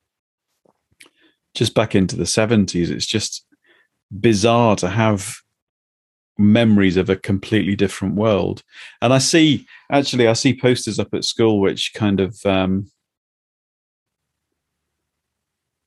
just 1.53 1.73
back 1.73 1.95
into 1.95 2.15
the 2.15 2.25
seventies, 2.25 2.89
it's 2.89 3.05
just 3.05 3.45
bizarre 4.19 4.75
to 4.77 4.89
have 4.89 5.35
memories 6.37 6.95
of 6.97 7.09
a 7.09 7.15
completely 7.15 7.75
different 7.75 8.15
world. 8.15 8.63
And 9.01 9.13
I 9.13 9.17
see 9.17 9.67
actually 9.91 10.27
I 10.27 10.33
see 10.33 10.57
posters 10.57 10.97
up 10.97 11.13
at 11.13 11.25
school 11.25 11.59
which 11.59 11.91
kind 11.93 12.19
of 12.19 12.37
um, 12.45 12.89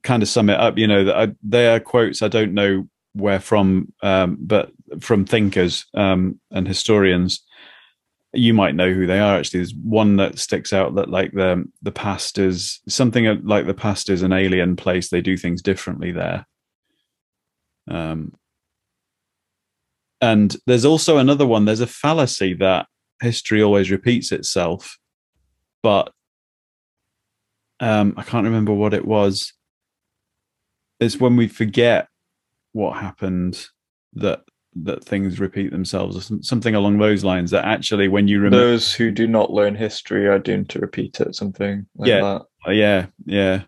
kind 0.03 0.23
of 0.23 0.29
sum 0.29 0.51
it 0.51 0.61
up, 0.61 0.77
you 0.79 0.87
know, 0.87 1.05
that 1.05 1.37
they 1.43 1.73
are 1.73 1.81
quotes 1.81 2.23
I 2.23 2.29
don't 2.29 2.55
know 2.55 2.89
where 3.15 3.41
from, 3.41 3.93
um, 4.03 4.39
but 4.41 4.71
from 5.01 5.25
thinkers 5.25 5.87
um, 5.95 6.41
and 6.51 6.67
historians. 6.67 7.43
You 8.33 8.55
might 8.55 8.75
know 8.75 8.93
who 8.93 9.07
they 9.07 9.19
are. 9.19 9.37
Actually, 9.37 9.61
there's 9.61 9.75
one 9.75 10.17
that 10.17 10.39
sticks 10.39 10.73
out 10.73 10.95
that 10.95 11.11
like 11.11 11.33
the 11.33 11.65
the 11.83 11.93
past 11.93 12.39
is 12.39 12.81
something 12.89 13.43
like 13.45 13.67
the 13.67 13.75
past 13.75 14.09
is 14.09 14.23
an 14.23 14.33
alien 14.33 14.77
place. 14.77 15.11
They 15.11 15.21
do 15.21 15.37
things 15.37 15.61
differently 15.61 16.13
there. 16.13 16.47
Um, 17.89 18.33
and 20.21 20.57
there's 20.67 20.85
also 20.85 21.19
another 21.19 21.47
one. 21.47 21.65
There's 21.65 21.81
a 21.81 21.87
fallacy 21.87 22.55
that 22.55 22.87
history 23.21 23.63
always 23.63 23.91
repeats 23.91 24.33
itself, 24.33 24.99
but 25.83 26.13
um, 27.81 28.15
I 28.17 28.23
can't 28.23 28.45
remember 28.45 28.73
what 28.73 28.95
it 28.95 29.05
was. 29.05 29.53
It's 31.01 31.19
when 31.19 31.37
we 31.37 31.49
forget 31.49 32.07
what 32.71 32.99
happened 32.99 33.67
that 34.15 34.43
that 34.75 35.05
things 35.05 35.39
repeat 35.39 35.71
themselves 35.71 36.17
or 36.17 36.43
something 36.43 36.75
along 36.75 36.99
those 36.99 37.25
lines 37.25 37.51
that 37.51 37.65
actually 37.65 38.09
when 38.09 38.27
you 38.27 38.39
remember 38.39 38.57
those 38.57 38.95
who 38.95 39.11
do 39.11 39.27
not 39.27 39.53
learn 39.53 39.75
history 39.75 40.27
are 40.27 40.39
doomed 40.39 40.71
to 40.71 40.79
repeat 40.79 41.21
it 41.21 41.35
something 41.35 41.87
like 41.97 42.09
yeah. 42.09 42.21
that. 42.21 42.43
Uh, 42.67 42.71
yeah 42.71 43.07
yeah. 43.27 43.63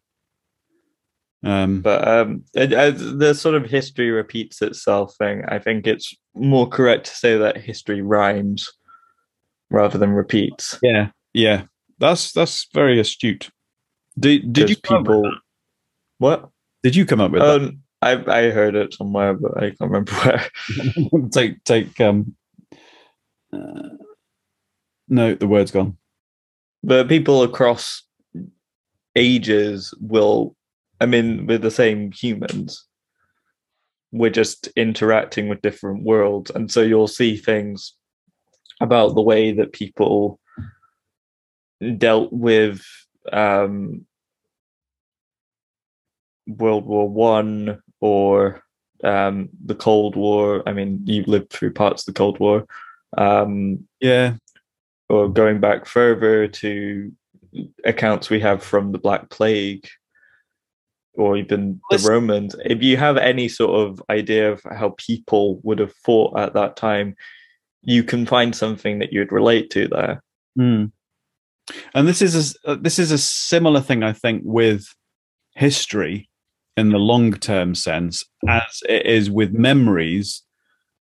Um 1.43 1.83
but 1.83 2.09
um 2.09 2.45
it, 2.55 2.73
it, 2.73 3.19
the 3.19 3.35
sort 3.35 3.55
of 3.55 3.67
history 3.67 4.11
repeats 4.11 4.63
itself 4.63 5.15
thing 5.17 5.45
i 5.49 5.59
think 5.59 5.87
it's 5.87 6.15
more 6.35 6.67
correct 6.67 7.05
to 7.07 7.15
say 7.15 7.37
that 7.37 7.59
history 7.59 8.01
rhymes 8.01 8.73
rather 9.71 9.99
than 9.99 10.11
repeats. 10.11 10.79
Yeah 10.83 11.11
yeah. 11.35 11.65
That's 11.99 12.33
that's 12.33 12.69
very 12.73 12.99
astute. 12.99 13.51
Did, 14.19 14.53
did 14.53 14.71
you 14.71 14.77
people 14.77 15.31
what? 16.19 16.49
Did 16.83 16.97
you 16.97 17.05
come 17.05 17.21
up 17.21 17.33
with 17.33 17.43
um, 17.43 17.65
that? 17.65 17.79
I 18.05 18.13
I 18.27 18.51
heard 18.51 18.75
it 18.75 18.93
somewhere, 18.93 19.35
but 19.35 19.57
I 19.57 19.71
can't 19.71 19.91
remember 19.91 20.13
where. 20.13 21.31
take 21.33 21.65
take 21.65 22.01
um. 22.01 22.37
Uh, 23.53 23.97
no, 25.09 25.35
the 25.35 25.47
word's 25.47 25.71
gone. 25.71 25.97
But 26.83 27.09
people 27.09 27.43
across 27.43 28.03
ages 29.17 29.95
will, 30.01 30.55
I 31.01 31.07
mean, 31.07 31.47
we're 31.47 31.59
the 31.59 31.71
same 31.71 32.13
humans. 32.13 32.87
We're 34.13 34.31
just 34.31 34.69
interacting 34.77 35.49
with 35.49 35.63
different 35.63 36.05
worlds, 36.05 36.51
and 36.51 36.71
so 36.71 36.83
you'll 36.83 37.09
see 37.09 37.37
things 37.37 37.95
about 38.81 39.15
the 39.15 39.23
way 39.23 39.53
that 39.53 39.73
people 39.73 40.41
dealt 41.97 42.33
with 42.33 42.83
um, 43.33 44.05
World 46.47 46.85
War 46.85 47.09
One 47.09 47.83
or 48.05 48.63
um, 49.03 49.49
the 49.65 49.75
Cold 49.75 50.15
War. 50.15 50.63
I 50.67 50.75
mean, 50.75 51.01
you 51.07 51.25
lived 51.27 51.51
through 51.51 51.73
parts 51.73 52.03
of 52.03 52.13
the 52.13 52.19
Cold 52.19 52.39
War. 52.39 52.67
Um, 53.17 53.89
yeah. 53.99 54.35
Or 55.09 55.31
going 55.31 55.59
back 55.59 55.87
further 55.87 56.47
to 56.47 57.11
accounts 57.83 58.29
we 58.29 58.41
have 58.41 58.63
from 58.63 58.93
the 58.93 58.99
Black 58.99 59.31
Plague 59.31 59.89
or 61.15 61.39
even 61.39 61.81
the 61.89 62.07
Romans. 62.07 62.55
If 62.67 62.83
you 62.83 62.99
have 62.99 63.17
any 63.17 63.49
sort 63.49 63.89
of 63.89 64.03
idea 64.11 64.53
of 64.53 64.63
how 64.71 64.95
people 64.99 65.61
would 65.63 65.79
have 65.79 65.95
fought 66.05 66.39
at 66.39 66.53
that 66.53 66.77
time, 66.77 67.17
you 67.81 68.05
can 68.05 68.27
find 68.27 68.55
something 68.55 68.99
that 68.99 69.15
you'd 69.15 69.33
relate 69.33 69.71
to 69.71 69.89
there. 69.89 70.23
Mm. 70.59 70.93
And 71.95 72.07
this 72.07 72.21
is 72.21 72.55
a, 72.67 72.77
this 72.77 72.99
is 72.99 73.13
a 73.13 73.19
similar 73.19 73.81
thing, 73.81 74.03
I 74.03 74.13
think, 74.13 74.43
with 74.45 74.85
history 75.55 76.29
in 76.77 76.91
the 76.91 76.99
long 76.99 77.33
term 77.33 77.75
sense 77.75 78.25
as 78.49 78.83
it 78.89 79.07
is 79.07 79.31
with 79.31 79.53
memories 79.53 80.43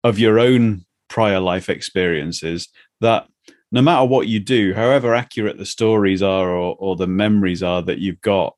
of 0.04 0.20
your 0.20 0.40
own 0.40 0.86
prior 1.10 1.40
life 1.40 1.70
experiences 1.70 2.70
that 3.02 3.28
no 3.72 3.82
matter 3.82 4.06
what 4.06 4.28
you 4.28 4.40
do 4.40 4.74
however 4.74 5.14
accurate 5.14 5.58
the 5.58 5.66
stories 5.66 6.22
are 6.22 6.50
or, 6.50 6.76
or 6.80 6.96
the 6.96 7.08
memories 7.08 7.64
are 7.64 7.82
that 7.82 8.00
you've 8.00 8.22
got 8.22 8.56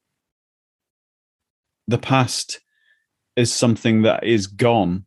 the 1.90 1.98
past 1.98 2.62
is 3.36 3.52
something 3.52 4.04
that 4.04 4.24
is 4.24 4.48
gone. 4.48 5.06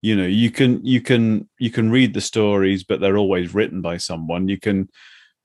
You 0.00 0.16
know 0.16 0.26
you 0.26 0.50
can 0.50 0.84
you 0.84 1.00
can 1.00 1.48
you 1.58 1.70
can 1.70 1.90
read 1.90 2.14
the 2.14 2.20
stories 2.20 2.84
but 2.84 3.00
they're 3.00 3.16
always 3.16 3.54
written 3.54 3.80
by 3.80 3.96
someone. 3.96 4.48
You 4.48 4.60
can 4.60 4.88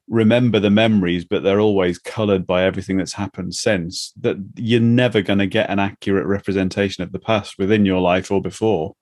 remember 0.09 0.59
the 0.59 0.69
memories, 0.69 1.23
but 1.23 1.43
they're 1.43 1.59
always 1.59 1.99
colored 1.99 2.45
by 2.45 2.63
everything 2.63 2.97
that's 2.97 3.13
happened 3.13 3.55
since. 3.55 4.11
That 4.19 4.37
you're 4.55 4.81
never 4.81 5.21
going 5.21 5.39
to 5.39 5.47
get 5.47 5.69
an 5.69 5.79
accurate 5.79 6.25
representation 6.25 7.03
of 7.03 7.11
the 7.11 7.19
past 7.19 7.57
within 7.57 7.85
your 7.85 8.01
life 8.01 8.31
or 8.31 8.41
before. 8.41 8.95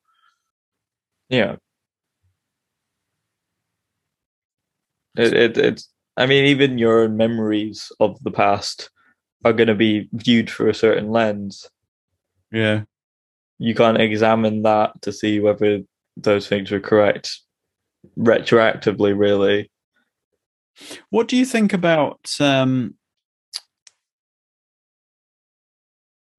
Yeah. 1.29 1.55
It, 5.17 5.33
it, 5.33 5.57
it's, 5.57 5.89
I 6.15 6.25
mean, 6.25 6.45
even 6.45 6.77
your 6.77 7.09
memories 7.09 7.91
of 7.99 8.21
the 8.23 8.31
past 8.31 8.89
are 9.45 9.53
going 9.53 9.67
to 9.67 9.75
be 9.75 10.09
viewed 10.13 10.49
through 10.49 10.69
a 10.69 10.75
certain 10.75 11.09
lens. 11.09 11.69
Yeah. 12.51 12.83
You 13.59 13.73
can't 13.73 13.99
examine 13.99 14.61
that 14.63 15.01
to 15.01 15.11
see 15.11 15.39
whether 15.39 15.81
those 16.15 16.47
things 16.47 16.71
were 16.71 16.79
correct 16.79 17.39
retroactively, 18.17 19.17
really. 19.17 19.71
What 21.09 21.27
do 21.27 21.37
you 21.37 21.45
think 21.45 21.73
about 21.73 22.19
um, 22.39 22.95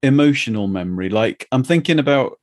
emotional 0.03 0.67
memory? 0.67 1.09
Like, 1.09 1.47
I'm 1.51 1.63
thinking 1.63 1.99
about 1.99 2.39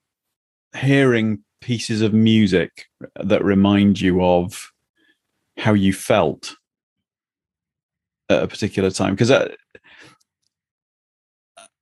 hearing 0.76 1.42
pieces 1.60 2.02
of 2.02 2.12
music 2.12 2.86
that 3.16 3.44
remind 3.44 4.00
you 4.00 4.22
of 4.22 4.72
how 5.56 5.72
you 5.72 5.92
felt 5.92 6.54
at 8.28 8.42
a 8.42 8.48
particular 8.48 8.90
time 8.90 9.14
because 9.14 9.30
uh, 9.30 9.48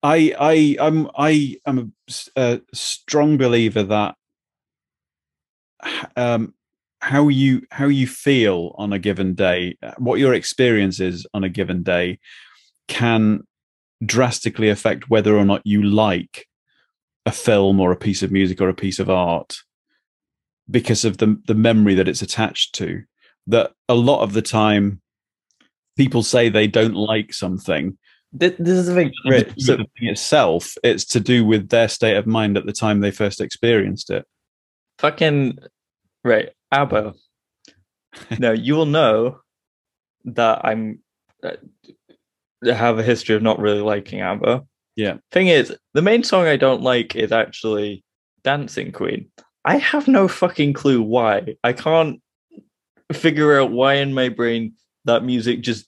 I 0.02 0.34
I 0.38 0.76
I'm 0.80 1.10
I 1.16 1.56
am 1.66 1.92
a, 2.08 2.12
a 2.36 2.60
strong 2.72 3.36
believer 3.36 3.82
that 3.82 4.14
um, 6.16 6.54
how 7.04 7.28
you 7.28 7.60
how 7.70 7.84
you 7.84 8.06
feel 8.06 8.74
on 8.78 8.94
a 8.94 8.98
given 8.98 9.34
day, 9.34 9.76
uh, 9.82 9.92
what 9.98 10.18
your 10.18 10.32
experience 10.32 11.00
is 11.00 11.26
on 11.34 11.44
a 11.44 11.50
given 11.50 11.82
day, 11.82 12.18
can 12.88 13.46
drastically 14.02 14.70
affect 14.70 15.10
whether 15.10 15.36
or 15.36 15.44
not 15.44 15.60
you 15.66 15.82
like 15.82 16.46
a 17.26 17.30
film 17.30 17.78
or 17.78 17.92
a 17.92 17.96
piece 17.96 18.22
of 18.22 18.32
music 18.32 18.58
or 18.58 18.70
a 18.70 18.74
piece 18.74 18.98
of 18.98 19.10
art 19.10 19.58
because 20.70 21.04
of 21.04 21.18
the 21.18 21.38
the 21.46 21.54
memory 21.54 21.94
that 21.94 22.08
it's 22.08 22.22
attached 22.22 22.74
to. 22.76 23.02
That 23.46 23.72
a 23.86 23.94
lot 23.94 24.22
of 24.22 24.32
the 24.32 24.40
time, 24.40 25.02
people 25.98 26.22
say 26.22 26.48
they 26.48 26.66
don't 26.66 26.94
like 26.94 27.34
something. 27.34 27.98
This, 28.32 28.58
is 28.58 28.86
the 28.86 28.94
thing? 28.94 29.12
So, 29.58 29.76
the 29.76 29.86
thing 29.98 30.08
itself, 30.08 30.74
it's 30.82 31.04
to 31.04 31.20
do 31.20 31.44
with 31.44 31.68
their 31.68 31.88
state 31.88 32.16
of 32.16 32.26
mind 32.26 32.56
at 32.56 32.64
the 32.64 32.72
time 32.72 33.00
they 33.00 33.10
first 33.10 33.42
experienced 33.42 34.08
it. 34.08 34.24
Fucking 34.98 35.58
right. 36.24 36.48
ABBA. 36.74 37.14
now 38.38 38.52
you 38.52 38.74
will 38.74 38.86
know 38.86 39.40
that 40.24 40.64
I'm 40.64 41.00
uh, 41.42 41.52
have 42.64 42.98
a 42.98 43.02
history 43.02 43.34
of 43.34 43.42
not 43.42 43.58
really 43.58 43.80
liking 43.80 44.20
ABBA. 44.20 44.64
Yeah. 44.96 45.16
Thing 45.32 45.48
is, 45.48 45.74
the 45.92 46.02
main 46.02 46.22
song 46.22 46.46
I 46.46 46.56
don't 46.56 46.82
like 46.82 47.16
is 47.16 47.32
actually 47.32 48.04
Dancing 48.42 48.92
Queen. 48.92 49.30
I 49.64 49.78
have 49.78 50.08
no 50.08 50.28
fucking 50.28 50.74
clue 50.74 51.02
why. 51.02 51.56
I 51.64 51.72
can't 51.72 52.20
figure 53.12 53.58
out 53.58 53.72
why 53.72 53.94
in 53.94 54.14
my 54.14 54.28
brain 54.28 54.74
that 55.04 55.24
music 55.24 55.62
just 55.62 55.86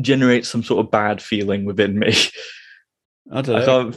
generates 0.00 0.48
some 0.48 0.62
sort 0.62 0.84
of 0.84 0.90
bad 0.90 1.22
feeling 1.22 1.64
within 1.64 1.98
me. 1.98 2.14
I 3.32 3.42
don't 3.42 3.56
know. 3.66 3.92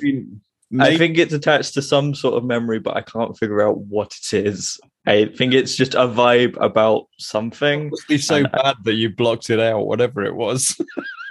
I, 0.79 0.89
I 0.89 0.97
think 0.97 1.17
it's 1.17 1.33
attached 1.33 1.73
to 1.75 1.81
some 1.81 2.13
sort 2.15 2.35
of 2.35 2.43
memory, 2.43 2.79
but 2.79 2.95
I 2.95 3.01
can't 3.01 3.37
figure 3.37 3.61
out 3.61 3.79
what 3.79 4.15
it 4.15 4.33
is. 4.33 4.79
I 5.07 5.25
think 5.25 5.53
it's 5.53 5.75
just 5.75 5.93
a 5.93 6.07
vibe 6.07 6.57
about 6.59 7.07
something. 7.19 7.87
It 7.87 7.91
must 7.91 8.07
be 8.07 8.17
so 8.17 8.37
and, 8.37 8.51
bad 8.51 8.77
that 8.83 8.95
you 8.95 9.09
blocked 9.09 9.49
it 9.49 9.59
out, 9.59 9.85
whatever 9.85 10.23
it 10.23 10.35
was. 10.35 10.79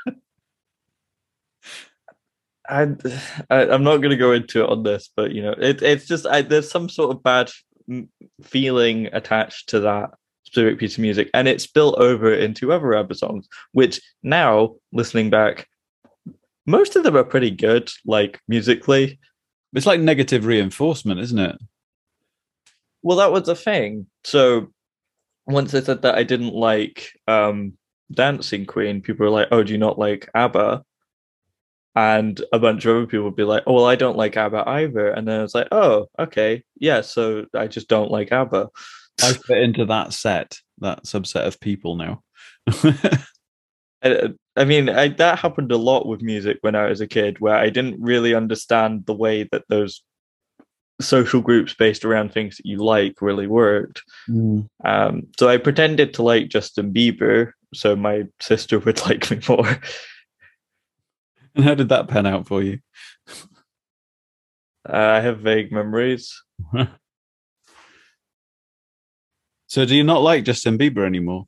I, 2.69 2.87
I 3.51 3.67
am 3.67 3.85
not 3.85 3.99
going 3.99 4.11
to 4.11 4.17
go 4.17 4.33
into 4.33 4.63
it 4.63 4.71
on 4.71 4.85
this, 4.85 5.11
but 5.15 5.33
you 5.33 5.43
know, 5.43 5.55
it, 5.59 5.83
it's 5.83 6.07
just 6.07 6.27
I, 6.27 6.43
there's 6.43 6.71
some 6.71 6.89
sort 6.89 7.15
of 7.15 7.23
bad 7.23 7.51
feeling 8.43 9.09
attached 9.13 9.69
to 9.71 9.81
that 9.81 10.11
specific 10.45 10.79
piece 10.79 10.95
of 10.95 11.01
music, 11.01 11.29
and 11.35 11.49
it 11.49 11.61
spilled 11.61 11.97
over 11.97 12.33
into 12.33 12.73
other 12.73 12.95
ABBA 12.95 13.17
songs, 13.17 13.49
which 13.73 14.01
now 14.23 14.77
listening 14.93 15.31
back, 15.31 15.67
most 16.67 16.97
of 16.97 17.03
them 17.03 17.17
are 17.17 17.25
pretty 17.25 17.51
good, 17.51 17.91
like 18.07 18.41
musically. 18.49 19.19
It's 19.75 19.87
like 19.87 20.01
negative 20.01 20.47
reinforcement, 20.47 21.21
isn't 21.21 21.39
it? 21.39 21.57
Well, 23.05 23.19
that 23.19 23.31
was 23.31 23.45
the 23.45 23.55
thing. 23.55 24.07
So 24.25 24.73
once 25.47 25.75
I 25.75 25.81
said 25.81 26.03
that 26.03 26.17
I 26.17 26.25
didn't 26.25 26.55
like 26.55 27.11
um, 27.29 27.75
Dancing 28.13 28.65
Queen, 28.67 29.03
people 29.03 29.27
were 29.27 29.31
like, 29.31 29.49
"Oh, 29.53 29.63
do 29.63 29.73
you 29.73 29.79
not 29.79 29.99
like 29.99 30.29
ABBA?" 30.35 30.83
And 31.97 32.43
a 32.53 32.59
bunch 32.59 32.85
of 32.85 32.97
other 32.97 33.07
people 33.07 33.27
would 33.27 33.37
be 33.37 33.45
like, 33.45 33.63
"Oh, 33.67 33.75
well, 33.75 33.87
I 33.87 33.95
don't 33.97 34.17
like 34.17 34.37
ABBA 34.37 34.65
either." 34.67 35.11
And 35.11 35.29
then 35.29 35.41
I 35.41 35.43
was 35.43 35.55
like, 35.55 35.69
"Oh, 35.71 36.09
okay, 36.19 36.65
yeah." 36.77 37.03
So 37.03 37.45
I 37.55 37.67
just 37.69 37.89
don't 37.89 38.11
like 38.11 38.33
ABBA. 38.33 38.71
I 39.23 39.33
fit 39.35 39.59
into 39.59 39.85
that 39.87 40.13
set, 40.15 40.59
that 40.79 41.05
subset 41.05 41.47
of 41.47 41.61
people 41.61 41.97
now. 41.97 42.23
I, 44.03 44.33
I 44.57 44.65
mean, 44.65 44.89
I, 44.89 45.09
that 45.09 45.39
happened 45.39 45.73
a 45.73 45.77
lot 45.77 46.07
with 46.07 46.23
music 46.23 46.59
when 46.63 46.75
I 46.75 46.89
was 46.89 47.01
a 47.01 47.07
kid, 47.07 47.39
where 47.41 47.57
I 47.57 47.71
didn't 47.71 48.01
really 48.01 48.35
understand 48.35 49.07
the 49.07 49.15
way 49.15 49.49
that 49.53 49.65
those 49.69 50.03
social 51.01 51.41
groups 51.41 51.75
based 51.75 52.05
around 52.05 52.33
things 52.33 52.57
that 52.57 52.67
you 52.67 52.79
like 52.79 53.21
really 53.21 53.47
worked. 53.47 54.03
Mm. 54.29 54.67
Um, 54.85 55.27
so 55.39 55.49
I 55.49 55.57
pretended 55.57 56.15
to 56.15 56.23
like 56.23 56.49
Justin 56.49 56.93
Bieber 56.93 57.53
so 57.75 57.97
my 57.97 58.25
sister 58.41 58.79
would 58.79 59.01
like 59.07 59.31
me 59.31 59.41
more. 59.49 59.79
And 61.55 61.65
how 61.65 61.75
did 61.75 61.89
that 61.91 62.09
pan 62.09 62.27
out 62.27 62.49
for 62.49 62.63
you? 62.63 62.79
Uh, 64.89 64.97
I 64.97 65.21
have 65.21 65.39
vague 65.41 65.73
memories. 65.73 66.35
so 69.67 69.87
do 69.87 69.95
you 69.95 70.05
not 70.05 70.23
like 70.23 70.45
Justin 70.45 70.77
Bieber 70.77 71.07
anymore? 71.07 71.47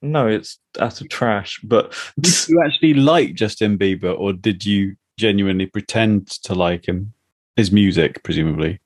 No, 0.00 0.28
it's 0.28 0.58
utter 0.78 1.08
trash. 1.08 1.58
But 1.64 1.96
did 2.20 2.48
you 2.48 2.62
actually 2.62 2.94
like 2.94 3.34
Justin 3.34 3.76
Bieber, 3.78 4.16
or 4.16 4.32
did 4.32 4.64
you 4.64 4.94
genuinely 5.18 5.66
pretend 5.66 6.28
to 6.44 6.54
like 6.54 6.86
him? 6.86 7.14
His 7.58 7.72
music, 7.72 8.22
presumably. 8.22 8.78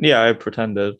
Yeah, 0.00 0.24
I 0.24 0.32
pretended. 0.32 0.96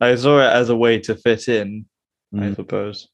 I 0.00 0.16
saw 0.16 0.40
it 0.40 0.52
as 0.52 0.70
a 0.70 0.76
way 0.76 0.98
to 0.98 1.14
fit 1.14 1.46
in, 1.46 1.86
mm. 2.34 2.42
I 2.42 2.52
suppose. 2.52 3.08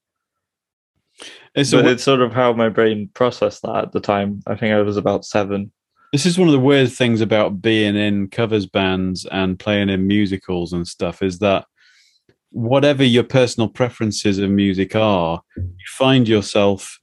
It's, 1.55 1.73
but 1.73 1.87
it's 1.87 2.03
sort 2.03 2.23
of 2.23 2.33
how 2.33 2.55
my 2.55 2.71
brain 2.71 3.11
processed 3.13 3.61
that 3.65 3.85
at 3.85 3.93
the 3.93 4.01
time. 4.01 4.41
I 4.47 4.55
think 4.55 4.73
I 4.73 4.81
was 4.81 4.97
about 4.97 5.27
seven. 5.27 5.73
This 6.11 6.25
is 6.25 6.39
one 6.39 6.49
of 6.49 6.53
the 6.53 6.59
weird 6.59 6.91
things 6.91 7.21
about 7.21 7.61
being 7.61 7.95
in 7.95 8.29
covers 8.29 8.65
bands 8.65 9.27
and 9.31 9.59
playing 9.59 9.91
in 9.91 10.07
musicals 10.07 10.73
and 10.73 10.89
stuff 10.89 11.21
is 11.23 11.41
that 11.41 11.67
whatever 12.51 13.05
your 13.05 13.25
personal 13.25 13.69
preferences 13.69 14.39
of 14.39 14.49
music 14.49 14.97
are, 14.97 15.43
you 15.55 15.87
find 15.99 16.27
yourself 16.27 16.99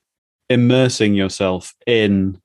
immersing 0.50 1.14
yourself 1.14 1.76
in 1.86 2.42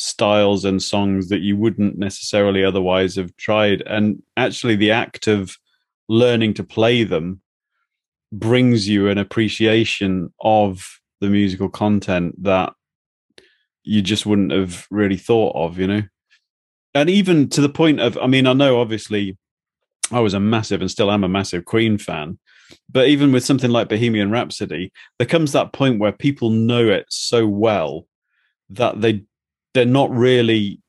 styles 0.00 0.64
and 0.64 0.82
songs 0.82 1.28
that 1.28 1.42
you 1.42 1.56
wouldn't 1.56 1.98
necessarily 1.98 2.64
otherwise 2.64 3.16
have 3.16 3.36
tried. 3.36 3.82
And 3.82 4.22
actually, 4.36 4.76
the 4.76 4.90
act 4.90 5.26
of 5.26 5.58
learning 6.08 6.54
to 6.54 6.64
play 6.64 7.04
them 7.04 7.42
brings 8.32 8.88
you 8.88 9.08
an 9.08 9.18
appreciation 9.18 10.32
of 10.40 11.00
the 11.20 11.28
musical 11.28 11.68
content 11.68 12.42
that 12.42 12.72
you 13.82 14.00
just 14.00 14.24
wouldn't 14.24 14.52
have 14.52 14.86
really 14.90 15.18
thought 15.18 15.54
of, 15.54 15.78
you 15.78 15.86
know? 15.86 16.02
And 16.94 17.10
even 17.10 17.48
to 17.50 17.60
the 17.60 17.68
point 17.68 18.00
of, 18.00 18.16
I 18.18 18.26
mean, 18.26 18.46
I 18.46 18.54
know 18.54 18.80
obviously 18.80 19.36
I 20.10 20.20
was 20.20 20.32
a 20.32 20.40
massive 20.40 20.80
and 20.80 20.90
still 20.90 21.10
am 21.10 21.24
a 21.24 21.28
massive 21.28 21.66
Queen 21.66 21.98
fan, 21.98 22.38
but 22.90 23.08
even 23.08 23.32
with 23.32 23.44
something 23.44 23.70
like 23.70 23.88
Bohemian 23.88 24.30
Rhapsody, 24.30 24.92
there 25.18 25.28
comes 25.28 25.52
that 25.52 25.72
point 25.72 26.00
where 26.00 26.12
people 26.12 26.50
know 26.50 26.88
it 26.88 27.04
so 27.10 27.46
well 27.46 28.06
that 28.70 29.00
they 29.00 29.24
they're 29.74 29.84
not 29.84 30.10
really 30.10 30.80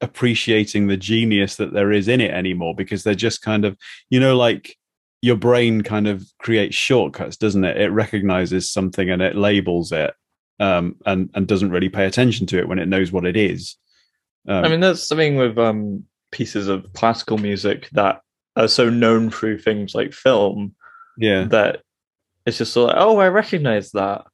appreciating 0.00 0.86
the 0.86 0.96
genius 0.96 1.56
that 1.56 1.72
there 1.72 1.92
is 1.92 2.08
in 2.08 2.20
it 2.20 2.30
anymore 2.30 2.74
because 2.74 3.04
they're 3.04 3.14
just 3.14 3.42
kind 3.42 3.64
of 3.64 3.76
you 4.10 4.20
know 4.20 4.36
like 4.36 4.76
your 5.22 5.36
brain 5.36 5.82
kind 5.82 6.06
of 6.06 6.22
creates 6.38 6.76
shortcuts 6.76 7.38
doesn't 7.38 7.64
it? 7.64 7.80
It 7.80 7.88
recognizes 7.88 8.70
something 8.70 9.08
and 9.08 9.22
it 9.22 9.34
labels 9.34 9.90
it 9.90 10.12
um, 10.60 10.96
and 11.06 11.30
and 11.34 11.46
doesn't 11.46 11.70
really 11.70 11.88
pay 11.88 12.04
attention 12.06 12.46
to 12.48 12.58
it 12.58 12.68
when 12.68 12.78
it 12.78 12.88
knows 12.88 13.10
what 13.10 13.24
it 13.24 13.36
is. 13.36 13.76
Um, 14.46 14.64
i 14.64 14.68
mean 14.68 14.80
that's 14.80 15.08
something 15.08 15.36
with 15.36 15.58
um, 15.58 16.04
pieces 16.30 16.68
of 16.68 16.92
classical 16.92 17.38
music 17.38 17.88
that 17.92 18.20
are 18.56 18.68
so 18.68 18.90
known 18.90 19.30
through 19.30 19.58
things 19.58 19.94
like 19.94 20.12
film 20.12 20.74
yeah. 21.16 21.44
that 21.44 21.80
it's 22.44 22.58
just 22.58 22.72
sort 22.72 22.90
of 22.90 22.96
like 22.96 23.04
oh 23.04 23.18
i 23.18 23.28
recognize 23.28 23.90
that 23.92 24.26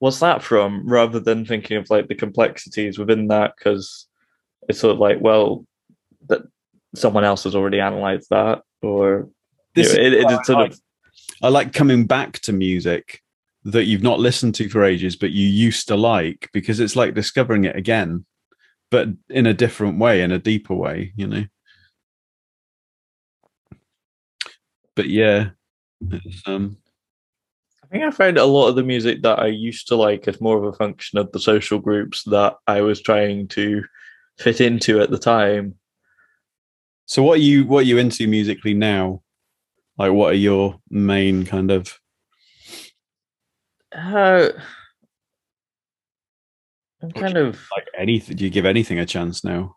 what's 0.00 0.18
that 0.20 0.42
from 0.42 0.88
rather 0.88 1.20
than 1.20 1.44
thinking 1.44 1.76
of 1.76 1.88
like 1.90 2.08
the 2.08 2.14
complexities 2.14 2.98
within 2.98 3.28
that 3.28 3.52
because 3.56 4.08
it's 4.68 4.80
sort 4.80 4.94
of 4.94 4.98
like, 4.98 5.18
well, 5.20 5.64
that 6.28 6.42
someone 6.94 7.22
else 7.22 7.44
has 7.44 7.54
already 7.54 7.80
analyzed 7.80 8.28
that, 8.30 8.62
or 8.82 9.28
you 9.76 9.84
know, 9.84 9.90
it, 9.90 10.12
it's 10.14 10.46
sort 10.46 10.58
like. 10.58 10.72
of. 10.72 10.80
I 11.42 11.48
like 11.48 11.72
coming 11.72 12.06
back 12.06 12.40
to 12.40 12.52
music 12.52 13.22
that 13.64 13.84
you've 13.84 14.02
not 14.02 14.20
listened 14.20 14.54
to 14.56 14.68
for 14.68 14.84
ages, 14.84 15.16
but 15.16 15.30
you 15.30 15.46
used 15.46 15.88
to 15.88 15.96
like 15.96 16.48
because 16.52 16.80
it's 16.80 16.96
like 16.96 17.14
discovering 17.14 17.64
it 17.64 17.76
again, 17.76 18.24
but 18.90 19.08
in 19.28 19.46
a 19.46 19.54
different 19.54 19.98
way, 19.98 20.22
in 20.22 20.32
a 20.32 20.38
deeper 20.38 20.74
way, 20.74 21.12
you 21.14 21.26
know. 21.26 21.44
But 24.94 25.08
yeah, 25.08 25.50
um, 26.46 26.78
I 27.90 27.94
think 27.94 28.04
I 28.04 28.10
find 28.12 28.38
a 28.38 28.44
lot 28.44 28.68
of 28.68 28.76
the 28.76 28.84
music 28.84 29.22
that 29.22 29.40
I 29.40 29.48
used 29.48 29.88
to 29.88 29.96
like 29.96 30.28
as 30.28 30.40
more 30.40 30.56
of 30.56 30.62
a 30.62 30.72
function 30.72 31.18
of 31.18 31.32
the 31.32 31.40
social 31.40 31.80
groups 31.80 32.22
that 32.24 32.54
I 32.68 32.82
was 32.82 33.02
trying 33.02 33.48
to 33.48 33.82
fit 34.38 34.60
into 34.60 35.00
at 35.00 35.10
the 35.10 35.18
time. 35.18 35.74
So 37.06 37.24
what 37.24 37.38
are 37.38 37.42
you 37.42 37.66
what 37.66 37.80
are 37.80 37.88
you 37.88 37.98
into 37.98 38.28
musically 38.28 38.74
now? 38.74 39.22
Like 39.98 40.12
what 40.12 40.30
are 40.30 40.36
your 40.36 40.76
main 40.88 41.44
kind 41.44 41.72
of 41.72 41.98
uh 43.90 44.50
I'm 47.02 47.10
kind 47.10 47.36
of 47.36 47.58
like 47.76 47.88
anything 47.98 48.36
do 48.36 48.44
you 48.44 48.50
give 48.50 48.66
anything 48.66 49.00
a 49.00 49.06
chance 49.06 49.42
now? 49.42 49.74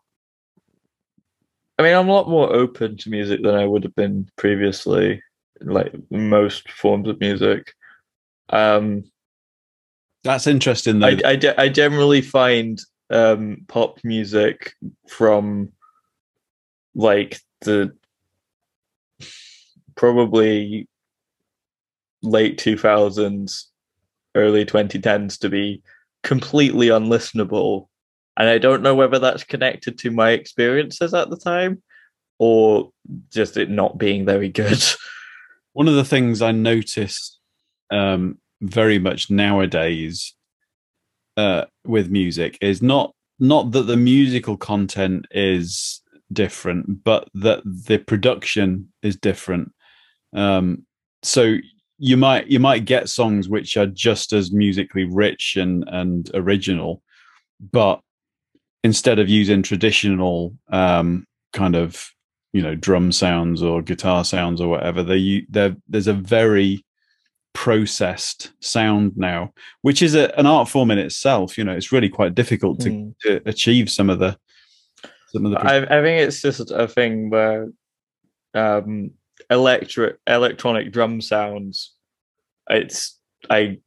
I 1.80 1.84
mean 1.84 1.96
I'm 1.96 2.10
a 2.10 2.14
lot 2.14 2.30
more 2.30 2.54
open 2.54 2.96
to 2.98 3.10
music 3.10 3.42
than 3.42 3.56
I 3.56 3.66
would 3.66 3.84
have 3.84 3.96
been 3.96 4.30
previously, 4.38 5.20
like 5.62 5.96
most 6.12 6.70
forms 6.70 7.08
of 7.08 7.20
music. 7.20 7.74
Um 8.54 9.04
that's 10.24 10.48
interesting 10.48 11.00
though. 11.00 11.08
I, 11.08 11.20
I, 11.26 11.54
I 11.58 11.70
generally 11.70 12.22
find 12.22 12.80
um, 13.10 13.66
pop 13.68 14.00
music 14.04 14.74
from 15.08 15.72
like 16.96 17.40
the 17.62 17.96
probably 19.96 20.88
late 22.22 22.58
2000s 22.58 23.66
early 24.36 24.66
2010s 24.66 25.38
to 25.40 25.50
be 25.50 25.82
completely 26.24 26.88
unlistenable 26.88 27.88
and 28.38 28.48
i 28.48 28.58
don't 28.58 28.82
know 28.82 28.96
whether 28.96 29.20
that's 29.20 29.44
connected 29.44 29.98
to 30.00 30.10
my 30.10 30.32
experiences 30.32 31.14
at 31.14 31.30
the 31.30 31.38
time 31.38 31.82
or 32.40 32.92
just 33.30 33.58
it 33.58 33.70
not 33.70 33.98
being 33.98 34.26
very 34.26 34.50
good 34.50 34.82
one 35.74 35.88
of 35.88 35.96
the 35.96 36.06
things 36.06 36.42
i 36.42 36.52
notice 36.52 37.40
um, 37.92 38.40
very 38.64 38.98
much 38.98 39.30
nowadays 39.30 40.34
uh, 41.38 41.66
with 41.86 42.10
music 42.10 42.58
is 42.62 42.82
not 42.82 43.14
not 43.40 43.72
that 43.72 43.84
the 43.84 43.98
musical 43.98 44.56
content 44.56 45.26
is 45.32 46.02
different, 46.32 47.04
but 47.04 47.28
that 47.34 47.62
the 47.66 47.98
production 47.98 48.92
is 49.02 49.16
different. 49.18 49.74
Um, 50.34 50.86
so 51.24 51.58
you 51.98 52.16
might 52.18 52.48
you 52.48 52.60
might 52.60 52.86
get 52.86 53.10
songs 53.10 53.50
which 53.50 53.76
are 53.76 53.88
just 53.88 54.34
as 54.34 54.52
musically 54.52 55.04
rich 55.04 55.58
and 55.58 55.84
and 55.88 56.32
original, 56.34 57.02
but 57.72 58.00
instead 58.84 59.20
of 59.20 59.30
using 59.30 59.62
traditional 59.62 60.56
um, 60.70 61.26
kind 61.52 61.76
of 61.76 62.10
you 62.54 62.62
know 62.62 62.76
drum 62.76 63.12
sounds 63.12 63.62
or 63.62 63.82
guitar 63.82 64.24
sounds 64.24 64.62
or 64.62 64.70
whatever, 64.70 65.04
they 65.04 65.46
there's 65.50 66.08
a 66.08 66.14
very 66.14 66.86
processed 67.54 68.52
sound 68.60 69.14
now, 69.16 69.54
which 69.82 70.02
is 70.02 70.16
a, 70.16 70.38
an 70.40 70.46
art 70.46 70.68
form 70.68 70.92
in 70.92 70.98
itself. 70.98 71.58
You 71.58 71.64
know, 71.64 71.74
it's 71.74 71.92
really 71.92 72.10
quite 72.10 72.36
difficult 72.36 72.80
to, 72.82 72.90
mm. 72.90 73.14
to 73.22 73.42
achieve 73.46 73.90
some 73.90 74.10
of 74.10 74.20
the. 74.20 74.38
Some 75.28 75.46
of 75.46 75.52
the. 75.52 75.60
I, 75.60 75.78
I 75.78 76.02
think 76.02 76.22
it's 76.22 76.42
just 76.42 76.72
a 76.72 76.88
thing 76.88 77.30
where 77.30 77.70
um, 78.54 79.12
electric 79.50 80.18
electronic 80.28 80.92
drum 80.92 81.22
sounds. 81.22 81.94
It's 82.70 83.20
I 83.50 83.80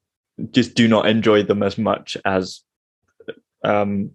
just 0.51 0.75
do 0.75 0.89
not 0.89 1.09
enjoy 1.09 1.43
them 1.43 1.63
as 1.63 1.79
much 1.79 2.17
as 2.25 2.61
um, 3.65 4.11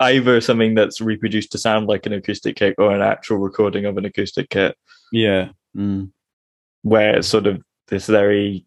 either 0.00 0.40
something 0.40 0.74
that's 0.74 1.00
reproduced 1.00 1.52
to 1.52 1.58
sound 1.58 1.86
like 1.86 2.06
an 2.06 2.12
acoustic 2.12 2.56
kit 2.56 2.74
or 2.78 2.94
an 2.94 3.02
actual 3.02 3.38
recording 3.38 3.84
of 3.84 3.96
an 3.96 4.04
acoustic 4.04 4.50
kit. 4.50 4.76
Yeah. 5.12 5.50
Mm. 5.76 6.10
Where 6.82 7.18
it's 7.18 7.28
sort 7.28 7.46
of 7.46 7.62
this 7.90 8.06
very 8.06 8.64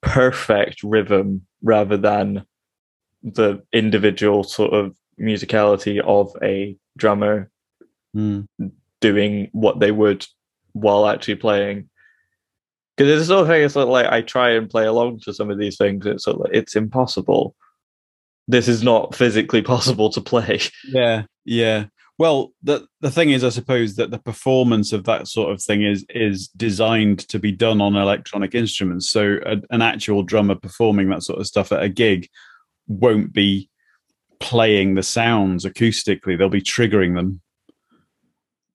perfect 0.00 0.82
rhythm 0.82 1.46
rather 1.62 1.96
than 1.96 2.44
the 3.22 3.62
individual 3.72 4.42
sort 4.42 4.72
of 4.72 4.96
musicality 5.20 6.00
of 6.00 6.34
a 6.42 6.76
drummer 6.96 7.50
mm. 8.16 8.46
doing 9.00 9.48
what 9.52 9.80
they 9.80 9.92
would 9.92 10.26
while 10.72 11.06
actually 11.06 11.34
playing. 11.34 11.88
Because 12.96 13.20
it's 13.20 13.28
sort 13.28 13.42
of 13.42 13.48
thing, 13.48 13.62
it's 13.62 13.74
sort 13.74 13.84
of 13.84 13.90
like 13.90 14.06
I 14.06 14.22
try 14.22 14.50
and 14.50 14.68
play 14.68 14.86
along 14.86 15.20
to 15.20 15.32
some 15.32 15.50
of 15.50 15.58
these 15.58 15.76
things. 15.76 16.04
It's 16.06 16.24
sort 16.24 16.36
of 16.36 16.40
like, 16.42 16.54
it's 16.54 16.76
impossible. 16.76 17.54
This 18.48 18.68
is 18.68 18.82
not 18.82 19.14
physically 19.14 19.62
possible 19.74 20.10
to 20.10 20.20
play. 20.20 20.60
Yeah, 20.86 21.24
yeah. 21.44 21.86
Well, 22.20 22.52
the 22.62 22.86
the 23.00 23.10
thing 23.10 23.30
is, 23.30 23.44
I 23.44 23.48
suppose 23.48 23.96
that 23.96 24.10
the 24.10 24.18
performance 24.18 24.92
of 24.92 25.04
that 25.04 25.26
sort 25.26 25.52
of 25.52 25.62
thing 25.62 25.82
is 25.82 26.04
is 26.10 26.48
designed 26.48 27.20
to 27.30 27.38
be 27.38 27.50
done 27.50 27.80
on 27.80 27.96
electronic 27.96 28.54
instruments. 28.54 29.08
So 29.08 29.38
a, 29.46 29.56
an 29.70 29.80
actual 29.80 30.22
drummer 30.22 30.54
performing 30.54 31.08
that 31.08 31.22
sort 31.22 31.40
of 31.40 31.46
stuff 31.46 31.72
at 31.72 31.82
a 31.82 31.88
gig 31.88 32.28
won't 32.88 33.32
be 33.32 33.70
playing 34.38 34.96
the 34.96 35.02
sounds 35.02 35.64
acoustically. 35.64 36.36
They'll 36.36 36.50
be 36.50 36.60
triggering 36.60 37.14
them. 37.14 37.40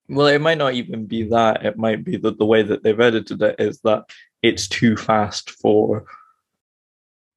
Well, 0.08 0.26
it 0.26 0.40
might 0.40 0.58
not 0.58 0.74
even 0.74 1.06
be 1.06 1.22
that. 1.28 1.64
It 1.64 1.78
might 1.78 2.02
be 2.02 2.16
that 2.16 2.38
the 2.38 2.46
way 2.46 2.64
that 2.64 2.82
they've 2.82 2.98
edited 2.98 3.40
it 3.42 3.60
is 3.60 3.78
that 3.82 4.06
it's 4.42 4.66
too 4.66 4.96
fast 4.96 5.50
for 5.50 6.04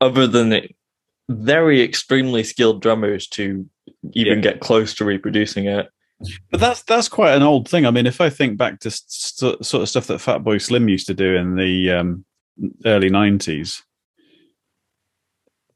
other 0.01 0.25
than 0.25 0.53
it, 0.53 0.75
very 1.29 1.83
extremely 1.83 2.43
skilled 2.43 2.81
drummers 2.81 3.27
to 3.27 3.69
even 4.13 4.39
yeah. 4.39 4.53
get 4.53 4.59
close 4.59 4.95
to 4.95 5.05
reproducing 5.05 5.67
it. 5.67 5.87
But 6.51 6.59
that's 6.59 6.81
that's 6.83 7.07
quite 7.07 7.33
an 7.35 7.43
old 7.43 7.69
thing. 7.69 7.85
I 7.85 7.91
mean, 7.91 8.05
if 8.05 8.19
I 8.19 8.29
think 8.29 8.57
back 8.57 8.79
to 8.81 8.91
st- 8.91 9.65
sort 9.65 9.81
of 9.81 9.89
stuff 9.89 10.07
that 10.07 10.19
Fatboy 10.19 10.61
Slim 10.61 10.89
used 10.89 11.07
to 11.07 11.13
do 11.13 11.35
in 11.35 11.55
the 11.55 11.91
um, 11.91 12.25
early 12.85 13.09
'90s, 13.09 13.83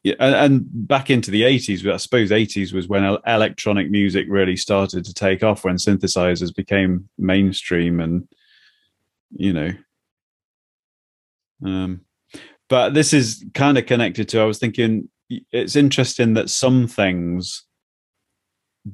yeah, 0.03 0.15
and, 0.19 0.35
and, 0.35 0.65
back 0.87 1.09
into 1.09 1.31
the 1.31 1.43
'80s, 1.43 1.89
I 1.89 1.95
suppose 1.95 2.29
'80s 2.29 2.73
was 2.73 2.89
when 2.89 3.05
electronic 3.25 3.89
music 3.89 4.27
really 4.29 4.57
started 4.57 5.05
to 5.05 5.13
take 5.13 5.43
off, 5.43 5.63
when 5.63 5.77
synthesizers 5.77 6.53
became 6.53 7.07
mainstream, 7.17 8.01
and 8.01 8.27
you 9.31 9.53
know, 9.53 9.71
um, 11.65 12.01
but 12.67 12.93
this 12.93 13.13
is 13.13 13.45
kind 13.53 13.77
of 13.77 13.85
connected 13.85 14.27
to. 14.29 14.41
I 14.41 14.45
was 14.45 14.59
thinking 14.59 15.07
it's 15.29 15.77
interesting 15.77 16.33
that 16.33 16.49
some 16.49 16.85
things 16.85 17.63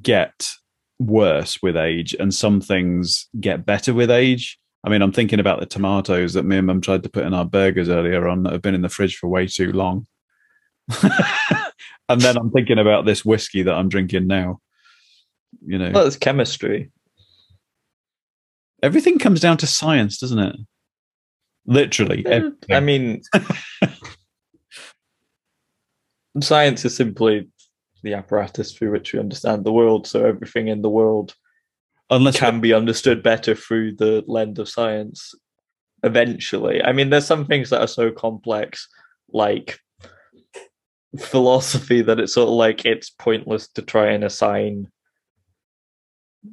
get 0.00 0.48
worse 1.00 1.60
with 1.62 1.76
age 1.76 2.14
and 2.20 2.32
some 2.32 2.60
things 2.60 3.26
get 3.40 3.66
better 3.66 3.92
with 3.92 4.10
age. 4.10 4.58
I 4.84 4.90
mean, 4.90 5.02
I'm 5.02 5.12
thinking 5.12 5.40
about 5.40 5.58
the 5.58 5.66
tomatoes 5.66 6.34
that 6.34 6.44
me 6.44 6.58
and 6.58 6.66
mum 6.66 6.80
tried 6.80 7.02
to 7.02 7.08
put 7.08 7.24
in 7.24 7.34
our 7.34 7.44
burgers 7.44 7.88
earlier 7.88 8.28
on 8.28 8.44
that 8.44 8.52
have 8.52 8.62
been 8.62 8.74
in 8.74 8.82
the 8.82 8.88
fridge 8.88 9.16
for 9.16 9.28
way 9.28 9.46
too 9.46 9.72
long. 9.72 10.06
and 12.08 12.20
then 12.20 12.36
I'm 12.36 12.50
thinking 12.50 12.78
about 12.78 13.06
this 13.06 13.24
whiskey 13.24 13.62
that 13.62 13.74
I'm 13.74 13.88
drinking 13.88 14.26
now. 14.26 14.60
You 15.66 15.78
know, 15.78 15.90
well, 15.92 16.06
it's 16.06 16.16
chemistry. 16.16 16.90
Everything 18.82 19.18
comes 19.18 19.40
down 19.40 19.56
to 19.58 19.66
science, 19.66 20.18
doesn't 20.18 20.38
it? 20.38 20.56
Literally. 21.66 22.24
Everything. 22.26 22.56
I 22.70 22.80
mean, 22.80 23.22
science 26.40 26.84
is 26.84 26.96
simply 26.96 27.48
the 28.02 28.14
apparatus 28.14 28.72
through 28.72 28.92
which 28.92 29.12
we 29.12 29.20
understand 29.20 29.64
the 29.64 29.72
world. 29.72 30.06
So 30.06 30.24
everything 30.24 30.68
in 30.68 30.82
the 30.82 30.90
world 30.90 31.34
Unless 32.10 32.38
can 32.38 32.60
be 32.60 32.74
understood 32.74 33.22
better 33.22 33.54
through 33.54 33.94
the 33.94 34.24
lens 34.26 34.58
of 34.58 34.68
science 34.68 35.32
eventually. 36.02 36.82
I 36.82 36.92
mean, 36.92 37.10
there's 37.10 37.26
some 37.26 37.46
things 37.46 37.70
that 37.70 37.80
are 37.80 37.86
so 37.86 38.10
complex, 38.10 38.88
like 39.32 39.78
philosophy, 41.16 42.02
that 42.02 42.18
it's 42.18 42.34
sort 42.34 42.48
of 42.48 42.54
like 42.54 42.84
it's 42.84 43.10
pointless 43.10 43.68
to 43.68 43.82
try 43.82 44.10
and 44.10 44.24
assign 44.24 44.88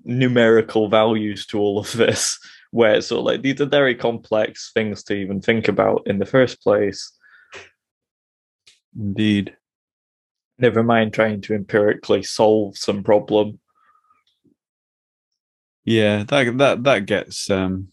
numerical 0.03 0.89
values 0.89 1.47
to 1.47 1.59
all 1.59 1.79
of 1.79 1.91
this, 1.93 2.37
where 2.71 2.93
it's 2.93 3.07
sort 3.07 3.19
of 3.19 3.25
like 3.25 3.41
these 3.41 3.59
are 3.59 3.65
very 3.65 3.95
complex 3.95 4.69
things 4.75 5.03
to 5.05 5.15
even 5.15 5.41
think 5.41 5.67
about 5.67 6.03
in 6.05 6.19
the 6.19 6.25
first 6.25 6.61
place. 6.61 7.11
Indeed 8.95 9.57
never 10.59 10.83
mind 10.83 11.13
trying 11.13 11.41
to 11.41 11.53
empirically 11.53 12.23
solve 12.23 12.77
some 12.77 13.03
problem. 13.03 13.59
Yeah, 15.85 16.23
that 16.27 16.57
that 16.57 16.83
that 16.83 17.05
gets 17.05 17.49
um 17.49 17.89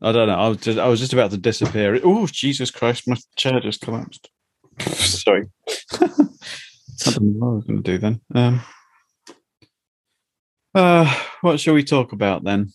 I 0.00 0.12
don't 0.12 0.28
know. 0.28 0.34
I 0.34 0.48
was 0.48 0.58
just 0.58 0.78
I 0.78 0.88
was 0.88 1.00
just 1.00 1.12
about 1.12 1.30
to 1.32 1.38
disappear. 1.38 2.00
Oh 2.04 2.26
Jesus 2.26 2.70
Christ, 2.70 3.08
my 3.08 3.16
chair 3.36 3.60
just 3.60 3.80
collapsed. 3.80 4.28
Sorry. 4.80 5.50
Something 6.96 7.40
I 7.42 7.46
was 7.46 7.64
gonna 7.64 7.80
do 7.80 7.98
then. 7.98 8.20
Um 8.34 8.60
uh 10.74 11.22
what 11.40 11.60
shall 11.60 11.74
we 11.74 11.84
talk 11.84 12.12
about 12.12 12.44
then? 12.44 12.72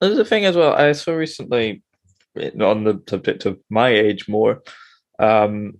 There's 0.00 0.18
a 0.18 0.24
thing 0.24 0.44
as 0.44 0.56
well. 0.56 0.74
I 0.74 0.92
saw 0.92 1.12
recently 1.12 1.82
on 2.60 2.84
the 2.84 3.02
subject 3.08 3.46
of 3.46 3.58
my 3.68 3.88
age 3.88 4.28
more. 4.28 4.62
Um, 5.18 5.78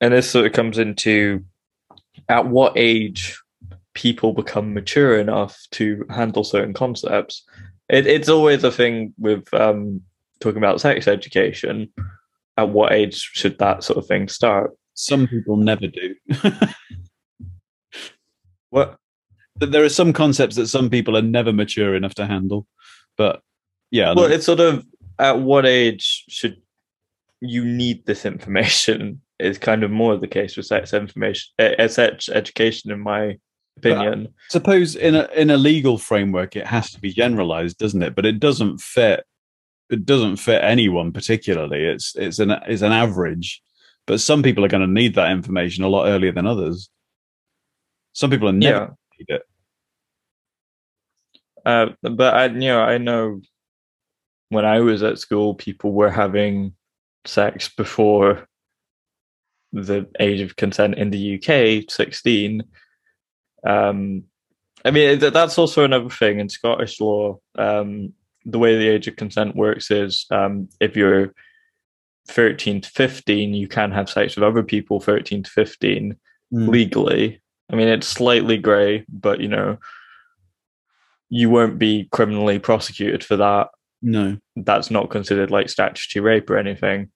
and 0.00 0.14
this 0.14 0.30
sort 0.30 0.46
of 0.46 0.52
comes 0.52 0.78
into 0.78 1.44
at 2.28 2.46
what 2.46 2.72
age 2.76 3.40
people 3.94 4.32
become 4.32 4.72
mature 4.72 5.18
enough 5.18 5.58
to 5.72 6.04
handle 6.10 6.44
certain 6.44 6.72
concepts. 6.72 7.44
It, 7.88 8.06
it's 8.06 8.28
always 8.28 8.64
a 8.64 8.70
thing 8.70 9.14
with 9.18 9.52
um, 9.52 10.00
talking 10.40 10.58
about 10.58 10.80
sex 10.80 11.08
education. 11.08 11.92
At 12.56 12.70
what 12.70 12.92
age 12.92 13.14
should 13.16 13.58
that 13.58 13.84
sort 13.84 13.98
of 13.98 14.06
thing 14.06 14.28
start? 14.28 14.72
Some 14.94 15.26
people 15.26 15.56
never 15.56 15.86
do. 15.86 16.14
what? 18.70 18.96
There 19.56 19.84
are 19.84 19.90
some 19.90 20.12
concepts 20.12 20.56
that 20.56 20.68
some 20.68 20.88
people 20.88 21.16
are 21.16 21.22
never 21.22 21.52
mature 21.52 21.94
enough 21.94 22.14
to 22.14 22.26
handle, 22.26 22.66
but 23.16 23.42
yeah. 23.90 24.14
Well, 24.14 24.30
it's 24.30 24.46
sort 24.46 24.60
of 24.60 24.86
at 25.18 25.40
what 25.40 25.66
age 25.66 26.24
should 26.28 26.60
you 27.40 27.64
need 27.64 28.06
this 28.06 28.24
information 28.24 29.20
is 29.40 29.58
kind 29.58 29.82
of 29.82 29.90
more 29.90 30.16
the 30.16 30.28
case 30.28 30.56
with 30.56 30.66
sex 30.66 30.92
information, 30.92 31.52
uh, 31.58 31.88
sex 31.88 32.28
education, 32.28 32.90
in 32.90 33.00
my 33.00 33.38
opinion. 33.76 34.24
But 34.24 34.32
suppose 34.50 34.96
in 34.96 35.14
a 35.14 35.28
in 35.34 35.50
a 35.50 35.56
legal 35.56 35.98
framework, 35.98 36.56
it 36.56 36.66
has 36.66 36.90
to 36.92 37.00
be 37.00 37.12
generalized, 37.12 37.78
doesn't 37.78 38.02
it? 38.02 38.14
But 38.14 38.26
it 38.26 38.40
doesn't 38.40 38.80
fit. 38.80 39.24
It 39.90 40.06
doesn't 40.06 40.36
fit 40.36 40.62
anyone 40.62 41.12
particularly. 41.12 41.84
It's 41.84 42.14
it's 42.16 42.38
an 42.38 42.50
it's 42.66 42.82
an 42.82 42.92
average, 42.92 43.62
but 44.06 44.20
some 44.20 44.42
people 44.42 44.64
are 44.64 44.68
going 44.68 44.86
to 44.86 44.92
need 44.92 45.14
that 45.14 45.32
information 45.32 45.84
a 45.84 45.88
lot 45.88 46.06
earlier 46.06 46.32
than 46.32 46.46
others. 46.46 46.90
Some 48.12 48.30
people 48.30 48.48
are 48.48 48.52
never 48.52 48.78
yeah. 48.78 48.90
need 49.18 49.34
it. 49.36 49.42
Uh, 51.64 51.86
but 52.02 52.34
I, 52.34 52.46
you 52.46 52.68
know, 52.68 52.80
I 52.80 52.98
know 52.98 53.40
when 54.48 54.64
I 54.64 54.80
was 54.80 55.02
at 55.02 55.18
school, 55.18 55.54
people 55.54 55.92
were 55.92 56.10
having 56.10 56.74
sex 57.24 57.68
before 57.68 58.48
the 59.72 60.08
age 60.18 60.40
of 60.40 60.56
consent 60.56 60.96
in 60.96 61.10
the 61.10 61.36
UK, 61.36 61.90
16. 61.90 62.62
Um, 63.66 64.24
I 64.84 64.90
mean, 64.90 65.18
that's 65.18 65.58
also 65.58 65.84
another 65.84 66.08
thing 66.08 66.40
in 66.40 66.48
Scottish 66.48 67.00
law. 67.00 67.38
Um, 67.56 68.14
the 68.44 68.58
way 68.58 68.76
the 68.76 68.88
age 68.88 69.06
of 69.06 69.16
consent 69.16 69.54
works 69.54 69.90
is 69.90 70.26
um, 70.30 70.68
if 70.80 70.96
you're 70.96 71.34
13 72.28 72.80
to 72.80 72.90
15, 72.90 73.54
you 73.54 73.68
can 73.68 73.90
have 73.90 74.08
sex 74.08 74.36
with 74.36 74.44
other 74.44 74.62
people 74.62 75.00
13 75.00 75.42
to 75.42 75.50
15 75.50 76.16
mm. 76.52 76.68
legally. 76.68 77.40
I 77.70 77.76
mean, 77.76 77.88
it's 77.88 78.06
slightly 78.06 78.56
grey, 78.56 79.04
but 79.08 79.40
you 79.40 79.48
know, 79.48 79.78
you 81.28 81.50
won't 81.50 81.78
be 81.78 82.08
criminally 82.10 82.58
prosecuted 82.58 83.22
for 83.22 83.36
that. 83.36 83.68
No, 84.02 84.38
that's 84.56 84.90
not 84.90 85.10
considered 85.10 85.50
like 85.50 85.68
statutory 85.68 86.22
rape 86.22 86.50
or 86.50 86.56
anything. 86.56 87.10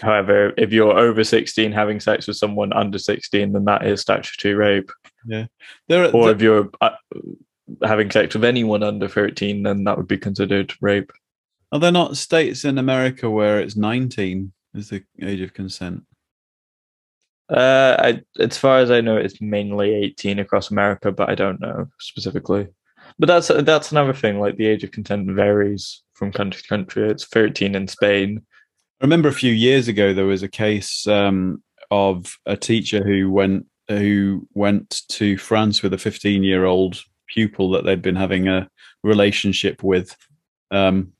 However, 0.00 0.52
if 0.56 0.72
you're 0.72 0.98
over 0.98 1.22
16 1.22 1.72
having 1.72 2.00
sex 2.00 2.26
with 2.26 2.36
someone 2.36 2.72
under 2.72 2.98
16, 2.98 3.52
then 3.52 3.64
that 3.66 3.86
is 3.86 4.00
statutory 4.00 4.54
rape. 4.54 4.90
Yeah. 5.26 5.46
There 5.88 6.04
are, 6.04 6.10
or 6.10 6.26
there... 6.26 6.34
if 6.34 6.42
you're 6.42 6.70
uh, 6.80 6.90
having 7.82 8.10
sex 8.10 8.34
with 8.34 8.44
anyone 8.44 8.82
under 8.82 9.08
13, 9.08 9.62
then 9.62 9.84
that 9.84 9.96
would 9.96 10.08
be 10.08 10.18
considered 10.18 10.74
rape. 10.80 11.12
Are 11.72 11.78
there 11.78 11.92
not 11.92 12.16
states 12.16 12.64
in 12.64 12.78
America 12.78 13.30
where 13.30 13.60
it's 13.60 13.76
19 13.76 14.52
is 14.74 14.90
the 14.90 15.02
age 15.20 15.40
of 15.40 15.54
consent? 15.54 16.02
Uh, 17.48 17.96
I, 17.98 18.22
as 18.42 18.58
far 18.58 18.78
as 18.78 18.90
I 18.90 19.00
know, 19.00 19.16
it's 19.16 19.40
mainly 19.40 19.94
18 19.94 20.40
across 20.40 20.70
America, 20.70 21.12
but 21.12 21.28
I 21.28 21.34
don't 21.36 21.60
know 21.60 21.88
specifically. 22.00 22.68
But 23.18 23.26
that's 23.26 23.48
that's 23.48 23.92
another 23.92 24.12
thing. 24.12 24.40
Like 24.40 24.56
the 24.56 24.66
age 24.66 24.82
of 24.82 24.90
consent 24.90 25.30
varies 25.30 26.02
from 26.14 26.32
country 26.32 26.60
to 26.62 26.68
country. 26.68 27.08
It's 27.08 27.24
13 27.24 27.76
in 27.76 27.86
Spain, 27.86 28.42
I 29.00 29.04
remember 29.04 29.28
a 29.28 29.32
few 29.32 29.52
years 29.52 29.88
ago 29.88 30.14
there 30.14 30.24
was 30.24 30.42
a 30.42 30.48
case 30.48 31.06
um, 31.06 31.62
of 31.90 32.38
a 32.46 32.56
teacher 32.56 33.04
who 33.04 33.30
went 33.30 33.66
who 33.88 34.48
went 34.54 35.02
to 35.08 35.38
France 35.38 35.82
with 35.82 35.92
a 35.92 35.98
15 35.98 36.42
year 36.42 36.64
old 36.64 37.02
pupil 37.28 37.70
that 37.70 37.84
they'd 37.84 38.02
been 38.02 38.16
having 38.16 38.48
a 38.48 38.68
relationship 39.02 39.82
with, 39.82 40.16
um, 40.70 41.12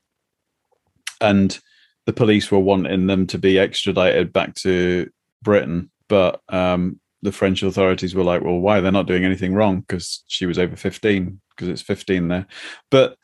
and 1.21 1.59
the 2.05 2.13
police 2.13 2.51
were 2.51 2.59
wanting 2.59 3.07
them 3.07 3.27
to 3.27 3.37
be 3.37 3.59
extradited 3.59 4.33
back 4.33 4.55
to 4.55 5.09
Britain, 5.43 5.91
but 6.07 6.41
um, 6.49 6.99
the 7.21 7.31
French 7.31 7.61
authorities 7.61 8.15
were 8.15 8.23
like, 8.23 8.41
"Well, 8.41 8.59
why? 8.59 8.81
They're 8.81 8.91
not 8.91 9.07
doing 9.07 9.23
anything 9.23 9.53
wrong 9.53 9.81
because 9.81 10.23
she 10.27 10.45
was 10.47 10.57
over 10.57 10.75
15 10.75 11.39
because 11.51 11.67
it's 11.67 11.81
15 11.81 12.27
there." 12.27 12.47
But 12.89 13.17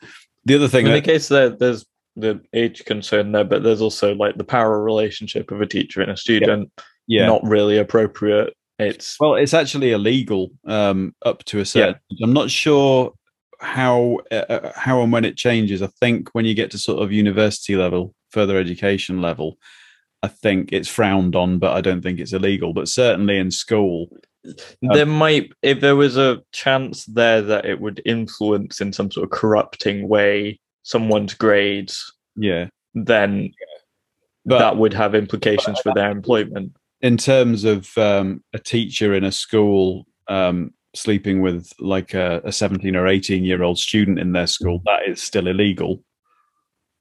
the 0.44 0.54
other 0.54 0.68
thing, 0.68 0.86
in 0.86 0.92
the 0.92 1.00
case 1.00 1.28
that 1.28 1.58
there's 1.58 1.84
the 2.16 2.40
age 2.52 2.84
concern 2.84 3.32
there, 3.32 3.44
but 3.44 3.62
there's 3.62 3.80
also 3.80 4.14
like 4.14 4.36
the 4.36 4.44
power 4.44 4.82
relationship 4.82 5.50
of 5.50 5.60
a 5.60 5.66
teacher 5.66 6.00
and 6.00 6.10
a 6.10 6.16
student. 6.16 6.70
Yeah. 7.06 7.22
yeah. 7.22 7.26
Not 7.26 7.44
really 7.44 7.78
appropriate. 7.78 8.54
It's 8.78 9.16
well, 9.20 9.34
it's 9.34 9.54
actually 9.54 9.92
illegal 9.92 10.50
um, 10.66 11.14
up 11.24 11.44
to 11.44 11.60
a 11.60 11.64
certain. 11.64 11.96
Yeah. 12.10 12.24
I'm 12.24 12.32
not 12.32 12.50
sure 12.50 13.12
how 13.60 14.18
uh, 14.30 14.46
uh, 14.48 14.72
how 14.74 15.02
and 15.02 15.12
when 15.12 15.24
it 15.24 15.36
changes. 15.36 15.82
I 15.82 15.86
think 15.86 16.30
when 16.32 16.44
you 16.44 16.54
get 16.54 16.70
to 16.72 16.78
sort 16.78 17.02
of 17.02 17.12
university 17.12 17.76
level, 17.76 18.14
further 18.30 18.58
education 18.58 19.22
level, 19.22 19.58
I 20.22 20.28
think 20.28 20.72
it's 20.72 20.88
frowned 20.88 21.36
on, 21.36 21.58
but 21.58 21.76
I 21.76 21.80
don't 21.80 22.02
think 22.02 22.18
it's 22.18 22.32
illegal. 22.32 22.72
But 22.72 22.88
certainly 22.88 23.38
in 23.38 23.50
school, 23.50 24.08
there 24.82 25.02
um, 25.02 25.10
might, 25.10 25.52
if 25.62 25.80
there 25.80 25.96
was 25.96 26.16
a 26.16 26.42
chance 26.52 27.04
there 27.06 27.42
that 27.42 27.64
it 27.64 27.80
would 27.80 28.02
influence 28.04 28.80
in 28.80 28.92
some 28.92 29.10
sort 29.10 29.24
of 29.24 29.30
corrupting 29.30 30.08
way 30.08 30.58
someone's 30.84 31.34
grades. 31.34 32.12
Yeah. 32.36 32.68
Then 32.94 33.52
but, 34.44 34.60
that 34.60 34.76
would 34.76 34.94
have 34.94 35.14
implications 35.14 35.80
for 35.80 35.92
their 35.94 36.10
employment. 36.10 36.72
In 37.00 37.16
terms 37.16 37.64
of 37.64 37.96
um, 37.98 38.44
a 38.52 38.58
teacher 38.58 39.14
in 39.14 39.24
a 39.24 39.32
school 39.32 40.06
um, 40.28 40.72
sleeping 40.94 41.42
with 41.42 41.70
like 41.80 42.14
a, 42.14 42.40
a 42.44 42.52
17 42.52 42.94
or 42.94 43.08
18 43.08 43.44
year 43.44 43.62
old 43.62 43.78
student 43.78 44.18
in 44.18 44.32
their 44.32 44.46
school, 44.46 44.80
that 44.84 45.08
is 45.08 45.22
still 45.22 45.48
illegal. 45.48 46.02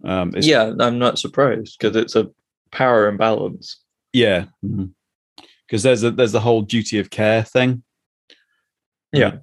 Um, 0.04 0.34
yeah, 0.36 0.74
I'm 0.80 1.00
not 1.00 1.20
surprised 1.20 1.78
because 1.80 1.96
it's 1.96 2.16
a 2.16 2.30
power 2.72 3.08
imbalance. 3.08 3.80
Yeah, 4.12 4.46
because 4.62 4.82
mm-hmm. 4.82 5.78
there's 5.78 6.04
a 6.04 6.12
there's 6.12 6.34
the 6.34 6.42
whole 6.42 6.62
duty 6.62 7.00
of 7.00 7.10
care 7.10 7.44
thing. 7.44 7.84
Yeah. 9.14 9.38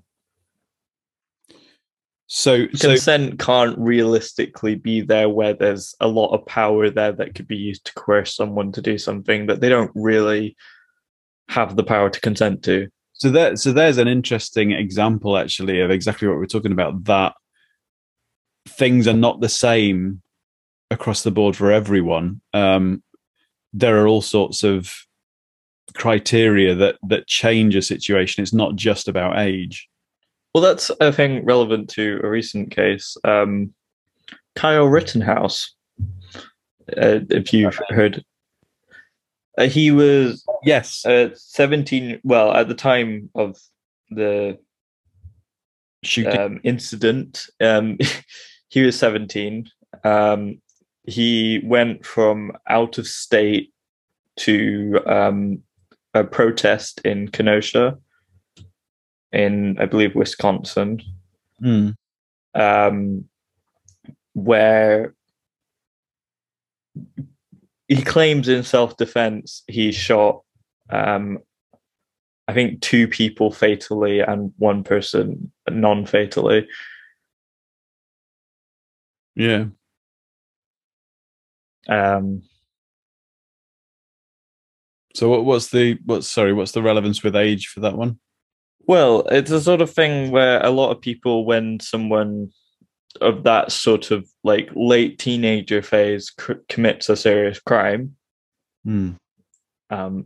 So 2.32 2.68
consent 2.68 3.32
so, 3.32 3.44
can't 3.44 3.76
realistically 3.76 4.76
be 4.76 5.00
there 5.00 5.28
where 5.28 5.52
there's 5.52 5.96
a 5.98 6.06
lot 6.06 6.32
of 6.32 6.46
power 6.46 6.88
there 6.88 7.10
that 7.10 7.34
could 7.34 7.48
be 7.48 7.56
used 7.56 7.86
to 7.86 7.94
coerce 7.94 8.36
someone 8.36 8.70
to 8.70 8.80
do 8.80 8.98
something 8.98 9.46
that 9.46 9.60
they 9.60 9.68
don't 9.68 9.90
really 9.96 10.56
have 11.48 11.74
the 11.74 11.82
power 11.82 12.08
to 12.08 12.20
consent 12.20 12.62
to. 12.62 12.86
So 13.14 13.30
that 13.30 13.58
so 13.58 13.72
there's 13.72 13.98
an 13.98 14.06
interesting 14.06 14.70
example 14.70 15.36
actually 15.36 15.80
of 15.80 15.90
exactly 15.90 16.28
what 16.28 16.36
we're 16.36 16.46
talking 16.46 16.70
about. 16.70 17.02
That 17.02 17.34
things 18.68 19.08
are 19.08 19.12
not 19.12 19.40
the 19.40 19.48
same 19.48 20.22
across 20.88 21.24
the 21.24 21.32
board 21.32 21.56
for 21.56 21.72
everyone. 21.72 22.42
Um, 22.54 23.02
there 23.72 24.00
are 24.00 24.06
all 24.06 24.22
sorts 24.22 24.62
of 24.62 24.94
criteria 25.94 26.76
that 26.76 26.96
that 27.08 27.26
change 27.26 27.74
a 27.74 27.82
situation. 27.82 28.44
It's 28.44 28.52
not 28.52 28.76
just 28.76 29.08
about 29.08 29.40
age. 29.40 29.89
Well, 30.54 30.62
that's 30.62 30.90
a 31.00 31.12
thing 31.12 31.44
relevant 31.44 31.90
to 31.90 32.20
a 32.24 32.28
recent 32.28 32.70
case. 32.72 33.16
Um, 33.24 33.72
Kyle 34.56 34.86
Rittenhouse, 34.86 35.74
uh, 36.96 37.20
if 37.30 37.52
you've 37.52 37.78
heard, 37.88 38.24
uh, 39.56 39.68
he 39.68 39.90
was 39.90 40.44
yes, 40.64 41.04
uh, 41.06 41.30
seventeen. 41.34 42.20
Well, 42.24 42.52
at 42.52 42.68
the 42.68 42.74
time 42.74 43.30
of 43.34 43.56
the 44.10 44.58
shooting 46.02 46.38
um, 46.38 46.60
incident, 46.64 47.46
um, 47.60 47.98
he 48.68 48.82
was 48.82 48.98
seventeen. 48.98 49.70
Um, 50.02 50.60
he 51.04 51.60
went 51.64 52.04
from 52.04 52.52
out 52.68 52.98
of 52.98 53.06
state 53.06 53.72
to 54.38 55.00
um, 55.06 55.62
a 56.14 56.24
protest 56.24 57.00
in 57.04 57.28
Kenosha 57.28 57.98
in, 59.32 59.78
I 59.78 59.86
believe, 59.86 60.14
Wisconsin, 60.14 61.02
mm. 61.62 61.94
um, 62.54 63.24
where 64.34 65.14
he 67.88 68.02
claims 68.02 68.48
in 68.48 68.62
self 68.62 68.96
defense 68.96 69.62
he 69.66 69.92
shot, 69.92 70.42
um, 70.90 71.38
I 72.46 72.54
think, 72.54 72.80
two 72.80 73.08
people 73.08 73.50
fatally 73.50 74.20
and 74.20 74.52
one 74.58 74.84
person 74.84 75.50
non 75.68 76.06
fatally. 76.06 76.68
Yeah. 79.34 79.66
Um, 81.88 82.42
so 85.14 85.28
what, 85.28 85.44
what's 85.44 85.70
the 85.70 85.98
what's 86.04 86.28
sorry 86.28 86.52
what's 86.52 86.72
the 86.72 86.82
relevance 86.82 87.22
with 87.22 87.34
age 87.34 87.66
for 87.68 87.80
that 87.80 87.96
one? 87.96 88.18
Well, 88.90 89.22
it's 89.30 89.52
a 89.52 89.60
sort 89.60 89.82
of 89.82 89.88
thing 89.88 90.32
where 90.32 90.60
a 90.66 90.70
lot 90.70 90.90
of 90.90 91.00
people, 91.00 91.44
when 91.44 91.78
someone 91.78 92.50
of 93.20 93.44
that 93.44 93.70
sort 93.70 94.10
of 94.10 94.28
like 94.42 94.68
late 94.74 95.16
teenager 95.16 95.80
phase 95.80 96.32
c- 96.40 96.54
commits 96.68 97.08
a 97.08 97.14
serious 97.14 97.60
crime, 97.60 98.16
mm. 98.84 99.14
um, 99.90 100.24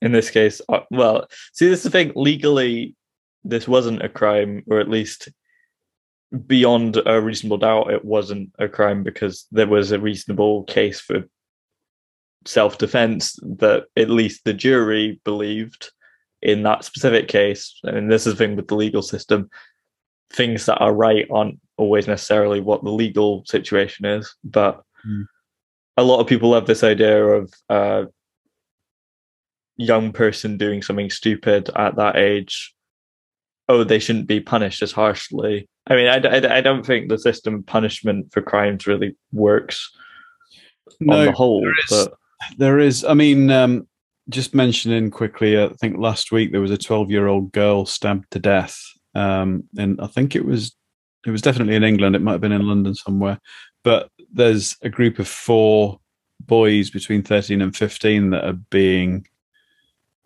in 0.00 0.12
this 0.12 0.30
case, 0.30 0.60
uh, 0.68 0.82
well, 0.92 1.26
see, 1.54 1.68
this 1.68 1.80
is 1.80 1.82
the 1.82 1.90
thing. 1.90 2.12
Legally, 2.14 2.94
this 3.42 3.66
wasn't 3.66 4.04
a 4.04 4.08
crime, 4.08 4.62
or 4.68 4.78
at 4.78 4.88
least 4.88 5.30
beyond 6.46 7.02
a 7.04 7.20
reasonable 7.20 7.58
doubt, 7.58 7.92
it 7.92 8.04
wasn't 8.04 8.52
a 8.60 8.68
crime 8.68 9.02
because 9.02 9.44
there 9.50 9.66
was 9.66 9.90
a 9.90 9.98
reasonable 9.98 10.62
case 10.66 11.00
for 11.00 11.24
self 12.46 12.78
defense 12.78 13.36
that 13.42 13.86
at 13.96 14.08
least 14.08 14.44
the 14.44 14.54
jury 14.54 15.20
believed 15.24 15.90
in 16.42 16.62
that 16.64 16.84
specific 16.84 17.28
case, 17.28 17.78
and 17.84 18.10
this 18.10 18.26
is 18.26 18.34
the 18.34 18.38
thing 18.38 18.56
with 18.56 18.68
the 18.68 18.74
legal 18.74 19.02
system, 19.02 19.48
things 20.32 20.66
that 20.66 20.78
are 20.78 20.94
right 20.94 21.26
aren't 21.30 21.60
always 21.76 22.06
necessarily 22.06 22.60
what 22.60 22.82
the 22.82 22.90
legal 22.90 23.44
situation 23.46 24.04
is. 24.04 24.34
But 24.42 24.82
mm. 25.06 25.24
a 25.96 26.02
lot 26.02 26.20
of 26.20 26.26
people 26.26 26.54
have 26.54 26.66
this 26.66 26.82
idea 26.82 27.24
of 27.24 27.52
a 27.68 28.06
young 29.76 30.12
person 30.12 30.56
doing 30.56 30.82
something 30.82 31.10
stupid 31.10 31.70
at 31.76 31.96
that 31.96 32.16
age. 32.16 32.74
Oh, 33.68 33.84
they 33.84 33.98
shouldn't 33.98 34.26
be 34.26 34.40
punished 34.40 34.82
as 34.82 34.92
harshly. 34.92 35.68
I 35.86 35.94
mean, 35.94 36.08
I, 36.08 36.16
I, 36.16 36.58
I 36.58 36.60
don't 36.60 36.84
think 36.84 37.08
the 37.08 37.18
system 37.18 37.54
of 37.54 37.66
punishment 37.66 38.32
for 38.32 38.42
crimes 38.42 38.86
really 38.86 39.16
works 39.32 39.90
no, 41.00 41.18
on 41.18 41.26
the 41.26 41.32
whole. 41.32 41.60
There 41.60 41.72
is, 41.72 41.90
but 41.90 42.14
there 42.58 42.78
is 42.78 43.04
I 43.04 43.14
mean, 43.14 43.50
um, 43.50 43.86
just 44.28 44.54
mentioning 44.54 45.10
quickly, 45.10 45.60
I 45.60 45.68
think 45.80 45.98
last 45.98 46.32
week 46.32 46.52
there 46.52 46.60
was 46.60 46.70
a 46.70 46.78
12 46.78 47.10
year 47.10 47.26
old 47.26 47.52
girl 47.52 47.86
stabbed 47.86 48.30
to 48.32 48.38
death. 48.38 48.78
Um, 49.14 49.64
and 49.76 50.00
I 50.00 50.06
think 50.06 50.36
it 50.36 50.44
was, 50.44 50.74
it 51.26 51.30
was 51.30 51.42
definitely 51.42 51.76
in 51.76 51.84
England. 51.84 52.16
It 52.16 52.22
might 52.22 52.32
have 52.32 52.40
been 52.40 52.52
in 52.52 52.66
London 52.66 52.94
somewhere, 52.94 53.38
but 53.82 54.10
there's 54.32 54.76
a 54.82 54.88
group 54.88 55.18
of 55.18 55.28
four 55.28 56.00
boys 56.40 56.90
between 56.90 57.22
13 57.22 57.60
and 57.60 57.76
15 57.76 58.30
that 58.30 58.44
are 58.44 58.58
being 58.70 59.26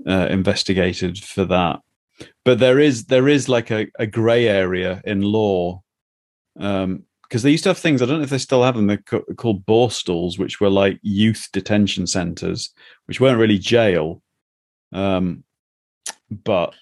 uh, 0.06 0.28
investigated 0.30 1.18
for 1.18 1.44
that. 1.46 1.80
But 2.44 2.58
there 2.58 2.78
is, 2.78 3.06
there 3.06 3.28
is 3.28 3.48
like 3.48 3.70
a, 3.70 3.88
a 3.98 4.06
gray 4.06 4.46
area 4.46 5.02
in 5.04 5.20
law. 5.20 5.82
Um, 6.58 7.04
because 7.28 7.42
they 7.42 7.50
used 7.50 7.64
to 7.64 7.70
have 7.70 7.78
things. 7.78 8.02
I 8.02 8.06
don't 8.06 8.18
know 8.18 8.24
if 8.24 8.30
they 8.30 8.38
still 8.38 8.62
have 8.62 8.76
them. 8.76 8.86
They're 8.86 8.98
called 9.36 9.66
Borstals, 9.66 10.38
which 10.38 10.60
were 10.60 10.70
like 10.70 10.98
youth 11.02 11.48
detention 11.52 12.06
centers, 12.06 12.72
which 13.06 13.20
weren't 13.20 13.38
really 13.38 13.58
jail. 13.58 14.22
Um, 14.92 15.44
but 16.30 16.74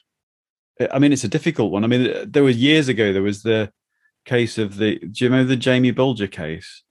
I 0.93 0.99
mean, 0.99 1.13
it's 1.13 1.25
a 1.25 1.29
difficult 1.29 1.73
one. 1.73 1.85
I 1.85 1.87
mean, 1.87 2.31
there 2.31 2.43
was 2.43 2.57
years 2.57 2.89
ago. 2.89 3.13
There 3.13 3.23
was 3.23 3.43
the 3.43 3.73
case 4.25 4.59
of 4.59 4.77
the. 4.77 4.99
Do 4.99 5.25
you 5.25 5.31
remember 5.31 5.49
the 5.49 5.57
Jamie 5.57 5.93
Bulger 5.93 6.27
case? 6.27 6.83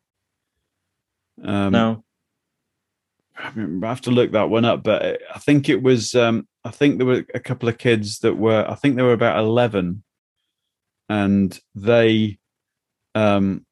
Um, 1.44 1.72
no. 1.72 2.04
I, 3.36 3.52
mean, 3.52 3.84
I 3.84 3.90
have 3.90 4.02
to 4.02 4.12
look 4.12 4.32
that 4.32 4.50
one 4.50 4.66
up, 4.66 4.84
but 4.84 5.20
I 5.34 5.40
think 5.40 5.70
it 5.70 5.82
was. 5.82 6.16
Um, 6.16 6.48
I 6.64 6.72
think 6.72 6.98
there 6.98 7.08
were 7.08 7.26
a 7.34 7.40
couple 7.40 7.70
of 7.70 7.78
kids 7.78 8.20
that 8.20 8.36
were. 8.36 8.66
I 8.68 8.76
think 8.76 8.96
they 8.96 9.04
were 9.04 9.14
about 9.14 9.40
eleven, 9.40 10.04
and 11.10 11.60
they 11.76 12.40
um, 13.16 13.66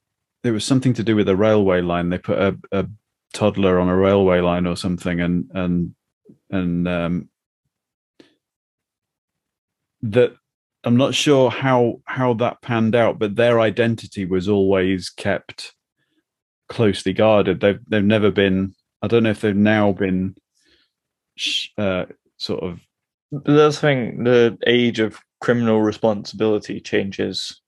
it 0.44 0.52
was 0.52 0.66
something 0.66 0.94
to 0.94 1.04
do 1.04 1.16
with 1.16 1.30
a 1.30 1.36
railway 1.36 1.82
line. 1.82 2.10
They 2.10 2.18
put 2.18 2.38
a, 2.38 2.58
a 2.72 2.88
toddler 3.34 3.80
on 3.80 3.90
a 3.90 3.96
railway 3.96 4.40
line 4.42 4.66
or 4.68 4.76
something, 4.76 5.20
and 5.20 5.50
and 5.54 5.96
and 6.50 6.88
um, 6.88 7.30
that 10.02 10.34
I'm 10.84 10.98
not 10.98 11.14
sure 11.14 11.50
how 11.50 12.02
how 12.06 12.34
that 12.36 12.62
panned 12.62 12.96
out, 12.96 13.20
but 13.20 13.36
their 13.36 13.60
identity 13.60 14.26
was 14.26 14.48
always 14.50 15.10
kept 15.10 15.74
closely 16.70 17.14
guarded. 17.14 17.60
They've 17.60 17.80
they've 17.88 18.04
never 18.04 18.32
been. 18.32 18.74
I 19.02 19.08
don't 19.08 19.24
know 19.24 19.32
if 19.32 19.42
they've 19.42 19.56
now 19.56 19.92
been 19.92 20.36
uh, 21.78 22.06
sort 22.38 22.64
of. 22.64 22.80
That's 23.32 23.76
the 23.76 23.82
thing. 23.82 24.24
The 24.24 24.58
age 24.68 25.00
of 25.00 25.20
criminal 25.40 25.82
responsibility 25.82 26.80
changes 26.80 27.62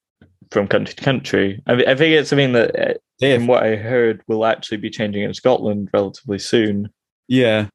from 0.51 0.67
country 0.67 0.93
to 0.95 1.03
country. 1.03 1.61
I, 1.67 1.73
I 1.73 1.95
think 1.95 2.13
it's 2.13 2.29
something 2.29 2.53
that, 2.53 2.79
uh, 2.79 2.93
yeah. 3.19 3.37
from 3.37 3.47
what 3.47 3.63
I 3.63 3.75
heard, 3.75 4.21
will 4.27 4.45
actually 4.45 4.77
be 4.77 4.89
changing 4.89 5.23
in 5.23 5.33
Scotland 5.33 5.89
relatively 5.93 6.39
soon. 6.39 6.89
Yeah. 7.27 7.67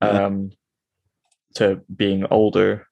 Um, 0.00 0.52
to 1.54 1.82
being 1.94 2.24
older. 2.30 2.86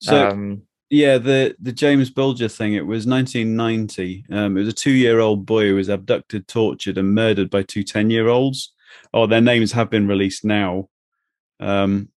So, 0.00 0.28
um, 0.28 0.62
yeah, 0.90 1.18
the 1.18 1.56
the 1.60 1.72
James 1.72 2.10
Bulger 2.10 2.48
thing. 2.48 2.74
It 2.74 2.86
was 2.86 3.06
1990. 3.06 4.24
Um, 4.30 4.56
it 4.56 4.60
was 4.60 4.68
a 4.68 4.72
two 4.72 4.92
year 4.92 5.20
old 5.20 5.46
boy 5.46 5.68
who 5.68 5.74
was 5.76 5.88
abducted, 5.88 6.48
tortured, 6.48 6.98
and 6.98 7.14
murdered 7.14 7.50
by 7.50 7.62
two 7.62 7.82
10 7.82 8.10
year 8.10 8.28
olds. 8.28 8.72
Oh, 9.12 9.26
their 9.26 9.40
names 9.40 9.72
have 9.72 9.90
been 9.90 10.06
released 10.06 10.44
now. 10.44 10.88
Um, 11.60 12.10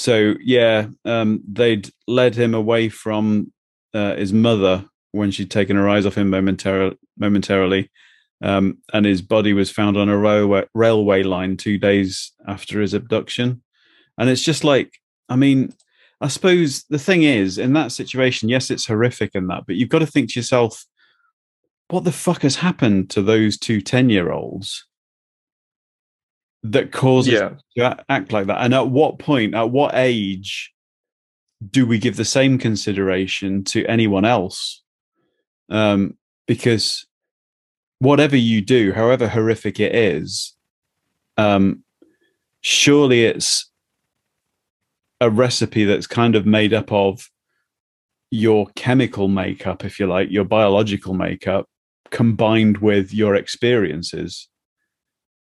so 0.00 0.34
yeah, 0.40 0.86
um, 1.04 1.42
they'd 1.46 1.90
led 2.08 2.34
him 2.34 2.54
away 2.54 2.88
from 2.88 3.52
uh, 3.92 4.16
his 4.16 4.32
mother 4.32 4.86
when 5.12 5.30
she'd 5.30 5.50
taken 5.50 5.76
her 5.76 5.88
eyes 5.90 6.06
off 6.06 6.16
him 6.16 6.30
momentarily, 6.30 6.96
momentarily, 7.18 7.90
um, 8.42 8.78
and 8.94 9.04
his 9.04 9.20
body 9.20 9.52
was 9.52 9.70
found 9.70 9.98
on 9.98 10.08
a 10.08 10.16
railway 10.16 10.64
railway 10.74 11.22
line 11.22 11.58
two 11.58 11.76
days 11.76 12.32
after 12.48 12.80
his 12.80 12.94
abduction. 12.94 13.62
And 14.16 14.30
it's 14.30 14.42
just 14.42 14.64
like, 14.64 14.94
I 15.28 15.36
mean, 15.36 15.74
I 16.22 16.28
suppose 16.28 16.84
the 16.84 16.98
thing 16.98 17.22
is, 17.22 17.58
in 17.58 17.74
that 17.74 17.92
situation, 17.92 18.48
yes, 18.48 18.70
it's 18.70 18.86
horrific 18.86 19.32
and 19.34 19.50
that, 19.50 19.64
but 19.66 19.76
you've 19.76 19.90
got 19.90 19.98
to 19.98 20.06
think 20.06 20.32
to 20.32 20.38
yourself, 20.38 20.86
what 21.88 22.04
the 22.04 22.12
fuck 22.12 22.40
has 22.42 22.56
happened 22.56 23.10
to 23.10 23.20
those 23.20 23.58
two 23.58 23.82
10 23.82 24.08
year 24.08 24.32
olds 24.32 24.86
that 26.62 26.92
causes 26.92 27.34
Yeah. 27.34 27.54
to 27.76 28.04
act 28.08 28.32
like 28.32 28.46
that? 28.46 28.62
And 28.62 28.74
at 28.74 28.88
what 28.88 29.18
point, 29.18 29.54
at 29.54 29.70
what 29.70 29.94
age 29.94 30.72
do 31.70 31.86
we 31.86 31.98
give 31.98 32.16
the 32.16 32.24
same 32.24 32.58
consideration 32.58 33.64
to 33.64 33.84
anyone 33.86 34.24
else? 34.24 34.82
Um, 35.70 36.16
because 36.46 37.06
whatever 37.98 38.36
you 38.36 38.60
do, 38.60 38.92
however 38.92 39.28
horrific 39.28 39.78
it 39.80 39.94
is, 39.94 40.54
um, 41.36 41.84
surely 42.60 43.24
it's 43.24 43.70
a 45.20 45.30
recipe 45.30 45.84
that's 45.84 46.06
kind 46.06 46.34
of 46.34 46.46
made 46.46 46.72
up 46.74 46.90
of 46.92 47.30
your 48.30 48.68
chemical 48.76 49.28
makeup, 49.28 49.84
if 49.84 49.98
you 49.98 50.06
like, 50.06 50.30
your 50.30 50.44
biological 50.44 51.14
makeup, 51.14 51.66
combined 52.10 52.78
with 52.78 53.12
your 53.12 53.34
experiences. 53.34 54.48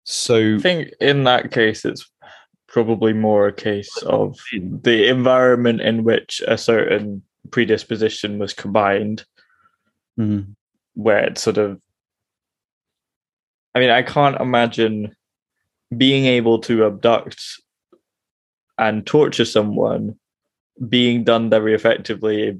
So 0.09 0.55
I 0.55 0.59
think 0.59 0.93
in 1.01 1.25
that 1.25 1.51
case, 1.51 1.83
it's 1.83 2.09
probably 2.69 3.11
more 3.11 3.47
a 3.47 3.53
case 3.53 3.91
of 4.03 4.39
the 4.53 5.09
environment 5.09 5.81
in 5.81 6.05
which 6.05 6.41
a 6.47 6.57
certain 6.57 7.21
predisposition 7.51 8.39
was 8.39 8.53
combined, 8.53 9.25
Mhm. 10.17 10.55
where 10.93 11.25
it's 11.25 11.41
sort 11.41 11.57
of. 11.57 11.81
I 13.75 13.79
mean, 13.79 13.89
I 13.89 14.01
can't 14.01 14.39
imagine 14.39 15.13
being 15.97 16.23
able 16.25 16.59
to 16.59 16.85
abduct 16.85 17.43
and 18.77 19.05
torture 19.05 19.45
someone 19.45 20.17
being 20.87 21.25
done 21.25 21.49
very 21.49 21.73
effectively 21.73 22.43
if 22.47 22.57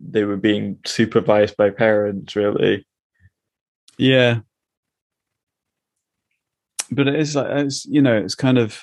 they 0.00 0.24
were 0.24 0.36
being 0.36 0.80
supervised 0.84 1.56
by 1.56 1.70
parents, 1.70 2.34
really. 2.34 2.84
Yeah. 3.98 4.40
But 6.90 7.08
it 7.08 7.16
is 7.16 7.36
like 7.36 7.46
it's 7.48 7.84
you 7.86 8.02
know, 8.02 8.16
it's 8.16 8.34
kind 8.34 8.58
of 8.58 8.80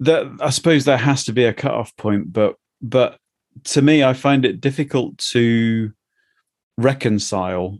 that 0.00 0.26
I 0.40 0.50
suppose 0.50 0.84
there 0.84 0.96
has 0.96 1.24
to 1.24 1.32
be 1.32 1.44
a 1.44 1.52
cutoff 1.52 1.96
point, 1.96 2.32
but 2.32 2.56
but 2.80 3.18
to 3.64 3.82
me 3.82 4.04
I 4.04 4.12
find 4.12 4.44
it 4.44 4.60
difficult 4.60 5.18
to 5.32 5.92
reconcile 6.76 7.78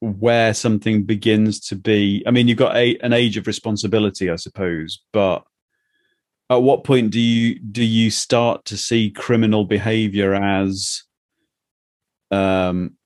where 0.00 0.52
something 0.52 1.04
begins 1.04 1.60
to 1.60 1.76
be 1.76 2.22
I 2.26 2.30
mean 2.30 2.48
you've 2.48 2.58
got 2.58 2.76
a, 2.76 2.96
an 2.98 3.12
age 3.12 3.36
of 3.36 3.46
responsibility, 3.46 4.30
I 4.30 4.36
suppose, 4.36 5.00
but 5.12 5.44
at 6.50 6.56
what 6.56 6.84
point 6.84 7.10
do 7.10 7.20
you 7.20 7.58
do 7.58 7.82
you 7.82 8.10
start 8.10 8.64
to 8.66 8.76
see 8.76 9.10
criminal 9.10 9.64
behavior 9.64 10.34
as 10.34 11.04
um 12.30 12.96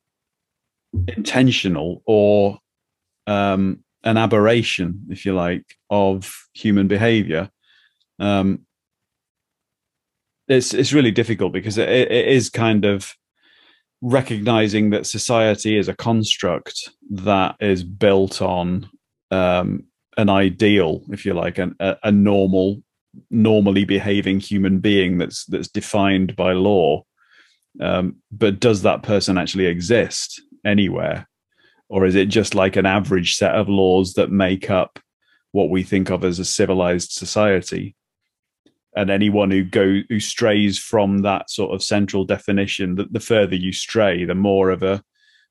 intentional 1.07 2.03
or 2.07 2.59
um, 3.27 3.85
an 4.09 4.17
aberration, 4.17 5.07
if 5.11 5.27
you 5.27 5.35
like, 5.35 5.77
of 5.91 6.35
human 6.55 6.89
behavior. 6.89 7.51
Um, 8.19 8.67
it's 10.49 10.73
it's 10.73 10.95
really 10.95 11.11
difficult 11.11 11.53
because 11.53 11.77
it, 11.77 11.89
it 11.89 12.29
is 12.29 12.49
kind 12.49 12.87
of 12.87 13.15
recognizing 14.01 14.91
that 14.91 15.07
society 15.07 15.77
is 15.77 15.89
a 15.89 15.97
construct 15.97 16.89
that 17.11 17.57
is 17.61 17.85
built 17.85 18.41
on 18.41 18.89
um, 19.31 19.85
an 20.17 20.31
ideal, 20.31 21.03
if 21.11 21.27
you 21.27 21.35
like, 21.35 21.59
an, 21.59 21.75
a, 21.81 21.97
a 22.05 22.13
normal, 22.13 22.83
normally 23.31 23.85
behaving 23.85 24.41
human 24.41 24.79
being 24.79 25.19
that's 25.19 25.45
that's 25.45 25.69
defined 25.69 26.35
by 26.35 26.53
law. 26.55 27.05
Um, 27.81 28.17
but 28.33 28.59
does 28.59 28.83
that 28.83 29.03
person 29.03 29.37
actually 29.37 29.67
exist 29.67 30.41
anywhere? 30.65 31.28
Or 31.89 32.05
is 32.05 32.15
it 32.15 32.27
just 32.27 32.55
like 32.55 32.77
an 32.77 32.87
average 32.87 33.37
set 33.37 33.55
of 33.55 33.69
laws 33.69 34.15
that 34.15 34.31
make 34.31 34.71
up 34.71 34.99
what 35.53 35.71
we 35.71 35.83
think 35.83 36.11
of 36.11 36.25
as 36.25 36.39
a 36.39 36.45
civilized 36.45 37.13
society? 37.13 37.97
And 38.95 39.11
anyone 39.11 39.51
who 39.51 39.65
go 39.65 40.01
who 40.09 40.21
strays 40.21 40.79
from 40.79 41.19
that 41.19 41.51
sort 41.51 41.75
of 41.75 41.83
central 41.83 42.25
definition, 42.25 42.97
that 42.97 43.13
the 43.13 43.21
further 43.21 43.55
you 43.55 43.73
stray, 43.73 44.25
the 44.25 44.35
more 44.35 44.71
of 44.71 44.83
a 44.83 45.03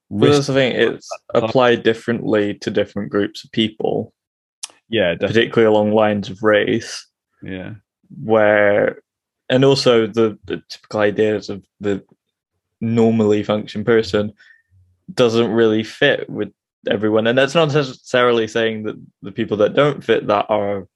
But 0.09 0.31
that's 0.31 0.47
the 0.47 0.53
thing, 0.53 0.75
it's 0.75 1.09
applied 1.33 1.83
differently 1.83 2.55
to 2.55 2.69
different 2.69 3.09
groups 3.09 3.43
of 3.43 3.51
people, 3.51 4.13
yeah, 4.89 5.13
definitely. 5.13 5.27
particularly 5.27 5.73
along 5.73 5.91
lines 5.93 6.29
of 6.29 6.43
race. 6.43 7.07
yeah, 7.41 7.75
where 8.21 9.01
and 9.49 9.63
also 9.63 10.07
the, 10.07 10.37
the 10.45 10.61
typical 10.69 10.99
ideas 10.99 11.49
of 11.49 11.63
the 11.79 12.03
normally 12.81 13.43
function 13.43 13.83
person 13.83 14.33
doesn't 15.13 15.51
really 15.51 15.83
fit 15.83 16.29
with 16.29 16.51
everyone 16.89 17.27
and 17.27 17.37
that's 17.37 17.55
not 17.55 17.73
necessarily 17.73 18.47
saying 18.47 18.83
that 18.83 18.95
the 19.21 19.31
people 19.31 19.57
that 19.57 19.73
don't 19.73 20.03
fit 20.03 20.27
that 20.27 20.45
are 20.49 20.87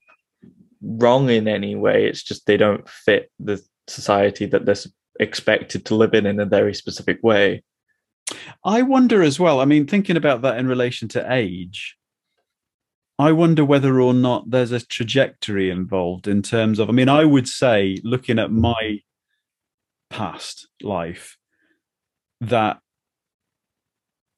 wrong 0.81 1.29
in 1.29 1.47
any 1.47 1.75
way 1.75 2.05
it's 2.05 2.23
just 2.23 2.45
they 2.45 2.57
don't 2.57 2.87
fit 2.87 3.31
the 3.39 3.61
society 3.87 4.45
that 4.45 4.65
they're 4.65 4.75
expected 5.19 5.85
to 5.85 5.95
live 5.95 6.13
in 6.13 6.25
in 6.25 6.39
a 6.39 6.45
very 6.45 6.73
specific 6.73 7.19
way 7.21 7.61
I 8.63 8.81
wonder 8.81 9.21
as 9.21 9.39
well. 9.39 9.59
I 9.59 9.65
mean, 9.65 9.87
thinking 9.87 10.17
about 10.17 10.41
that 10.43 10.57
in 10.57 10.67
relation 10.67 11.07
to 11.09 11.33
age, 11.33 11.97
I 13.19 13.31
wonder 13.31 13.63
whether 13.63 14.01
or 14.01 14.13
not 14.13 14.49
there's 14.49 14.71
a 14.71 14.85
trajectory 14.85 15.69
involved 15.69 16.27
in 16.27 16.41
terms 16.41 16.79
of. 16.79 16.89
I 16.89 16.91
mean, 16.91 17.09
I 17.09 17.25
would 17.25 17.47
say, 17.47 17.99
looking 18.03 18.39
at 18.39 18.51
my 18.51 19.01
past 20.09 20.67
life, 20.81 21.37
that 22.39 22.79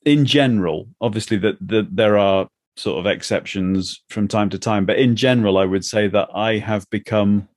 in 0.05 0.25
general, 0.25 0.87
obviously, 1.01 1.37
that 1.37 1.57
that 1.67 1.95
there 1.95 2.17
are 2.17 2.47
sort 2.75 2.99
of 2.99 3.05
exceptions 3.05 4.01
from 4.09 4.27
time 4.27 4.49
to 4.49 4.59
time, 4.59 4.85
but 4.85 4.97
in 4.97 5.15
general, 5.15 5.57
I 5.57 5.65
would 5.65 5.85
say 5.85 6.07
that 6.07 6.29
I 6.33 6.57
have 6.57 6.89
become 6.89 7.47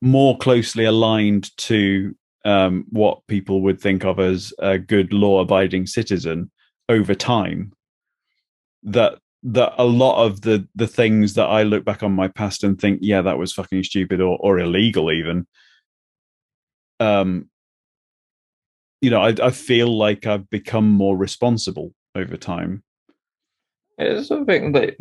more 0.00 0.36
closely 0.38 0.84
aligned 0.84 1.56
to 1.56 2.14
um, 2.44 2.84
what 2.90 3.26
people 3.26 3.62
would 3.62 3.80
think 3.80 4.04
of 4.04 4.20
as 4.20 4.52
a 4.60 4.78
good 4.78 5.12
law-abiding 5.12 5.86
citizen 5.86 6.50
over 6.88 7.14
time. 7.14 7.72
That 8.84 9.18
that 9.42 9.74
a 9.78 9.84
lot 9.84 10.24
of 10.24 10.42
the 10.42 10.66
the 10.74 10.86
things 10.86 11.34
that 11.34 11.46
I 11.46 11.62
look 11.62 11.84
back 11.84 12.02
on 12.02 12.12
my 12.12 12.28
past 12.28 12.62
and 12.64 12.80
think, 12.80 13.00
yeah, 13.02 13.22
that 13.22 13.38
was 13.38 13.52
fucking 13.52 13.82
stupid 13.84 14.20
or 14.20 14.38
or 14.40 14.58
illegal, 14.58 15.10
even. 15.10 15.46
Um, 17.00 17.50
you 19.00 19.10
know, 19.10 19.20
I, 19.20 19.34
I 19.42 19.50
feel 19.50 19.96
like 19.96 20.26
I've 20.26 20.48
become 20.50 20.88
more 20.88 21.16
responsible 21.16 21.92
over 22.14 22.36
time. 22.36 22.82
it's 23.98 24.28
something 24.28 24.72
that 24.72 24.96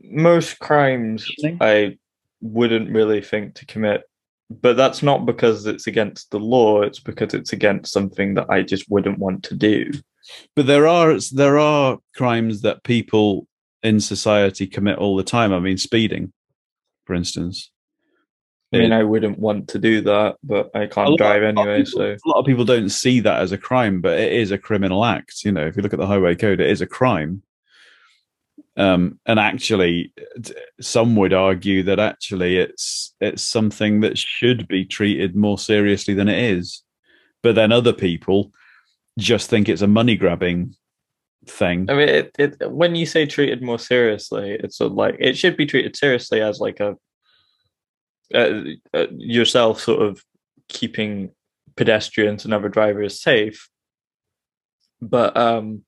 most 0.00 0.58
crimes 0.58 1.28
I 1.60 1.98
wouldn't 2.40 2.90
really 2.90 3.20
think 3.20 3.54
to 3.54 3.66
commit 3.66 4.02
but 4.50 4.76
that's 4.76 5.02
not 5.02 5.24
because 5.24 5.64
it's 5.64 5.86
against 5.86 6.30
the 6.30 6.40
law 6.40 6.82
it's 6.82 6.98
because 6.98 7.34
it's 7.34 7.52
against 7.52 7.92
something 7.92 8.34
that 8.34 8.50
I 8.50 8.62
just 8.62 8.90
wouldn't 8.90 9.18
want 9.18 9.44
to 9.44 9.54
do 9.54 9.92
But 10.54 10.66
there 10.66 10.86
are 10.86 11.16
there 11.32 11.58
are 11.58 11.98
crimes 12.14 12.62
that 12.62 12.84
people 12.84 13.46
in 13.82 14.00
society 14.00 14.66
commit 14.66 14.98
all 14.98 15.16
the 15.16 15.24
time. 15.24 15.52
I 15.52 15.58
mean, 15.58 15.78
speeding, 15.78 16.32
for 17.04 17.14
instance. 17.14 17.70
I 18.74 18.78
mean, 18.78 18.92
I 18.92 19.02
wouldn't 19.02 19.38
want 19.38 19.68
to 19.68 19.78
do 19.78 20.00
that, 20.02 20.36
but 20.42 20.70
I 20.74 20.86
can't 20.86 21.18
drive 21.18 21.42
a 21.42 21.52
lot 21.52 21.62
of 21.62 21.68
anyway. 21.68 21.84
people- 21.84 22.00
So 22.00 22.04
a 22.12 22.28
lot 22.28 22.38
of 22.38 22.46
people 22.46 22.64
don't 22.64 22.88
see 22.88 23.20
that 23.20 23.40
as 23.40 23.52
a 23.52 23.58
crime, 23.58 24.00
but 24.00 24.18
it 24.18 24.32
is 24.32 24.50
a 24.50 24.58
criminal 24.58 25.04
act. 25.04 25.44
You 25.44 25.52
know, 25.52 25.66
if 25.66 25.76
you 25.76 25.82
look 25.82 25.92
at 25.92 25.98
the 25.98 26.06
highway 26.06 26.34
code, 26.34 26.60
it 26.60 26.70
is 26.70 26.80
a 26.80 26.86
crime. 26.86 27.42
Um, 28.76 29.18
and 29.26 29.38
actually, 29.38 30.14
some 30.80 31.14
would 31.16 31.34
argue 31.34 31.82
that 31.82 31.98
actually 31.98 32.56
it's 32.56 33.14
it's 33.20 33.42
something 33.42 34.00
that 34.00 34.16
should 34.16 34.66
be 34.66 34.86
treated 34.86 35.36
more 35.36 35.58
seriously 35.58 36.14
than 36.14 36.28
it 36.28 36.42
is. 36.42 36.82
But 37.42 37.54
then 37.54 37.72
other 37.72 37.92
people 37.92 38.52
just 39.18 39.50
think 39.50 39.68
it's 39.68 39.82
a 39.82 39.86
money 39.86 40.16
grabbing 40.16 40.74
thing. 41.46 41.90
I 41.90 41.94
mean, 41.94 42.08
it, 42.08 42.34
it 42.38 42.70
when 42.72 42.94
you 42.94 43.04
say 43.04 43.26
treated 43.26 43.60
more 43.62 43.78
seriously, 43.78 44.52
it's 44.62 44.78
sort 44.78 44.92
of 44.92 44.96
like 44.96 45.16
it 45.18 45.36
should 45.36 45.58
be 45.58 45.66
treated 45.66 45.94
seriously 45.94 46.40
as 46.40 46.58
like 46.60 46.80
a 46.80 46.96
uh, 48.34 48.62
uh, 48.94 49.06
yourself 49.16 49.80
sort 49.80 50.02
of 50.02 50.22
keeping 50.68 51.30
pedestrians 51.76 52.44
and 52.44 52.54
other 52.54 52.68
drivers 52.68 53.20
safe. 53.20 53.68
But 55.00 55.36
um, 55.36 55.84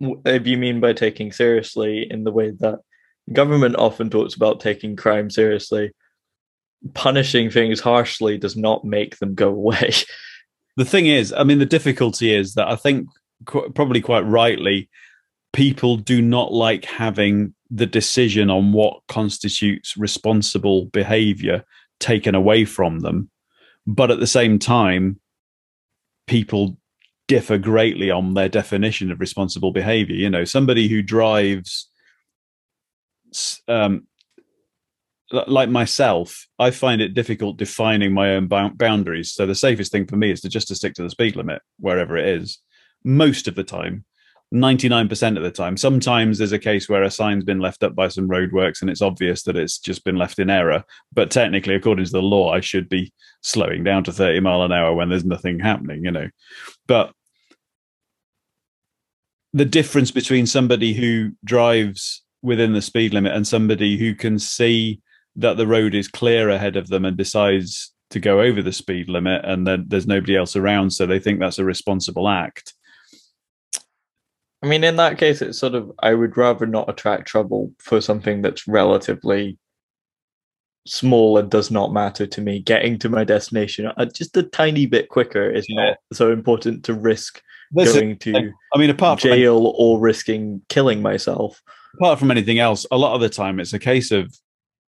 if 0.00 0.46
you 0.46 0.56
mean 0.56 0.80
by 0.80 0.92
taking 0.92 1.32
seriously 1.32 2.06
in 2.10 2.24
the 2.24 2.32
way 2.32 2.50
that 2.60 2.80
government 3.32 3.76
often 3.76 4.10
talks 4.10 4.34
about 4.34 4.60
taking 4.60 4.96
crime 4.96 5.30
seriously, 5.30 5.92
punishing 6.94 7.50
things 7.50 7.80
harshly 7.80 8.38
does 8.38 8.56
not 8.56 8.84
make 8.84 9.18
them 9.18 9.34
go 9.34 9.48
away. 9.48 9.92
the 10.76 10.84
thing 10.84 11.06
is, 11.06 11.32
I 11.32 11.44
mean, 11.44 11.58
the 11.58 11.66
difficulty 11.66 12.34
is 12.34 12.54
that 12.54 12.68
I 12.68 12.76
think 12.76 13.08
qu- 13.46 13.70
probably 13.70 14.00
quite 14.00 14.26
rightly, 14.26 14.88
people 15.52 15.96
do 15.96 16.22
not 16.22 16.52
like 16.52 16.84
having 16.84 17.54
the 17.74 17.86
decision 17.86 18.50
on 18.50 18.72
what 18.72 19.00
constitutes 19.08 19.96
responsible 19.96 20.84
behavior 20.86 21.64
taken 22.00 22.34
away 22.34 22.66
from 22.66 23.00
them. 23.00 23.30
But 23.86 24.10
at 24.10 24.20
the 24.20 24.26
same 24.26 24.58
time, 24.58 25.18
people 26.26 26.76
differ 27.28 27.56
greatly 27.56 28.10
on 28.10 28.34
their 28.34 28.48
definition 28.48 29.10
of 29.10 29.20
responsible 29.20 29.72
behavior. 29.72 30.14
You 30.14 30.28
know, 30.28 30.44
somebody 30.44 30.86
who 30.86 31.00
drives, 31.00 31.88
um, 33.66 34.06
like 35.30 35.70
myself, 35.70 36.46
I 36.58 36.70
find 36.72 37.00
it 37.00 37.14
difficult 37.14 37.56
defining 37.56 38.12
my 38.12 38.34
own 38.34 38.48
boundaries. 38.76 39.32
So 39.32 39.46
the 39.46 39.54
safest 39.54 39.90
thing 39.90 40.06
for 40.06 40.16
me 40.16 40.30
is 40.30 40.42
to 40.42 40.50
just 40.50 40.68
to 40.68 40.74
stick 40.74 40.92
to 40.94 41.02
the 41.02 41.10
speed 41.10 41.36
limit 41.36 41.62
wherever 41.78 42.18
it 42.18 42.28
is, 42.28 42.58
most 43.02 43.48
of 43.48 43.54
the 43.54 43.64
time. 43.64 44.04
99% 44.52 45.36
of 45.36 45.42
the 45.42 45.50
time. 45.50 45.76
Sometimes 45.76 46.38
there's 46.38 46.52
a 46.52 46.58
case 46.58 46.88
where 46.88 47.02
a 47.02 47.10
sign's 47.10 47.44
been 47.44 47.60
left 47.60 47.82
up 47.82 47.94
by 47.94 48.08
some 48.08 48.28
roadworks 48.28 48.82
and 48.82 48.90
it's 48.90 49.00
obvious 49.00 49.42
that 49.44 49.56
it's 49.56 49.78
just 49.78 50.04
been 50.04 50.16
left 50.16 50.38
in 50.38 50.50
error. 50.50 50.84
But 51.12 51.30
technically, 51.30 51.74
according 51.74 52.04
to 52.04 52.12
the 52.12 52.22
law, 52.22 52.52
I 52.52 52.60
should 52.60 52.88
be 52.88 53.12
slowing 53.40 53.82
down 53.82 54.04
to 54.04 54.12
30 54.12 54.40
mile 54.40 54.62
an 54.62 54.72
hour 54.72 54.94
when 54.94 55.08
there's 55.08 55.24
nothing 55.24 55.58
happening, 55.58 56.04
you 56.04 56.10
know. 56.10 56.28
But 56.86 57.12
the 59.54 59.64
difference 59.64 60.10
between 60.10 60.46
somebody 60.46 60.92
who 60.92 61.32
drives 61.44 62.22
within 62.42 62.72
the 62.72 62.82
speed 62.82 63.14
limit 63.14 63.32
and 63.32 63.46
somebody 63.46 63.96
who 63.98 64.14
can 64.14 64.38
see 64.38 65.00
that 65.36 65.56
the 65.56 65.66
road 65.66 65.94
is 65.94 66.08
clear 66.08 66.50
ahead 66.50 66.76
of 66.76 66.88
them 66.88 67.04
and 67.04 67.16
decides 67.16 67.92
to 68.10 68.20
go 68.20 68.42
over 68.42 68.60
the 68.60 68.72
speed 68.72 69.08
limit 69.08 69.42
and 69.44 69.66
then 69.66 69.84
there's 69.88 70.06
nobody 70.06 70.36
else 70.36 70.56
around 70.56 70.90
so 70.90 71.06
they 71.06 71.18
think 71.18 71.40
that's 71.40 71.58
a 71.58 71.64
responsible 71.64 72.28
act 72.28 72.74
I 74.62 74.68
mean, 74.68 74.84
in 74.84 74.96
that 74.96 75.18
case, 75.18 75.42
it's 75.42 75.58
sort 75.58 75.74
of 75.74 75.90
I 76.00 76.14
would 76.14 76.36
rather 76.36 76.66
not 76.66 76.88
attract 76.88 77.26
trouble 77.26 77.72
for 77.78 78.00
something 78.00 78.42
that's 78.42 78.68
relatively 78.68 79.58
small 80.86 81.38
and 81.38 81.50
does 81.50 81.70
not 81.70 81.92
matter 81.92 82.26
to 82.26 82.40
me. 82.40 82.60
Getting 82.60 82.98
to 83.00 83.08
my 83.08 83.24
destination 83.24 83.90
uh, 83.96 84.04
just 84.06 84.36
a 84.36 84.44
tiny 84.44 84.86
bit 84.86 85.08
quicker 85.08 85.50
is 85.50 85.66
yeah. 85.68 85.86
not 85.86 85.96
so 86.12 86.32
important 86.32 86.84
to 86.84 86.94
risk 86.94 87.42
This 87.72 87.92
going 87.92 88.18
to 88.18 88.52
I 88.74 88.78
mean, 88.78 88.90
apart 88.90 89.20
from 89.20 89.30
jail 89.30 89.74
or 89.76 89.98
risking 89.98 90.62
killing 90.68 91.02
myself. 91.02 91.60
Apart 91.94 92.18
from 92.18 92.30
anything 92.30 92.58
else, 92.58 92.86
a 92.90 92.96
lot 92.96 93.14
of 93.14 93.20
the 93.20 93.28
time 93.28 93.58
it's 93.58 93.72
a 93.72 93.78
case 93.78 94.10
of 94.12 94.32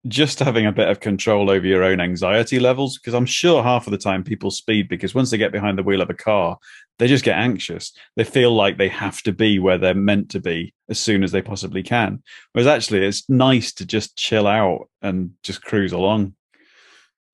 just 0.08 0.38
having 0.38 0.66
a 0.66 0.72
bit 0.72 0.88
of 0.88 1.00
control 1.00 1.50
over 1.50 1.66
your 1.66 1.82
own 1.82 2.00
anxiety 2.00 2.58
levels 2.58 2.96
because 2.96 3.12
i'm 3.12 3.26
sure 3.26 3.62
half 3.62 3.86
of 3.86 3.90
the 3.90 3.98
time 3.98 4.24
people 4.24 4.50
speed 4.50 4.88
because 4.88 5.14
once 5.14 5.30
they 5.30 5.36
get 5.36 5.52
behind 5.52 5.76
the 5.76 5.82
wheel 5.82 6.00
of 6.00 6.08
a 6.08 6.14
car 6.14 6.56
they 7.00 7.08
just 7.08 7.24
get 7.24 7.38
anxious. 7.38 7.92
They 8.16 8.24
feel 8.24 8.54
like 8.54 8.76
they 8.76 8.88
have 8.88 9.22
to 9.22 9.32
be 9.32 9.58
where 9.58 9.78
they're 9.78 9.94
meant 9.94 10.28
to 10.30 10.40
be 10.40 10.74
as 10.90 11.00
soon 11.00 11.24
as 11.24 11.32
they 11.32 11.40
possibly 11.40 11.82
can. 11.82 12.22
Whereas 12.52 12.66
actually 12.66 13.06
it's 13.06 13.28
nice 13.28 13.72
to 13.74 13.86
just 13.86 14.16
chill 14.16 14.46
out 14.46 14.88
and 15.00 15.30
just 15.42 15.62
cruise 15.62 15.92
along. 15.92 16.34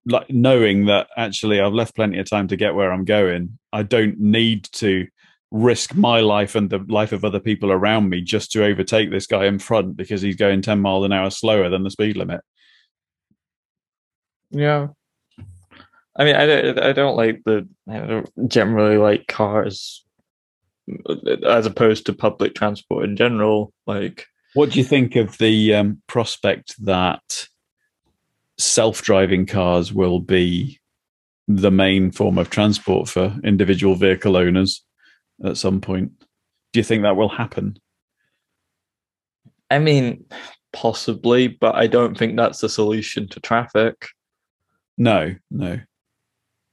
Like 0.08 0.30
knowing 0.30 0.86
that 0.86 1.08
actually 1.16 1.60
i've 1.60 1.72
left 1.72 1.96
plenty 1.96 2.20
of 2.20 2.30
time 2.30 2.46
to 2.46 2.56
get 2.56 2.76
where 2.76 2.92
i'm 2.92 3.04
going 3.04 3.58
i 3.72 3.82
don't 3.82 4.20
need 4.20 4.62
to 4.70 5.08
risk 5.50 5.96
my 5.96 6.20
life 6.20 6.54
and 6.54 6.70
the 6.70 6.78
life 6.88 7.10
of 7.10 7.24
other 7.24 7.40
people 7.40 7.72
around 7.72 8.08
me 8.08 8.20
just 8.20 8.52
to 8.52 8.64
overtake 8.64 9.10
this 9.10 9.26
guy 9.26 9.46
in 9.46 9.58
front 9.58 9.96
because 9.96 10.22
he's 10.22 10.36
going 10.36 10.62
10 10.62 10.80
miles 10.80 11.04
an 11.04 11.12
hour 11.12 11.30
slower 11.30 11.68
than 11.68 11.82
the 11.82 11.90
speed 11.90 12.16
limit. 12.16 12.40
Yeah. 14.50 14.88
I 16.18 16.24
mean, 16.24 16.36
I 16.36 16.46
don't, 16.46 16.78
I 16.80 16.92
don't 16.92 17.16
like 17.16 17.42
the, 17.44 17.68
I 17.88 17.98
don't 17.98 18.48
generally 18.48 18.96
like 18.96 19.26
cars 19.26 20.04
as 21.46 21.66
opposed 21.66 22.06
to 22.06 22.12
public 22.12 22.54
transport 22.54 23.04
in 23.04 23.16
general. 23.16 23.72
Like, 23.86 24.26
what 24.54 24.70
do 24.70 24.78
you 24.78 24.84
think 24.84 25.16
of 25.16 25.36
the 25.38 25.74
um, 25.74 26.02
prospect 26.06 26.74
that 26.84 27.48
self-driving 28.58 29.46
cars 29.46 29.92
will 29.92 30.20
be 30.20 30.80
the 31.48 31.70
main 31.70 32.10
form 32.10 32.38
of 32.38 32.50
transport 32.50 33.08
for 33.08 33.36
individual 33.44 33.94
vehicle 33.94 34.36
owners 34.36 34.82
at 35.44 35.56
some 35.56 35.80
point? 35.80 36.12
Do 36.72 36.80
you 36.80 36.84
think 36.84 37.02
that 37.02 37.16
will 37.16 37.28
happen? 37.28 37.78
I 39.70 39.78
mean, 39.80 40.24
possibly, 40.72 41.48
but 41.48 41.74
I 41.74 41.86
don't 41.88 42.16
think 42.16 42.36
that's 42.36 42.60
the 42.60 42.68
solution 42.68 43.28
to 43.28 43.40
traffic. 43.40 44.06
No, 44.96 45.34
no. 45.50 45.80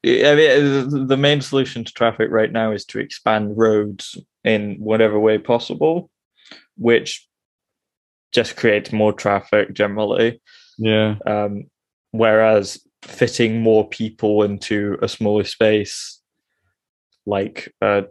I 0.06 0.36
mean, 0.36 1.08
the 1.08 1.18
main 1.18 1.40
solution 1.42 1.86
to 1.86 1.94
traffic 1.94 2.30
right 2.30 2.52
now 2.52 2.72
is 2.72 2.86
to 2.86 3.00
expand 3.00 3.58
roads 3.58 4.18
in 4.44 4.76
whatever 4.76 5.18
way 5.18 5.38
possible, 5.38 6.10
which 6.78 7.26
just 8.34 8.58
creates 8.58 8.92
more 8.92 9.14
traffic 9.14 9.74
generally. 9.74 10.42
Yeah. 10.78 11.16
Um, 11.26 11.66
whereas 12.12 12.82
fitting 13.02 13.62
more 13.62 13.88
people 13.88 14.44
into 14.44 14.98
a 15.02 15.08
smaller 15.08 15.46
space, 15.46 16.22
like 17.26 17.74
a 17.82 18.06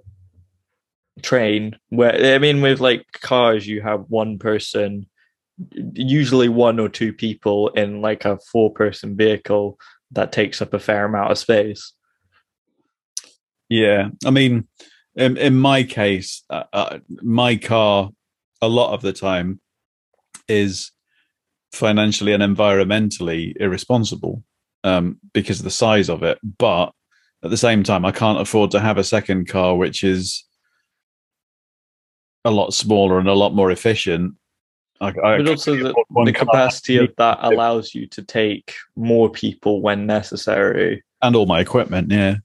train, 1.20 1.76
where 1.90 2.34
I 2.34 2.38
mean, 2.38 2.62
with 2.62 2.80
like 2.80 3.04
cars, 3.20 3.66
you 3.66 3.82
have 3.82 4.04
one 4.08 4.38
person, 4.38 5.06
usually 5.92 6.48
one 6.48 6.80
or 6.80 6.88
two 6.88 7.12
people 7.12 7.68
in 7.70 8.00
like 8.00 8.24
a 8.24 8.38
four 8.50 8.72
person 8.72 9.14
vehicle 9.14 9.78
that 10.12 10.32
takes 10.32 10.62
up 10.62 10.74
a 10.74 10.78
fair 10.78 11.04
amount 11.04 11.30
of 11.30 11.38
space. 11.38 11.92
Yeah, 13.68 14.10
I 14.24 14.30
mean, 14.30 14.68
in, 15.16 15.36
in 15.36 15.56
my 15.56 15.82
case, 15.82 16.44
uh, 16.50 16.64
uh, 16.72 16.98
my 17.22 17.56
car 17.56 18.10
a 18.60 18.68
lot 18.68 18.94
of 18.94 19.02
the 19.02 19.12
time 19.12 19.60
is 20.48 20.92
financially 21.72 22.32
and 22.32 22.42
environmentally 22.42 23.54
irresponsible 23.58 24.44
um, 24.84 25.18
because 25.32 25.58
of 25.58 25.64
the 25.64 25.70
size 25.70 26.08
of 26.08 26.22
it. 26.22 26.38
But 26.42 26.92
at 27.42 27.50
the 27.50 27.56
same 27.56 27.82
time, 27.82 28.04
I 28.04 28.12
can't 28.12 28.40
afford 28.40 28.70
to 28.72 28.80
have 28.80 28.98
a 28.98 29.04
second 29.04 29.48
car 29.48 29.76
which 29.76 30.04
is 30.04 30.44
a 32.44 32.50
lot 32.50 32.74
smaller 32.74 33.18
and 33.18 33.28
a 33.28 33.34
lot 33.34 33.54
more 33.54 33.70
efficient 33.70 34.34
I, 35.02 35.08
I 35.08 35.38
but 35.38 35.48
also 35.48 35.74
the, 35.74 36.04
the 36.24 36.32
capacity 36.32 36.96
of 36.96 37.12
that 37.18 37.38
allows 37.42 37.92
you 37.92 38.06
to 38.06 38.22
take 38.22 38.74
more 38.94 39.28
people 39.28 39.82
when 39.82 40.06
necessary, 40.06 41.02
and 41.20 41.34
all 41.34 41.46
my 41.46 41.60
equipment. 41.60 42.10
Yeah, 42.10 42.36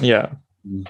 yeah. 0.00 0.32
Mm. 0.68 0.86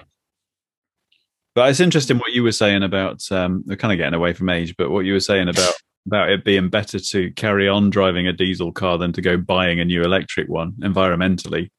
But 1.55 1.69
it's 1.69 1.79
interesting 1.79 2.17
what 2.17 2.33
you 2.33 2.41
were 2.41 2.51
saying 2.51 2.81
about. 2.81 3.31
Um, 3.31 3.63
we're 3.67 3.75
kind 3.75 3.91
of 3.91 3.99
getting 3.99 4.15
away 4.15 4.33
from 4.33 4.49
age, 4.49 4.75
but 4.75 4.89
what 4.89 5.05
you 5.05 5.13
were 5.13 5.19
saying 5.19 5.49
about 5.49 5.73
about 6.07 6.29
it 6.29 6.43
being 6.43 6.69
better 6.69 6.99
to 6.99 7.31
carry 7.31 7.69
on 7.69 7.89
driving 7.89 8.27
a 8.27 8.33
diesel 8.33 8.71
car 8.71 8.97
than 8.97 9.13
to 9.13 9.21
go 9.21 9.37
buying 9.37 9.79
a 9.79 9.85
new 9.85 10.01
electric 10.01 10.49
one 10.49 10.73
environmentally. 10.81 11.69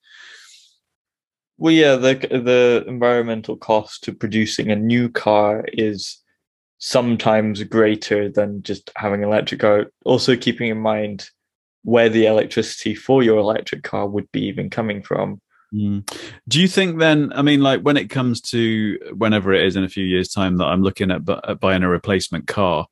Well, 1.59 1.73
yeah, 1.73 1.97
the 1.97 2.15
the 2.15 2.85
environmental 2.86 3.56
cost 3.56 4.05
to 4.05 4.12
producing 4.12 4.70
a 4.70 4.77
new 4.77 5.09
car 5.09 5.65
is 5.73 6.20
sometimes 6.86 7.62
greater 7.62 8.28
than 8.28 8.62
just 8.62 8.90
having 8.94 9.23
an 9.23 9.28
electric 9.31 9.59
car. 9.59 9.86
Also, 10.05 10.36
keeping 10.36 10.69
in 10.69 10.78
mind 10.78 11.31
where 11.82 12.11
the 12.11 12.27
electricity 12.27 12.94
for 12.94 13.23
your 13.23 13.39
electric 13.39 13.82
car 13.82 14.06
would 14.06 14.31
be 14.32 14.43
even 14.43 14.69
coming 14.69 15.02
from. 15.02 15.40
Mm. 15.74 16.06
Do 16.47 16.61
you 16.61 16.69
think 16.69 16.98
then? 16.98 17.32
I 17.35 17.40
mean, 17.40 17.62
like 17.62 17.81
when 17.81 17.97
it 17.97 18.11
comes 18.11 18.43
to 18.52 18.98
whenever 19.16 19.55
it 19.55 19.65
is 19.65 19.77
in 19.77 19.85
a 19.85 19.89
few 19.89 20.05
years' 20.05 20.28
time 20.28 20.59
that 20.59 20.66
I'm 20.66 20.82
looking 20.82 21.11
at, 21.11 21.23
at 21.48 21.59
buying 21.59 21.82
a 21.82 21.89
replacement 21.89 22.48
car, 22.48 22.86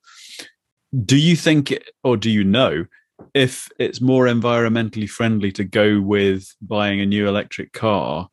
do 1.05 1.19
you 1.19 1.36
think, 1.36 1.78
or 2.02 2.16
do 2.16 2.31
you 2.31 2.44
know, 2.44 2.86
if 3.35 3.69
it's 3.78 4.01
more 4.01 4.24
environmentally 4.24 5.09
friendly 5.09 5.52
to 5.52 5.64
go 5.64 6.01
with 6.01 6.56
buying 6.62 7.02
a 7.02 7.06
new 7.06 7.28
electric 7.28 7.74
car 7.74 8.31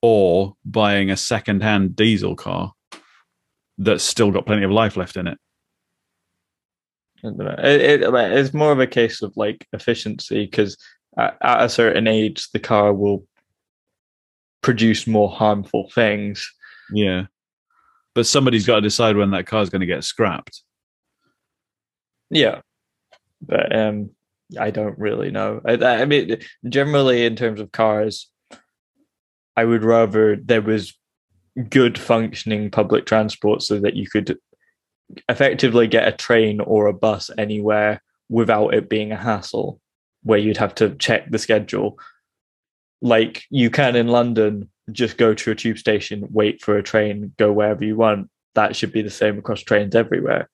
or 0.00 0.54
buying 0.64 1.10
a 1.10 1.16
second-hand 1.16 1.96
diesel 1.96 2.36
car? 2.36 2.72
That's 3.84 4.04
still 4.04 4.30
got 4.30 4.46
plenty 4.46 4.64
of 4.64 4.70
life 4.70 4.96
left 4.96 5.16
in 5.16 5.26
it. 5.26 5.38
It, 7.24 8.02
it, 8.02 8.14
it's 8.14 8.52
more 8.52 8.72
of 8.72 8.80
a 8.80 8.86
case 8.86 9.22
of 9.22 9.32
like 9.36 9.66
efficiency 9.72 10.44
because 10.44 10.76
at, 11.16 11.36
at 11.40 11.64
a 11.64 11.68
certain 11.68 12.08
age, 12.08 12.50
the 12.50 12.58
car 12.58 12.92
will 12.92 13.26
produce 14.60 15.06
more 15.06 15.30
harmful 15.30 15.90
things. 15.94 16.50
Yeah. 16.92 17.26
But 18.14 18.26
somebody's 18.26 18.66
got 18.66 18.76
to 18.76 18.80
decide 18.80 19.16
when 19.16 19.30
that 19.30 19.46
car 19.46 19.62
is 19.62 19.70
going 19.70 19.80
to 19.80 19.86
get 19.86 20.04
scrapped. 20.04 20.62
Yeah. 22.30 22.60
But 23.40 23.74
um, 23.74 24.10
I 24.58 24.70
don't 24.70 24.98
really 24.98 25.30
know. 25.30 25.60
I, 25.64 25.72
I 25.74 26.04
mean, 26.04 26.38
generally, 26.68 27.24
in 27.24 27.36
terms 27.36 27.60
of 27.60 27.72
cars, 27.72 28.28
I 29.56 29.64
would 29.64 29.84
rather 29.84 30.36
there 30.36 30.62
was 30.62 30.96
good 31.68 31.98
functioning 31.98 32.70
public 32.70 33.06
transport 33.06 33.62
so 33.62 33.78
that 33.78 33.94
you 33.94 34.08
could 34.08 34.38
effectively 35.28 35.86
get 35.86 36.08
a 36.08 36.12
train 36.12 36.60
or 36.60 36.86
a 36.86 36.92
bus 36.92 37.30
anywhere 37.36 38.02
without 38.28 38.72
it 38.74 38.88
being 38.88 39.12
a 39.12 39.16
hassle 39.16 39.78
where 40.22 40.38
you'd 40.38 40.56
have 40.56 40.74
to 40.74 40.94
check 40.96 41.30
the 41.30 41.38
schedule 41.38 41.98
like 43.02 43.44
you 43.50 43.68
can 43.68 43.94
in 43.94 44.08
london 44.08 44.70
just 44.90 45.16
go 45.16 45.34
to 45.34 45.50
a 45.50 45.54
tube 45.54 45.78
station, 45.78 46.26
wait 46.30 46.60
for 46.60 46.76
a 46.76 46.82
train, 46.82 47.32
go 47.38 47.52
wherever 47.52 47.84
you 47.84 47.96
want. 47.96 48.28
That 48.54 48.74
should 48.74 48.92
be 48.92 49.02
the 49.02 49.10
same 49.10 49.38
across 49.38 49.60
trains 49.60 49.94
everywhere. 49.94 50.48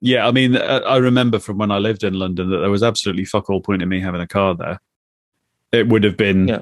Yeah, 0.00 0.26
I 0.26 0.30
mean, 0.30 0.56
uh, 0.56 0.82
I 0.86 0.98
remember 0.98 1.38
from 1.38 1.58
when 1.58 1.70
I 1.70 1.78
lived 1.78 2.04
in 2.04 2.14
London 2.14 2.50
that 2.50 2.58
there 2.58 2.70
was 2.70 2.82
absolutely 2.82 3.24
fuck 3.24 3.50
all 3.50 3.60
point 3.60 3.82
in 3.82 3.88
me 3.88 4.00
having 4.00 4.20
a 4.20 4.26
car 4.26 4.54
there. 4.54 4.80
It 5.72 5.88
would 5.88 6.04
have 6.04 6.16
been 6.16 6.48
yeah. 6.48 6.60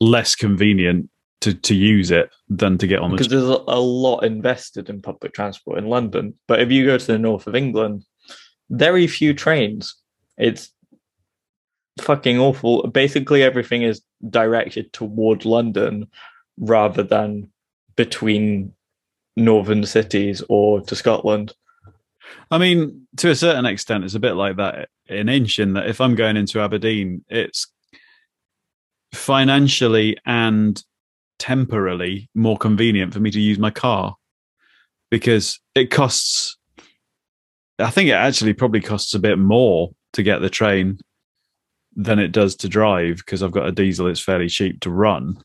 less 0.00 0.34
convenient 0.34 1.08
to, 1.42 1.54
to 1.54 1.74
use 1.74 2.10
it 2.10 2.30
than 2.48 2.78
to 2.78 2.86
get 2.86 3.00
on 3.00 3.10
the 3.10 3.16
because 3.16 3.28
there's 3.28 3.48
a, 3.48 3.62
a 3.68 3.80
lot 3.80 4.20
invested 4.20 4.88
in 4.88 5.02
public 5.02 5.32
transport 5.34 5.78
in 5.78 5.86
London. 5.86 6.34
But 6.48 6.60
if 6.60 6.70
you 6.70 6.86
go 6.86 6.98
to 6.98 7.06
the 7.06 7.18
north 7.18 7.46
of 7.46 7.54
England, 7.54 8.04
very 8.70 9.06
few 9.06 9.34
trains. 9.34 9.94
It's 10.38 10.72
fucking 12.00 12.38
awful. 12.38 12.86
Basically, 12.88 13.42
everything 13.42 13.82
is 13.82 14.02
directed 14.28 14.92
toward 14.92 15.44
London 15.44 16.06
rather 16.58 17.02
than 17.02 17.50
between 17.96 18.72
northern 19.36 19.84
cities 19.84 20.42
or 20.48 20.80
to 20.82 20.96
Scotland. 20.96 21.52
I 22.50 22.58
mean, 22.58 23.06
to 23.18 23.30
a 23.30 23.36
certain 23.36 23.66
extent, 23.66 24.04
it's 24.04 24.14
a 24.14 24.20
bit 24.20 24.34
like 24.34 24.56
that 24.56 24.88
in 25.06 25.28
Insch, 25.28 25.58
in 25.58 25.74
that 25.74 25.88
if 25.88 26.00
I'm 26.00 26.14
going 26.14 26.36
into 26.36 26.60
Aberdeen, 26.60 27.24
it's 27.28 27.66
financially 29.12 30.16
and 30.24 30.82
temporarily 31.42 32.30
more 32.36 32.56
convenient 32.56 33.12
for 33.12 33.18
me 33.18 33.28
to 33.28 33.40
use 33.40 33.58
my 33.58 33.70
car 33.70 34.14
because 35.10 35.58
it 35.74 35.90
costs 35.90 36.56
I 37.80 37.90
think 37.90 38.10
it 38.10 38.12
actually 38.12 38.52
probably 38.52 38.80
costs 38.80 39.12
a 39.14 39.18
bit 39.18 39.40
more 39.40 39.90
to 40.12 40.22
get 40.22 40.38
the 40.38 40.48
train 40.48 41.00
than 41.96 42.20
it 42.20 42.30
does 42.30 42.54
to 42.56 42.68
drive 42.68 43.16
because 43.16 43.42
I've 43.42 43.50
got 43.50 43.66
a 43.66 43.72
diesel. 43.72 44.06
It's 44.06 44.20
fairly 44.20 44.48
cheap 44.48 44.78
to 44.82 44.90
run. 44.90 45.42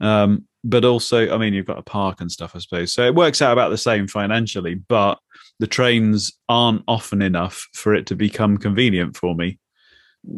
Um, 0.00 0.46
but 0.62 0.84
also, 0.84 1.34
I 1.34 1.36
mean, 1.36 1.52
you've 1.52 1.66
got 1.66 1.78
a 1.78 1.82
park 1.82 2.20
and 2.20 2.30
stuff, 2.30 2.54
I 2.54 2.60
suppose. 2.60 2.94
So 2.94 3.04
it 3.04 3.16
works 3.16 3.42
out 3.42 3.52
about 3.52 3.70
the 3.70 3.76
same 3.78 4.06
financially, 4.06 4.76
but 4.76 5.18
the 5.58 5.66
trains 5.66 6.32
aren't 6.48 6.84
often 6.86 7.22
enough 7.22 7.66
for 7.74 7.92
it 7.92 8.06
to 8.06 8.14
become 8.14 8.56
convenient 8.56 9.16
for 9.16 9.34
me. 9.34 9.58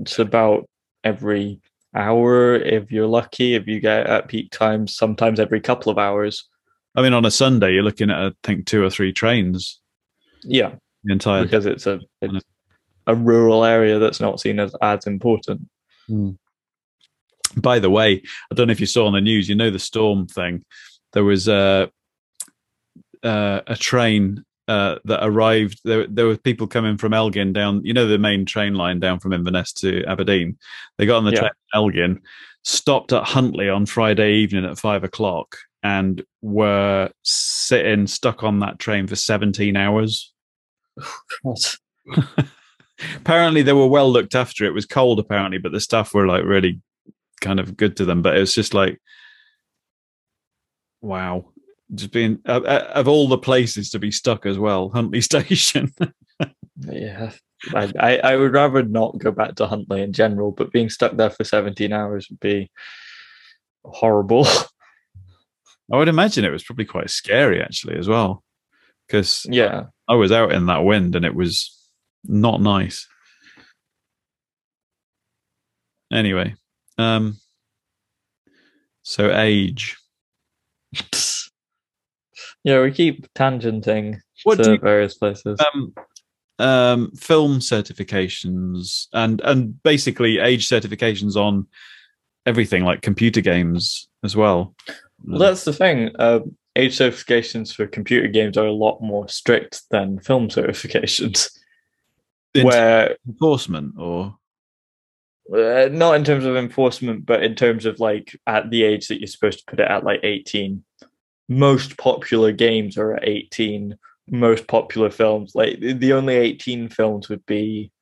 It's 0.01 0.18
about 0.18 0.70
every 1.05 1.60
hour 1.97 2.55
if 2.56 2.93
you're 2.93 3.06
lucky. 3.06 3.55
If 3.55 3.66
you 3.66 3.81
get 3.81 4.06
at 4.06 4.28
peak 4.28 4.51
times, 4.51 4.94
sometimes 4.94 5.40
every 5.40 5.60
couple 5.60 5.90
of 5.90 5.98
hours. 5.98 6.48
I 6.94 7.02
mean, 7.02 7.12
on 7.12 7.24
a 7.24 7.31
Sunday, 7.31 7.74
you're 7.74 7.82
looking 7.82 8.10
at 8.10 8.18
I 8.18 8.32
think 8.43 8.66
two 8.66 8.85
or 8.85 8.90
three 8.90 9.12
trains. 9.12 9.81
Yeah, 10.43 10.74
the 11.05 11.12
entire 11.12 11.43
because 11.43 11.66
it's 11.66 11.86
a 11.86 12.01
it's 12.23 12.44
a 13.06 13.14
rural 13.14 13.64
area 13.64 13.98
that's 13.98 14.20
not 14.20 14.40
seen 14.40 14.60
as 14.60 14.74
as 14.81 15.06
important. 15.06 15.68
Hmm. 16.06 16.31
By 17.56 17.78
the 17.78 17.90
way, 17.90 18.23
I 18.51 18.55
don't 18.55 18.66
know 18.66 18.73
if 18.73 18.81
you 18.81 18.86
saw 18.86 19.06
on 19.06 19.14
the 19.14 19.20
news. 19.20 19.48
You 19.48 19.55
know 19.55 19.70
the 19.70 19.78
storm 19.78 20.27
thing. 20.27 20.64
There 21.12 21.24
was 21.24 21.48
a 21.48 21.90
uh, 23.23 23.60
a 23.66 23.77
train 23.77 24.44
uh, 24.68 24.97
that 25.05 25.24
arrived. 25.24 25.80
There, 25.84 26.06
there 26.06 26.26
were 26.26 26.36
people 26.36 26.66
coming 26.66 26.97
from 26.97 27.12
Elgin 27.12 27.52
down. 27.52 27.84
You 27.84 27.93
know 27.93 28.06
the 28.06 28.18
main 28.18 28.44
train 28.44 28.74
line 28.74 29.01
down 29.01 29.20
from 29.20 29.32
Inverness 29.32 29.72
to 29.74 30.05
Aberdeen. 30.05 30.59
They 30.98 31.06
got 31.06 31.18
on 31.18 31.24
the 31.24 31.32
yeah. 31.32 31.40
train 31.40 31.51
Elgin, 31.74 32.22
stopped 32.62 33.12
at 33.12 33.24
Huntly 33.24 33.68
on 33.68 33.86
Friday 33.86 34.34
evening 34.34 34.64
at 34.64 34.78
five 34.78 35.05
o'clock, 35.05 35.56
and 35.82 36.24
were 36.43 37.10
sitting 37.22 38.06
stuck 38.06 38.43
on 38.43 38.60
that 38.60 38.78
train 38.78 39.06
for 39.06 39.16
seventeen 39.16 39.76
hours. 39.76 40.32
apparently 43.16 43.62
they 43.62 43.72
were 43.72 43.86
well 43.86 44.10
looked 44.10 44.34
after. 44.34 44.64
It 44.64 44.74
was 44.74 44.86
cold 44.86 45.18
apparently, 45.18 45.59
but 45.59 45.72
the 45.72 45.80
staff 45.80 46.14
were 46.14 46.26
like 46.26 46.44
really 46.44 46.80
kind 47.40 47.60
of 47.60 47.76
good 47.76 47.97
to 47.97 48.05
them. 48.05 48.22
But 48.22 48.36
it 48.36 48.40
was 48.40 48.55
just 48.55 48.74
like, 48.74 49.01
wow, 51.01 51.47
just 51.94 52.12
being 52.12 52.38
uh, 52.46 52.60
of 52.94 53.08
all 53.08 53.28
the 53.28 53.38
places 53.38 53.90
to 53.90 53.98
be 53.98 54.10
stuck 54.10 54.46
as 54.46 54.58
well, 54.58 54.90
Huntly 54.90 55.20
Station. 55.22 55.92
yeah, 56.80 57.32
I, 57.74 57.92
I, 57.98 58.18
I 58.18 58.36
would 58.36 58.52
rather 58.52 58.82
not 58.82 59.18
go 59.18 59.30
back 59.30 59.54
to 59.56 59.66
Huntly 59.66 60.02
in 60.02 60.12
general, 60.12 60.50
but 60.52 60.72
being 60.72 60.90
stuck 60.90 61.16
there 61.16 61.30
for 61.30 61.44
seventeen 61.44 61.92
hours 61.92 62.28
would 62.30 62.40
be 62.40 62.70
horrible. 63.84 64.46
I 65.92 65.96
would 65.96 66.08
imagine 66.08 66.44
it 66.44 66.50
was 66.50 66.64
probably 66.64 66.84
quite 66.84 67.10
scary 67.10 67.62
actually 67.62 67.96
as 67.96 68.08
well, 68.08 68.42
because 69.06 69.46
yeah, 69.48 69.84
I 70.08 70.14
was 70.14 70.32
out 70.32 70.52
in 70.52 70.66
that 70.66 70.84
wind 70.84 71.14
and 71.14 71.24
it 71.24 71.34
was 71.34 71.72
not 72.24 72.60
nice. 72.60 73.06
Anyway, 76.12 76.54
um, 76.98 77.36
so 79.02 79.32
age. 79.36 79.96
yeah, 82.66 82.82
we 82.82 82.90
keep 82.90 83.32
tangenting 83.34 84.20
what 84.43 84.56
to 84.56 84.72
you, 84.72 84.78
various 84.78 85.14
places. 85.14 85.56
Um, 85.72 85.94
um, 86.59 87.12
film 87.12 87.60
certifications 87.60 89.06
and 89.12 89.40
and 89.43 89.80
basically 89.84 90.40
age 90.40 90.68
certifications 90.68 91.36
on 91.36 91.68
everything 92.44 92.82
like 92.82 93.02
computer 93.02 93.40
games 93.40 94.09
as 94.24 94.34
well. 94.34 94.74
Well, 95.24 95.38
that's 95.38 95.62
the 95.62 95.72
thing. 95.72 96.10
Uh, 96.18 96.40
age 96.74 96.98
certifications 96.98 97.72
for 97.72 97.86
computer 97.86 98.26
games 98.26 98.59
are 98.59 98.66
a 98.66 98.72
lot 98.72 99.01
more 99.01 99.28
strict 99.28 99.82
than 99.93 100.18
film 100.18 100.48
certifications. 100.48 101.48
In 102.52 102.66
where 102.66 103.16
enforcement 103.28 103.94
or 103.97 104.34
uh, 105.55 105.88
not 105.93 106.16
in 106.16 106.24
terms 106.24 106.44
of 106.44 106.56
enforcement, 106.56 107.26
but 107.26 107.44
in 107.44 107.55
terms 107.55 107.86
of 107.86 108.01
like 108.01 108.36
at 108.48 108.70
the 108.70 108.82
age 108.82 109.06
that 109.06 109.20
you're 109.20 109.28
supposed 109.28 109.60
to 109.60 109.64
put 109.66 109.78
it 109.78 109.88
at, 109.88 110.02
like 110.02 110.20
18. 110.24 110.82
Most 111.48 111.97
popular 111.97 112.52
games 112.52 112.98
are 112.98 113.14
at 113.14 113.27
18. 113.27 113.97
Most 114.28 114.66
popular 114.66 115.10
films, 115.10 115.55
like 115.55 115.78
the 115.81 116.12
only 116.12 116.35
18 116.35 116.89
films 116.89 117.28
would 117.28 117.47
be 117.47 117.93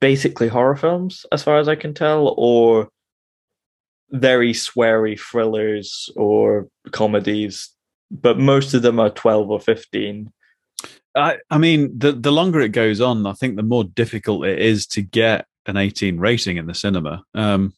basically 0.00 0.48
horror 0.48 0.76
films, 0.76 1.24
as 1.30 1.42
far 1.42 1.58
as 1.58 1.68
I 1.68 1.76
can 1.76 1.94
tell, 1.94 2.34
or 2.36 2.88
very 4.10 4.52
sweary 4.52 5.18
thrillers 5.18 6.10
or 6.16 6.68
comedies, 6.90 7.70
but 8.10 8.38
most 8.38 8.74
of 8.74 8.82
them 8.82 9.00
are 9.00 9.10
12 9.10 9.50
or 9.50 9.60
15. 9.60 10.32
I, 11.14 11.38
I 11.50 11.58
mean, 11.58 11.98
the, 11.98 12.12
the 12.12 12.32
longer 12.32 12.60
it 12.60 12.70
goes 12.70 13.00
on, 13.00 13.26
I 13.26 13.32
think 13.32 13.56
the 13.56 13.62
more 13.62 13.84
difficult 13.84 14.46
it 14.46 14.58
is 14.58 14.86
to 14.88 15.02
get 15.02 15.46
an 15.66 15.76
18 15.76 16.18
rating 16.18 16.56
in 16.56 16.66
the 16.66 16.74
cinema. 16.74 17.22
Um, 17.34 17.74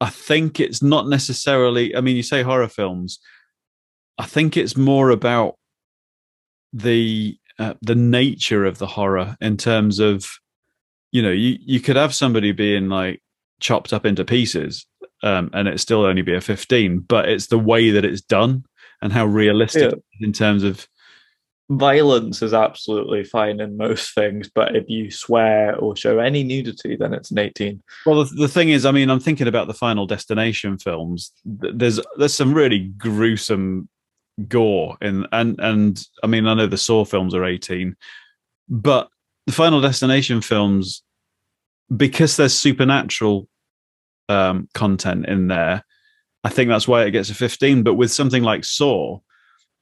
I 0.00 0.10
think 0.10 0.60
it's 0.60 0.82
not 0.82 1.08
necessarily, 1.08 1.96
I 1.96 2.00
mean, 2.00 2.16
you 2.16 2.22
say 2.22 2.42
horror 2.42 2.68
films, 2.68 3.18
I 4.18 4.26
think 4.26 4.56
it's 4.56 4.76
more 4.76 5.10
about 5.10 5.54
the 6.72 7.36
uh, 7.58 7.74
the 7.82 7.94
nature 7.94 8.64
of 8.64 8.78
the 8.78 8.86
horror 8.86 9.36
in 9.40 9.56
terms 9.56 9.98
of 9.98 10.28
you 11.12 11.22
know 11.22 11.30
you 11.30 11.58
you 11.60 11.80
could 11.80 11.96
have 11.96 12.14
somebody 12.14 12.52
being 12.52 12.88
like 12.88 13.22
chopped 13.60 13.92
up 13.92 14.06
into 14.06 14.24
pieces 14.24 14.86
um, 15.22 15.50
and 15.52 15.66
it 15.66 15.80
still 15.80 16.04
only 16.04 16.22
be 16.22 16.34
a 16.34 16.40
15 16.40 17.00
but 17.00 17.28
it's 17.28 17.48
the 17.48 17.58
way 17.58 17.90
that 17.90 18.04
it's 18.04 18.20
done 18.20 18.64
and 19.02 19.12
how 19.12 19.26
realistic 19.26 19.92
yeah. 19.92 20.26
in 20.26 20.32
terms 20.32 20.62
of 20.62 20.86
violence 21.70 22.40
is 22.40 22.54
absolutely 22.54 23.24
fine 23.24 23.60
in 23.60 23.76
most 23.76 24.14
things 24.14 24.48
but 24.54 24.76
if 24.76 24.88
you 24.88 25.10
swear 25.10 25.76
or 25.76 25.96
show 25.96 26.18
any 26.18 26.42
nudity 26.42 26.96
then 26.96 27.12
it's 27.12 27.30
an 27.30 27.38
18 27.38 27.82
well 28.06 28.24
the, 28.24 28.34
the 28.36 28.48
thing 28.48 28.70
is 28.70 28.86
i 28.86 28.90
mean 28.90 29.10
i'm 29.10 29.20
thinking 29.20 29.48
about 29.48 29.66
the 29.66 29.74
final 29.74 30.06
destination 30.06 30.78
films 30.78 31.32
there's 31.44 32.00
there's 32.16 32.32
some 32.32 32.54
really 32.54 32.90
gruesome 32.96 33.88
gore 34.46 34.96
in 35.00 35.26
and 35.32 35.58
and 35.58 36.04
i 36.22 36.26
mean 36.26 36.46
i 36.46 36.54
know 36.54 36.66
the 36.66 36.76
saw 36.76 37.04
films 37.04 37.34
are 37.34 37.44
18 37.44 37.96
but 38.68 39.08
the 39.46 39.52
final 39.52 39.80
destination 39.80 40.40
films 40.40 41.02
because 41.94 42.36
there's 42.36 42.54
supernatural 42.54 43.48
um, 44.28 44.68
content 44.74 45.26
in 45.26 45.48
there. 45.48 45.84
I 46.44 46.50
think 46.50 46.68
that's 46.68 46.86
why 46.86 47.04
it 47.04 47.12
gets 47.12 47.30
a 47.30 47.34
15. 47.34 47.82
But 47.82 47.94
with 47.94 48.12
something 48.12 48.42
like 48.42 48.64
Saw, 48.64 49.20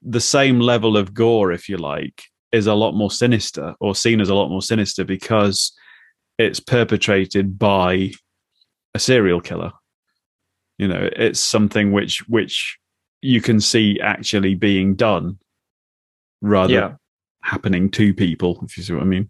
the 0.03 0.21
same 0.21 0.61
level 0.61 0.97
of 0.97 1.15
gore, 1.15 1.53
if 1.53 1.69
you 1.69 1.77
like, 1.77 2.25
is 2.53 2.67
a 2.67 2.75
lot 2.75 2.93
more 2.93 3.11
sinister 3.11 3.75
or 3.81 3.95
seen 3.95 4.21
as 4.21 4.29
a 4.29 4.35
lot 4.35 4.49
more 4.49 4.63
sinister 4.63 5.05
because 5.05 5.73
it's 6.39 6.61
perpetrated 6.61 7.59
by 7.59 8.13
a 8.95 8.99
serial 8.99 9.41
killer. 9.41 9.73
You 10.79 10.89
know, 10.89 11.09
it's 11.17 11.41
something 11.41 11.93
which 11.93 12.23
which 12.29 12.79
you 13.27 13.41
can 13.41 13.61
see 13.61 13.99
actually 14.01 14.55
being 14.55 14.95
done 14.95 15.39
rather 16.41 16.73
yeah. 16.73 16.95
happening 17.43 17.91
to 17.91 18.15
people, 18.15 18.61
if 18.63 18.77
you 18.77 18.85
see 18.85 18.93
what 18.93 19.03
I 19.03 19.07
mean. 19.07 19.29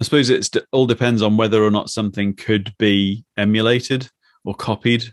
I 0.00 0.04
suppose 0.04 0.30
it 0.30 0.54
all 0.72 0.86
depends 0.86 1.22
on 1.22 1.36
whether 1.36 1.62
or 1.62 1.70
not 1.70 1.90
something 1.90 2.34
could 2.34 2.74
be 2.78 3.24
emulated 3.36 4.08
or 4.44 4.54
copied. 4.54 5.04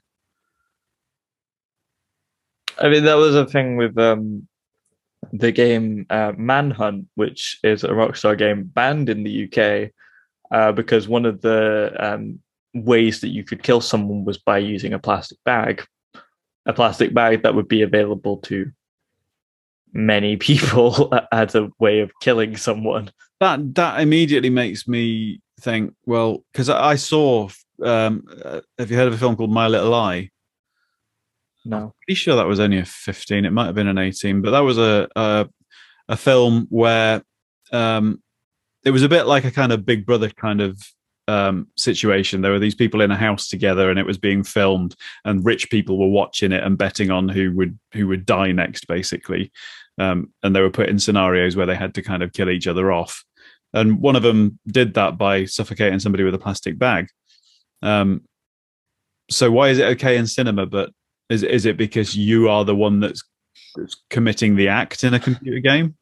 I 2.78 2.90
mean, 2.90 3.04
that 3.04 3.16
was 3.16 3.36
a 3.36 3.46
thing 3.46 3.78
with 3.78 3.98
um, 3.98 4.48
the 5.32 5.52
game 5.52 6.06
uh, 6.10 6.34
Manhunt, 6.38 7.08
which 7.16 7.60
is 7.64 7.84
a 7.84 7.90
Rockstar 7.90 8.38
game 8.38 8.64
banned 8.64 9.10
in 9.10 9.24
the 9.24 9.46
UK 9.46 9.92
uh, 10.52 10.72
because 10.72 11.08
one 11.08 11.26
of 11.26 11.42
the 11.42 11.96
um, 12.00 12.40
ways 12.74 13.22
that 13.22 13.30
you 13.30 13.44
could 13.44 13.64
kill 13.64 13.82
someone 13.82 14.26
was 14.26 14.38
by 14.38 14.58
using 14.58 14.94
a 14.94 15.00
plastic 15.00 15.38
bag, 15.46 15.86
a 16.66 16.74
plastic 16.74 17.14
bag 17.14 17.44
that 17.44 17.56
would 17.56 17.68
be 17.68 17.82
available 17.82 18.38
to 18.38 18.72
many 19.94 20.38
people 20.38 21.14
as 21.32 21.56
a 21.56 21.70
way 21.80 22.00
of 22.00 22.12
killing 22.22 22.58
someone. 22.58 23.12
That 23.40 23.76
that 23.76 24.02
immediately 24.02 24.50
makes 24.50 24.88
me 24.88 25.42
think. 25.60 25.94
Well, 26.06 26.44
because 26.52 26.70
I 26.70 26.96
saw. 26.96 27.50
Um, 27.82 28.26
uh, 28.46 28.62
have 28.78 28.92
you 28.92 28.98
heard 28.98 29.08
of 29.08 29.14
a 29.14 29.18
film 29.18 29.36
called 29.36 29.52
My 29.52 29.68
Little 29.68 29.94
Eye? 29.94 30.30
No, 31.66 31.78
I'm 31.78 31.92
pretty 32.06 32.16
sure 32.16 32.36
that 32.36 32.48
was 32.48 32.60
only 32.60 32.80
a 32.80 32.86
fifteen. 32.86 33.46
It 33.46 33.52
might 33.52 33.66
have 33.66 33.76
been 33.76 33.88
an 33.88 33.98
eighteen, 33.98 34.42
but 34.42 34.52
that 34.52 34.60
was 34.60 34.78
a 34.78 35.08
a, 35.16 35.50
a 36.08 36.18
film 36.18 36.68
where 36.70 37.24
um, 37.72 38.22
it 38.86 38.92
was 38.92 39.04
a 39.04 39.10
bit 39.10 39.26
like 39.26 39.46
a 39.46 39.52
kind 39.52 39.72
of 39.72 39.86
Big 39.86 40.06
Brother 40.06 40.30
kind 40.30 40.62
of 40.62 40.80
um, 41.28 41.68
situation. 41.78 42.42
There 42.42 42.52
were 42.52 42.60
these 42.60 42.76
people 42.76 43.02
in 43.02 43.12
a 43.12 43.18
house 43.18 43.48
together, 43.48 43.90
and 43.90 44.00
it 44.00 44.06
was 44.06 44.18
being 44.18 44.44
filmed, 44.44 44.96
and 45.26 45.46
rich 45.46 45.70
people 45.70 45.98
were 45.98 46.08
watching 46.08 46.52
it 46.52 46.64
and 46.64 46.78
betting 46.78 47.12
on 47.12 47.30
who 47.30 47.54
would 47.54 47.78
who 47.94 48.08
would 48.08 48.26
die 48.26 48.52
next, 48.52 48.88
basically. 48.88 49.52
Um, 49.98 50.34
and 50.42 50.56
they 50.56 50.62
were 50.62 50.72
put 50.72 50.90
in 50.90 51.00
scenarios 51.00 51.56
where 51.56 51.68
they 51.68 51.76
had 51.76 51.94
to 51.96 52.02
kind 52.02 52.24
of 52.24 52.34
kill 52.34 52.50
each 52.50 52.68
other 52.68 52.92
off. 52.92 53.24
And 53.74 54.02
one 54.02 54.16
of 54.16 54.24
them 54.24 54.60
did 54.68 54.94
that 54.96 55.18
by 55.18 55.46
suffocating 55.46 56.00
somebody 56.00 56.24
with 56.24 56.34
a 56.34 56.40
plastic 56.40 56.78
bag. 56.78 57.08
Um, 57.82 58.24
so 59.30 59.52
why 59.52 59.70
is 59.70 59.80
it 59.80 59.86
okay 59.96 60.18
in 60.18 60.28
cinema, 60.28 60.66
but 60.66 60.92
is 61.30 61.44
is 61.44 61.66
it 61.66 61.78
because 61.78 62.16
you 62.16 62.50
are 62.50 62.66
the 62.66 62.76
one 62.76 63.00
that's, 63.00 63.24
that's 63.76 64.02
committing 64.10 64.56
the 64.56 64.68
act 64.68 65.04
in 65.04 65.14
a 65.14 65.20
computer 65.20 65.60
game? 65.60 65.96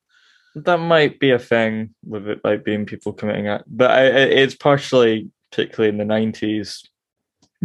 That 0.56 0.78
might 0.78 1.20
be 1.20 1.32
a 1.32 1.40
thing 1.40 1.94
with 2.06 2.28
it 2.28 2.42
like 2.44 2.64
being 2.64 2.86
people 2.86 3.14
committing 3.14 3.46
it 3.46 3.64
but 3.68 3.92
I, 3.92 4.06
it's 4.06 4.56
partially 4.56 5.30
particularly 5.50 5.90
in 5.90 5.98
the 5.98 6.14
90s 6.14 6.82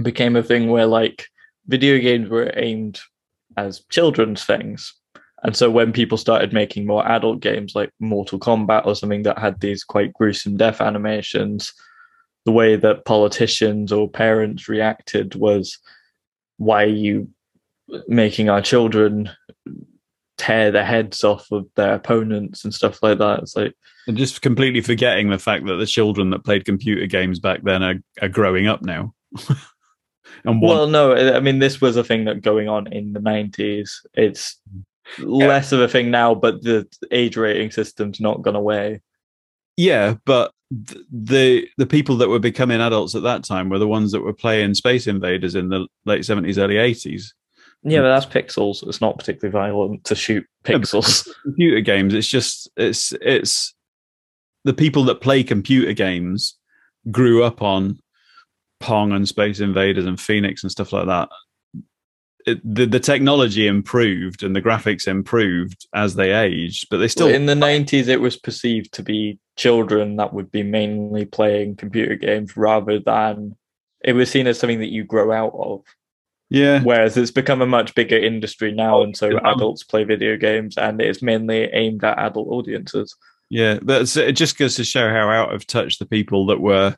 became 0.02 0.36
a 0.36 0.42
thing 0.42 0.68
where 0.68 0.86
like 0.86 1.26
video 1.66 1.98
games 1.98 2.28
were 2.28 2.52
aimed 2.54 3.00
as 3.56 3.84
children's 3.90 4.44
things. 4.44 4.94
And 5.42 5.56
so 5.56 5.70
when 5.70 5.92
people 5.92 6.18
started 6.18 6.52
making 6.52 6.86
more 6.86 7.06
adult 7.06 7.40
games 7.40 7.74
like 7.74 7.90
mortal 8.00 8.38
kombat 8.38 8.86
or 8.86 8.94
something 8.94 9.22
that 9.22 9.38
had 9.38 9.60
these 9.60 9.84
quite 9.84 10.12
gruesome 10.12 10.56
death 10.56 10.80
animations 10.80 11.72
the 12.44 12.52
way 12.52 12.76
that 12.76 13.04
politicians 13.04 13.90
or 13.92 14.08
parents 14.08 14.68
reacted 14.68 15.34
was 15.34 15.78
why 16.58 16.84
are 16.84 16.86
you 16.86 17.28
making 18.06 18.48
our 18.48 18.62
children 18.62 19.28
tear 20.38 20.70
the 20.70 20.84
heads 20.84 21.24
off 21.24 21.50
of 21.50 21.66
their 21.76 21.94
opponents 21.94 22.64
and 22.64 22.74
stuff 22.74 23.02
like 23.02 23.18
that. 23.18 23.40
It's 23.40 23.56
like 23.56 23.74
and 24.06 24.16
just 24.16 24.42
completely 24.42 24.80
forgetting 24.80 25.30
the 25.30 25.38
fact 25.38 25.66
that 25.66 25.76
the 25.76 25.86
children 25.86 26.30
that 26.30 26.44
played 26.44 26.64
computer 26.64 27.06
games 27.06 27.40
back 27.40 27.62
then 27.62 27.82
are, 27.82 27.96
are 28.22 28.28
growing 28.28 28.66
up 28.66 28.82
now. 28.82 29.14
and 30.44 30.62
well, 30.62 30.86
no, 30.86 31.14
I 31.14 31.40
mean 31.40 31.58
this 31.58 31.80
was 31.80 31.96
a 31.96 32.04
thing 32.04 32.24
that 32.24 32.42
going 32.42 32.68
on 32.68 32.92
in 32.92 33.12
the 33.12 33.20
nineties. 33.20 34.00
It's 34.14 34.60
yeah. 35.18 35.46
less 35.46 35.72
of 35.72 35.80
a 35.80 35.88
thing 35.88 36.10
now, 36.10 36.34
but 36.34 36.62
the 36.62 36.88
age 37.10 37.36
rating 37.36 37.70
system's 37.70 38.20
not 38.20 38.42
gone 38.42 38.56
away. 38.56 39.00
Yeah, 39.76 40.14
but 40.24 40.52
the 40.70 41.68
the 41.76 41.86
people 41.86 42.16
that 42.16 42.28
were 42.28 42.38
becoming 42.38 42.80
adults 42.80 43.14
at 43.14 43.22
that 43.22 43.44
time 43.44 43.68
were 43.68 43.78
the 43.78 43.88
ones 43.88 44.12
that 44.12 44.22
were 44.22 44.32
playing 44.32 44.74
Space 44.74 45.06
Invaders 45.06 45.54
in 45.54 45.68
the 45.68 45.86
late 46.04 46.24
seventies, 46.24 46.58
early 46.58 46.76
eighties. 46.76 47.34
Yeah, 47.88 48.00
but 48.00 48.08
that's 48.08 48.26
pixels. 48.26 48.86
It's 48.86 49.00
not 49.00 49.16
particularly 49.16 49.52
violent 49.52 50.04
to 50.04 50.16
shoot 50.16 50.44
pixels. 50.64 51.28
computer 51.44 51.80
games. 51.80 52.14
It's 52.14 52.26
just 52.26 52.68
it's 52.76 53.12
it's 53.20 53.74
the 54.64 54.74
people 54.74 55.04
that 55.04 55.20
play 55.20 55.44
computer 55.44 55.92
games 55.92 56.56
grew 57.12 57.44
up 57.44 57.62
on 57.62 58.00
Pong 58.80 59.12
and 59.12 59.28
Space 59.28 59.60
Invaders 59.60 60.04
and 60.04 60.20
Phoenix 60.20 60.64
and 60.64 60.72
stuff 60.72 60.92
like 60.92 61.06
that. 61.06 61.28
It, 62.44 62.60
the 62.64 62.86
the 62.86 63.00
technology 63.00 63.68
improved 63.68 64.42
and 64.42 64.54
the 64.54 64.62
graphics 64.62 65.06
improved 65.06 65.86
as 65.94 66.16
they 66.16 66.32
aged, 66.32 66.88
but 66.90 66.96
they 66.98 67.08
still 67.08 67.28
in 67.28 67.46
the 67.46 67.54
nineties 67.54 68.08
it 68.08 68.20
was 68.20 68.36
perceived 68.36 68.92
to 68.94 69.02
be 69.04 69.38
children 69.56 70.16
that 70.16 70.32
would 70.32 70.50
be 70.50 70.62
mainly 70.64 71.24
playing 71.24 71.76
computer 71.76 72.16
games 72.16 72.56
rather 72.56 72.98
than 72.98 73.56
it 74.04 74.12
was 74.12 74.30
seen 74.30 74.46
as 74.46 74.58
something 74.58 74.80
that 74.80 74.92
you 74.92 75.04
grow 75.04 75.32
out 75.32 75.54
of. 75.54 75.82
Yeah. 76.48 76.80
Whereas 76.82 77.16
it's 77.16 77.30
become 77.30 77.60
a 77.60 77.66
much 77.66 77.94
bigger 77.94 78.18
industry 78.18 78.72
now, 78.72 79.02
and 79.02 79.16
so 79.16 79.38
adults 79.44 79.82
play 79.82 80.04
video 80.04 80.36
games, 80.36 80.76
and 80.78 81.00
it's 81.00 81.22
mainly 81.22 81.68
aimed 81.72 82.04
at 82.04 82.18
adult 82.18 82.48
audiences. 82.48 83.16
Yeah, 83.48 83.78
but 83.82 84.16
it 84.16 84.32
just 84.32 84.58
goes 84.58 84.76
to 84.76 84.84
show 84.84 85.08
how 85.08 85.28
out 85.28 85.54
of 85.54 85.66
touch 85.66 85.98
the 85.98 86.06
people 86.06 86.46
that 86.46 86.60
were 86.60 86.96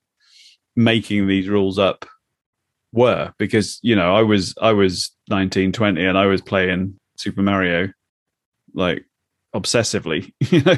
making 0.77 1.27
these 1.27 1.49
rules 1.49 1.79
up 1.79 2.07
were, 2.93 3.33
because 3.39 3.79
you 3.83 3.97
know 3.97 4.15
I 4.15 4.23
was 4.23 4.55
I 4.61 4.73
was 4.73 5.11
19, 5.31 5.73
20, 5.73 6.05
and 6.05 6.19
I 6.19 6.27
was 6.27 6.43
playing 6.43 6.99
Super 7.16 7.43
Mario 7.43 7.89
like 8.75 9.05
obsessively, 9.55 10.33
you 10.41 10.62
know. 10.62 10.77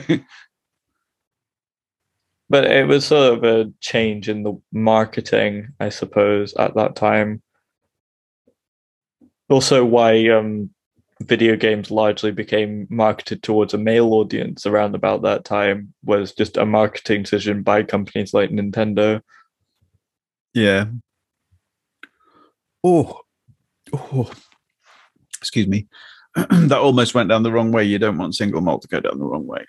But 2.48 2.64
it 2.64 2.86
was 2.88 3.06
sort 3.06 3.34
of 3.34 3.44
a 3.44 3.72
change 3.80 4.28
in 4.28 4.42
the 4.42 4.60
marketing, 4.72 5.68
I 5.78 5.88
suppose, 5.88 6.52
at 6.54 6.74
that 6.74 6.96
time 6.96 7.42
also 9.50 9.84
why 9.84 10.28
um, 10.28 10.70
video 11.22 11.56
games 11.56 11.90
largely 11.90 12.30
became 12.30 12.86
marketed 12.88 13.42
towards 13.42 13.74
a 13.74 13.78
male 13.78 14.14
audience 14.14 14.64
around 14.64 14.94
about 14.94 15.22
that 15.22 15.44
time 15.44 15.92
was 16.04 16.32
just 16.32 16.56
a 16.56 16.64
marketing 16.64 17.22
decision 17.22 17.62
by 17.62 17.82
companies 17.82 18.32
like 18.32 18.50
Nintendo. 18.50 19.20
Yeah. 20.54 20.86
Oh, 22.82 23.20
oh, 23.92 24.30
excuse 25.38 25.66
me. 25.66 25.86
that 26.34 26.78
almost 26.78 27.14
went 27.14 27.28
down 27.28 27.42
the 27.42 27.52
wrong 27.52 27.72
way. 27.72 27.84
You 27.84 27.98
don't 27.98 28.16
want 28.16 28.34
single 28.34 28.60
malt 28.60 28.82
to 28.82 28.88
go 28.88 29.00
down 29.00 29.18
the 29.18 29.26
wrong 29.26 29.46
way. 29.46 29.66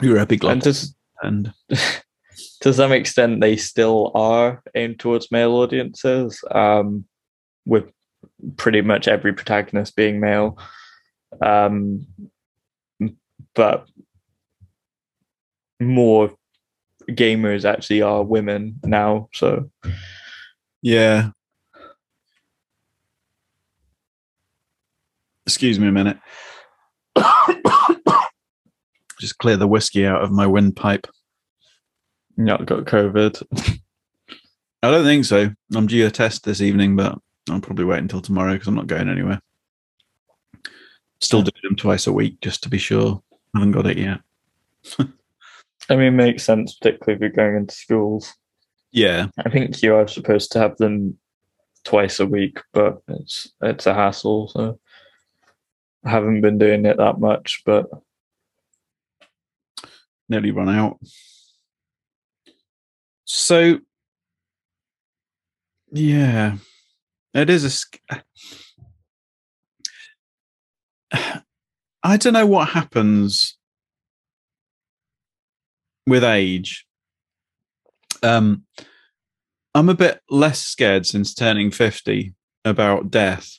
You're 0.00 0.18
a 0.18 0.26
big 0.26 0.44
and, 0.44 0.62
to, 0.62 0.86
and 1.22 1.52
to 2.60 2.72
some 2.72 2.92
extent, 2.92 3.40
they 3.40 3.56
still 3.56 4.12
are 4.14 4.62
aimed 4.74 4.98
towards 4.98 5.30
male 5.30 5.52
audiences. 5.52 6.42
Um, 6.50 7.04
with 7.66 7.90
pretty 8.56 8.80
much 8.80 9.08
every 9.08 9.32
protagonist 9.32 9.96
being 9.96 10.20
male. 10.20 10.58
Um, 11.40 12.06
but 13.54 13.86
more 15.80 16.32
gamers 17.10 17.64
actually 17.64 18.02
are 18.02 18.22
women 18.22 18.80
now. 18.84 19.28
So, 19.32 19.70
yeah. 20.82 21.30
Excuse 25.46 25.78
me 25.78 25.88
a 25.88 25.92
minute. 25.92 26.18
Just 29.20 29.38
clear 29.38 29.56
the 29.56 29.68
whiskey 29.68 30.06
out 30.06 30.22
of 30.22 30.30
my 30.30 30.46
windpipe. 30.46 31.06
Not 32.36 32.66
got 32.66 32.84
COVID. 32.84 33.42
I 34.82 34.90
don't 34.90 35.04
think 35.04 35.24
so. 35.24 35.50
I'm 35.74 35.86
due 35.86 36.06
a 36.06 36.10
test 36.10 36.44
this 36.44 36.60
evening, 36.60 36.96
but 36.96 37.18
I'll 37.50 37.60
probably 37.60 37.84
wait 37.84 37.98
until 37.98 38.20
tomorrow 38.20 38.52
because 38.52 38.68
I'm 38.68 38.74
not 38.74 38.86
going 38.86 39.08
anywhere. 39.08 39.40
Still 41.20 41.42
doing 41.42 41.62
them 41.62 41.76
twice 41.76 42.06
a 42.06 42.12
week 42.12 42.40
just 42.40 42.62
to 42.62 42.68
be 42.68 42.78
sure. 42.78 43.22
I 43.54 43.58
haven't 43.58 43.72
got 43.72 43.86
it 43.86 43.98
yet. 43.98 44.20
I 45.88 45.96
mean, 45.96 46.08
it 46.08 46.10
makes 46.12 46.42
sense, 46.42 46.74
particularly 46.74 47.14
if 47.14 47.20
you're 47.20 47.30
going 47.30 47.56
into 47.56 47.74
schools. 47.74 48.34
Yeah. 48.90 49.28
I 49.38 49.50
think 49.50 49.82
you 49.82 49.94
are 49.94 50.08
supposed 50.08 50.52
to 50.52 50.58
have 50.58 50.76
them 50.78 51.18
twice 51.84 52.20
a 52.20 52.26
week, 52.26 52.60
but 52.72 53.02
it's 53.08 53.52
it's 53.60 53.86
a 53.86 53.94
hassle. 53.94 54.48
So 54.48 54.78
I 56.04 56.10
haven't 56.10 56.40
been 56.40 56.58
doing 56.58 56.86
it 56.86 56.96
that 56.96 57.20
much, 57.20 57.62
but 57.66 57.86
nearly 60.28 60.50
run 60.50 60.68
out. 60.68 60.98
So 63.24 63.80
yeah. 65.90 66.56
It 67.34 67.50
is 67.50 67.86
a. 68.12 68.22
I 72.02 72.16
don't 72.16 72.32
know 72.34 72.46
what 72.46 72.68
happens 72.68 73.56
with 76.06 76.22
age. 76.22 76.86
Um, 78.22 78.64
I'm 79.74 79.88
a 79.88 79.94
bit 79.94 80.20
less 80.30 80.62
scared 80.62 81.06
since 81.06 81.34
turning 81.34 81.70
50 81.70 82.34
about 82.64 83.10
death. 83.10 83.58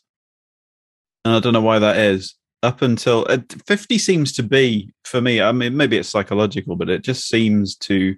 And 1.23 1.33
I 1.33 1.39
don't 1.39 1.53
know 1.53 1.61
why 1.61 1.79
that 1.79 1.97
is. 1.97 2.35
Up 2.63 2.81
until 2.81 3.25
uh, 3.29 3.39
50 3.67 3.97
seems 3.97 4.31
to 4.33 4.43
be, 4.43 4.93
for 5.03 5.21
me, 5.21 5.41
I 5.41 5.51
mean, 5.51 5.75
maybe 5.75 5.97
it's 5.97 6.09
psychological, 6.09 6.75
but 6.75 6.89
it 6.89 7.03
just 7.03 7.27
seems 7.27 7.75
to 7.77 8.15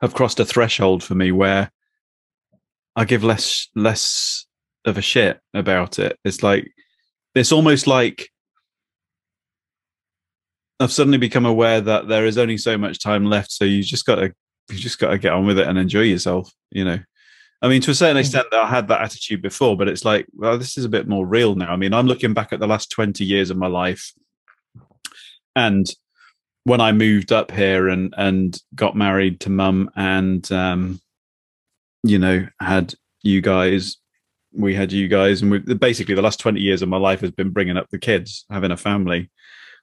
have 0.00 0.14
crossed 0.14 0.40
a 0.40 0.44
threshold 0.44 1.02
for 1.02 1.14
me 1.14 1.32
where 1.32 1.70
I 2.96 3.04
give 3.04 3.24
less 3.24 3.68
less 3.74 4.46
of 4.84 4.98
a 4.98 5.02
shit 5.02 5.40
about 5.54 5.98
it. 5.98 6.18
It's 6.24 6.42
like 6.42 6.70
it's 7.34 7.52
almost 7.52 7.86
like 7.86 8.28
I've 10.80 10.92
suddenly 10.92 11.18
become 11.18 11.46
aware 11.46 11.80
that 11.80 12.08
there 12.08 12.26
is 12.26 12.38
only 12.38 12.58
so 12.58 12.76
much 12.76 12.98
time 12.98 13.24
left, 13.24 13.52
so 13.52 13.64
you 13.64 13.82
just 13.82 14.04
got 14.04 14.16
to 14.16 14.34
you 14.70 14.78
just 14.78 14.98
got 14.98 15.10
to 15.10 15.18
get 15.18 15.32
on 15.32 15.46
with 15.46 15.58
it 15.58 15.66
and 15.66 15.78
enjoy 15.78 16.02
yourself, 16.02 16.52
you 16.70 16.84
know. 16.84 16.98
I 17.62 17.68
mean, 17.68 17.80
to 17.82 17.92
a 17.92 17.94
certain 17.94 18.16
extent, 18.16 18.48
I 18.52 18.66
had 18.66 18.88
that 18.88 19.02
attitude 19.02 19.40
before, 19.40 19.76
but 19.76 19.86
it's 19.86 20.04
like, 20.04 20.26
well, 20.32 20.58
this 20.58 20.76
is 20.76 20.84
a 20.84 20.88
bit 20.88 21.06
more 21.06 21.24
real 21.24 21.54
now. 21.54 21.72
I 21.72 21.76
mean, 21.76 21.94
I'm 21.94 22.08
looking 22.08 22.34
back 22.34 22.52
at 22.52 22.58
the 22.58 22.66
last 22.66 22.90
20 22.90 23.24
years 23.24 23.50
of 23.50 23.56
my 23.56 23.68
life. 23.68 24.12
And 25.54 25.86
when 26.64 26.80
I 26.80 26.90
moved 26.90 27.30
up 27.30 27.52
here 27.52 27.88
and, 27.88 28.12
and 28.16 28.60
got 28.74 28.96
married 28.96 29.40
to 29.40 29.50
mum 29.50 29.90
and, 29.94 30.50
um, 30.50 31.00
you 32.02 32.18
know, 32.18 32.46
had 32.60 32.94
you 33.22 33.40
guys, 33.40 33.96
we 34.52 34.74
had 34.74 34.92
you 34.92 35.08
guys, 35.08 35.42
and 35.42 35.50
we, 35.50 35.58
basically 35.58 36.14
the 36.14 36.22
last 36.22 36.40
20 36.40 36.60
years 36.60 36.82
of 36.82 36.88
my 36.88 36.96
life 36.98 37.20
has 37.20 37.30
been 37.30 37.50
bringing 37.50 37.76
up 37.76 37.88
the 37.90 37.98
kids, 37.98 38.44
having 38.50 38.70
a 38.70 38.76
family. 38.76 39.30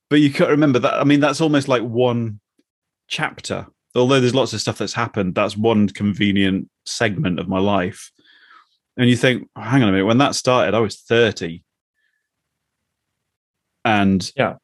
But 0.09 0.21
you 0.21 0.31
can't 0.31 0.49
remember 0.49 0.79
that. 0.79 0.95
I 0.95 1.03
mean, 1.03 1.19
that's 1.19 1.41
almost 1.41 1.67
like 1.67 1.83
one 1.83 2.39
chapter 3.07 3.67
although 3.95 4.19
there's 4.19 4.35
lots 4.35 4.53
of 4.53 4.61
stuff 4.61 4.77
that's 4.77 4.93
happened, 4.93 5.35
that's 5.35 5.57
one 5.57 5.87
convenient 5.87 6.69
segment 6.85 7.39
of 7.39 7.47
my 7.47 7.59
life. 7.59 8.11
And 8.97 9.09
you 9.09 9.15
think, 9.15 9.47
oh, 9.55 9.61
hang 9.61 9.81
on 9.81 9.89
a 9.89 9.91
minute, 9.91 10.05
when 10.05 10.17
that 10.19 10.35
started, 10.35 10.73
I 10.73 10.79
was 10.79 10.97
30. 10.97 11.63
And 13.85 14.31
yeah, 14.35 14.55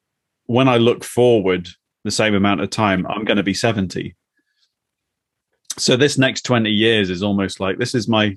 when 0.46 0.68
I 0.68 0.78
look 0.78 1.04
forward 1.04 1.70
the 2.04 2.12
same 2.12 2.36
amount 2.36 2.62
of 2.62 2.70
time, 2.70 3.08
I'm 3.08 3.26
going 3.26 3.38
to 3.38 3.44
be 3.44 3.54
70. 3.54 4.16
So 5.78 5.98
this 5.98 6.18
next 6.18 6.44
20 6.44 6.70
years 6.70 7.10
is 7.10 7.24
almost 7.24 7.60
like 7.60 7.78
this 7.78 7.96
is 7.96 8.08
my 8.08 8.36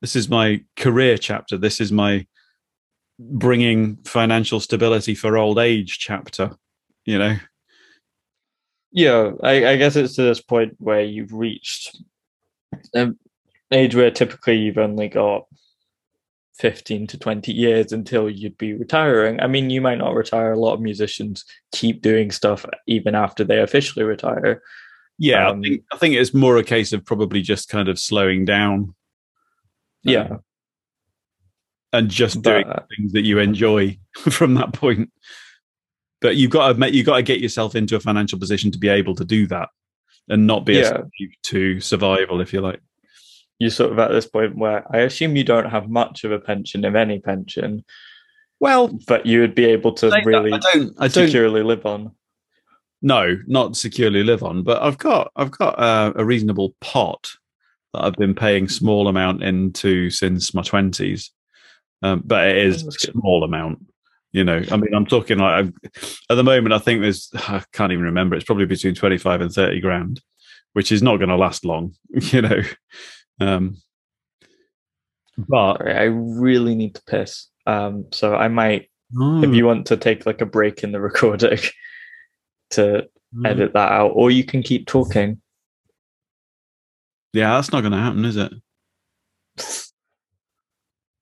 this 0.00 0.16
is 0.16 0.28
my 0.28 0.62
career 0.76 1.16
chapter. 1.16 1.56
This 1.56 1.80
is 1.80 1.92
my 1.92 2.26
bringing 3.18 3.96
financial 4.04 4.60
stability 4.60 5.14
for 5.14 5.38
old 5.38 5.58
age 5.58 5.98
chapter, 5.98 6.50
you 7.04 7.18
know. 7.18 7.36
Yeah, 8.92 9.32
I, 9.42 9.66
I 9.66 9.76
guess 9.76 9.96
it's 9.96 10.14
to 10.16 10.22
this 10.22 10.40
point 10.40 10.74
where 10.78 11.02
you've 11.02 11.32
reached 11.32 11.98
an 12.92 13.18
age 13.72 13.94
where 13.94 14.10
typically 14.10 14.56
you've 14.56 14.78
only 14.78 15.08
got 15.08 15.46
15 16.58 17.08
to 17.08 17.18
20 17.18 17.52
years 17.52 17.92
until 17.92 18.30
you'd 18.30 18.56
be 18.58 18.74
retiring. 18.74 19.40
I 19.40 19.48
mean, 19.48 19.70
you 19.70 19.80
might 19.80 19.98
not 19.98 20.14
retire. 20.14 20.52
A 20.52 20.58
lot 20.58 20.74
of 20.74 20.80
musicians 20.80 21.44
keep 21.72 22.00
doing 22.00 22.30
stuff 22.30 22.64
even 22.86 23.14
after 23.14 23.42
they 23.42 23.60
officially 23.60 24.04
retire. 24.04 24.62
Yeah, 25.18 25.48
um, 25.48 25.60
I 25.60 25.62
think 25.62 25.82
I 25.92 25.96
think 25.96 26.14
it's 26.14 26.34
more 26.34 26.56
a 26.56 26.64
case 26.64 26.92
of 26.92 27.04
probably 27.04 27.40
just 27.40 27.68
kind 27.68 27.88
of 27.88 27.98
slowing 27.98 28.44
down. 28.44 28.94
Yeah. 30.02 30.36
and 31.94 32.10
just 32.10 32.42
doing 32.42 32.66
but, 32.66 32.86
things 32.94 33.12
that 33.12 33.24
you 33.24 33.38
enjoy 33.38 33.98
from 34.30 34.52
that 34.54 34.74
point 34.74 35.10
but 36.24 36.36
you've 36.36 36.50
got 36.50 36.72
to 36.72 36.92
you've 36.92 37.06
got 37.06 37.16
to 37.16 37.22
get 37.22 37.40
yourself 37.40 37.74
into 37.74 37.96
a 37.96 38.00
financial 38.00 38.38
position 38.38 38.70
to 38.70 38.78
be 38.78 38.88
able 38.88 39.14
to 39.14 39.24
do 39.24 39.46
that 39.46 39.68
and 40.28 40.46
not 40.46 40.64
be 40.64 40.74
yeah. 40.74 41.02
to 41.42 41.80
survival 41.80 42.40
if 42.40 42.52
you 42.52 42.60
like 42.60 42.80
you're 43.58 43.70
sort 43.70 43.92
of 43.92 43.98
at 43.98 44.10
this 44.10 44.26
point 44.26 44.56
where 44.56 44.84
i 44.94 45.00
assume 45.00 45.36
you 45.36 45.44
don't 45.44 45.70
have 45.70 45.88
much 45.88 46.24
of 46.24 46.32
a 46.32 46.38
pension 46.38 46.84
if 46.84 46.94
any 46.94 47.18
pension 47.18 47.84
well 48.58 48.88
but 49.06 49.26
you 49.26 49.40
would 49.40 49.54
be 49.54 49.66
able 49.66 49.92
to 49.92 50.10
really 50.24 50.52
I 50.52 50.58
don't, 50.58 50.94
I 50.98 51.08
don't, 51.08 51.26
securely 51.26 51.62
live 51.62 51.84
on 51.84 52.12
no 53.04 53.38
not 53.46 53.76
securely 53.76 54.24
live 54.24 54.42
on 54.42 54.62
but 54.62 54.82
i've 54.82 54.98
got 54.98 55.30
i've 55.36 55.50
got 55.50 55.78
a, 55.78 56.12
a 56.16 56.24
reasonable 56.24 56.74
pot 56.80 57.30
that 57.92 58.02
i've 58.02 58.16
been 58.16 58.34
paying 58.34 58.68
small 58.68 59.06
amount 59.06 59.42
into 59.42 60.10
since 60.10 60.52
my 60.52 60.62
20s 60.62 61.30
um, 62.02 62.22
but 62.24 62.48
it 62.48 62.58
is 62.58 62.86
a 62.86 62.92
small 62.92 63.44
amount 63.44 63.78
you 64.34 64.42
know, 64.42 64.60
I 64.72 64.76
mean, 64.76 64.92
I'm 64.92 65.06
talking 65.06 65.38
like 65.38 65.60
I'm, 65.60 65.74
at 66.28 66.34
the 66.34 66.42
moment. 66.42 66.72
I 66.72 66.78
think 66.78 67.00
there's 67.00 67.30
I 67.34 67.62
can't 67.72 67.92
even 67.92 68.04
remember. 68.04 68.34
It's 68.34 68.44
probably 68.44 68.66
between 68.66 68.96
twenty 68.96 69.16
five 69.16 69.40
and 69.40 69.50
thirty 69.50 69.80
grand, 69.80 70.20
which 70.72 70.90
is 70.90 71.04
not 71.04 71.18
going 71.18 71.28
to 71.28 71.36
last 71.36 71.64
long. 71.64 71.94
You 72.32 72.42
know, 72.42 72.62
um, 73.40 73.76
but 75.38 75.78
Sorry, 75.78 75.94
I 75.94 76.04
really 76.04 76.74
need 76.74 76.96
to 76.96 77.02
piss. 77.04 77.48
Um, 77.66 78.06
so 78.12 78.34
I 78.34 78.48
might, 78.48 78.90
oh. 79.18 79.42
if 79.42 79.54
you 79.54 79.66
want 79.66 79.86
to 79.86 79.96
take 79.96 80.26
like 80.26 80.40
a 80.40 80.46
break 80.46 80.82
in 80.82 80.90
the 80.90 81.00
recording 81.00 81.58
to 82.74 83.04
oh. 83.04 83.42
edit 83.44 83.72
that 83.72 83.92
out, 83.92 84.12
or 84.14 84.30
you 84.30 84.44
can 84.44 84.62
keep 84.62 84.86
talking. 84.86 85.40
Yeah, 87.32 87.54
that's 87.54 87.72
not 87.72 87.80
going 87.80 87.92
to 87.92 87.98
happen, 87.98 88.24
is 88.24 88.36
it? 88.36 88.52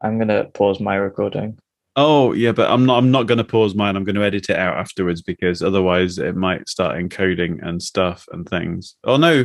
I'm 0.02 0.18
going 0.18 0.28
to 0.28 0.44
pause 0.52 0.80
my 0.80 0.96
recording. 0.96 1.58
Oh 1.94 2.32
yeah, 2.32 2.52
but 2.52 2.70
I'm 2.70 2.86
not. 2.86 2.98
I'm 2.98 3.10
not 3.10 3.26
going 3.26 3.38
to 3.38 3.44
pause 3.44 3.74
mine. 3.74 3.96
I'm 3.96 4.04
going 4.04 4.16
to 4.16 4.24
edit 4.24 4.48
it 4.48 4.56
out 4.56 4.78
afterwards 4.78 5.20
because 5.20 5.62
otherwise 5.62 6.18
it 6.18 6.34
might 6.34 6.68
start 6.68 6.96
encoding 6.96 7.58
and 7.66 7.82
stuff 7.82 8.26
and 8.32 8.48
things. 8.48 8.96
Oh 9.04 9.16
no, 9.18 9.44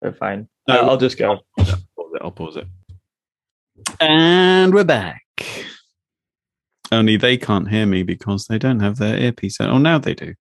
We're 0.00 0.12
fine. 0.12 0.48
No, 0.68 0.88
I'll 0.88 0.96
just 0.96 1.18
go. 1.18 1.32
I'll 1.32 1.44
pause, 1.58 1.74
it, 2.14 2.22
I'll 2.22 2.30
pause 2.30 2.56
it. 2.56 2.66
And 4.00 4.72
we're 4.72 4.84
back. 4.84 5.22
Only 6.92 7.16
they 7.16 7.36
can't 7.36 7.68
hear 7.68 7.84
me 7.84 8.02
because 8.02 8.46
they 8.46 8.58
don't 8.58 8.80
have 8.80 8.98
their 8.98 9.16
earpiece. 9.18 9.60
Oh, 9.60 9.78
now 9.78 9.98
they 9.98 10.14
do. 10.14 10.34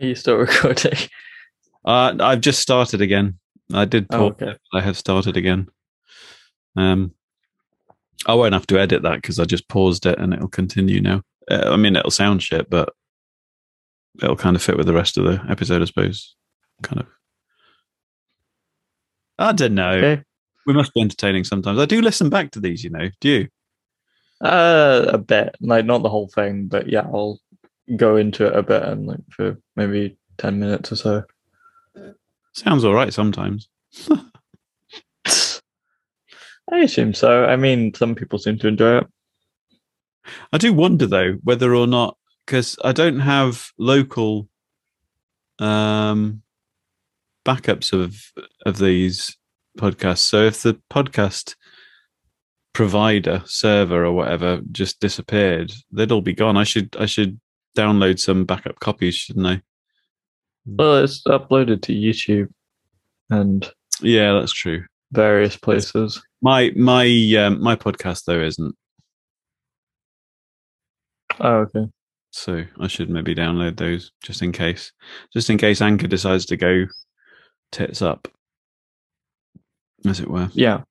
Are 0.00 0.06
you 0.06 0.14
still 0.14 0.36
recording? 0.36 0.98
Uh, 1.84 2.14
I've 2.20 2.40
just 2.40 2.60
started 2.60 3.00
again. 3.00 3.38
I 3.72 3.84
did 3.84 4.08
pause. 4.08 4.20
Oh, 4.20 4.46
okay. 4.46 4.56
I 4.72 4.80
have 4.80 4.96
started 4.96 5.36
again. 5.36 5.68
Um, 6.76 7.12
I 8.26 8.34
won't 8.34 8.54
have 8.54 8.66
to 8.68 8.78
edit 8.78 9.02
that 9.02 9.16
because 9.16 9.38
I 9.38 9.44
just 9.44 9.68
paused 9.68 10.06
it 10.06 10.18
and 10.18 10.32
it'll 10.34 10.48
continue 10.48 11.00
now. 11.00 11.22
Uh, 11.50 11.70
I 11.72 11.76
mean, 11.76 11.96
it'll 11.96 12.10
sound 12.10 12.42
shit, 12.42 12.68
but 12.68 12.92
it'll 14.22 14.36
kind 14.36 14.56
of 14.56 14.62
fit 14.62 14.76
with 14.76 14.86
the 14.86 14.92
rest 14.94 15.16
of 15.16 15.24
the 15.24 15.42
episode, 15.48 15.82
I 15.82 15.84
suppose. 15.86 16.36
Kind 16.82 17.00
of. 17.00 17.06
I 19.38 19.52
don't 19.52 19.74
know. 19.74 19.92
Okay. 19.92 20.22
We 20.66 20.74
must 20.74 20.94
be 20.94 21.00
entertaining 21.00 21.44
sometimes. 21.44 21.78
I 21.78 21.86
do 21.86 22.00
listen 22.00 22.28
back 22.28 22.50
to 22.52 22.60
these, 22.60 22.82
you 22.82 22.90
know. 22.90 23.08
Do 23.20 23.28
you? 23.28 23.48
Uh, 24.40 25.06
a 25.08 25.18
bit, 25.18 25.54
like 25.60 25.84
not 25.84 26.02
the 26.02 26.08
whole 26.08 26.28
thing, 26.28 26.66
but 26.66 26.88
yeah, 26.88 27.02
I'll 27.02 27.40
go 27.94 28.16
into 28.16 28.46
it 28.46 28.56
a 28.56 28.62
bit 28.62 28.82
and 28.82 29.06
like 29.06 29.20
for 29.30 29.56
maybe 29.76 30.18
ten 30.38 30.58
minutes 30.58 30.90
or 30.92 30.96
so. 30.96 31.22
Sounds 32.52 32.84
all 32.84 32.94
right 32.94 33.12
sometimes. 33.12 33.68
I 36.68 36.78
assume 36.80 37.14
so. 37.14 37.44
I 37.44 37.56
mean, 37.56 37.94
some 37.94 38.14
people 38.14 38.38
seem 38.38 38.58
to 38.58 38.68
enjoy 38.68 38.98
it. 38.98 39.06
I 40.52 40.58
do 40.58 40.72
wonder 40.72 41.06
though 41.06 41.34
whether 41.44 41.74
or 41.74 41.86
not 41.86 42.16
because 42.44 42.76
I 42.82 42.92
don't 42.92 43.20
have 43.20 43.68
local 43.78 44.48
um, 45.58 46.42
backups 47.44 47.92
of 47.92 48.16
of 48.64 48.78
these 48.78 49.36
podcasts. 49.78 50.18
So 50.18 50.44
if 50.44 50.62
the 50.62 50.80
podcast 50.90 51.54
provider 52.72 53.42
server 53.46 54.04
or 54.04 54.12
whatever 54.12 54.60
just 54.72 55.00
disappeared, 55.00 55.72
they'd 55.92 56.12
all 56.12 56.20
be 56.20 56.34
gone. 56.34 56.56
I 56.56 56.64
should 56.64 56.96
I 56.98 57.06
should 57.06 57.40
download 57.76 58.18
some 58.18 58.44
backup 58.44 58.80
copies, 58.80 59.14
shouldn't 59.14 59.46
I? 59.46 59.62
Well, 60.66 61.04
it's 61.04 61.22
uploaded 61.24 61.82
to 61.82 61.92
YouTube, 61.92 62.48
and 63.30 63.70
yeah, 64.00 64.32
that's 64.32 64.52
true. 64.52 64.84
Various 65.12 65.56
places. 65.56 66.20
My 66.42 66.72
my 66.74 67.06
um, 67.38 67.62
my 67.62 67.76
podcast 67.76 68.24
though 68.24 68.40
isn't. 68.40 68.74
Oh, 71.38 71.56
okay. 71.58 71.86
So 72.30 72.64
I 72.80 72.86
should 72.88 73.08
maybe 73.08 73.34
download 73.34 73.76
those 73.76 74.10
just 74.22 74.42
in 74.42 74.52
case, 74.52 74.92
just 75.32 75.48
in 75.48 75.58
case 75.58 75.80
Anchor 75.80 76.06
decides 76.06 76.46
to 76.46 76.56
go 76.56 76.86
tits 77.72 78.02
up, 78.02 78.28
as 80.04 80.20
it 80.20 80.28
were. 80.28 80.50
Yeah. 80.52 80.82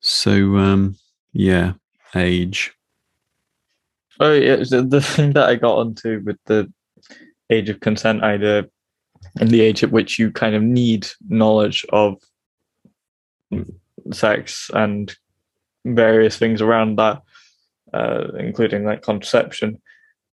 So 0.00 0.56
um, 0.56 0.96
yeah, 1.32 1.74
age. 2.14 2.72
Oh 4.20 4.32
yeah, 4.32 4.56
the 4.56 5.00
thing 5.04 5.32
that 5.32 5.48
I 5.48 5.54
got 5.56 5.78
onto 5.78 6.22
with 6.24 6.38
the 6.46 6.72
age 7.50 7.68
of 7.68 7.80
consent 7.80 8.22
either 8.22 8.68
and 9.40 9.50
the 9.50 9.60
age 9.60 9.82
at 9.82 9.90
which 9.90 10.18
you 10.18 10.30
kind 10.30 10.54
of 10.54 10.62
need 10.62 11.06
knowledge 11.28 11.86
of 11.90 12.16
sex 14.12 14.70
and 14.74 15.16
various 15.84 16.36
things 16.36 16.60
around 16.60 16.96
that, 16.96 17.22
uh, 17.92 18.28
including 18.38 18.84
like 18.84 19.02
contraception. 19.02 19.80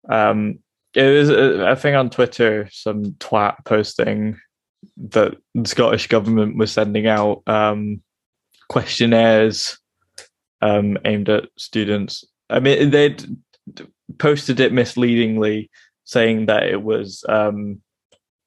Um, 0.09 0.59
it 0.93 1.03
was 1.03 1.29
a, 1.29 1.75
thing 1.75 1.95
on 1.95 2.09
Twitter, 2.09 2.69
some 2.71 3.03
twat 3.19 3.55
posting 3.65 4.39
that 4.97 5.35
the 5.53 5.67
Scottish 5.67 6.07
government 6.07 6.57
was 6.57 6.71
sending 6.71 7.07
out 7.07 7.43
um, 7.47 8.01
questionnaires 8.69 9.77
um, 10.61 10.97
aimed 11.03 11.29
at 11.29 11.49
students. 11.57 12.23
I 12.49 12.59
mean, 12.59 12.91
they'd 12.91 13.25
posted 14.17 14.59
it 14.59 14.73
misleadingly, 14.73 15.69
saying 16.03 16.45
that 16.47 16.63
it 16.63 16.81
was 16.81 17.23
um, 17.27 17.81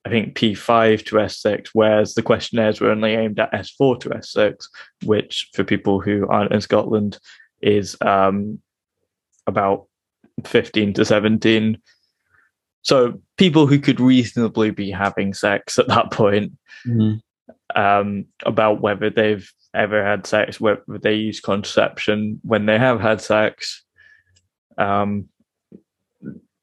I 0.09 0.11
think 0.11 0.35
P5 0.37 1.05
to 1.07 1.17
S6, 1.17 1.69
whereas 1.75 2.15
the 2.15 2.23
questionnaires 2.23 2.81
were 2.81 2.91
only 2.91 3.13
aimed 3.13 3.39
at 3.39 3.53
S4 3.53 4.01
to 4.01 4.09
S6, 4.09 4.65
which 5.05 5.51
for 5.53 5.65
people 5.65 6.01
who 6.01 6.27
aren't 6.29 6.53
in 6.53 6.63
Scotland 6.63 7.19
is 7.61 7.95
um, 8.01 8.61
about 9.47 9.87
15 10.45 10.95
to 10.95 11.05
17. 11.05 11.79
So 12.83 13.21
people 13.37 13.67
who 13.67 13.79
could 13.79 14.01
reasonably 14.01 14.71
be 14.71 14.91
having 14.91 15.35
sex 15.35 15.79
at 15.79 15.89
that 15.89 16.11
point. 16.11 16.53
Mm-hmm. 16.87 17.79
um, 17.79 18.25
about 18.47 18.81
whether 18.81 19.11
they've 19.11 19.53
ever 19.75 20.03
had 20.03 20.27
sex, 20.27 20.61
whether 20.61 20.83
they 21.03 21.15
use 21.15 21.41
contraception 21.41 22.41
when 22.43 22.67
they 22.67 22.79
have 22.79 23.01
had 23.01 23.21
sex, 23.21 23.85
um, 24.79 25.29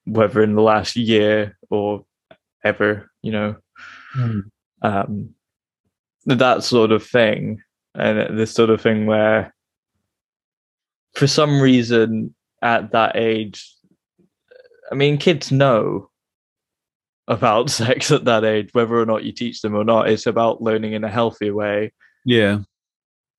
whether 0.04 0.42
in 0.42 0.54
the 0.54 0.62
last 0.62 0.96
year 0.96 1.56
or 1.70 2.04
ever, 2.64 3.10
you 3.22 3.32
know, 3.32 3.56
mm. 4.16 4.42
um, 4.82 5.34
that 6.24 6.64
sort 6.64 6.92
of 6.92 7.06
thing. 7.06 7.62
And 7.94 8.38
this 8.38 8.52
sort 8.52 8.70
of 8.70 8.80
thing 8.80 9.06
where, 9.06 9.54
for 11.14 11.26
some 11.26 11.60
reason, 11.60 12.34
at 12.62 12.92
that 12.92 13.16
age, 13.16 13.72
I 14.90 14.94
mean, 14.94 15.18
kids 15.18 15.50
know 15.50 16.10
about 17.28 17.70
sex 17.70 18.10
at 18.10 18.24
that 18.24 18.44
age, 18.44 18.70
whether 18.72 18.96
or 18.96 19.06
not 19.06 19.24
you 19.24 19.32
teach 19.32 19.62
them 19.62 19.74
or 19.74 19.84
not. 19.84 20.10
It's 20.10 20.26
about 20.26 20.62
learning 20.62 20.92
in 20.92 21.04
a 21.04 21.10
healthy 21.10 21.50
way. 21.50 21.92
Yeah. 22.24 22.60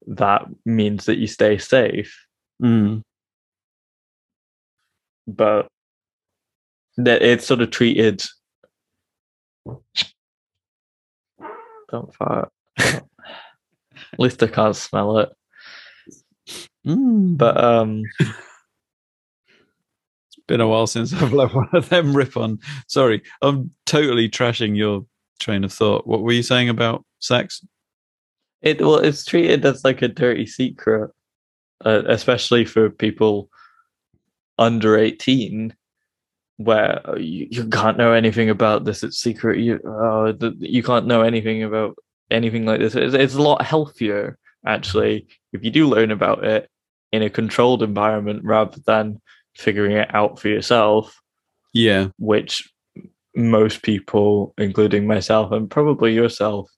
That 0.08 0.46
means 0.66 1.06
that 1.06 1.18
you 1.18 1.28
stay 1.28 1.58
safe. 1.58 2.26
Mm. 2.62 3.04
But 5.28 5.68
that 6.98 7.22
it's 7.22 7.46
sort 7.46 7.62
of 7.62 7.72
treated. 7.72 8.24
Don't 11.90 12.14
fart. 12.14 12.52
At 12.80 13.04
least 14.20 14.42
I 14.44 14.48
can't 14.48 14.76
smell 14.76 15.20
it. 15.20 15.30
Mm. 16.86 17.38
But 17.38 17.64
um 17.64 18.04
it's 18.20 18.34
been 20.48 20.62
a 20.62 20.68
while 20.68 20.88
since 20.88 21.14
I've 21.14 21.34
let 21.34 21.54
one 21.54 21.70
of 21.74 21.90
them 21.90 22.16
rip 22.16 22.36
on. 22.38 22.60
Sorry, 22.88 23.22
I'm 23.42 23.72
totally 23.86 24.30
trashing 24.30 24.76
your 24.76 25.06
train 25.40 25.64
of 25.64 25.72
thought. 25.72 26.08
What 26.08 26.22
were 26.22 26.32
you 26.32 26.44
saying 26.44 26.70
about 26.70 27.06
sex? 27.20 27.64
It 28.62 28.82
well, 28.82 28.98
it's 28.98 29.24
treated 29.24 29.66
as 29.66 29.84
like 29.84 30.02
a 30.02 30.08
dirty 30.08 30.46
secret, 30.46 31.12
uh, 31.86 32.04
especially 32.08 32.66
for 32.66 32.90
people 32.90 33.50
under 34.58 34.98
eighteen, 34.98 35.76
where 36.58 37.02
you, 37.18 37.48
you 37.50 37.68
can't 37.68 37.98
know 37.98 38.14
anything 38.14 38.50
about 38.50 38.86
this. 38.86 39.04
It's 39.04 39.20
secret. 39.20 39.60
You 39.60 39.80
uh, 39.86 40.34
you 40.60 40.84
can't 40.84 41.08
know 41.08 41.22
anything 41.22 41.64
about 41.64 41.96
anything 42.30 42.66
like 42.66 42.80
this. 42.80 42.96
It's, 42.96 43.14
it's 43.14 43.36
a 43.36 43.42
lot 43.42 43.62
healthier 43.62 44.38
actually 44.66 45.26
if 45.54 45.64
you 45.64 45.72
do 45.72 45.88
learn 45.88 46.12
about 46.12 46.44
it 46.44 46.70
in 47.12 47.24
a 47.24 47.30
controlled 47.30 47.82
environment 47.82 48.42
rather 48.44 48.78
than 48.86 49.22
figuring 49.56 49.94
it 49.94 50.14
out 50.14 50.40
for 50.40 50.50
yourself. 50.50 51.20
Yeah. 51.74 52.10
Which 52.18 52.70
most 53.36 53.82
people, 53.84 54.54
including 54.58 55.08
myself 55.08 55.52
and 55.52 55.70
probably 55.70 56.14
yourself, 56.14 56.70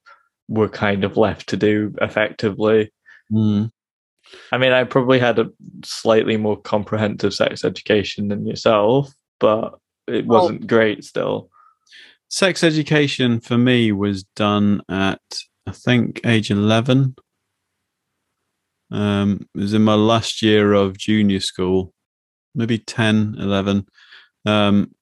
were 0.48 0.68
kind 0.68 1.04
of 1.04 1.16
left 1.16 1.48
to 1.48 1.56
do 1.56 1.94
effectively. 2.00 2.92
Mm. 3.32 3.70
I 4.52 4.58
mean, 4.58 4.72
I 4.72 4.84
probably 4.84 5.18
had 5.18 5.38
a 5.38 5.50
slightly 5.84 6.36
more 6.36 6.60
comprehensive 6.60 7.34
sex 7.34 7.64
education 7.64 8.28
than 8.28 8.46
yourself, 8.46 9.12
but 9.38 9.78
it 10.06 10.26
wasn't 10.26 10.60
well, 10.60 10.68
great 10.68 11.04
still. 11.04 11.50
Sex 12.28 12.62
education 12.62 13.40
for 13.40 13.58
me 13.58 13.90
was 13.92 14.22
done 14.36 14.82
at, 14.88 15.20
I 15.66 15.72
think, 15.72 16.20
age 16.24 16.50
11. 16.50 17.16
Um, 18.92 19.48
it 19.54 19.60
was 19.60 19.74
in 19.74 19.82
my 19.82 19.94
last 19.94 20.42
year 20.42 20.72
of 20.72 20.96
junior 20.96 21.40
school 21.40 21.92
maybe 22.54 22.78
10, 22.78 23.36
11. 23.38 23.86
Um, 24.46 24.94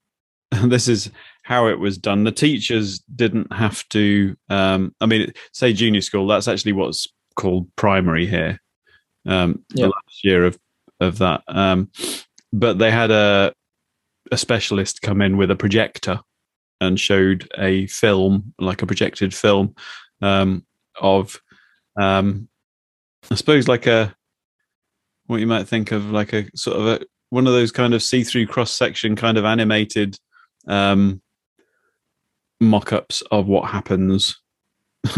this 0.64 0.88
is 0.88 1.10
how 1.42 1.68
it 1.68 1.78
was 1.78 1.98
done. 1.98 2.24
The 2.24 2.32
teachers 2.32 3.00
didn't 3.14 3.52
have 3.52 3.86
to, 3.90 4.36
um, 4.48 4.94
I 5.00 5.06
mean, 5.06 5.32
say 5.52 5.72
junior 5.72 6.00
school, 6.00 6.26
that's 6.26 6.48
actually 6.48 6.72
what's 6.72 7.06
called 7.36 7.68
primary 7.76 8.26
here. 8.26 8.60
Um, 9.28 9.64
The 9.70 9.88
last 9.88 10.24
year 10.24 10.44
of, 10.44 10.58
of 11.00 11.18
that. 11.18 11.42
Um, 11.46 11.90
but 12.52 12.78
they 12.78 12.90
had 12.90 13.10
a, 13.10 13.52
a 14.32 14.36
specialist 14.36 15.02
come 15.02 15.22
in 15.22 15.36
with 15.36 15.50
a 15.50 15.56
projector 15.56 16.20
and 16.80 16.98
showed 16.98 17.48
a 17.58 17.86
film, 17.88 18.54
like 18.58 18.82
a 18.82 18.86
projected 18.86 19.34
film 19.34 19.74
um, 20.22 20.64
of, 21.00 21.40
um, 22.00 22.48
I 23.30 23.34
suppose, 23.34 23.68
like 23.68 23.86
a 23.86 24.14
what 25.26 25.40
you 25.40 25.46
might 25.46 25.68
think 25.68 25.92
of 25.92 26.10
like 26.10 26.32
a 26.32 26.46
sort 26.56 26.78
of 26.78 26.86
a 26.86 27.06
one 27.30 27.46
of 27.46 27.52
those 27.52 27.70
kind 27.70 27.92
of 27.92 28.02
see-through 28.02 28.46
cross-section 28.46 29.14
kind 29.14 29.36
of 29.36 29.44
animated 29.44 30.18
um, 30.66 31.20
mock-ups 32.60 33.22
of 33.30 33.46
what 33.46 33.68
happens. 33.68 34.40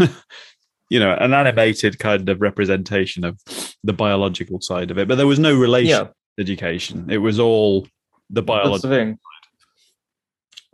you 0.91 0.99
know, 0.99 1.13
an 1.13 1.33
animated 1.33 1.97
kind 1.99 2.27
of 2.27 2.41
representation 2.41 3.23
of 3.23 3.39
the 3.81 3.93
biological 3.93 4.59
side 4.59 4.91
of 4.91 4.97
it, 4.97 5.07
but 5.07 5.15
there 5.15 5.25
was 5.25 5.39
no 5.39 5.55
relation 5.57 6.05
yeah. 6.05 6.11
education. 6.37 7.09
It 7.09 7.19
was 7.19 7.39
all 7.39 7.87
the 8.29 8.41
biological. 8.41 8.89
The 8.89 8.95
thing. 8.97 9.19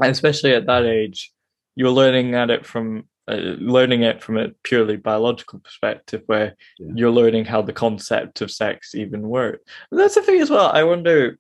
And 0.02 0.10
especially 0.12 0.56
at 0.56 0.66
that 0.66 0.86
age, 0.86 1.32
you're 1.76 1.92
learning 1.92 2.34
at 2.34 2.50
it 2.50 2.66
from 2.66 3.04
uh, 3.28 3.36
learning 3.60 4.02
it 4.02 4.24
from 4.24 4.38
a 4.38 4.50
purely 4.64 4.98
biological 4.98 5.60
perspective 5.60 6.24
where 6.26 6.56
yeah. 6.80 6.94
you're 6.96 7.12
learning 7.12 7.46
how 7.46 7.62
the 7.62 7.74
concept 7.74 8.42
of 8.42 8.50
sex 8.50 8.96
even 8.96 9.22
works. 9.22 9.64
But 9.92 9.98
that's 9.98 10.16
the 10.16 10.24
thing 10.24 10.42
as 10.42 10.50
well. 10.50 10.72
I 10.74 10.82
wonder 10.82 11.38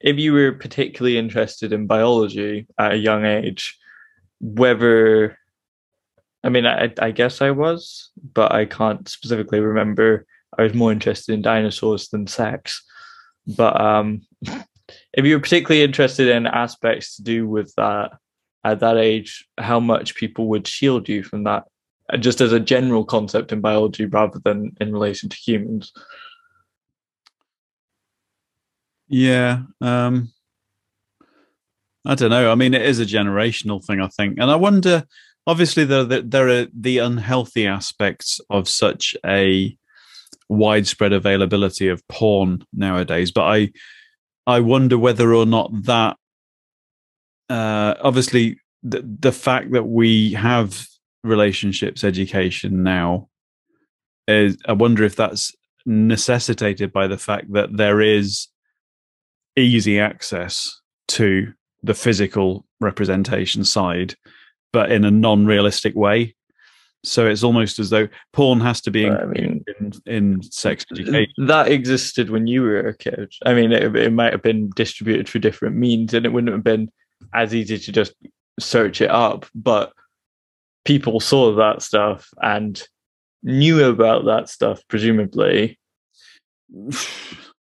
if 0.00 0.16
you 0.16 0.32
were 0.32 0.52
particularly 0.52 1.18
interested 1.18 1.74
in 1.74 1.86
biology 1.86 2.66
at 2.78 2.92
a 2.92 2.96
young 2.96 3.26
age, 3.26 3.78
whether 4.40 5.36
I 6.44 6.48
mean, 6.48 6.66
I, 6.66 6.92
I 6.98 7.10
guess 7.12 7.40
I 7.40 7.50
was, 7.50 8.10
but 8.34 8.52
I 8.52 8.64
can't 8.64 9.08
specifically 9.08 9.60
remember. 9.60 10.26
I 10.58 10.62
was 10.62 10.74
more 10.74 10.92
interested 10.92 11.32
in 11.32 11.42
dinosaurs 11.42 12.08
than 12.08 12.26
sex. 12.26 12.82
But 13.46 13.80
um, 13.80 14.22
if 14.42 15.24
you 15.24 15.36
were 15.36 15.42
particularly 15.42 15.82
interested 15.82 16.28
in 16.28 16.46
aspects 16.46 17.16
to 17.16 17.22
do 17.22 17.48
with 17.48 17.72
that, 17.76 18.12
at 18.64 18.80
that 18.80 18.96
age 18.96 19.46
how 19.58 19.80
much 19.80 20.14
people 20.14 20.48
would 20.48 20.66
shield 20.66 21.08
you 21.08 21.22
from 21.22 21.44
that 21.44 21.64
just 22.18 22.40
as 22.40 22.52
a 22.52 22.60
general 22.60 23.04
concept 23.04 23.52
in 23.52 23.60
biology 23.60 24.06
rather 24.06 24.38
than 24.44 24.72
in 24.80 24.92
relation 24.92 25.28
to 25.28 25.36
humans 25.36 25.92
yeah 29.08 29.62
um 29.80 30.30
i 32.06 32.14
don't 32.14 32.30
know 32.30 32.50
i 32.50 32.54
mean 32.54 32.74
it 32.74 32.82
is 32.82 33.00
a 33.00 33.06
generational 33.06 33.84
thing 33.84 34.00
i 34.00 34.08
think 34.08 34.38
and 34.38 34.50
i 34.50 34.56
wonder 34.56 35.04
obviously 35.46 35.84
there 35.84 36.04
there 36.04 36.48
are 36.48 36.66
the 36.74 36.98
unhealthy 36.98 37.66
aspects 37.66 38.40
of 38.50 38.68
such 38.68 39.16
a 39.26 39.76
widespread 40.48 41.12
availability 41.12 41.88
of 41.88 42.06
porn 42.08 42.64
nowadays 42.72 43.30
but 43.30 43.42
i 43.42 43.70
i 44.46 44.60
wonder 44.60 44.98
whether 44.98 45.34
or 45.34 45.46
not 45.46 45.70
that 45.84 46.16
uh, 47.48 47.94
obviously 48.02 48.58
the 48.82 49.02
the 49.20 49.32
fact 49.32 49.72
that 49.72 49.84
we 49.84 50.32
have 50.32 50.86
relationships 51.24 52.02
education 52.04 52.82
now 52.82 53.28
is 54.28 54.56
I 54.66 54.72
wonder 54.72 55.04
if 55.04 55.16
that's 55.16 55.54
necessitated 55.84 56.92
by 56.92 57.06
the 57.06 57.18
fact 57.18 57.52
that 57.52 57.76
there 57.76 58.00
is 58.00 58.48
easy 59.56 59.98
access 59.98 60.80
to 61.08 61.52
the 61.82 61.94
physical 61.94 62.64
representation 62.80 63.64
side, 63.64 64.14
but 64.72 64.90
in 64.90 65.04
a 65.04 65.10
non-realistic 65.10 65.94
way. 65.94 66.34
So 67.04 67.26
it's 67.26 67.42
almost 67.42 67.80
as 67.80 67.90
though 67.90 68.08
porn 68.32 68.60
has 68.60 68.80
to 68.82 68.90
be 68.90 69.08
I 69.08 69.24
mean, 69.24 69.64
in, 69.80 69.92
in 70.06 70.42
sex 70.42 70.86
education. 70.92 71.32
That 71.46 71.68
existed 71.68 72.30
when 72.30 72.46
you 72.46 72.62
were 72.62 72.78
a 72.78 72.96
kid. 72.96 73.32
I 73.44 73.54
mean, 73.54 73.72
it, 73.72 73.94
it 73.96 74.12
might 74.12 74.32
have 74.32 74.42
been 74.42 74.70
distributed 74.76 75.28
through 75.28 75.40
different 75.40 75.76
means, 75.76 76.14
and 76.14 76.24
it 76.24 76.32
wouldn't 76.32 76.52
have 76.52 76.62
been 76.62 76.90
as 77.34 77.54
easy 77.54 77.78
to 77.78 77.92
just 77.92 78.14
search 78.60 79.00
it 79.00 79.10
up, 79.10 79.46
but 79.54 79.92
people 80.84 81.20
saw 81.20 81.54
that 81.56 81.82
stuff 81.82 82.28
and 82.40 82.82
knew 83.42 83.84
about 83.84 84.24
that 84.26 84.48
stuff, 84.48 84.80
presumably, 84.88 85.78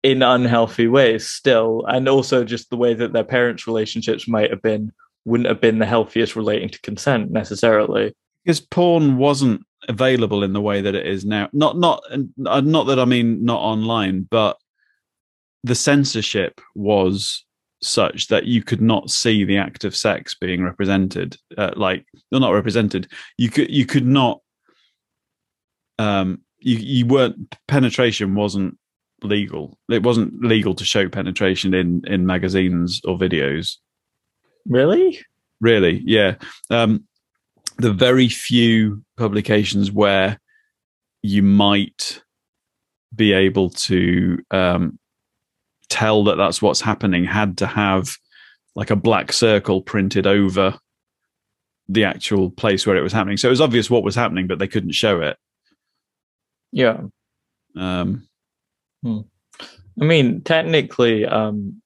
in 0.01 0.23
unhealthy 0.23 0.87
ways 0.87 1.29
still. 1.29 1.85
And 1.87 2.09
also 2.09 2.43
just 2.43 2.69
the 2.69 2.77
way 2.77 2.93
that 2.95 3.13
their 3.13 3.23
parents' 3.23 3.67
relationships 3.67 4.27
might 4.27 4.49
have 4.49 4.61
been 4.61 4.91
wouldn't 5.25 5.49
have 5.49 5.61
been 5.61 5.79
the 5.79 5.85
healthiest 5.85 6.35
relating 6.35 6.69
to 6.69 6.81
consent 6.81 7.31
necessarily. 7.31 8.13
Because 8.43 8.59
porn 8.59 9.17
wasn't 9.17 9.61
available 9.87 10.43
in 10.43 10.53
the 10.53 10.61
way 10.61 10.81
that 10.81 10.95
it 10.95 11.05
is 11.05 11.25
now. 11.25 11.49
Not 11.53 11.77
not 11.77 12.01
not 12.37 12.87
that 12.87 12.99
I 12.99 13.05
mean 13.05 13.43
not 13.43 13.59
online, 13.59 14.27
but 14.29 14.57
the 15.63 15.75
censorship 15.75 16.61
was 16.75 17.45
such 17.81 18.27
that 18.27 18.45
you 18.45 18.63
could 18.63 18.81
not 18.81 19.09
see 19.09 19.43
the 19.43 19.57
act 19.57 19.83
of 19.83 19.95
sex 19.95 20.35
being 20.35 20.63
represented 20.63 21.37
uh, 21.57 21.71
like 21.75 22.05
they're 22.29 22.39
not 22.39 22.51
represented 22.51 23.07
you 23.37 23.49
could 23.49 23.69
you 23.69 23.85
could 23.85 24.05
not 24.05 24.41
um 25.97 26.41
you 26.59 26.75
you 26.75 27.05
weren't 27.05 27.55
penetration 27.69 28.35
wasn't 28.35 28.77
legal 29.23 29.77
it 29.89 30.03
wasn't 30.03 30.33
legal 30.43 30.73
to 30.73 30.83
show 30.83 31.07
penetration 31.07 31.73
in 31.73 32.01
in 32.05 32.25
magazines 32.25 32.99
or 33.05 33.17
videos 33.17 33.77
really 34.69 35.19
really 35.59 36.01
yeah 36.05 36.35
um 36.69 37.03
the 37.79 37.93
very 37.93 38.27
few 38.27 39.03
publications 39.17 39.91
where 39.91 40.39
you 41.21 41.41
might 41.41 42.21
be 43.15 43.33
able 43.33 43.69
to 43.69 44.37
um, 44.51 44.99
tell 45.89 46.23
that 46.25 46.35
that's 46.35 46.61
what's 46.61 46.81
happening 46.81 47.23
had 47.23 47.57
to 47.57 47.65
have 47.67 48.15
like 48.75 48.91
a 48.91 48.95
black 48.95 49.31
circle 49.31 49.81
printed 49.81 50.27
over 50.27 50.77
the 51.87 52.03
actual 52.03 52.51
place 52.51 52.85
where 52.85 52.95
it 52.95 53.01
was 53.01 53.13
happening. 53.13 53.37
So 53.37 53.47
it 53.47 53.51
was 53.51 53.61
obvious 53.61 53.89
what 53.89 54.03
was 54.03 54.15
happening, 54.15 54.45
but 54.45 54.59
they 54.59 54.67
couldn't 54.67 54.91
show 54.91 55.21
it. 55.21 55.37
Yeah. 56.71 57.01
Um, 57.75 58.27
hmm. 59.01 59.21
I 59.99 60.05
mean, 60.05 60.41
technically, 60.41 61.25
um, 61.25 61.81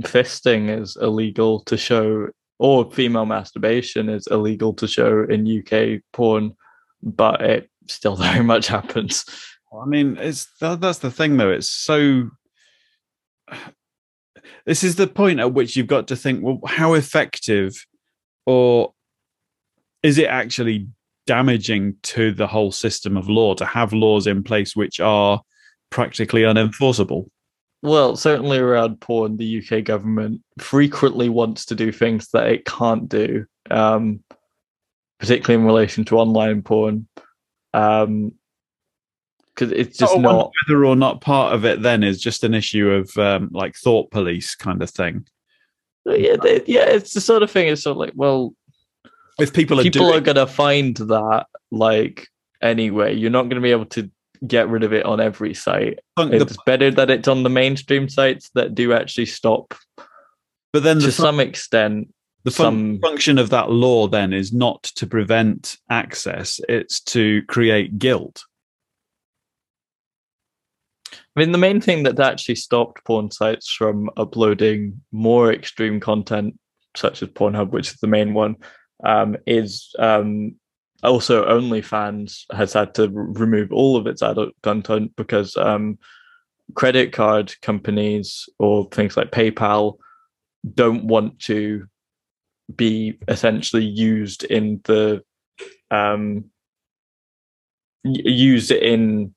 fisting 0.00 0.80
is 0.80 0.96
illegal 1.00 1.60
to 1.64 1.76
show, 1.76 2.28
or 2.58 2.90
female 2.90 3.26
masturbation 3.26 4.08
is 4.08 4.26
illegal 4.30 4.72
to 4.74 4.88
show 4.88 5.24
in 5.24 5.46
UK 5.46 6.00
porn, 6.12 6.54
but 7.02 7.42
it 7.42 7.70
still 7.88 8.16
very 8.28 8.44
much 8.44 8.66
happens. 8.66 9.24
I 9.72 9.86
mean, 9.86 10.16
it's 10.18 10.48
that, 10.60 10.80
that's 10.80 10.98
the 10.98 11.10
thing, 11.10 11.36
though. 11.36 11.50
It's 11.50 11.68
so. 11.68 12.30
This 14.66 14.84
is 14.84 14.96
the 14.96 15.06
point 15.06 15.40
at 15.40 15.52
which 15.52 15.76
you've 15.76 15.86
got 15.86 16.08
to 16.08 16.16
think, 16.16 16.42
well, 16.42 16.60
how 16.66 16.94
effective, 16.94 17.74
or 18.46 18.92
is 20.02 20.18
it 20.18 20.26
actually 20.26 20.88
damaging 21.26 21.96
to 22.02 22.32
the 22.32 22.46
whole 22.46 22.72
system 22.72 23.16
of 23.16 23.28
law 23.28 23.54
to 23.54 23.64
have 23.64 23.92
laws 23.92 24.26
in 24.26 24.42
place 24.42 24.74
which 24.76 25.00
are 25.00 25.40
practically 25.90 26.42
unenforceable? 26.42 27.26
Well, 27.82 28.14
certainly 28.16 28.58
around 28.58 29.00
porn, 29.00 29.36
the 29.36 29.58
UK 29.58 29.84
government 29.84 30.40
frequently 30.58 31.28
wants 31.28 31.66
to 31.66 31.74
do 31.74 31.90
things 31.90 32.28
that 32.28 32.46
it 32.46 32.64
can't 32.64 33.08
do, 33.08 33.44
um, 33.70 34.20
particularly 35.18 35.60
in 35.60 35.66
relation 35.66 36.04
to 36.06 36.18
online 36.18 36.62
porn. 36.62 37.08
Um, 37.74 38.32
because 39.54 39.72
it's 39.72 39.98
just 39.98 40.18
not 40.18 40.50
whether 40.66 40.84
or 40.86 40.96
not 40.96 41.20
part 41.20 41.52
of 41.52 41.66
it 41.66 41.82
then 41.82 42.02
is 42.02 42.20
just 42.20 42.42
an 42.42 42.54
issue 42.54 42.88
of 42.90 43.14
um, 43.18 43.50
like 43.52 43.76
thought 43.76 44.10
police 44.10 44.54
kind 44.54 44.82
of 44.82 44.88
thing. 44.88 45.26
Yeah, 46.06 46.36
they, 46.42 46.62
yeah, 46.66 46.86
it's 46.86 47.12
the 47.12 47.20
sort 47.20 47.42
of 47.42 47.50
thing. 47.50 47.68
It's 47.68 47.82
sort 47.82 47.92
of 47.92 47.98
like, 47.98 48.12
well, 48.14 48.54
if 49.38 49.52
people 49.52 49.78
are 49.78 49.82
people 49.82 50.06
doing- 50.06 50.16
are 50.16 50.20
gonna 50.20 50.46
find 50.46 50.96
that 50.96 51.46
like 51.70 52.28
anyway, 52.62 53.14
you're 53.14 53.30
not 53.30 53.48
gonna 53.48 53.60
be 53.60 53.72
able 53.72 53.86
to 53.86 54.10
get 54.46 54.68
rid 54.68 54.82
of 54.82 54.92
it 54.92 55.04
on 55.04 55.20
every 55.20 55.54
site. 55.54 56.00
It's 56.18 56.56
the, 56.56 56.58
better 56.66 56.90
that 56.90 57.10
it's 57.10 57.28
on 57.28 57.42
the 57.42 57.50
mainstream 57.50 58.08
sites 58.08 58.50
that 58.54 58.74
do 58.74 58.92
actually 58.92 59.26
stop. 59.26 59.74
But 60.72 60.82
then, 60.82 60.98
to 61.00 61.06
the 61.06 61.12
some 61.12 61.40
extent, 61.40 62.12
the 62.44 62.50
fun- 62.50 62.98
some... 63.00 63.00
function 63.00 63.38
of 63.38 63.50
that 63.50 63.70
law 63.70 64.08
then 64.08 64.32
is 64.32 64.52
not 64.52 64.82
to 64.96 65.06
prevent 65.06 65.76
access; 65.90 66.60
it's 66.68 67.00
to 67.00 67.42
create 67.42 67.98
guilt. 67.98 68.44
I 71.12 71.40
mean, 71.40 71.52
the 71.52 71.58
main 71.58 71.80
thing 71.80 72.02
that 72.02 72.20
actually 72.20 72.56
stopped 72.56 73.04
porn 73.04 73.30
sites 73.30 73.70
from 73.70 74.10
uploading 74.16 75.00
more 75.12 75.52
extreme 75.52 75.98
content, 75.98 76.58
such 76.94 77.22
as 77.22 77.28
Pornhub, 77.30 77.70
which 77.70 77.90
is 77.90 77.96
the 78.00 78.06
main 78.06 78.34
one, 78.34 78.56
um, 79.02 79.36
is 79.46 79.94
um, 79.98 80.56
also 81.08 81.44
OnlyFans 81.46 82.44
has 82.52 82.72
had 82.72 82.94
to 82.94 83.08
remove 83.10 83.72
all 83.72 83.96
of 83.96 84.06
its 84.06 84.22
adult 84.22 84.52
content 84.62 85.12
because 85.16 85.56
um, 85.56 85.98
credit 86.74 87.12
card 87.12 87.54
companies 87.60 88.48
or 88.58 88.88
things 88.90 89.16
like 89.16 89.30
PayPal 89.30 89.96
don't 90.74 91.04
want 91.04 91.38
to 91.40 91.86
be 92.74 93.18
essentially 93.28 93.84
used 93.84 94.44
in 94.44 94.80
the 94.84 95.22
um, 95.90 96.44
used 98.04 98.70
in 98.70 99.34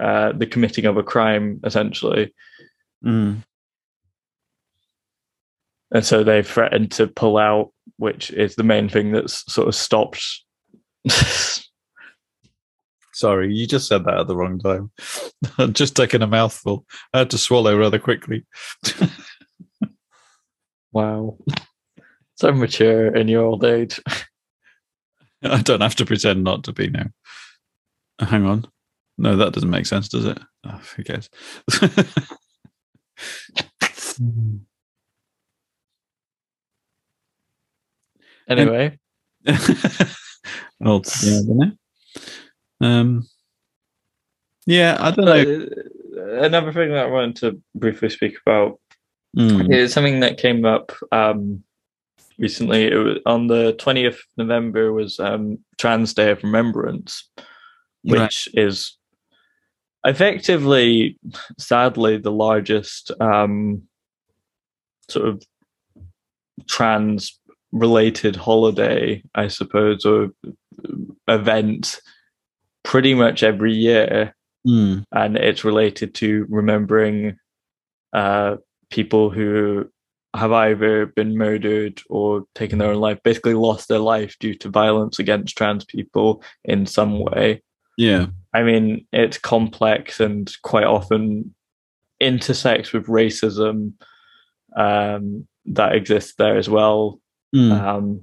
uh, 0.00 0.32
the 0.32 0.46
committing 0.46 0.86
of 0.86 0.96
a 0.96 1.02
crime, 1.02 1.60
essentially. 1.64 2.34
Mm. 3.04 3.42
And 5.92 6.04
so 6.04 6.24
they've 6.24 6.46
threatened 6.46 6.92
to 6.92 7.06
pull 7.06 7.38
out, 7.38 7.72
which 7.96 8.30
is 8.30 8.56
the 8.56 8.64
main 8.64 8.88
thing 8.88 9.12
that's 9.12 9.50
sort 9.52 9.68
of 9.68 9.74
stopped. 9.74 10.24
Sorry, 13.12 13.52
you 13.52 13.66
just 13.66 13.88
said 13.88 14.04
that 14.04 14.20
at 14.20 14.26
the 14.26 14.36
wrong 14.36 14.58
time. 14.58 14.90
I'm 15.58 15.72
just 15.80 15.96
taking 15.96 16.20
a 16.20 16.26
mouthful. 16.26 16.84
I 17.14 17.20
had 17.20 17.30
to 17.30 17.38
swallow 17.38 17.74
rather 17.76 17.98
quickly. 17.98 18.44
wow. 20.92 21.38
So 22.34 22.52
mature 22.52 23.16
in 23.16 23.28
your 23.28 23.44
old 23.44 23.64
age. 23.64 23.98
I 25.42 25.62
don't 25.62 25.80
have 25.80 25.94
to 25.96 26.04
pretend 26.04 26.44
not 26.44 26.64
to 26.64 26.72
be 26.72 26.90
now. 26.90 27.06
Hang 28.20 28.44
on. 28.44 28.66
No, 29.16 29.36
that 29.36 29.54
doesn't 29.54 29.70
make 29.70 29.86
sense, 29.86 30.08
does 30.08 30.26
it? 30.26 30.38
Oh, 30.64 30.80
who 30.96 31.04
cares? 31.04 31.30
anyway. 38.48 38.98
Yeah, 41.22 41.40
Um, 42.80 43.26
yeah, 44.66 44.96
I 44.98 45.10
don't 45.10 45.24
know. 45.24 45.66
Uh, 46.16 46.40
another 46.42 46.72
thing 46.72 46.90
that 46.90 47.06
I 47.06 47.10
wanted 47.10 47.36
to 47.36 47.62
briefly 47.74 48.10
speak 48.10 48.36
about 48.44 48.80
mm. 49.36 49.72
is 49.72 49.92
something 49.92 50.20
that 50.20 50.38
came 50.38 50.64
up 50.64 50.92
um, 51.12 51.62
recently. 52.38 52.86
It 52.86 52.96
was 52.96 53.18
on 53.26 53.46
the 53.46 53.74
twentieth 53.74 54.20
November 54.36 54.92
was 54.92 55.20
um, 55.20 55.58
Trans 55.78 56.14
Day 56.14 56.30
of 56.30 56.42
Remembrance, 56.42 57.30
which 58.02 58.18
right. 58.18 58.64
is 58.64 58.96
effectively, 60.04 61.18
sadly, 61.58 62.16
the 62.16 62.32
largest 62.32 63.10
um, 63.20 63.82
sort 65.08 65.28
of 65.28 65.42
trans 66.68 67.38
related 67.72 68.36
holiday, 68.36 69.22
I 69.34 69.48
suppose, 69.48 70.04
or 70.04 70.30
event 71.28 72.00
pretty 72.84 73.14
much 73.14 73.42
every 73.42 73.72
year. 73.72 74.34
Mm. 74.66 75.04
And 75.12 75.36
it's 75.36 75.64
related 75.64 76.14
to 76.16 76.46
remembering 76.48 77.36
uh, 78.12 78.56
people 78.90 79.30
who 79.30 79.88
have 80.34 80.52
either 80.52 81.06
been 81.06 81.36
murdered 81.36 82.00
or 82.08 82.44
taken 82.54 82.78
their 82.78 82.90
own 82.90 83.00
life, 83.00 83.18
basically 83.22 83.54
lost 83.54 83.88
their 83.88 83.98
life 83.98 84.36
due 84.38 84.54
to 84.54 84.68
violence 84.68 85.18
against 85.18 85.56
trans 85.56 85.84
people 85.84 86.42
in 86.64 86.86
some 86.86 87.20
way. 87.20 87.62
Yeah. 87.96 88.26
I 88.52 88.62
mean, 88.62 89.06
it's 89.12 89.38
complex 89.38 90.20
and 90.20 90.50
quite 90.62 90.84
often 90.84 91.54
intersects 92.20 92.92
with 92.92 93.06
racism 93.06 93.92
um, 94.76 95.46
that 95.66 95.94
exists 95.94 96.34
there 96.38 96.56
as 96.56 96.68
well. 96.68 97.20
Mm. 97.56 97.72
Um, 97.72 98.20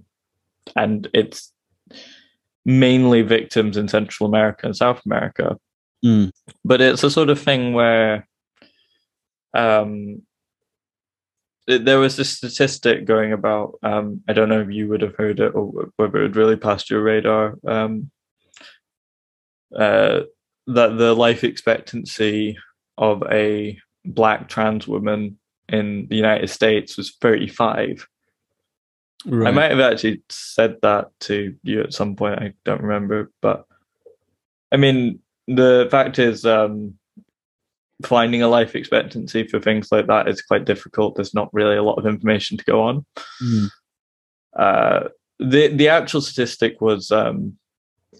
and 0.75 1.09
it's 1.13 1.51
mainly 2.65 3.21
victims 3.23 3.77
in 3.77 3.87
Central 3.87 4.29
America 4.29 4.65
and 4.65 4.75
South 4.75 5.01
America. 5.05 5.57
Mm. 6.05 6.31
But 6.63 6.81
it's 6.81 7.03
a 7.03 7.09
sort 7.09 7.29
of 7.29 7.39
thing 7.39 7.73
where 7.73 8.27
um, 9.53 10.21
there 11.67 11.99
was 11.99 12.19
a 12.19 12.25
statistic 12.25 13.05
going 13.05 13.33
about. 13.33 13.79
Um, 13.83 14.21
I 14.27 14.33
don't 14.33 14.49
know 14.49 14.61
if 14.61 14.69
you 14.69 14.87
would 14.89 15.01
have 15.01 15.15
heard 15.15 15.39
it 15.39 15.55
or 15.55 15.89
whether 15.97 16.23
it 16.23 16.35
really 16.35 16.57
passed 16.57 16.89
your 16.89 17.01
radar. 17.01 17.57
Um, 17.65 18.11
uh, 19.75 20.21
that 20.67 20.97
the 20.97 21.13
life 21.13 21.43
expectancy 21.43 22.57
of 22.97 23.23
a 23.31 23.77
black 24.05 24.47
trans 24.47 24.87
woman 24.87 25.37
in 25.69 26.07
the 26.09 26.15
United 26.15 26.49
States 26.49 26.97
was 26.97 27.15
35. 27.21 28.07
Right. 29.25 29.47
I 29.47 29.51
might 29.51 29.71
have 29.71 29.79
actually 29.79 30.21
said 30.29 30.77
that 30.81 31.07
to 31.21 31.55
you 31.63 31.81
at 31.81 31.93
some 31.93 32.15
point. 32.15 32.39
I 32.39 32.53
don't 32.65 32.81
remember, 32.81 33.31
but 33.41 33.65
I 34.71 34.77
mean, 34.77 35.19
the 35.47 35.87
fact 35.89 36.19
is, 36.19 36.45
um, 36.45 36.95
finding 38.05 38.41
a 38.41 38.47
life 38.47 38.75
expectancy 38.75 39.47
for 39.47 39.59
things 39.59 39.91
like 39.91 40.07
that 40.07 40.27
is 40.27 40.41
quite 40.41 40.65
difficult. 40.65 41.15
There's 41.15 41.33
not 41.33 41.53
really 41.53 41.77
a 41.77 41.83
lot 41.83 41.97
of 41.97 42.05
information 42.05 42.57
to 42.57 42.63
go 42.65 42.81
on. 42.81 43.05
Mm. 43.41 43.69
Uh, 44.57 45.09
the 45.39 45.67
the 45.67 45.87
actual 45.89 46.21
statistic 46.21 46.81
was 46.81 47.11
um, 47.11 47.57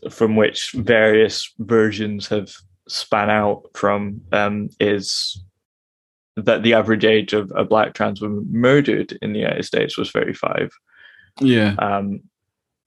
from 0.10 0.36
which 0.36 0.72
various 0.72 1.52
versions 1.60 2.28
have 2.28 2.52
span 2.88 3.30
out 3.30 3.64
from 3.76 4.22
um, 4.32 4.70
is 4.80 5.44
that 6.36 6.64
the 6.64 6.74
average 6.74 7.06
age 7.06 7.34
of 7.34 7.52
a 7.56 7.64
black 7.64 7.94
trans 7.94 8.22
woman 8.22 8.46
murdered 8.50 9.18
in 9.22 9.34
the 9.34 9.40
United 9.40 9.64
States 9.64 9.98
was 9.98 10.12
35. 10.12 10.72
Yeah. 11.40 11.76
Um, 11.80 12.22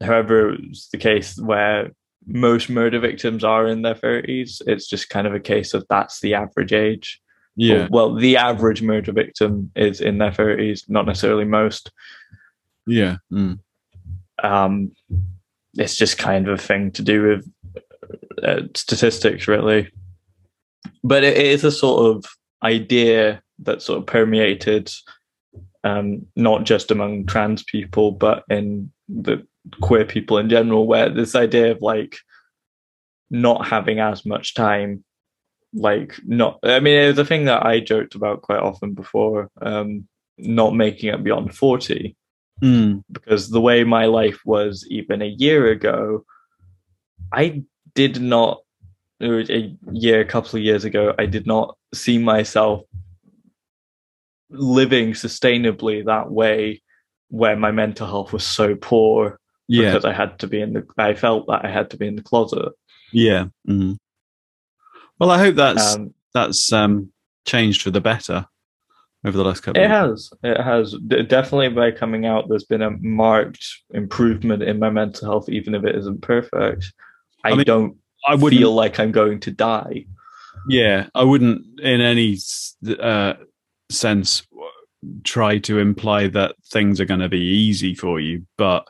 however, 0.03 0.55
it's 0.55 0.89
the 0.89 0.99
case 0.99 1.39
where 1.39 1.91
most 2.27 2.69
murder 2.69 2.99
victims 2.99 3.45
are 3.45 3.67
in 3.67 3.83
their 3.83 3.95
30s. 3.95 4.61
It's 4.67 4.89
just 4.89 5.09
kind 5.09 5.27
of 5.27 5.35
a 5.35 5.41
case 5.41 5.75
of 5.75 5.87
that's 5.89 6.21
the 6.21 6.35
average 6.35 6.73
age. 6.73 7.21
Yeah. 7.57 7.89
Well, 7.91 8.15
the 8.15 8.37
average 8.37 8.83
murder 8.83 9.13
victim 9.13 9.71
is 9.77 10.01
in 10.01 10.19
their 10.19 10.31
30s, 10.31 10.89
not 10.91 11.07
necessarily 11.07 11.45
most. 11.45 11.91
Yeah. 12.87 13.17
Mm. 13.33 13.61
Um, 14.43 14.93
it's 15.75 15.97
just 15.97 16.19
kind 16.19 16.49
of 16.49 16.59
a 16.59 16.63
thing 16.63 16.91
to 16.93 17.03
do 17.03 17.23
with 17.23 17.53
uh, 18.43 18.63
statistics, 18.75 19.49
really. 19.49 19.91
But 21.03 21.25
it 21.25 21.39
is 21.39 21.65
a 21.65 21.71
sort 21.71 22.17
of 22.17 22.25
idea 22.63 23.43
that 23.61 23.83
sort 23.83 23.99
of 23.99 24.07
permeated 24.07 24.93
um, 25.87 26.27
not 26.35 26.65
just 26.65 26.91
among 26.91 27.27
trans 27.27 27.63
people, 27.63 28.11
but 28.11 28.43
in 28.51 28.91
the 29.09 29.47
queer 29.81 30.05
people 30.05 30.37
in 30.37 30.49
general, 30.49 30.87
where 30.87 31.09
this 31.09 31.37
idea 31.37 31.71
of 31.71 31.81
like 31.81 32.17
not 33.31 33.69
having 33.69 34.01
as 34.01 34.27
much 34.27 34.55
time, 34.55 35.05
like 35.73 36.17
not, 36.25 36.59
I 36.65 36.81
mean, 36.81 37.01
it 37.01 37.07
was 37.07 37.19
a 37.19 37.25
thing 37.25 37.45
that 37.45 37.65
I 37.65 37.79
joked 37.79 38.17
about 38.17 38.43
quite 38.43 38.59
often 38.59 38.95
before, 38.95 39.49
um, 39.63 40.09
not 40.39 40.75
making 40.75 41.15
it 41.15 41.23
beyond 41.23 41.55
40. 41.55 42.17
Mm. 42.61 43.05
Because 43.13 43.51
the 43.51 43.61
way 43.61 43.85
my 43.85 44.07
life 44.07 44.41
was 44.45 44.85
even 44.91 45.23
a 45.23 45.37
year 45.39 45.71
ago, 45.71 46.25
I 47.33 47.63
did 47.95 48.21
not, 48.21 48.61
a 49.21 49.77
year, 49.93 50.21
a 50.21 50.25
couple 50.25 50.59
of 50.59 50.65
years 50.65 50.85
ago, 50.85 51.15
I 51.17 51.27
did 51.27 51.47
not 51.47 51.77
see 51.95 52.19
myself 52.19 52.83
living 54.51 55.13
sustainably 55.13 56.05
that 56.07 56.31
way 56.31 56.83
where 57.29 57.57
my 57.57 57.71
mental 57.73 58.07
health 58.07 58.33
was 58.33 58.45
so 58.45 58.75
poor 58.77 59.41
Yeah. 59.69 59.91
because 59.93 60.05
I 60.05 60.13
had 60.13 60.39
to 60.41 60.47
be 60.47 60.61
in 60.61 60.73
the 60.75 60.87
I 60.99 61.15
felt 61.15 61.47
that 61.49 61.65
I 61.65 61.71
had 61.71 61.91
to 61.91 61.97
be 61.97 62.07
in 62.07 62.17
the 62.17 62.23
closet. 62.23 62.73
Yeah. 63.13 63.47
Mm. 63.69 63.97
Well, 65.19 65.31
I 65.31 65.39
hope 65.39 65.57
that's 65.57 65.97
Um, 65.97 66.15
that's 66.35 66.73
um, 66.73 67.11
changed 67.47 67.83
for 67.83 67.91
the 67.91 68.01
better 68.01 68.47
over 69.25 69.37
the 69.37 69.45
last 69.45 69.63
couple. 69.63 69.81
it 69.83 69.87
of 69.87 69.91
has. 69.91 70.31
It 70.45 70.61
has. 70.61 70.95
D- 71.09 71.23
definitely 71.23 71.71
by 71.71 71.91
coming 71.91 72.27
out 72.27 72.49
there's 72.49 72.65
been 72.65 72.83
a 72.83 72.91
marked 73.01 73.67
improvement 73.95 74.63
in 74.63 74.79
my 74.79 74.91
mental 74.91 75.27
health 75.29 75.49
even 75.49 75.75
if 75.75 75.85
it 75.85 75.97
isn't 75.97 76.23
perfect. 76.23 76.93
I, 77.43 77.51
I 77.51 77.55
mean, 77.55 77.65
don't 77.65 77.97
I 78.29 78.35
wouldn't 78.35 78.61
feel 78.61 78.73
like 78.75 79.01
I'm 79.01 79.13
going 79.13 79.41
to 79.41 79.51
die. 79.51 80.07
Yeah, 80.69 81.09
I 81.15 81.23
wouldn't 81.25 81.81
in 81.81 82.01
any 82.01 82.39
uh, 83.01 83.35
sense 83.91 84.47
try 85.25 85.59
to 85.59 85.79
imply 85.79 86.29
that 86.29 86.57
things 86.65 87.01
are 87.01 87.05
going 87.05 87.21
to 87.21 87.29
be 87.29 87.41
easy 87.41 87.95
for 87.95 88.21
you, 88.21 88.47
but 88.57 88.89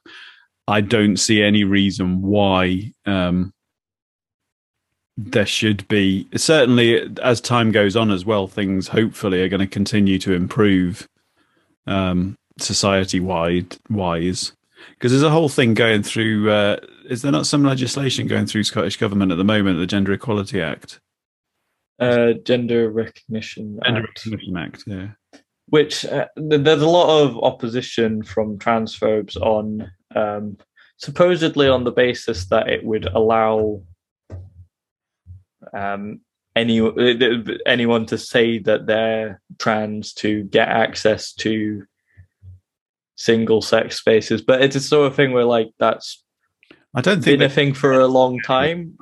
I 0.68 0.81
don't 0.81 1.16
see 1.16 1.43
any 1.43 1.64
reason 1.64 2.23
why 2.23 2.93
um, 3.05 3.52
there 5.16 5.47
should 5.47 5.86
be. 5.89 6.28
Certainly, 6.36 7.16
as 7.23 7.40
time 7.40 7.73
goes 7.73 7.97
on 7.97 8.10
as 8.10 8.24
well, 8.24 8.47
things 8.47 8.89
hopefully 8.89 9.43
are 9.43 9.48
going 9.48 9.60
to 9.60 9.66
continue 9.66 10.18
to 10.20 10.32
improve 10.32 11.09
um, 11.86 12.36
society 12.59 13.20
wide 13.20 13.77
wise. 13.89 14.52
Because 14.90 15.12
there's 15.12 15.23
a 15.23 15.31
whole 15.31 15.48
thing 15.48 15.74
going 15.74 16.02
through. 16.02 16.51
Uh, 16.51 16.77
is 17.09 17.23
there 17.23 17.32
not 17.32 17.47
some 17.47 17.64
legislation 17.64 18.27
going 18.27 18.47
through 18.47 18.64
Scottish 18.64 18.97
government 18.97 19.32
at 19.32 19.39
the 19.39 19.44
moment, 19.44 19.78
the 19.78 19.86
Gender 19.86 20.12
Equality 20.12 20.60
Act? 20.60 21.01
Uh, 21.98 22.35
gender 22.44 22.90
recognition 22.90 23.78
Gender 23.85 24.02
Act. 24.02 24.27
Recognition 24.27 24.56
Act, 24.56 24.85
yeah. 24.86 25.09
which 25.68 26.05
uh, 26.05 26.27
th- 26.36 26.62
there's 26.62 26.82
a 26.82 26.89
lot 26.89 27.23
of 27.23 27.43
opposition 27.43 28.23
from 28.23 28.59
transphobes 28.59 29.36
on 29.36 29.90
um, 30.14 30.59
supposedly 30.98 31.68
on 31.68 31.85
the 31.85 31.93
basis 31.93 32.47
that 32.47 32.68
it 32.68 32.85
would 32.85 33.06
allow 33.06 33.81
um, 35.73 36.20
any 36.55 36.81
anyone 37.66 38.06
to 38.06 38.18
say 38.18 38.59
that 38.59 38.86
they're 38.86 39.40
trans 39.59 40.12
to 40.14 40.44
get 40.44 40.68
access 40.68 41.32
to 41.32 41.85
single 43.14 43.62
sex 43.62 43.98
spaces 43.98 44.43
but 44.43 44.62
it's 44.62 44.77
a 44.77 44.81
sort 44.81 45.06
of 45.06 45.14
thing 45.14 45.32
where 45.32 45.44
like 45.44 45.70
that's 45.78 46.24
I 46.94 47.01
don't 47.01 47.23
think 47.23 47.39
been 47.39 47.51
a 47.51 47.52
thing 47.52 47.74
for 47.74 47.93
a 47.93 48.06
long 48.06 48.40
time 48.40 48.97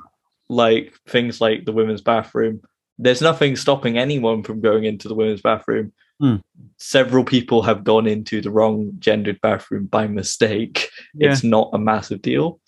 like 0.49 0.93
things 1.07 1.41
like 1.41 1.65
the 1.65 1.73
women's 1.73 2.01
bathroom 2.01 2.61
there's 2.97 3.21
nothing 3.21 3.55
stopping 3.55 3.97
anyone 3.97 4.43
from 4.43 4.61
going 4.61 4.85
into 4.85 5.07
the 5.07 5.15
women's 5.15 5.41
bathroom. 5.41 5.91
Hmm. 6.21 6.35
several 6.77 7.25
people 7.25 7.61
have 7.63 7.83
gone 7.83 8.07
into 8.07 8.39
the 8.39 8.49
wrong 8.49 8.93
gendered 8.99 9.41
bathroom 9.41 9.87
by 9.87 10.07
mistake. 10.07 10.89
It's 11.15 11.43
not 11.43 11.71
a 11.73 11.77
massive 11.77 12.21
deal. 12.21 12.61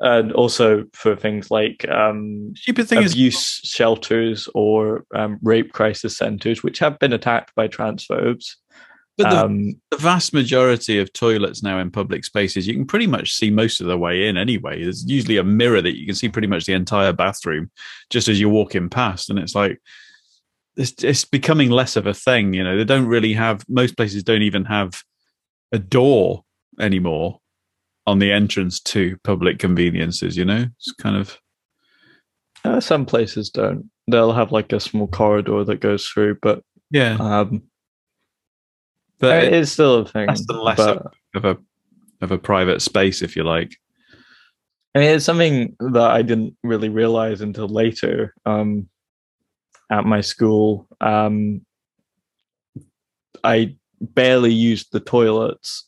And 0.00 0.32
also 0.32 0.84
for 0.94 1.14
things 1.14 1.52
like 1.52 1.88
um, 1.88 2.52
stupid 2.56 2.88
thing 2.88 3.04
is 3.04 3.12
abuse 3.12 3.60
shelters 3.62 4.48
or 4.52 5.04
um, 5.14 5.38
rape 5.42 5.72
crisis 5.72 6.16
centers 6.16 6.64
which 6.64 6.80
have 6.80 6.98
been 6.98 7.12
attacked 7.12 7.54
by 7.54 7.68
transphobes 7.68 8.56
but 9.16 9.30
the, 9.30 9.44
um, 9.44 9.80
the 9.90 9.96
vast 9.96 10.34
majority 10.34 10.98
of 10.98 11.12
toilets 11.12 11.62
now 11.62 11.78
in 11.78 11.90
public 11.90 12.24
spaces, 12.24 12.66
you 12.66 12.74
can 12.74 12.86
pretty 12.86 13.06
much 13.06 13.32
see 13.32 13.50
most 13.50 13.80
of 13.80 13.86
the 13.86 13.98
way 13.98 14.26
in 14.26 14.36
anyway. 14.36 14.82
There's 14.82 15.08
usually 15.08 15.36
a 15.36 15.44
mirror 15.44 15.80
that 15.80 15.96
you 15.96 16.04
can 16.04 16.16
see 16.16 16.28
pretty 16.28 16.48
much 16.48 16.66
the 16.66 16.72
entire 16.72 17.12
bathroom 17.12 17.70
just 18.10 18.26
as 18.26 18.40
you're 18.40 18.50
walking 18.50 18.88
past. 18.88 19.30
And 19.30 19.38
it's 19.38 19.54
like, 19.54 19.80
it's, 20.76 21.04
it's 21.04 21.24
becoming 21.24 21.70
less 21.70 21.94
of 21.94 22.06
a 22.08 22.14
thing. 22.14 22.54
You 22.54 22.64
know, 22.64 22.76
they 22.76 22.84
don't 22.84 23.06
really 23.06 23.34
have, 23.34 23.64
most 23.68 23.96
places 23.96 24.24
don't 24.24 24.42
even 24.42 24.64
have 24.64 25.02
a 25.70 25.78
door 25.78 26.42
anymore 26.80 27.38
on 28.06 28.18
the 28.18 28.32
entrance 28.32 28.80
to 28.80 29.16
public 29.22 29.60
conveniences, 29.60 30.36
you 30.36 30.44
know? 30.44 30.66
It's 30.76 30.92
kind 30.92 31.16
of, 31.16 31.38
uh, 32.64 32.80
some 32.80 33.06
places 33.06 33.50
don't 33.50 33.90
they'll 34.06 34.32
have 34.32 34.52
like 34.52 34.72
a 34.72 34.80
small 34.80 35.06
corridor 35.06 35.64
that 35.64 35.80
goes 35.80 36.06
through 36.06 36.36
but 36.42 36.62
yeah. 36.90 37.16
um, 37.20 37.62
But 39.18 39.44
it 39.44 39.52
is 39.52 39.72
still 39.72 40.00
a 40.00 40.06
thing. 40.06 40.28
less 40.28 40.44
and 40.48 40.58
less 40.58 40.76
but- 40.76 41.14
of 41.34 41.44
a, 41.44 41.56
of 42.20 42.30
a 42.30 42.38
private 42.38 42.82
space, 42.82 43.22
if 43.22 43.36
you 43.36 43.44
like. 43.44 43.76
I 44.94 45.00
mean, 45.00 45.10
it's 45.10 45.24
something 45.24 45.74
that 45.80 46.10
I 46.10 46.22
didn't 46.22 46.56
really 46.62 46.88
realize 46.88 47.40
until 47.40 47.66
later 47.66 48.32
um, 48.46 48.88
at 49.90 50.04
my 50.04 50.20
school. 50.20 50.86
Um, 51.00 51.62
I 53.42 53.74
barely 54.00 54.52
used 54.52 54.92
the 54.92 55.00
toilets 55.00 55.84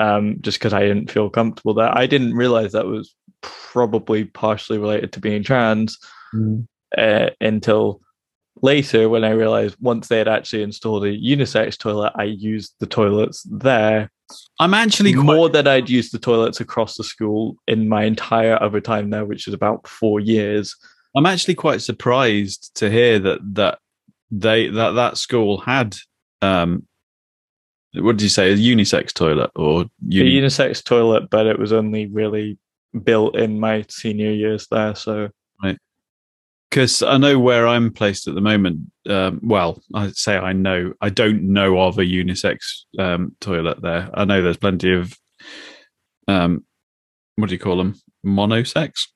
um, 0.00 0.38
just 0.40 0.58
because 0.58 0.72
I 0.72 0.80
didn't 0.80 1.10
feel 1.10 1.30
comfortable 1.30 1.74
there. 1.74 1.96
I 1.96 2.06
didn't 2.06 2.34
realize 2.34 2.72
that 2.72 2.86
was 2.86 3.14
probably 3.42 4.24
partially 4.24 4.78
related 4.78 5.12
to 5.12 5.20
being 5.20 5.44
trans 5.44 5.96
uh, 6.98 7.30
until 7.40 8.00
later 8.62 9.08
when 9.08 9.24
I 9.24 9.30
realized 9.30 9.76
once 9.80 10.08
they 10.08 10.18
had 10.18 10.28
actually 10.28 10.62
installed 10.62 11.04
a 11.04 11.16
unisex 11.16 11.76
toilet, 11.76 12.12
I 12.16 12.24
used 12.24 12.74
the 12.80 12.86
toilets 12.86 13.42
there 13.50 14.10
I'm 14.58 14.74
actually 14.74 15.12
quite 15.12 15.24
more 15.24 15.48
than 15.48 15.66
I'd 15.66 15.90
used 15.90 16.12
the 16.12 16.18
toilets 16.18 16.60
across 16.60 16.96
the 16.96 17.04
school 17.04 17.56
in 17.66 17.88
my 17.88 18.04
entire 18.04 18.60
other 18.62 18.80
time 18.80 19.10
there, 19.10 19.24
which 19.24 19.46
is 19.46 19.54
about 19.54 19.86
four 19.86 20.20
years. 20.20 20.74
I'm 21.16 21.26
actually 21.26 21.54
quite 21.54 21.82
surprised 21.82 22.74
to 22.76 22.90
hear 22.90 23.18
that 23.18 23.40
that 23.54 23.78
they 24.30 24.68
that 24.68 24.92
that 24.92 25.18
school 25.18 25.58
had 25.58 25.96
um 26.42 26.86
what 27.92 28.16
did 28.16 28.22
you 28.22 28.28
say 28.28 28.52
a 28.52 28.56
unisex 28.56 29.12
toilet 29.12 29.50
or 29.54 29.86
uni- 30.08 30.40
unisex 30.40 30.82
toilet, 30.82 31.30
but 31.30 31.46
it 31.46 31.58
was 31.58 31.72
only 31.72 32.06
really 32.06 32.58
built 33.04 33.36
in 33.36 33.60
my 33.60 33.84
senior 33.88 34.32
years 34.32 34.66
there. 34.70 34.94
So 34.94 35.28
because 36.74 37.04
I 37.04 37.18
know 37.18 37.38
where 37.38 37.68
I'm 37.68 37.92
placed 37.92 38.26
at 38.26 38.34
the 38.34 38.40
moment. 38.40 38.80
Um, 39.08 39.38
well, 39.44 39.80
I 39.94 40.10
say 40.10 40.36
I 40.36 40.52
know. 40.52 40.92
I 41.00 41.08
don't 41.08 41.44
know 41.44 41.78
of 41.78 41.98
a 41.98 42.02
unisex 42.02 42.80
um, 42.98 43.36
toilet 43.38 43.80
there. 43.80 44.10
I 44.12 44.24
know 44.24 44.42
there's 44.42 44.56
plenty 44.56 44.92
of 44.92 45.16
um, 46.26 46.64
what 47.36 47.48
do 47.48 47.54
you 47.54 47.60
call 47.60 47.76
them? 47.76 47.94
Monosex. 48.26 49.06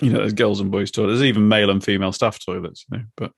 You 0.00 0.10
know, 0.10 0.20
there's 0.20 0.32
girls 0.32 0.58
and 0.58 0.70
boys 0.70 0.90
toilets. 0.90 1.18
There's 1.18 1.28
even 1.28 1.48
male 1.48 1.68
and 1.68 1.84
female 1.84 2.12
staff 2.12 2.42
toilets. 2.42 2.86
You 2.90 2.98
know, 2.98 3.04
but 3.14 3.32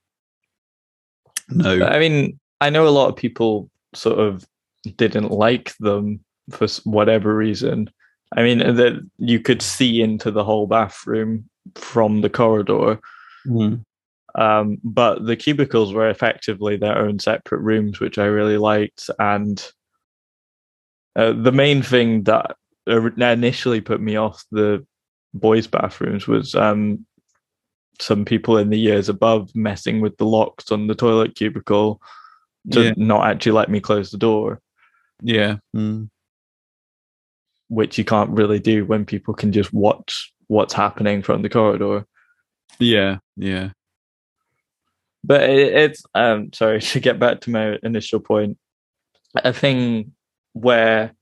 no. 1.48 1.85
I 1.85 1.98
mean, 1.98 2.39
I 2.61 2.70
know 2.70 2.86
a 2.86 2.90
lot 2.90 3.09
of 3.09 3.16
people 3.16 3.69
sort 3.93 4.20
of 4.20 4.47
didn't 4.94 5.32
like 5.32 5.77
them 5.78 6.20
for 6.53 6.69
whatever 6.85 7.35
reason. 7.35 7.90
I 8.36 8.44
mean, 8.44 8.59
that 8.59 9.05
you 9.19 9.40
could 9.40 9.62
see 9.62 10.01
into 10.01 10.31
the 10.31 10.44
whole 10.44 10.69
bathroom 10.69 11.51
from 11.74 12.20
the 12.20 12.31
corridor. 12.31 13.01
Mm. 13.47 13.82
um, 14.35 14.78
but 14.85 15.24
the 15.24 15.36
cubicles 15.36 15.93
were 15.93 16.09
effectively 16.10 16.77
their 16.77 16.98
own 16.98 17.18
separate 17.18 17.60
rooms, 17.60 18.01
which 18.01 18.18
I 18.18 18.24
really 18.27 18.59
liked. 18.59 19.09
And 19.18 19.64
uh, 21.14 21.32
the 21.32 21.52
main 21.52 21.82
thing 21.82 22.24
that 22.24 22.56
initially 22.86 23.81
put 23.81 24.01
me 24.01 24.16
off 24.16 24.44
the 24.51 24.85
boys' 25.35 25.66
bathrooms 25.66 26.27
was 26.27 26.55
um, 26.55 27.05
some 28.01 28.24
people 28.24 28.59
in 28.59 28.70
the 28.70 28.78
years 28.78 29.09
above 29.09 29.55
messing 29.55 30.01
with 30.01 30.16
the 30.18 30.27
locks 30.27 30.70
on 30.70 30.86
the 30.86 30.94
toilet 30.94 31.35
cubicle 31.35 32.01
to 32.73 32.85
Yeah. 32.85 32.94
not 32.97 33.27
actually 33.28 33.52
let 33.52 33.70
me 33.70 33.81
close 33.81 34.10
the 34.10 34.18
door, 34.18 34.60
Yeah. 35.23 35.56
Mm. 35.74 36.09
which 37.68 37.97
you 37.98 38.05
can't 38.05 38.31
really 38.31 38.59
do 38.59 38.85
when 38.85 39.05
people 39.05 39.35
can 39.35 39.52
just 39.52 39.73
watch 39.73 40.32
what's 40.48 40.74
happening 40.74 41.23
from 41.23 41.43
the 41.43 41.48
corridor. 41.48 42.06
Yeah. 42.79 43.19
Yeah. 43.37 43.71
but 45.25 45.43
it, 45.49 45.75
it's 45.75 46.03
um 46.15 46.53
sorry 46.53 46.81
to 46.93 47.01
get 47.01 47.19
back 47.19 47.41
to 47.43 47.51
my 47.51 47.79
initial 47.83 48.21
point 48.21 48.59
a 49.45 49.53
thing 49.53 50.13
where 50.53 51.13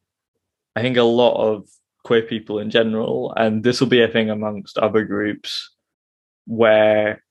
i 0.77 0.83
think 0.83 0.97
a 0.97 1.03
lot 1.03 1.37
of 1.37 1.66
queer 2.05 2.23
people 2.23 2.59
in 2.59 2.71
general, 2.71 3.35
and 3.37 3.65
this 3.65 3.81
will 3.81 3.89
be 3.89 4.03
a 4.03 4.09
thing 4.09 4.31
amongst 4.31 4.79
other 4.79 5.05
groups 5.05 5.75
where 6.47 7.25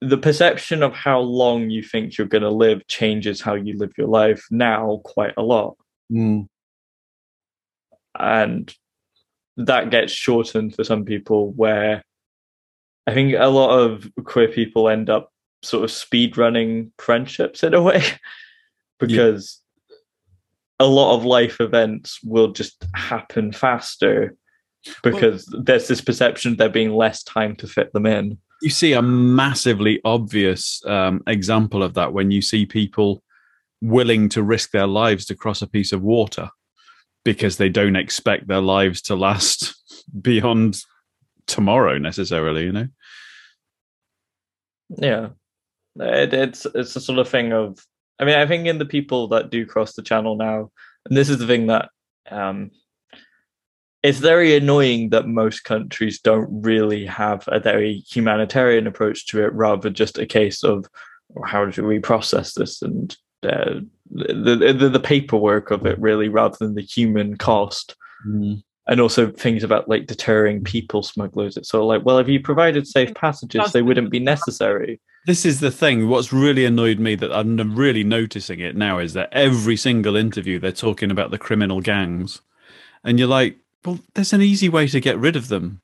the 0.00 0.16
perception 0.16 0.82
of 0.82 0.94
how 0.94 1.18
long 1.18 1.68
you 1.68 1.82
think 1.82 2.16
you're 2.16 2.26
going 2.26 2.42
to 2.42 2.48
live 2.50 2.86
changes 2.86 3.40
how 3.42 3.54
you 3.54 3.76
live 3.76 3.92
your 3.98 4.06
life 4.06 4.46
now 4.50 5.00
quite 5.04 5.34
a 5.36 5.42
lot. 5.42 5.76
Mm. 6.10 6.46
And 8.18 8.74
that 9.58 9.90
gets 9.90 10.12
shortened 10.12 10.74
for 10.74 10.84
some 10.84 11.04
people, 11.04 11.52
where 11.52 12.02
I 13.06 13.14
think 13.14 13.34
a 13.36 13.48
lot 13.48 13.78
of 13.78 14.08
queer 14.24 14.48
people 14.48 14.88
end 14.88 15.10
up 15.10 15.32
sort 15.62 15.84
of 15.84 15.90
speed 15.90 16.36
running 16.36 16.92
friendships 16.98 17.62
in 17.62 17.74
a 17.74 17.82
way 17.82 18.02
because 18.98 19.60
yeah. 19.88 19.96
a 20.80 20.86
lot 20.86 21.16
of 21.16 21.24
life 21.24 21.60
events 21.60 22.20
will 22.22 22.52
just 22.52 22.84
happen 22.94 23.52
faster 23.52 24.36
because 25.02 25.46
well, 25.52 25.62
there's 25.62 25.88
this 25.88 26.00
perception 26.00 26.56
there 26.56 26.70
being 26.70 26.92
less 26.94 27.22
time 27.22 27.54
to 27.56 27.66
fit 27.66 27.92
them 27.92 28.06
in 28.06 28.38
you 28.62 28.70
see 28.70 28.92
a 28.92 29.02
massively 29.02 30.00
obvious 30.04 30.84
um, 30.86 31.22
example 31.26 31.82
of 31.82 31.94
that 31.94 32.12
when 32.12 32.30
you 32.30 32.42
see 32.42 32.66
people 32.66 33.22
willing 33.80 34.28
to 34.28 34.42
risk 34.42 34.70
their 34.70 34.86
lives 34.86 35.24
to 35.26 35.34
cross 35.34 35.62
a 35.62 35.66
piece 35.66 35.92
of 35.92 36.02
water 36.02 36.50
because 37.24 37.56
they 37.56 37.68
don't 37.68 37.96
expect 37.96 38.46
their 38.46 38.60
lives 38.60 39.00
to 39.02 39.14
last 39.14 39.74
beyond 40.20 40.80
tomorrow 41.50 41.98
necessarily 41.98 42.64
you 42.64 42.72
know 42.72 42.88
yeah 44.98 45.28
it, 45.96 46.32
it's 46.32 46.66
it's 46.74 46.96
a 46.96 47.00
sort 47.00 47.18
of 47.18 47.28
thing 47.28 47.52
of 47.52 47.78
i 48.18 48.24
mean 48.24 48.36
i 48.36 48.46
think 48.46 48.66
in 48.66 48.78
the 48.78 48.84
people 48.84 49.28
that 49.28 49.50
do 49.50 49.66
cross 49.66 49.94
the 49.94 50.02
channel 50.02 50.36
now 50.36 50.70
and 51.06 51.16
this 51.16 51.28
is 51.28 51.38
the 51.38 51.46
thing 51.46 51.66
that 51.66 51.88
um 52.30 52.70
it's 54.02 54.18
very 54.18 54.56
annoying 54.56 55.10
that 55.10 55.26
most 55.26 55.64
countries 55.64 56.20
don't 56.20 56.48
really 56.62 57.04
have 57.04 57.44
a 57.48 57.60
very 57.60 58.02
humanitarian 58.10 58.86
approach 58.86 59.26
to 59.26 59.44
it, 59.44 59.52
rather 59.52 59.90
just 59.90 60.18
a 60.18 60.26
case 60.26 60.64
of 60.64 60.86
how 61.44 61.66
do 61.66 61.84
we 61.84 61.98
process 61.98 62.54
this 62.54 62.80
and 62.80 63.16
uh, 63.42 63.80
the, 64.10 64.74
the, 64.78 64.88
the 64.88 65.00
paperwork 65.00 65.70
of 65.70 65.86
it, 65.86 65.98
really, 65.98 66.28
rather 66.28 66.56
than 66.58 66.74
the 66.74 66.82
human 66.82 67.36
cost. 67.36 67.94
Mm. 68.26 68.62
And 68.90 69.00
also 69.00 69.30
things 69.30 69.62
about 69.62 69.88
like 69.88 70.06
deterring 70.06 70.64
people 70.64 71.04
smugglers. 71.04 71.56
It's 71.56 71.68
sort 71.68 71.82
of 71.82 71.86
like, 71.86 72.04
well, 72.04 72.18
if 72.18 72.28
you 72.28 72.40
provided 72.40 72.88
safe 72.88 73.14
passages, 73.14 73.70
they 73.70 73.82
wouldn't 73.82 74.10
be 74.10 74.18
necessary. 74.18 75.00
This 75.26 75.46
is 75.46 75.60
the 75.60 75.70
thing. 75.70 76.08
What's 76.08 76.32
really 76.32 76.64
annoyed 76.64 76.98
me 76.98 77.14
that 77.14 77.32
I'm 77.32 77.76
really 77.76 78.02
noticing 78.02 78.58
it 78.58 78.74
now 78.74 78.98
is 78.98 79.12
that 79.12 79.28
every 79.32 79.76
single 79.76 80.16
interview 80.16 80.58
they're 80.58 80.72
talking 80.72 81.12
about 81.12 81.30
the 81.30 81.38
criminal 81.38 81.80
gangs, 81.80 82.40
and 83.04 83.16
you're 83.16 83.28
like, 83.28 83.58
well, 83.84 84.00
there's 84.14 84.32
an 84.32 84.42
easy 84.42 84.68
way 84.68 84.88
to 84.88 84.98
get 84.98 85.18
rid 85.18 85.36
of 85.36 85.46
them. 85.46 85.80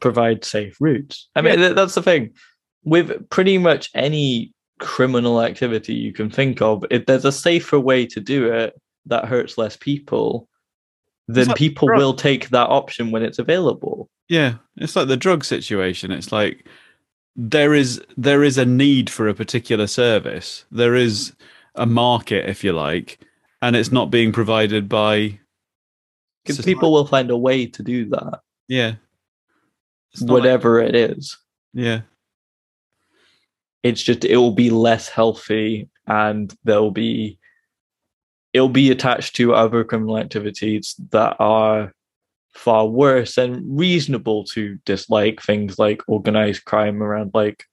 Provide 0.00 0.44
safe 0.44 0.76
routes. 0.78 1.28
I 1.34 1.40
mean, 1.40 1.58
yeah. 1.58 1.70
that's 1.70 1.94
the 1.94 2.02
thing. 2.02 2.34
With 2.84 3.30
pretty 3.30 3.56
much 3.56 3.88
any 3.94 4.52
criminal 4.78 5.40
activity 5.40 5.94
you 5.94 6.12
can 6.12 6.28
think 6.28 6.60
of, 6.60 6.84
if 6.90 7.06
there's 7.06 7.24
a 7.24 7.32
safer 7.32 7.80
way 7.80 8.04
to 8.06 8.20
do 8.20 8.52
it 8.52 8.78
that 9.06 9.24
hurts 9.24 9.56
less 9.56 9.76
people, 9.76 10.48
then 11.34 11.48
like 11.48 11.56
people 11.56 11.88
will 11.88 12.14
take 12.14 12.48
that 12.50 12.68
option 12.68 13.10
when 13.10 13.22
it's 13.22 13.38
available. 13.38 14.08
Yeah, 14.28 14.54
it's 14.76 14.96
like 14.96 15.08
the 15.08 15.16
drug 15.16 15.44
situation. 15.44 16.10
It's 16.10 16.32
like 16.32 16.66
there 17.36 17.74
is 17.74 18.00
there 18.16 18.42
is 18.42 18.58
a 18.58 18.66
need 18.66 19.10
for 19.10 19.28
a 19.28 19.34
particular 19.34 19.86
service. 19.86 20.64
There 20.70 20.94
is 20.94 21.32
a 21.74 21.86
market, 21.86 22.48
if 22.48 22.62
you 22.62 22.72
like, 22.72 23.20
and 23.60 23.76
it's 23.76 23.92
not 23.92 24.10
being 24.10 24.32
provided 24.32 24.88
by 24.88 25.38
because 26.44 26.64
people 26.64 26.92
will 26.92 27.06
find 27.06 27.30
a 27.30 27.36
way 27.36 27.66
to 27.66 27.82
do 27.82 28.08
that. 28.10 28.40
Yeah. 28.68 28.94
Whatever 30.20 30.80
like, 30.80 30.90
it 30.90 31.10
is. 31.10 31.38
Yeah. 31.72 32.02
It's 33.82 34.02
just 34.02 34.24
it 34.24 34.36
will 34.36 34.52
be 34.52 34.70
less 34.70 35.08
healthy 35.08 35.88
and 36.06 36.54
there'll 36.64 36.90
be 36.90 37.38
it'll 38.52 38.68
be 38.68 38.90
attached 38.90 39.36
to 39.36 39.54
other 39.54 39.84
criminal 39.84 40.18
activities 40.18 40.94
that 41.10 41.36
are 41.38 41.92
far 42.54 42.86
worse 42.86 43.38
and 43.38 43.78
reasonable 43.78 44.44
to 44.44 44.78
dislike 44.84 45.40
things 45.40 45.78
like 45.78 46.02
organized 46.06 46.64
crime 46.64 47.02
around 47.02 47.30
like 47.32 47.64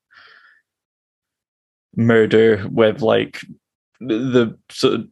murder 1.95 2.65
with 2.71 3.01
like 3.01 3.41
the, 3.99 4.57
sort 4.71 4.93
of 4.95 5.07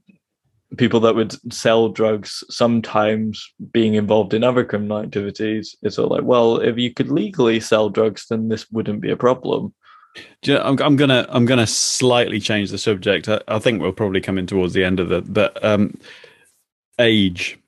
people 0.77 0.99
that 1.01 1.15
would 1.15 1.33
sell 1.53 1.89
drugs 1.89 2.43
sometimes 2.49 3.53
being 3.71 3.95
involved 3.95 4.33
in 4.33 4.43
other 4.43 4.65
criminal 4.65 4.99
activities. 4.99 5.75
It's 5.81 5.99
all 5.99 6.07
like 6.07 6.23
well 6.23 6.57
if 6.57 6.77
you 6.77 6.93
could 6.93 7.11
legally 7.11 7.59
sell 7.59 7.89
drugs 7.89 8.27
then 8.29 8.47
this 8.47 8.69
wouldn't 8.71 9.01
be 9.01 9.11
a 9.11 9.17
problem 9.17 9.73
you 10.43 10.53
know, 10.53 10.61
I'm, 10.61 10.79
I'm, 10.79 10.95
gonna 10.95 11.25
i'm 11.29 11.45
gonna 11.45 11.67
slightly 11.67 12.39
change 12.39 12.71
the 12.71 12.77
subject 12.77 13.27
I, 13.27 13.41
I, 13.47 13.59
think 13.59 13.81
we're 13.81 13.91
probably 13.91 14.21
coming 14.21 14.45
towards 14.45 14.73
the 14.73 14.83
end 14.83 14.99
of 14.99 15.11
it 15.11 15.31
but 15.31 15.63
um, 15.63 15.97
age 16.99 17.59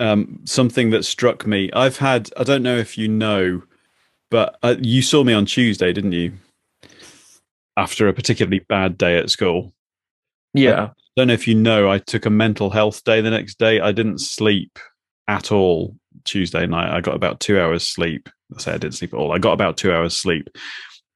um, 0.00 0.40
something 0.44 0.90
that 0.90 1.04
struck 1.04 1.46
me 1.46 1.70
i've 1.72 1.98
had 1.98 2.30
i 2.36 2.44
don't 2.44 2.62
know 2.62 2.76
if 2.76 2.98
you 2.98 3.08
know 3.08 3.62
but 4.30 4.58
uh, 4.62 4.76
you 4.80 5.02
saw 5.02 5.24
me 5.24 5.32
on 5.32 5.46
tuesday 5.46 5.92
didn't 5.92 6.12
you 6.12 6.32
after 7.76 8.08
a 8.08 8.12
particularly 8.12 8.60
bad 8.68 8.96
day 8.96 9.18
at 9.18 9.30
school 9.30 9.72
yeah 10.52 10.90
I 11.16 11.20
don't 11.20 11.28
know 11.28 11.34
if 11.34 11.46
you 11.46 11.54
know, 11.54 11.88
I 11.88 11.98
took 11.98 12.26
a 12.26 12.30
mental 12.30 12.70
health 12.70 13.04
day 13.04 13.20
the 13.20 13.30
next 13.30 13.56
day. 13.56 13.78
I 13.78 13.92
didn't 13.92 14.18
sleep 14.18 14.80
at 15.28 15.52
all 15.52 15.96
Tuesday 16.24 16.66
night. 16.66 16.92
I 16.92 17.00
got 17.00 17.14
about 17.14 17.38
two 17.38 17.60
hours 17.60 17.86
sleep. 17.86 18.28
I 18.56 18.60
say 18.60 18.72
I 18.72 18.78
didn't 18.78 18.96
sleep 18.96 19.14
at 19.14 19.16
all. 19.18 19.30
I 19.30 19.38
got 19.38 19.52
about 19.52 19.76
two 19.76 19.92
hours 19.92 20.16
sleep. 20.16 20.48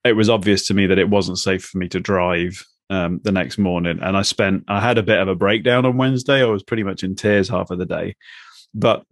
It 0.04 0.16
was 0.16 0.30
obvious 0.30 0.66
to 0.66 0.74
me 0.74 0.86
that 0.86 0.98
it 0.98 1.10
wasn't 1.10 1.38
safe 1.38 1.64
for 1.64 1.78
me 1.78 1.88
to 1.88 2.00
drive 2.00 2.64
um, 2.90 3.20
the 3.24 3.32
next 3.32 3.58
morning. 3.58 3.98
And 4.00 4.16
I 4.16 4.22
spent, 4.22 4.64
I 4.68 4.80
had 4.80 4.98
a 4.98 5.02
bit 5.02 5.18
of 5.18 5.28
a 5.28 5.34
breakdown 5.34 5.84
on 5.84 5.96
Wednesday. 5.96 6.42
I 6.42 6.46
was 6.46 6.62
pretty 6.62 6.82
much 6.82 7.02
in 7.02 7.14
tears 7.14 7.48
half 7.48 7.70
of 7.70 7.78
the 7.78 7.86
day. 7.86 8.16
But 8.74 9.04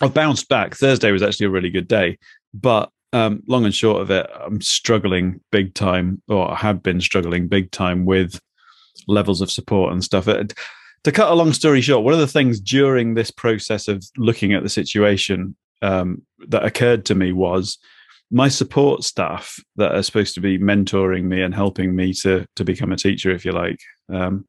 I 0.00 0.08
bounced 0.08 0.48
back. 0.48 0.74
Thursday 0.74 1.12
was 1.12 1.22
actually 1.22 1.46
a 1.46 1.50
really 1.50 1.70
good 1.70 1.88
day. 1.88 2.18
But 2.54 2.90
um, 3.12 3.42
long 3.46 3.64
and 3.64 3.74
short 3.74 4.00
of 4.00 4.10
it, 4.10 4.28
I'm 4.34 4.60
struggling 4.60 5.40
big 5.50 5.74
time, 5.74 6.22
or 6.28 6.50
I 6.50 6.56
have 6.56 6.82
been 6.82 7.00
struggling 7.00 7.48
big 7.48 7.70
time 7.70 8.06
with 8.06 8.40
levels 9.06 9.40
of 9.40 9.50
support 9.50 9.92
and 9.92 10.02
stuff. 10.02 10.28
It, 10.28 10.54
to 11.04 11.12
cut 11.12 11.30
a 11.30 11.34
long 11.34 11.52
story 11.52 11.80
short, 11.80 12.04
one 12.04 12.14
of 12.14 12.20
the 12.20 12.26
things 12.26 12.60
during 12.60 13.14
this 13.14 13.30
process 13.30 13.88
of 13.88 14.04
looking 14.16 14.52
at 14.52 14.62
the 14.62 14.68
situation 14.68 15.56
um, 15.82 16.22
that 16.48 16.64
occurred 16.64 17.04
to 17.06 17.14
me 17.14 17.32
was 17.32 17.76
my 18.32 18.48
support 18.48 19.04
staff 19.04 19.62
that 19.76 19.94
are 19.94 20.02
supposed 20.02 20.34
to 20.34 20.40
be 20.40 20.58
mentoring 20.58 21.24
me 21.24 21.42
and 21.42 21.54
helping 21.54 21.94
me 21.94 22.14
to 22.14 22.46
to 22.56 22.64
become 22.64 22.90
a 22.90 22.96
teacher, 22.96 23.30
if 23.30 23.44
you 23.44 23.52
like. 23.52 23.78
Um, 24.08 24.46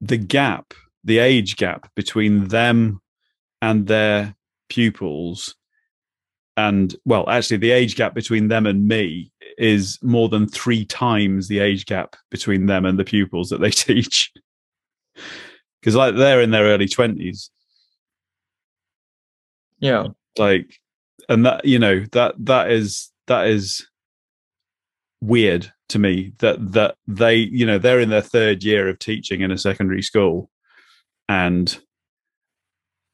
the 0.00 0.18
gap, 0.18 0.74
the 1.04 1.18
age 1.18 1.56
gap 1.56 1.90
between 1.96 2.48
them 2.48 3.00
and 3.62 3.86
their 3.86 4.36
pupils, 4.68 5.56
and 6.58 6.94
well, 7.06 7.28
actually, 7.30 7.56
the 7.56 7.70
age 7.70 7.96
gap 7.96 8.14
between 8.14 8.48
them 8.48 8.66
and 8.66 8.86
me 8.86 9.32
is 9.56 9.98
more 10.02 10.28
than 10.28 10.46
three 10.46 10.84
times 10.84 11.48
the 11.48 11.60
age 11.60 11.86
gap 11.86 12.14
between 12.30 12.66
them 12.66 12.84
and 12.84 12.98
the 12.98 13.04
pupils 13.04 13.48
that 13.48 13.60
they 13.62 13.70
teach. 13.86 14.32
Because 15.80 15.94
like 15.96 16.14
they're 16.14 16.42
in 16.42 16.50
their 16.50 16.64
early 16.64 16.88
twenties. 16.88 17.50
Yeah. 19.78 20.08
Like 20.36 20.78
and 21.28 21.44
that 21.46 21.64
you 21.64 21.78
know, 21.78 22.04
that 22.12 22.34
that 22.38 22.70
is 22.70 23.10
that 23.26 23.46
is 23.46 23.86
weird 25.20 25.72
to 25.88 25.98
me 25.98 26.32
that 26.38 26.72
that 26.72 26.96
they, 27.06 27.36
you 27.36 27.66
know, 27.66 27.78
they're 27.78 28.00
in 28.00 28.10
their 28.10 28.20
third 28.20 28.62
year 28.62 28.88
of 28.88 28.98
teaching 28.98 29.40
in 29.40 29.50
a 29.50 29.58
secondary 29.58 30.02
school 30.02 30.50
and 31.28 31.78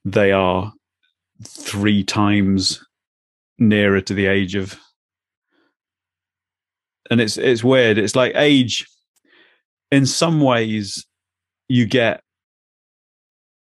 they 0.04 0.32
are 0.32 0.72
three 1.42 2.04
times 2.04 2.84
nearer 3.58 4.00
to 4.00 4.14
the 4.14 4.26
age 4.26 4.54
of 4.54 4.78
and 7.10 7.20
it's 7.20 7.36
it's 7.36 7.62
weird. 7.62 7.98
It's 7.98 8.16
like 8.16 8.32
age. 8.34 8.86
In 9.90 10.06
some 10.06 10.40
ways, 10.40 11.06
you 11.68 11.86
get 11.86 12.22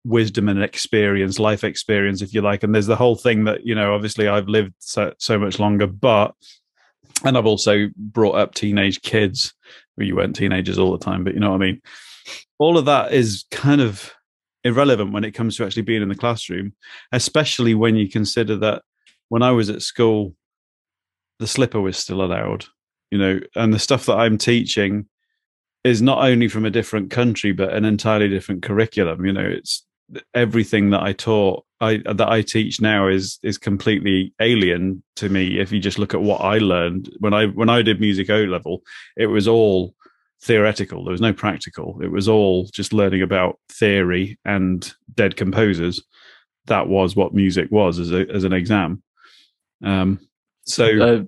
wisdom 0.03 0.49
and 0.49 0.63
experience, 0.63 1.39
life 1.39 1.63
experience, 1.63 2.21
if 2.21 2.33
you 2.33 2.41
like. 2.41 2.63
And 2.63 2.73
there's 2.73 2.87
the 2.87 2.95
whole 2.95 3.15
thing 3.15 3.45
that 3.45 3.65
you 3.65 3.75
know. 3.75 3.93
Obviously, 3.93 4.27
I've 4.27 4.47
lived 4.47 4.73
so 4.79 5.13
so 5.17 5.37
much 5.37 5.59
longer, 5.59 5.87
but 5.87 6.33
and 7.23 7.37
I've 7.37 7.45
also 7.45 7.87
brought 7.95 8.35
up 8.35 8.53
teenage 8.53 9.01
kids. 9.01 9.53
Well, 9.97 10.07
you 10.07 10.15
weren't 10.15 10.35
teenagers 10.35 10.79
all 10.79 10.91
the 10.91 11.03
time, 11.03 11.23
but 11.23 11.33
you 11.33 11.39
know 11.39 11.51
what 11.51 11.61
I 11.61 11.65
mean. 11.65 11.81
All 12.59 12.77
of 12.77 12.85
that 12.85 13.13
is 13.13 13.45
kind 13.51 13.81
of 13.81 14.13
irrelevant 14.63 15.11
when 15.11 15.23
it 15.23 15.31
comes 15.31 15.57
to 15.57 15.65
actually 15.65 15.81
being 15.81 16.03
in 16.03 16.09
the 16.09 16.15
classroom, 16.15 16.73
especially 17.11 17.73
when 17.73 17.95
you 17.95 18.07
consider 18.07 18.55
that 18.57 18.83
when 19.29 19.41
I 19.41 19.51
was 19.51 19.69
at 19.69 19.81
school, 19.81 20.35
the 21.39 21.47
slipper 21.47 21.81
was 21.81 21.97
still 21.97 22.21
allowed 22.21 22.65
you 23.11 23.17
know, 23.17 23.39
and 23.55 23.73
the 23.73 23.79
stuff 23.79 24.05
that 24.07 24.15
I'm 24.15 24.37
teaching 24.37 25.05
is 25.83 26.01
not 26.01 26.23
only 26.23 26.47
from 26.47 26.65
a 26.65 26.69
different 26.69 27.11
country 27.11 27.51
but 27.51 27.73
an 27.73 27.85
entirely 27.85 28.29
different 28.29 28.63
curriculum. 28.63 29.25
You 29.25 29.33
know, 29.33 29.45
it's 29.45 29.85
everything 30.33 30.89
that 30.91 31.01
I 31.01 31.13
taught 31.13 31.65
I 31.81 31.97
that 32.05 32.29
I 32.29 32.43
teach 32.43 32.79
now 32.79 33.07
is 33.07 33.39
is 33.41 33.57
completely 33.57 34.33
alien 34.39 35.03
to 35.15 35.29
me. 35.29 35.59
If 35.59 35.71
you 35.71 35.79
just 35.79 35.97
look 35.97 36.13
at 36.13 36.21
what 36.21 36.41
I 36.41 36.59
learned 36.59 37.09
when 37.19 37.33
I 37.33 37.47
when 37.47 37.69
I 37.69 37.81
did 37.81 37.99
music 37.99 38.29
O 38.29 38.43
level, 38.43 38.83
it 39.17 39.25
was 39.27 39.47
all 39.47 39.95
theoretical. 40.43 41.03
There 41.03 41.11
was 41.11 41.21
no 41.21 41.33
practical. 41.33 41.99
It 42.01 42.11
was 42.11 42.27
all 42.27 42.69
just 42.71 42.93
learning 42.93 43.23
about 43.23 43.59
theory 43.69 44.37
and 44.45 44.91
dead 45.15 45.35
composers. 45.35 46.01
That 46.65 46.87
was 46.87 47.15
what 47.15 47.33
music 47.33 47.69
was 47.71 47.97
as 47.97 48.11
a 48.11 48.27
as 48.29 48.43
an 48.43 48.53
exam. 48.53 49.01
Um, 49.83 50.19
so 50.65 50.85
a 51.01 51.27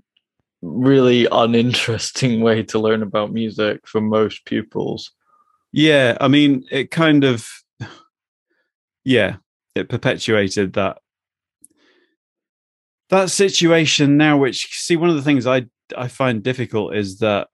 really 0.61 1.27
uninteresting 1.31 2.41
way 2.41 2.61
to 2.63 2.77
learn 2.77 3.01
about 3.01 3.33
music 3.33 3.87
for 3.87 4.01
most 4.01 4.45
pupils. 4.45 5.11
Yeah, 5.71 6.15
I 6.21 6.27
mean, 6.27 6.63
it 6.69 6.91
kind 6.91 7.23
of 7.23 7.49
yeah, 9.03 9.37
it 9.75 9.89
perpetuated 9.89 10.73
that 10.73 10.99
that 13.09 13.29
situation 13.29 14.17
now 14.17 14.37
which 14.37 14.79
see 14.79 14.95
one 14.95 15.09
of 15.09 15.15
the 15.15 15.21
things 15.21 15.45
i 15.45 15.63
i 15.95 16.07
find 16.07 16.41
difficult 16.41 16.95
is 16.95 17.19
that 17.19 17.47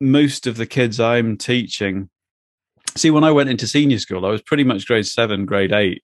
most 0.00 0.48
of 0.48 0.56
the 0.56 0.66
kids 0.66 0.98
i'm 0.98 1.36
teaching 1.36 2.08
see 2.96 3.12
when 3.12 3.22
i 3.22 3.30
went 3.30 3.48
into 3.48 3.66
senior 3.66 3.98
school 3.98 4.26
i 4.26 4.30
was 4.30 4.42
pretty 4.42 4.64
much 4.64 4.86
grade 4.86 5.06
7 5.06 5.46
grade 5.46 5.72
8 5.72 6.02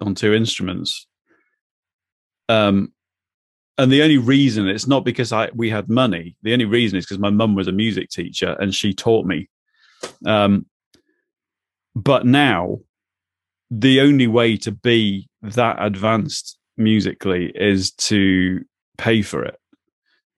on 0.00 0.14
two 0.14 0.34
instruments. 0.34 1.06
Um 2.48 2.92
and 3.76 3.90
the 3.90 4.02
only 4.02 4.18
reason 4.18 4.68
it's 4.68 4.86
not 4.86 5.04
because 5.04 5.32
i 5.32 5.50
we 5.54 5.70
had 5.70 5.88
money. 5.88 6.36
The 6.42 6.52
only 6.52 6.64
reason 6.64 6.98
is 6.98 7.04
because 7.04 7.18
my 7.18 7.30
mum 7.30 7.54
was 7.54 7.68
a 7.68 7.72
music 7.72 8.10
teacher 8.10 8.56
and 8.60 8.74
she 8.74 8.92
taught 8.92 9.26
me. 9.26 9.48
Um 10.26 10.66
but 11.94 12.26
now 12.26 12.80
the 13.70 14.00
only 14.00 14.26
way 14.26 14.56
to 14.58 14.72
be 14.72 15.28
that 15.42 15.76
advanced 15.78 16.58
musically 16.76 17.52
is 17.54 17.92
to 17.92 18.64
pay 18.98 19.22
for 19.22 19.44
it 19.44 19.58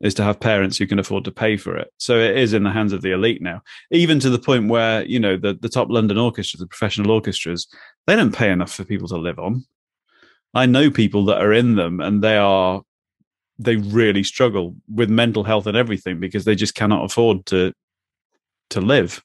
is 0.00 0.14
to 0.14 0.22
have 0.22 0.38
parents 0.38 0.76
who 0.76 0.86
can 0.86 0.98
afford 0.98 1.24
to 1.24 1.32
pay 1.32 1.56
for 1.56 1.76
it. 1.76 1.88
So 1.98 2.18
it 2.18 2.36
is 2.36 2.52
in 2.52 2.64
the 2.64 2.70
hands 2.70 2.92
of 2.92 3.02
the 3.02 3.12
elite 3.12 3.40
now. 3.40 3.62
Even 3.90 4.20
to 4.20 4.30
the 4.30 4.38
point 4.38 4.68
where 4.68 5.04
you 5.04 5.18
know 5.18 5.36
the, 5.36 5.54
the 5.54 5.68
top 5.68 5.88
london 5.90 6.18
orchestras 6.18 6.60
the 6.60 6.66
professional 6.66 7.10
orchestras 7.10 7.66
they 8.06 8.16
don't 8.16 8.34
pay 8.34 8.50
enough 8.50 8.72
for 8.72 8.84
people 8.84 9.08
to 9.08 9.16
live 9.16 9.38
on. 9.38 9.64
I 10.54 10.66
know 10.66 10.90
people 10.90 11.24
that 11.26 11.40
are 11.40 11.52
in 11.52 11.76
them 11.76 12.00
and 12.00 12.22
they 12.22 12.36
are 12.36 12.82
they 13.58 13.76
really 13.76 14.22
struggle 14.22 14.76
with 14.92 15.08
mental 15.08 15.44
health 15.44 15.66
and 15.66 15.76
everything 15.76 16.20
because 16.20 16.44
they 16.44 16.54
just 16.54 16.74
cannot 16.74 17.04
afford 17.04 17.46
to 17.46 17.72
to 18.70 18.80
live 18.80 19.22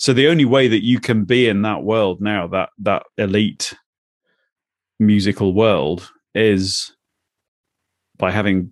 so 0.00 0.14
the 0.14 0.28
only 0.28 0.46
way 0.46 0.66
that 0.66 0.82
you 0.82 0.98
can 0.98 1.24
be 1.24 1.46
in 1.46 1.60
that 1.60 1.82
world 1.82 2.22
now, 2.22 2.46
that 2.46 2.70
that 2.78 3.02
elite 3.18 3.74
musical 4.98 5.52
world, 5.52 6.10
is 6.34 6.96
by 8.16 8.30
having 8.30 8.70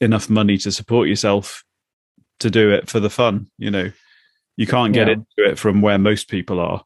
enough 0.00 0.30
money 0.30 0.56
to 0.58 0.70
support 0.70 1.08
yourself 1.08 1.64
to 2.38 2.48
do 2.48 2.70
it 2.70 2.88
for 2.88 3.00
the 3.00 3.10
fun. 3.10 3.48
You 3.58 3.72
know, 3.72 3.92
you 4.56 4.68
can't 4.68 4.94
get 4.94 5.08
yeah. 5.08 5.14
into 5.14 5.50
it 5.50 5.58
from 5.58 5.82
where 5.82 5.98
most 5.98 6.28
people 6.28 6.60
are. 6.60 6.84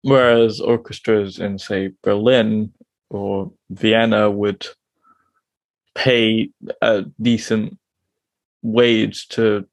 Whereas 0.00 0.58
orchestras 0.58 1.38
in, 1.38 1.58
say, 1.58 1.90
Berlin 2.02 2.72
or 3.10 3.52
Vienna 3.68 4.30
would 4.30 4.66
pay 5.94 6.48
a 6.80 7.04
decent 7.20 7.76
wage 8.62 9.28
to 9.28 9.66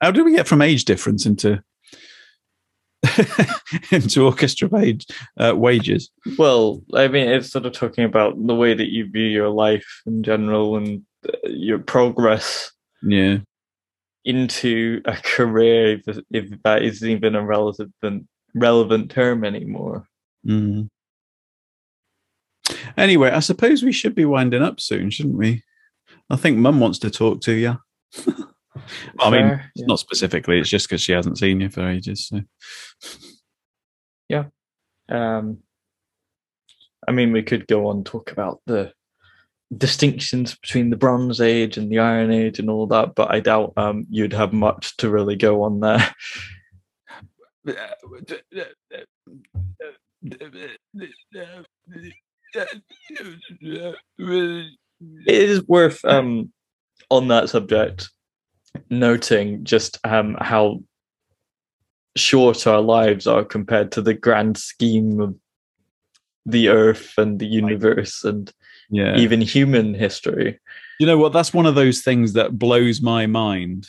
how 0.00 0.10
did 0.10 0.24
we 0.24 0.34
get 0.34 0.48
from 0.48 0.62
age 0.62 0.84
difference 0.84 1.26
into 1.26 1.62
into 3.92 4.24
orchestra 4.24 4.74
age 4.76 5.06
uh, 5.38 5.54
wages? 5.56 6.10
Well, 6.36 6.82
I 6.94 7.08
mean, 7.08 7.28
it's 7.28 7.50
sort 7.50 7.66
of 7.66 7.72
talking 7.72 8.04
about 8.04 8.34
the 8.46 8.54
way 8.54 8.74
that 8.74 8.90
you 8.90 9.08
view 9.10 9.26
your 9.26 9.50
life 9.50 9.86
in 10.06 10.22
general 10.22 10.76
and 10.76 11.02
uh, 11.26 11.48
your 11.48 11.78
progress. 11.78 12.72
Yeah. 13.02 13.38
Into 14.24 15.00
a 15.04 15.16
career, 15.16 16.00
if, 16.06 16.18
if 16.30 16.62
that 16.64 16.82
isn't 16.82 17.08
even 17.08 17.34
a 17.34 17.44
relevant 17.44 17.94
relevant 18.54 19.10
term 19.10 19.44
anymore. 19.44 20.06
Mm. 20.46 20.88
Anyway, 22.96 23.30
I 23.30 23.40
suppose 23.40 23.82
we 23.82 23.92
should 23.92 24.14
be 24.14 24.24
winding 24.24 24.62
up 24.62 24.80
soon, 24.80 25.10
shouldn't 25.10 25.36
we? 25.36 25.62
I 26.28 26.36
think 26.36 26.58
Mum 26.58 26.80
wants 26.80 26.98
to 27.00 27.10
talk 27.10 27.40
to 27.42 27.52
you. 27.52 27.78
I 29.20 29.30
mean, 29.30 29.60
yeah. 29.74 29.86
not 29.86 29.98
specifically. 29.98 30.58
It's 30.58 30.70
just 30.70 30.88
because 30.88 31.02
she 31.02 31.12
hasn't 31.12 31.38
seen 31.38 31.60
you 31.60 31.68
for 31.68 31.88
ages. 31.88 32.28
So. 32.28 32.40
Yeah. 34.28 34.44
Um, 35.08 35.58
I 37.06 37.12
mean, 37.12 37.32
we 37.32 37.42
could 37.42 37.66
go 37.66 37.88
on 37.88 38.04
talk 38.04 38.32
about 38.32 38.60
the 38.66 38.92
distinctions 39.76 40.56
between 40.56 40.90
the 40.90 40.96
Bronze 40.96 41.40
Age 41.40 41.76
and 41.76 41.90
the 41.90 41.98
Iron 41.98 42.30
Age 42.30 42.58
and 42.58 42.70
all 42.70 42.86
that, 42.88 43.14
but 43.14 43.32
I 43.32 43.40
doubt 43.40 43.72
um, 43.76 44.06
you'd 44.10 44.32
have 44.32 44.52
much 44.52 44.96
to 44.98 45.10
really 45.10 45.36
go 45.36 45.62
on 45.62 45.80
there. 45.80 46.14
it 47.64 47.78
is 55.26 55.68
worth 55.68 56.04
um, 56.04 56.52
on 57.10 57.28
that 57.28 57.48
subject 57.48 58.10
noting 58.90 59.64
just 59.64 59.98
um, 60.04 60.36
how 60.40 60.80
short 62.16 62.66
our 62.66 62.80
lives 62.80 63.26
are 63.26 63.44
compared 63.44 63.92
to 63.92 64.02
the 64.02 64.14
grand 64.14 64.58
scheme 64.58 65.20
of 65.20 65.34
the 66.46 66.68
earth 66.68 67.14
and 67.18 67.38
the 67.38 67.46
universe 67.46 68.24
and 68.24 68.52
yeah. 68.90 69.16
even 69.16 69.40
human 69.40 69.94
history. 69.94 70.58
You 70.98 71.06
know 71.06 71.18
what? 71.18 71.32
That's 71.32 71.54
one 71.54 71.66
of 71.66 71.74
those 71.74 72.02
things 72.02 72.32
that 72.32 72.58
blows 72.58 73.00
my 73.00 73.26
mind. 73.26 73.88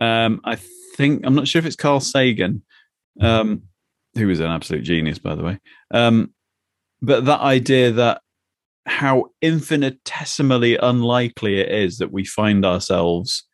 Um, 0.00 0.40
I 0.44 0.56
think 0.96 1.24
I'm 1.24 1.34
not 1.34 1.46
sure 1.46 1.60
if 1.60 1.66
it's 1.66 1.76
Carl 1.76 2.00
Sagan, 2.00 2.62
um, 3.20 3.62
who 4.14 4.26
was 4.26 4.40
an 4.40 4.50
absolute 4.50 4.82
genius, 4.82 5.18
by 5.18 5.34
the 5.34 5.44
way. 5.44 5.60
Um, 5.92 6.32
but 7.00 7.26
that 7.26 7.40
idea 7.40 7.92
that 7.92 8.22
how 8.86 9.26
infinitesimally 9.40 10.76
unlikely 10.76 11.60
it 11.60 11.70
is 11.70 11.98
that 11.98 12.12
we 12.12 12.24
find 12.24 12.64
ourselves 12.64 13.44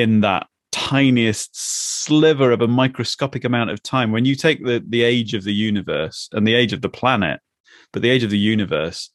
in 0.00 0.20
that 0.20 0.46
tiniest 0.70 1.50
sliver 1.52 2.52
of 2.52 2.60
a 2.60 2.68
microscopic 2.68 3.44
amount 3.44 3.70
of 3.70 3.82
time. 3.82 4.12
When 4.12 4.24
you 4.24 4.34
take 4.34 4.64
the 4.64 4.84
the 4.86 5.02
age 5.02 5.34
of 5.34 5.44
the 5.44 5.52
universe 5.52 6.28
and 6.32 6.46
the 6.46 6.54
age 6.54 6.72
of 6.72 6.82
the 6.82 6.88
planet 6.88 7.40
but 7.92 8.02
the 8.02 8.10
age 8.10 8.22
of 8.22 8.30
the 8.30 8.38
universe 8.38 9.10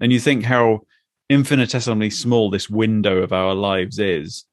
and 0.00 0.12
you 0.12 0.18
think 0.18 0.44
how 0.44 0.80
infinitesimally 1.28 2.10
small 2.10 2.50
this 2.50 2.68
window 2.70 3.22
of 3.22 3.32
our 3.32 3.54
lives 3.54 3.98
is 3.98 4.44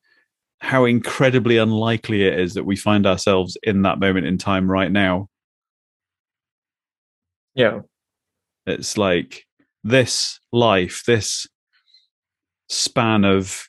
how 0.60 0.86
incredibly 0.86 1.58
unlikely 1.58 2.24
it 2.24 2.40
is 2.40 2.54
that 2.54 2.66
we 2.66 2.76
find 2.76 3.08
ourselves 3.08 3.58
in 3.64 3.82
that 3.82 4.00
moment 4.00 4.28
in 4.28 4.38
time 4.38 4.70
right 4.70 4.92
now. 4.92 5.28
Yeah. 7.56 7.80
It's 8.68 8.98
like 8.98 9.46
this 9.84 10.40
life 10.52 11.04
this 11.08 11.48
span 12.70 13.26
of 13.26 13.68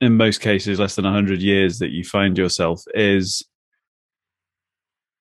in 0.00 0.16
most 0.16 0.40
cases 0.40 0.78
less 0.78 0.96
than 0.96 1.04
100 1.04 1.42
years 1.42 1.78
that 1.78 1.90
you 1.90 2.04
find 2.04 2.38
yourself 2.38 2.82
is 2.94 3.44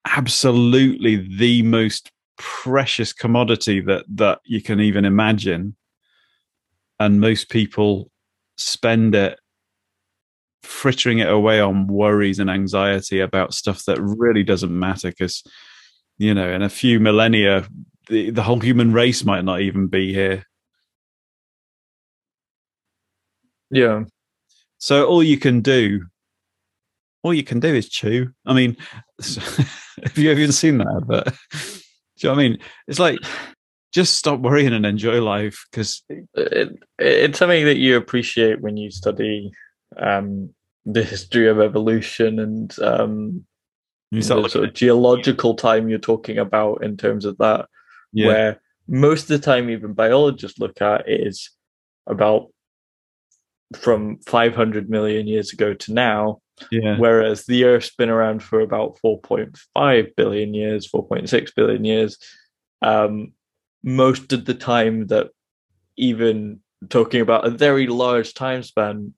absolutely 0.07 1.17
the 1.37 1.61
most 1.63 2.11
precious 2.37 3.11
commodity 3.11 3.81
that 3.81 4.05
that 4.07 4.39
you 4.45 4.61
can 4.61 4.79
even 4.79 5.03
imagine. 5.03 5.75
And 6.99 7.19
most 7.19 7.49
people 7.49 8.09
spend 8.57 9.15
it 9.15 9.39
frittering 10.63 11.19
it 11.19 11.29
away 11.29 11.59
on 11.59 11.87
worries 11.87 12.39
and 12.39 12.49
anxiety 12.49 13.19
about 13.19 13.53
stuff 13.53 13.83
that 13.85 13.99
really 14.01 14.43
doesn't 14.43 14.77
matter 14.77 15.09
because 15.09 15.43
you 16.17 16.33
know 16.33 16.49
in 16.51 16.61
a 16.61 16.69
few 16.69 16.99
millennia 16.99 17.65
the, 18.09 18.29
the 18.29 18.43
whole 18.43 18.59
human 18.59 18.91
race 18.91 19.23
might 19.23 19.43
not 19.45 19.61
even 19.61 19.87
be 19.87 20.13
here. 20.13 20.45
Yeah 23.71 24.03
so 24.79 25.05
all 25.05 25.21
you 25.21 25.37
can 25.37 25.61
do, 25.61 26.05
all 27.23 27.33
you 27.33 27.43
can 27.43 27.59
do 27.59 27.73
is 27.73 27.89
chew. 27.89 28.31
I 28.45 28.53
mean, 28.53 28.75
have 29.19 30.17
you 30.17 30.31
even 30.31 30.51
seen 30.51 30.79
that? 30.79 31.03
But 31.05 31.25
do 31.51 31.59
you 32.17 32.29
know 32.29 32.35
what 32.35 32.39
I 32.39 32.49
mean? 32.49 32.57
It's 32.87 32.99
like 32.99 33.19
just 33.91 34.17
stop 34.17 34.39
worrying 34.39 34.73
and 34.73 34.85
enjoy 34.85 35.21
life 35.21 35.65
because 35.69 36.03
it, 36.09 36.77
it's 36.97 37.39
something 37.39 37.65
that 37.65 37.77
you 37.77 37.97
appreciate 37.97 38.61
when 38.61 38.77
you 38.77 38.91
study 38.91 39.51
um, 39.97 40.53
the 40.85 41.03
history 41.03 41.47
of 41.47 41.59
evolution 41.59 42.39
and 42.39 42.79
um, 42.79 43.45
you 44.11 44.21
the 44.21 44.49
sort 44.49 44.55
of 44.55 44.73
geological 44.73 45.55
time 45.55 45.89
you're 45.89 45.99
talking 45.99 46.37
about 46.37 46.83
in 46.83 46.97
terms 46.97 47.25
of 47.25 47.37
that, 47.37 47.67
yeah. 48.13 48.27
where 48.27 48.61
most 48.87 49.23
of 49.23 49.27
the 49.29 49.39
time 49.39 49.69
even 49.69 49.93
biologists 49.93 50.59
look 50.59 50.81
at 50.81 51.07
is 51.07 51.51
about 52.07 52.47
from 53.77 54.19
500 54.25 54.89
million 54.89 55.27
years 55.27 55.53
ago 55.53 55.73
to 55.73 55.93
now 55.93 56.41
Yeah. 56.71 56.97
Whereas 56.97 57.45
the 57.45 57.65
Earth's 57.65 57.95
been 57.95 58.09
around 58.09 58.43
for 58.43 58.59
about 58.59 58.97
4.5 59.03 60.15
billion 60.15 60.53
years, 60.53 60.89
4.6 60.89 61.55
billion 61.55 61.85
years. 61.85 62.17
Um, 62.81 63.33
most 63.83 64.33
of 64.33 64.45
the 64.45 64.53
time 64.53 65.07
that 65.07 65.29
even 65.97 66.59
talking 66.89 67.21
about 67.21 67.45
a 67.45 67.49
very 67.49 67.87
large 67.87 68.33
time 68.33 68.63
span 68.63 69.13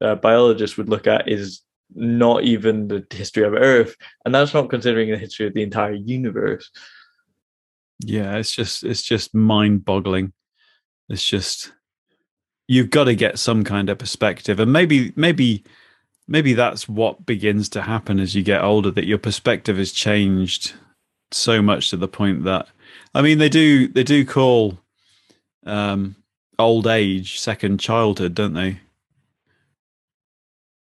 uh, 0.00 0.14
biologists 0.14 0.76
would 0.76 0.88
look 0.88 1.06
at 1.06 1.28
is 1.28 1.62
not 1.94 2.44
even 2.44 2.88
the 2.88 3.04
history 3.10 3.44
of 3.44 3.54
Earth, 3.54 3.96
and 4.24 4.34
that's 4.34 4.54
not 4.54 4.70
considering 4.70 5.10
the 5.10 5.18
history 5.18 5.46
of 5.46 5.54
the 5.54 5.62
entire 5.62 5.94
universe. 5.94 6.70
Yeah, 8.04 8.36
it's 8.36 8.54
just 8.54 8.84
it's 8.84 9.02
just 9.02 9.34
mind-boggling. 9.34 10.32
It's 11.08 11.26
just 11.26 11.72
you've 12.68 12.90
got 12.90 13.04
to 13.04 13.14
get 13.14 13.38
some 13.38 13.64
kind 13.64 13.88
of 13.88 13.98
perspective, 13.98 14.60
and 14.60 14.72
maybe 14.72 15.12
maybe 15.16 15.64
maybe 16.28 16.52
that's 16.52 16.88
what 16.88 17.26
begins 17.26 17.68
to 17.70 17.82
happen 17.82 18.20
as 18.20 18.34
you 18.34 18.42
get 18.42 18.62
older. 18.62 18.90
That 18.90 19.06
your 19.06 19.18
perspective 19.18 19.78
has 19.78 19.90
changed 19.90 20.74
so 21.32 21.60
much 21.60 21.90
to 21.90 21.96
the 21.96 22.08
point 22.08 22.44
that 22.44 22.68
I 23.14 23.22
mean 23.22 23.38
they 23.38 23.48
do 23.48 23.88
they 23.88 24.04
do 24.04 24.24
call 24.24 24.78
um, 25.66 26.14
old 26.58 26.86
age 26.86 27.40
second 27.40 27.80
childhood, 27.80 28.34
don't 28.34 28.54
they? 28.54 28.80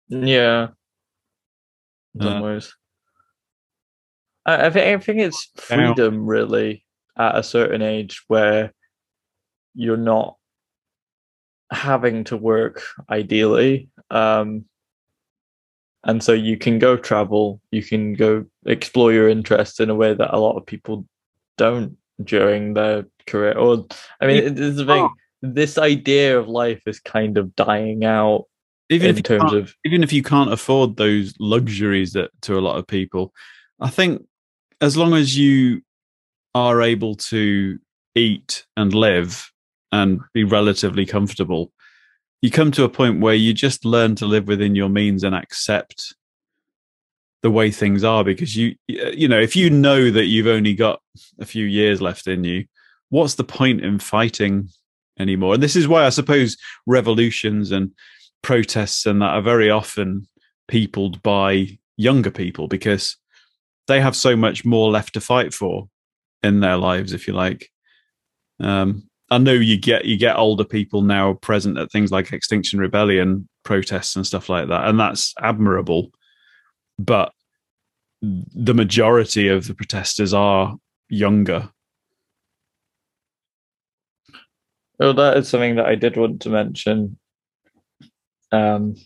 Yeah, 0.09 0.69
some 2.21 2.43
uh. 2.43 2.61
I, 4.45 4.67
I 4.67 4.71
think 4.71 4.87
I 4.87 5.05
think 5.05 5.21
it's 5.21 5.51
freedom 5.57 6.27
really 6.27 6.85
at 7.17 7.37
a 7.37 7.43
certain 7.43 7.83
age 7.83 8.23
where 8.29 8.73
you're 9.75 9.97
not 9.97 10.37
having 11.73 12.25
to 12.25 12.37
work 12.37 12.83
ideally 13.11 13.89
um, 14.11 14.65
and 16.05 16.23
so 16.23 16.33
you 16.33 16.57
can 16.57 16.79
go 16.79 16.97
travel 16.97 17.61
you 17.71 17.83
can 17.83 18.15
go 18.15 18.45
explore 18.67 19.13
your 19.13 19.29
interests 19.29 19.81
in 19.81 19.91
a 19.91 19.95
way 19.95 20.15
that 20.15 20.35
a 20.35 20.39
lot 20.39 20.57
of 20.57 20.67
people 20.67 21.07
don't 21.57 21.97
during 22.23 22.75
their 22.75 23.07
career 23.27 23.57
or 23.57 23.87
i 24.21 24.27
mean 24.27 24.59
it's 24.59 24.79
a 24.79 24.85
thing 24.85 25.09
this 25.43 25.79
idea 25.79 26.39
of 26.39 26.49
life 26.49 26.83
is 26.87 27.01
kind 27.01 27.37
of 27.39 27.55
dying 27.57 28.05
out 28.05 28.45
even 28.91 29.17
in 29.17 29.23
terms 29.23 29.53
of 29.53 29.75
even 29.85 30.03
if 30.03 30.13
you 30.13 30.23
can't 30.23 30.53
afford 30.53 30.97
those 30.97 31.35
luxuries 31.41 32.13
that 32.13 32.31
to 32.43 32.59
a 32.59 32.61
lot 32.61 32.77
of 32.77 32.87
people 32.87 33.33
i 33.81 33.89
think 33.89 34.23
as 34.81 34.97
long 34.97 35.15
as 35.15 35.37
you 35.37 35.81
are 36.55 36.83
able 36.83 37.15
to 37.15 37.79
eat 38.15 38.67
and 38.77 38.95
live 38.95 39.52
and 39.93 40.21
be 40.33 40.43
relatively 40.43 41.07
comfortable. 41.07 41.71
You 42.41 42.51
come 42.51 42.73
to 42.73 42.85
a 42.85 42.89
point 42.89 43.21
where 43.21 43.35
you 43.35 43.53
just 43.53 43.85
learn 43.85 44.17
to 44.17 44.27
live 44.27 44.49
within 44.49 44.75
your 44.75 44.89
means 44.89 45.23
and 45.23 45.35
accept 45.35 46.15
the 47.43 47.51
way 47.51 47.71
things 47.71 48.05
are 48.05 48.23
because 48.23 48.57
you 48.57 48.77
you 48.87 49.27
know 49.27 49.41
if 49.41 49.57
you 49.57 49.69
know 49.69 50.13
that 50.13 50.27
you've 50.27 50.47
only 50.47 50.75
got 50.75 51.01
a 51.41 51.45
few 51.45 51.67
years 51.67 52.01
left 52.01 52.29
in 52.29 52.45
you 52.45 52.65
what's 53.13 53.35
the 53.35 53.45
point 53.45 53.85
in 53.85 53.99
fighting 53.99 54.69
anymore? 55.19 55.55
And 55.55 55.63
this 55.63 55.77
is 55.77 55.87
why 55.87 56.07
i 56.07 56.09
suppose 56.09 56.57
revolutions 56.87 57.71
and 57.71 57.91
protests 58.43 59.07
and 59.07 59.21
that 59.21 59.35
are 59.35 59.43
very 59.43 59.71
often 59.71 60.27
peopled 60.67 61.23
by 61.23 61.79
younger 61.97 62.31
people 62.31 62.69
because 62.69 63.17
they 63.87 64.01
have 64.01 64.17
so 64.17 64.35
much 64.35 64.65
more 64.65 64.91
left 64.91 65.15
to 65.15 65.21
fight 65.21 65.53
for 65.53 65.89
in 66.43 66.61
their 66.61 66.77
lives 66.77 67.13
if 67.13 67.27
you 67.27 67.35
like. 67.35 67.71
Um, 68.61 69.09
I 69.33 69.39
know 69.39 69.55
you 69.55 69.79
get 69.79 70.05
you 70.05 70.19
get 70.19 70.37
older 70.37 70.65
people 70.65 71.01
now 71.01 71.33
present 71.33 71.79
at 71.79 71.91
things 71.91 72.13
like 72.13 72.35
Extinction 72.35 72.79
Rebellion 72.79 73.49
protests 73.63 74.15
and 74.15 74.27
stuff 74.27 74.51
like 74.51 74.69
that, 74.69 74.87
and 74.87 75.01
that's 75.01 75.33
admirable. 75.41 76.11
But 76.99 77.33
the 78.21 78.75
majority 78.75 79.49
of 79.49 79.67
the 79.67 79.75
protesters 79.75 80.35
are 80.35 80.77
younger. 81.09 81.71
Well, 84.99 85.15
that 85.15 85.39
is 85.39 85.49
something 85.49 85.77
that 85.77 85.87
I 85.87 85.95
did 85.95 86.19
want 86.19 86.43
to 86.43 86.51
mention 86.51 87.17
um, 88.53 88.97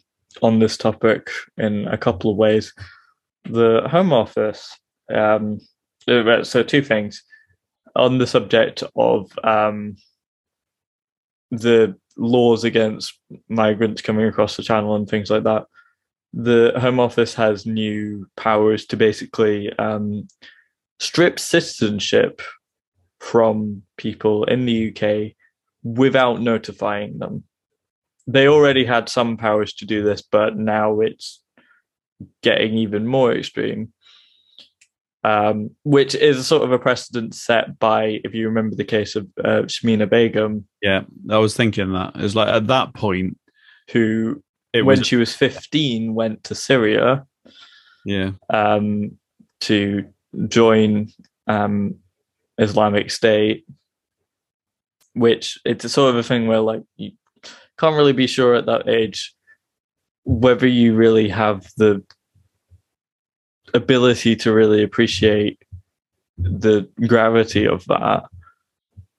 on 0.42 0.58
this 0.58 0.76
topic 0.76 1.30
in 1.56 1.86
a 1.86 1.96
couple 1.96 2.32
of 2.32 2.36
ways. 2.36 2.74
The 3.44 3.86
Home 3.88 4.12
Office. 4.12 4.76
Um, 5.14 5.60
so, 6.08 6.64
two 6.64 6.82
things 6.82 7.22
on 7.94 8.18
the 8.18 8.26
subject 8.26 8.82
of 8.96 9.30
um, 9.44 9.96
the 11.50 11.96
laws 12.16 12.64
against 12.64 13.18
migrants 13.48 14.02
coming 14.02 14.26
across 14.26 14.56
the 14.56 14.62
channel 14.62 14.94
and 14.96 15.08
things 15.08 15.30
like 15.30 15.44
that, 15.44 15.66
the 16.32 16.72
Home 16.78 17.00
Office 17.00 17.34
has 17.34 17.66
new 17.66 18.26
powers 18.36 18.86
to 18.86 18.96
basically 18.96 19.72
um, 19.78 20.28
strip 20.98 21.38
citizenship 21.38 22.42
from 23.20 23.82
people 23.96 24.44
in 24.44 24.66
the 24.66 24.90
UK 24.90 25.32
without 25.82 26.40
notifying 26.40 27.18
them. 27.18 27.44
They 28.26 28.48
already 28.48 28.84
had 28.84 29.08
some 29.08 29.36
powers 29.36 29.72
to 29.74 29.86
do 29.86 30.02
this, 30.02 30.22
but 30.22 30.56
now 30.56 31.00
it's 31.00 31.42
getting 32.42 32.74
even 32.74 33.06
more 33.06 33.32
extreme 33.32 33.92
um, 35.26 35.70
which 35.82 36.14
is 36.14 36.46
sort 36.46 36.62
of 36.62 36.70
a 36.70 36.78
precedent 36.78 37.34
set 37.34 37.80
by, 37.80 38.20
if 38.22 38.32
you 38.32 38.46
remember 38.46 38.76
the 38.76 38.84
case 38.84 39.16
of 39.16 39.26
uh, 39.44 39.62
Begum. 40.06 40.64
Yeah, 40.80 41.02
I 41.28 41.38
was 41.38 41.56
thinking 41.56 41.92
that. 41.94 42.14
It 42.14 42.22
was 42.22 42.36
like 42.36 42.48
at 42.48 42.68
that 42.68 42.94
point, 42.94 43.36
who, 43.90 44.40
when 44.72 44.86
was... 44.86 45.04
she 45.04 45.16
was 45.16 45.34
15, 45.34 46.14
went 46.14 46.44
to 46.44 46.54
Syria. 46.54 47.26
Yeah. 48.04 48.32
Um, 48.50 49.18
to 49.62 50.04
join 50.46 51.08
um, 51.48 51.96
Islamic 52.58 53.10
State, 53.10 53.66
which 55.14 55.58
it's 55.64 55.84
a 55.84 55.88
sort 55.88 56.10
of 56.10 56.16
a 56.18 56.22
thing 56.22 56.46
where, 56.46 56.60
like, 56.60 56.84
you 56.96 57.10
can't 57.80 57.96
really 57.96 58.12
be 58.12 58.28
sure 58.28 58.54
at 58.54 58.66
that 58.66 58.88
age 58.88 59.34
whether 60.22 60.68
you 60.68 60.94
really 60.94 61.28
have 61.28 61.68
the 61.78 62.04
ability 63.74 64.36
to 64.36 64.52
really 64.52 64.82
appreciate 64.82 65.62
the 66.38 66.88
gravity 67.06 67.66
of 67.66 67.84
that. 67.86 68.24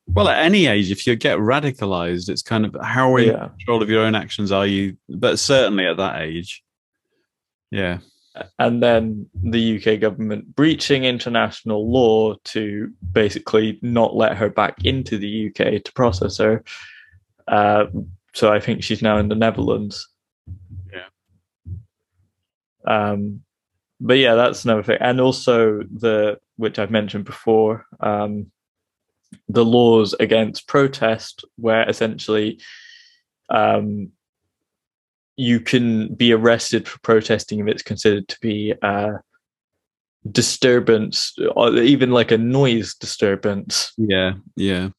Well, 0.08 0.30
at 0.30 0.44
any 0.44 0.68
age, 0.68 0.90
if 0.90 1.06
you 1.06 1.16
get 1.16 1.38
radicalized, 1.38 2.30
it's 2.30 2.42
kind 2.42 2.66
of 2.66 2.76
how 2.82 3.18
in 3.18 3.28
yeah. 3.28 3.50
control 3.50 3.82
of 3.84 3.90
your 3.90 4.04
own 4.04 4.16
actions 4.16 4.52
are 4.52 4.66
you? 4.66 4.98
But 5.10 5.38
certainly 5.38 5.86
at 5.86 5.98
that 5.98 6.22
age, 6.22 6.64
yeah. 7.72 8.00
And 8.60 8.82
then 8.84 9.28
the 9.34 9.78
UK 9.78 10.00
government 10.00 10.56
breaching 10.56 11.04
international 11.04 11.92
law 11.92 12.36
to 12.46 12.92
basically 13.12 13.80
not 13.82 14.16
let 14.16 14.38
her 14.38 14.50
back 14.50 14.86
into 14.86 15.18
the 15.18 15.48
UK 15.48 15.84
to 15.84 15.92
process 15.94 16.38
her. 16.38 16.64
Uh, 17.48 17.86
so 18.34 18.54
I 18.54 18.60
think 18.60 18.84
she's 18.84 19.02
now 19.02 19.18
in 19.18 19.30
the 19.30 19.36
Netherlands. 19.36 20.08
Yeah. 20.94 21.08
Um, 22.86 23.42
but 24.00 24.18
yeah, 24.18 24.36
that's 24.36 24.66
another 24.66 24.84
thing, 24.84 24.98
and 25.00 25.20
also 25.20 25.80
the 25.84 26.40
which 26.58 26.80
I've 26.80 26.92
mentioned 26.92 27.26
before, 27.26 27.86
um, 28.00 28.52
the 29.48 29.66
laws 29.66 30.14
against 30.20 30.68
protest, 30.68 31.46
where 31.58 31.88
essentially 31.88 32.60
um, 33.50 34.12
you 35.36 35.60
can 35.60 36.14
be 36.14 36.34
arrested 36.34 36.88
for 36.88 37.00
protesting 37.00 37.60
if 37.60 37.68
it's 37.68 37.84
considered 37.84 38.28
to 38.28 38.38
be 38.42 38.74
a 38.82 39.20
disturbance, 40.32 41.36
or 41.56 41.76
even 41.78 42.12
like 42.12 42.32
a 42.32 42.38
noise 42.38 42.96
disturbance. 42.96 43.94
Yeah, 43.98 44.34
yeah. 44.56 44.90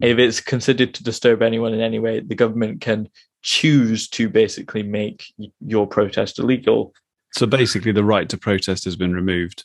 If 0.00 0.18
it's 0.18 0.40
considered 0.40 0.94
to 0.94 1.04
disturb 1.04 1.42
anyone 1.42 1.74
in 1.74 1.80
any 1.80 1.98
way, 1.98 2.20
the 2.20 2.34
government 2.34 2.80
can 2.80 3.08
choose 3.42 4.08
to 4.08 4.28
basically 4.28 4.82
make 4.82 5.24
your 5.66 5.86
protest 5.86 6.38
illegal 6.38 6.94
so 7.32 7.46
basically, 7.46 7.92
the 7.92 8.04
right 8.04 8.28
to 8.28 8.38
protest 8.38 8.84
has 8.84 8.96
been 8.96 9.14
removed. 9.14 9.64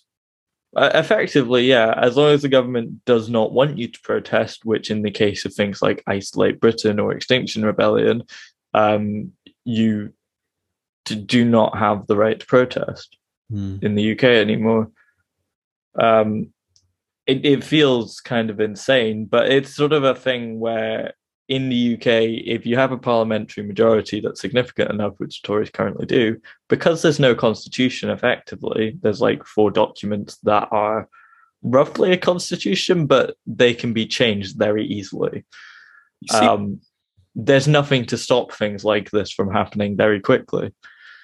Uh, 0.76 0.92
effectively, 0.94 1.66
yeah. 1.66 1.94
As 1.98 2.18
long 2.18 2.32
as 2.32 2.42
the 2.42 2.50
government 2.50 3.06
does 3.06 3.30
not 3.30 3.54
want 3.54 3.78
you 3.78 3.88
to 3.88 4.00
protest, 4.02 4.66
which 4.66 4.92
in 4.92 5.04
the 5.04 5.12
case 5.12 5.46
of 5.46 5.54
things 5.54 5.82
like 5.82 6.04
Insulate 6.12 6.60
Britain 6.60 7.00
or 7.00 7.14
Extinction 7.14 7.66
Rebellion, 7.66 8.24
um, 8.74 9.32
you 9.64 10.14
do 11.06 11.46
not 11.46 11.78
have 11.78 12.08
the 12.08 12.18
right 12.18 12.40
to 12.40 12.46
protest 12.46 13.18
mm. 13.52 13.82
in 13.82 13.96
the 13.96 14.12
UK 14.12 14.24
anymore. 14.24 14.92
Um, 15.98 16.52
it, 17.26 17.46
it 17.46 17.64
feels 17.64 18.20
kind 18.20 18.50
of 18.50 18.60
insane, 18.60 19.26
but 19.26 19.50
it's 19.50 19.74
sort 19.74 19.94
of 19.94 20.04
a 20.04 20.16
thing 20.16 20.60
where 20.60 21.14
in 21.48 21.70
the 21.70 21.96
UK, 21.96 22.08
if 22.46 22.66
you 22.66 22.76
have 22.76 22.92
a 22.92 22.98
parliamentary 22.98 23.64
majority 23.64 24.20
that's 24.20 24.42
significant 24.42 24.90
enough, 24.90 25.14
which 25.18 25.44
Tories 25.44 25.70
currently 25.70 26.06
do, 26.06 26.40
because 26.70 27.02
there's 27.02 27.20
no 27.20 27.36
constitution 27.36 28.10
effectively, 28.10 28.98
there's 29.02 29.22
like 29.22 29.46
four 29.46 29.70
documents 29.70 30.38
that 30.44 30.68
are 30.72 31.08
roughly 31.62 32.12
a 32.12 32.18
constitution, 32.18 33.06
but 33.06 33.36
they 33.46 33.74
can 33.74 33.94
be 33.94 34.08
changed 34.08 34.58
very 34.58 34.86
easily. 34.86 35.44
Um, 36.34 36.82
there's 37.36 37.68
nothing 37.68 38.06
to 38.06 38.18
stop 38.18 38.52
things 38.52 38.84
like 38.84 39.12
this 39.12 39.32
from 39.32 39.52
happening 39.52 39.96
very 39.96 40.20
quickly. 40.20 40.74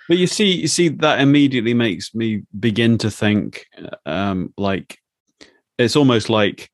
But 0.07 0.17
you 0.17 0.27
see, 0.27 0.51
you 0.51 0.67
see 0.67 0.89
that 0.89 1.21
immediately 1.21 1.73
makes 1.73 2.13
me 2.13 2.43
begin 2.59 2.97
to 2.99 3.09
think, 3.09 3.65
um, 4.05 4.53
like 4.57 4.99
it's 5.77 5.95
almost 5.95 6.29
like 6.29 6.69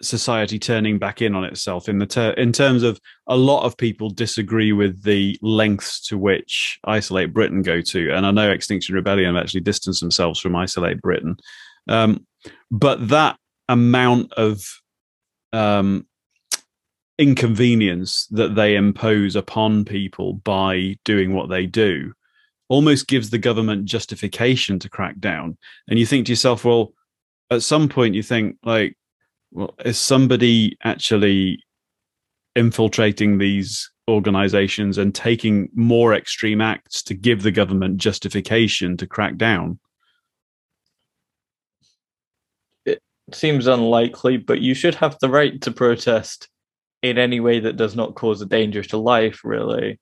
society 0.00 0.58
turning 0.58 0.98
back 0.98 1.20
in 1.20 1.34
on 1.34 1.44
itself 1.44 1.88
in 1.88 1.98
the 1.98 2.06
ter- 2.06 2.32
in 2.32 2.52
terms 2.52 2.82
of 2.82 3.00
a 3.26 3.36
lot 3.36 3.64
of 3.64 3.76
people 3.76 4.08
disagree 4.10 4.72
with 4.72 5.02
the 5.02 5.36
lengths 5.42 6.00
to 6.00 6.16
which 6.16 6.78
insulate 6.86 7.34
britain 7.34 7.62
go 7.62 7.80
to 7.80 8.12
and 8.12 8.24
i 8.24 8.30
know 8.30 8.48
extinction 8.50 8.94
rebellion 8.94 9.34
have 9.34 9.42
actually 9.42 9.60
distanced 9.60 10.00
themselves 10.00 10.38
from 10.38 10.54
insulate 10.54 11.02
britain. 11.02 11.36
Um, 11.88 12.26
but 12.70 13.08
that 13.08 13.38
amount 13.68 14.32
of 14.34 14.62
um, 15.52 16.06
inconvenience 17.18 18.26
that 18.26 18.54
they 18.54 18.76
impose 18.76 19.34
upon 19.36 19.84
people 19.84 20.34
by 20.34 20.96
doing 21.04 21.34
what 21.34 21.48
they 21.48 21.66
do 21.66 22.12
almost 22.68 23.08
gives 23.08 23.30
the 23.30 23.38
government 23.38 23.86
justification 23.86 24.78
to 24.78 24.90
crack 24.90 25.18
down. 25.18 25.56
And 25.88 25.98
you 25.98 26.06
think 26.06 26.26
to 26.26 26.32
yourself 26.32 26.64
well 26.64 26.92
at 27.50 27.62
some 27.62 27.88
point 27.88 28.14
you 28.14 28.22
think 28.22 28.56
like 28.62 28.94
well, 29.50 29.74
is 29.84 29.98
somebody 29.98 30.76
actually 30.82 31.62
infiltrating 32.54 33.38
these 33.38 33.90
organizations 34.08 34.98
and 34.98 35.14
taking 35.14 35.68
more 35.74 36.14
extreme 36.14 36.60
acts 36.60 37.02
to 37.02 37.14
give 37.14 37.42
the 37.42 37.50
government 37.50 37.98
justification 37.98 38.96
to 38.96 39.06
crack 39.06 39.36
down? 39.36 39.78
It 42.86 43.02
seems 43.32 43.66
unlikely, 43.66 44.38
but 44.38 44.60
you 44.60 44.74
should 44.74 44.94
have 44.96 45.16
the 45.20 45.28
right 45.28 45.60
to 45.62 45.70
protest 45.70 46.48
in 47.02 47.18
any 47.18 47.40
way 47.40 47.60
that 47.60 47.76
does 47.76 47.94
not 47.94 48.14
cause 48.14 48.40
a 48.40 48.46
danger 48.46 48.82
to 48.82 48.96
life, 48.96 49.40
really. 49.44 50.00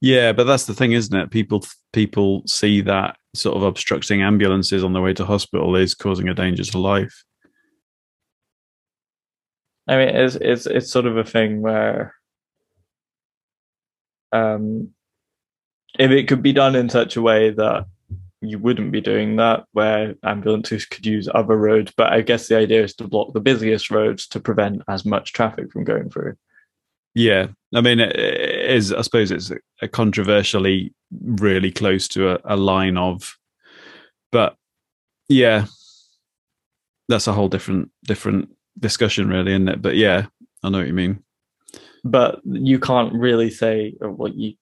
Yeah, 0.00 0.32
but 0.32 0.44
that's 0.44 0.66
the 0.66 0.74
thing, 0.74 0.92
isn't 0.92 1.16
it? 1.16 1.30
People 1.30 1.64
people 1.92 2.42
see 2.46 2.80
that 2.82 3.16
sort 3.34 3.56
of 3.56 3.62
obstructing 3.62 4.22
ambulances 4.22 4.84
on 4.84 4.92
their 4.92 5.02
way 5.02 5.14
to 5.14 5.24
hospital 5.24 5.74
is 5.76 5.94
causing 5.94 6.28
a 6.28 6.34
danger 6.34 6.64
to 6.64 6.78
life. 6.78 7.24
I 9.88 9.96
mean, 9.96 10.08
it's 10.10 10.36
it's 10.36 10.66
it's 10.66 10.90
sort 10.90 11.06
of 11.06 11.16
a 11.16 11.24
thing 11.24 11.60
where, 11.60 12.14
um, 14.32 14.90
if 15.98 16.10
it 16.10 16.28
could 16.28 16.42
be 16.42 16.52
done 16.52 16.76
in 16.76 16.88
such 16.88 17.16
a 17.16 17.22
way 17.22 17.50
that 17.50 17.86
you 18.40 18.58
wouldn't 18.58 18.92
be 18.92 19.00
doing 19.00 19.36
that, 19.36 19.64
where 19.72 20.14
ambulances 20.24 20.86
could 20.86 21.06
use 21.06 21.28
other 21.32 21.56
roads, 21.56 21.92
but 21.96 22.12
I 22.12 22.22
guess 22.22 22.48
the 22.48 22.56
idea 22.56 22.84
is 22.84 22.94
to 22.96 23.08
block 23.08 23.32
the 23.32 23.40
busiest 23.40 23.90
roads 23.90 24.26
to 24.28 24.40
prevent 24.40 24.82
as 24.88 25.04
much 25.04 25.32
traffic 25.32 25.72
from 25.72 25.84
going 25.84 26.10
through. 26.10 26.36
Yeah, 27.14 27.48
I 27.74 27.80
mean, 27.80 28.00
it 28.00 28.16
is. 28.16 28.92
I 28.92 29.02
suppose 29.02 29.30
it's 29.30 29.52
controversially 29.92 30.94
really 31.20 31.70
close 31.70 32.08
to 32.08 32.30
a, 32.30 32.38
a 32.44 32.56
line 32.56 32.96
of, 32.96 33.36
but 34.30 34.56
yeah, 35.28 35.66
that's 37.08 37.26
a 37.26 37.32
whole 37.32 37.48
different 37.48 37.90
different 38.04 38.48
discussion, 38.78 39.28
really, 39.28 39.52
isn't 39.52 39.68
it? 39.68 39.82
But 39.82 39.96
yeah, 39.96 40.26
I 40.62 40.70
know 40.70 40.78
what 40.78 40.86
you 40.86 40.94
mean. 40.94 41.22
But 42.04 42.40
you 42.44 42.78
can't 42.78 43.12
really 43.12 43.50
say, 43.50 43.94
oh, 44.00 44.10
well, 44.10 44.32
you 44.32 44.54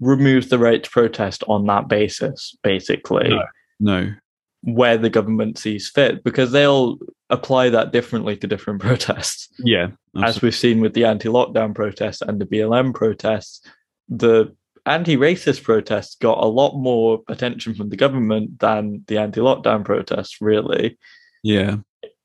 remove 0.00 0.48
the 0.48 0.58
right 0.58 0.82
to 0.82 0.90
protest 0.90 1.44
on 1.48 1.66
that 1.66 1.88
basis, 1.88 2.56
basically. 2.62 3.28
No. 3.28 3.42
no. 3.80 4.14
Where 4.62 4.96
the 4.96 5.10
government 5.10 5.58
sees 5.58 5.90
fit, 5.90 6.24
because 6.24 6.52
they'll 6.52 6.96
apply 7.30 7.70
that 7.70 7.92
differently 7.92 8.36
to 8.38 8.46
different 8.46 8.80
protests. 8.82 9.48
Yeah. 9.58 9.88
Absolutely. 10.16 10.28
As 10.28 10.42
we've 10.42 10.54
seen 10.54 10.80
with 10.80 10.94
the 10.94 11.04
anti 11.04 11.28
lockdown 11.28 11.74
protests 11.74 12.22
and 12.22 12.40
the 12.40 12.46
BLM 12.46 12.94
protests, 12.94 13.60
the 14.08 14.54
anti 14.86 15.16
racist 15.16 15.62
protests 15.62 16.14
got 16.16 16.38
a 16.38 16.46
lot 16.46 16.76
more 16.76 17.22
attention 17.28 17.74
from 17.74 17.88
the 17.88 17.96
government 17.96 18.58
than 18.60 19.04
the 19.08 19.18
anti 19.18 19.40
lockdown 19.40 19.84
protests, 19.84 20.40
really. 20.40 20.98
Yeah. 21.42 21.76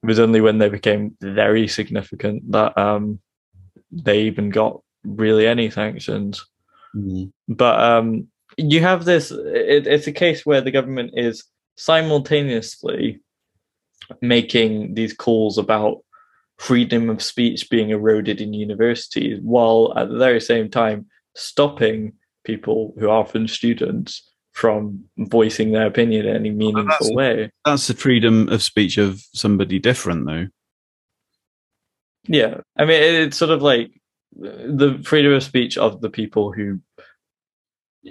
It 0.04 0.08
was 0.08 0.20
only 0.20 0.42
when 0.42 0.58
they 0.58 0.70
became 0.70 1.18
very 1.22 1.68
significant 1.68 2.52
that 2.52 2.78
um, 2.78 3.20
they 3.92 4.22
even 4.22 4.50
got 4.50 4.82
really 5.04 5.48
any 5.48 5.70
sanctions. 5.70 6.46
Mm. 6.96 7.32
But 7.48 7.80
um, 7.80 8.28
you 8.58 8.82
have 8.82 9.06
this, 9.06 9.32
it, 9.32 9.88
it's 9.88 10.08
a 10.08 10.12
case 10.12 10.46
where 10.46 10.62
the 10.62 10.72
government 10.72 11.12
is 11.16 11.44
simultaneously 11.78 13.22
making 14.22 14.96
these 14.96 15.14
calls 15.14 15.58
about 15.58 16.04
freedom 16.58 17.10
of 17.10 17.24
speech 17.24 17.70
being 17.70 17.90
eroded 17.90 18.42
in 18.42 18.54
universities, 18.54 19.40
while 19.42 19.94
at 19.96 20.10
the 20.10 20.18
very 20.18 20.42
same 20.42 20.70
time 20.70 21.08
stopping 21.36 22.14
people 22.44 22.94
who 23.00 23.08
are 23.10 23.20
often 23.20 23.48
students 23.48 24.29
from 24.54 25.06
voicing 25.18 25.72
their 25.72 25.88
opinion 25.88 26.26
in 26.26 26.36
any 26.36 26.52
meaningful 26.52 26.86
that's, 27.00 27.12
way. 27.12 27.52
That's 27.66 27.88
the 27.88 27.94
freedom 27.94 28.50
of 28.50 28.62
speech 28.62 28.98
of 28.98 29.22
somebody 29.34 29.80
different, 29.80 30.26
though. 30.26 30.48
Yeah, 32.28 32.62
I 32.78 32.86
mean, 32.86 33.02
it's 33.02 33.38
sort 33.38 33.52
of 33.52 33.62
like 33.62 33.92
uh, 34.38 34.50
the 34.68 35.02
freedom 35.04 35.34
of 35.34 35.44
speech 35.44 35.78
of 35.78 36.02
the 36.02 36.10
people 36.10 36.52
who 36.52 36.80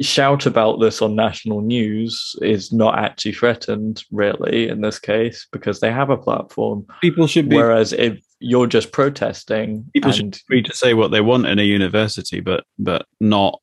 shout 0.00 0.47
about 0.47 0.81
this 0.81 1.00
on 1.00 1.15
national 1.15 1.60
news 1.60 2.36
is 2.42 2.73
not 2.73 2.99
actually 2.99 3.33
threatened, 3.33 4.05
really, 4.10 4.68
in 4.68 4.81
this 4.81 4.99
case, 4.99 5.47
because 5.52 5.81
they 5.81 5.92
have 5.92 6.10
a 6.10 6.17
platform. 6.17 6.86
People 7.00 7.26
should 7.26 7.49
be. 7.49 7.57
Whereas 7.57 7.92
if 7.92 8.20
you're 8.41 8.67
just 8.67 8.92
protesting, 8.92 9.89
people 9.92 10.12
should 10.12 10.33
be 10.33 10.39
free 10.47 10.62
to 10.62 10.75
say 10.75 10.94
what 10.94 11.10
they 11.10 11.20
want 11.20 11.47
in 11.47 11.58
a 11.58 11.62
university, 11.62 12.41
but 12.41 12.65
but 12.78 13.07
not 13.20 13.60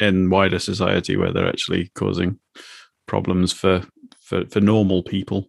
in 0.00 0.30
wider 0.30 0.58
society 0.58 1.16
where 1.16 1.32
they're 1.32 1.48
actually 1.48 1.90
causing 1.94 2.38
problems 3.06 3.52
for 3.52 3.82
for, 4.20 4.46
for 4.46 4.60
normal 4.60 5.02
people. 5.02 5.48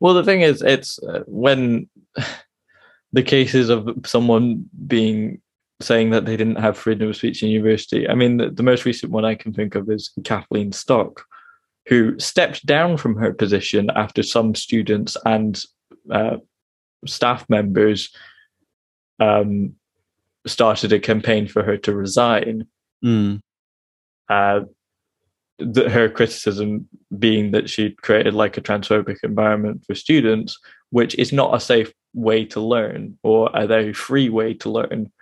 Well, 0.00 0.14
the 0.14 0.24
thing 0.24 0.40
is, 0.40 0.62
it's 0.62 0.98
uh, 0.98 1.22
when 1.26 1.88
the 3.12 3.22
cases 3.22 3.68
of 3.68 3.88
someone 4.04 4.68
being 4.86 5.40
saying 5.80 6.10
that 6.10 6.24
they 6.24 6.36
didn't 6.36 6.56
have 6.56 6.78
freedom 6.78 7.08
of 7.08 7.16
speech 7.16 7.42
in 7.42 7.48
university. 7.50 8.08
I 8.08 8.14
mean, 8.14 8.36
the, 8.36 8.50
the 8.50 8.62
most 8.62 8.84
recent 8.84 9.12
one 9.12 9.24
I 9.24 9.34
can 9.34 9.52
think 9.52 9.74
of 9.74 9.90
is 9.90 10.12
Kathleen 10.24 10.72
Stock, 10.72 11.24
who 11.86 12.18
stepped 12.18 12.64
down 12.64 12.96
from 12.96 13.16
her 13.16 13.32
position 13.32 13.90
after 13.94 14.22
some 14.22 14.54
students 14.54 15.16
and 15.26 15.60
uh, 16.10 16.36
staff 17.06 17.48
members 17.48 18.14
um, 19.20 19.74
started 20.46 20.92
a 20.92 20.98
campaign 20.98 21.46
for 21.46 21.62
her 21.62 21.76
to 21.78 21.94
resign. 21.94 22.66
Mm. 23.04 23.40
Uh, 24.28 24.60
the, 25.58 25.88
her 25.88 26.08
criticism 26.08 26.88
being 27.18 27.52
that 27.52 27.70
she 27.70 27.90
created 27.90 28.34
like 28.34 28.56
a 28.56 28.62
transphobic 28.62 29.18
environment 29.22 29.84
for 29.86 29.94
students, 29.94 30.58
which 30.90 31.14
is 31.16 31.32
not 31.32 31.54
a 31.54 31.60
safe 31.60 31.92
way 32.14 32.44
to 32.46 32.60
learn 32.60 33.18
or 33.22 33.50
a 33.54 33.66
very 33.66 33.92
free 33.92 34.28
way 34.28 34.54
to 34.54 34.70
learn, 34.70 35.12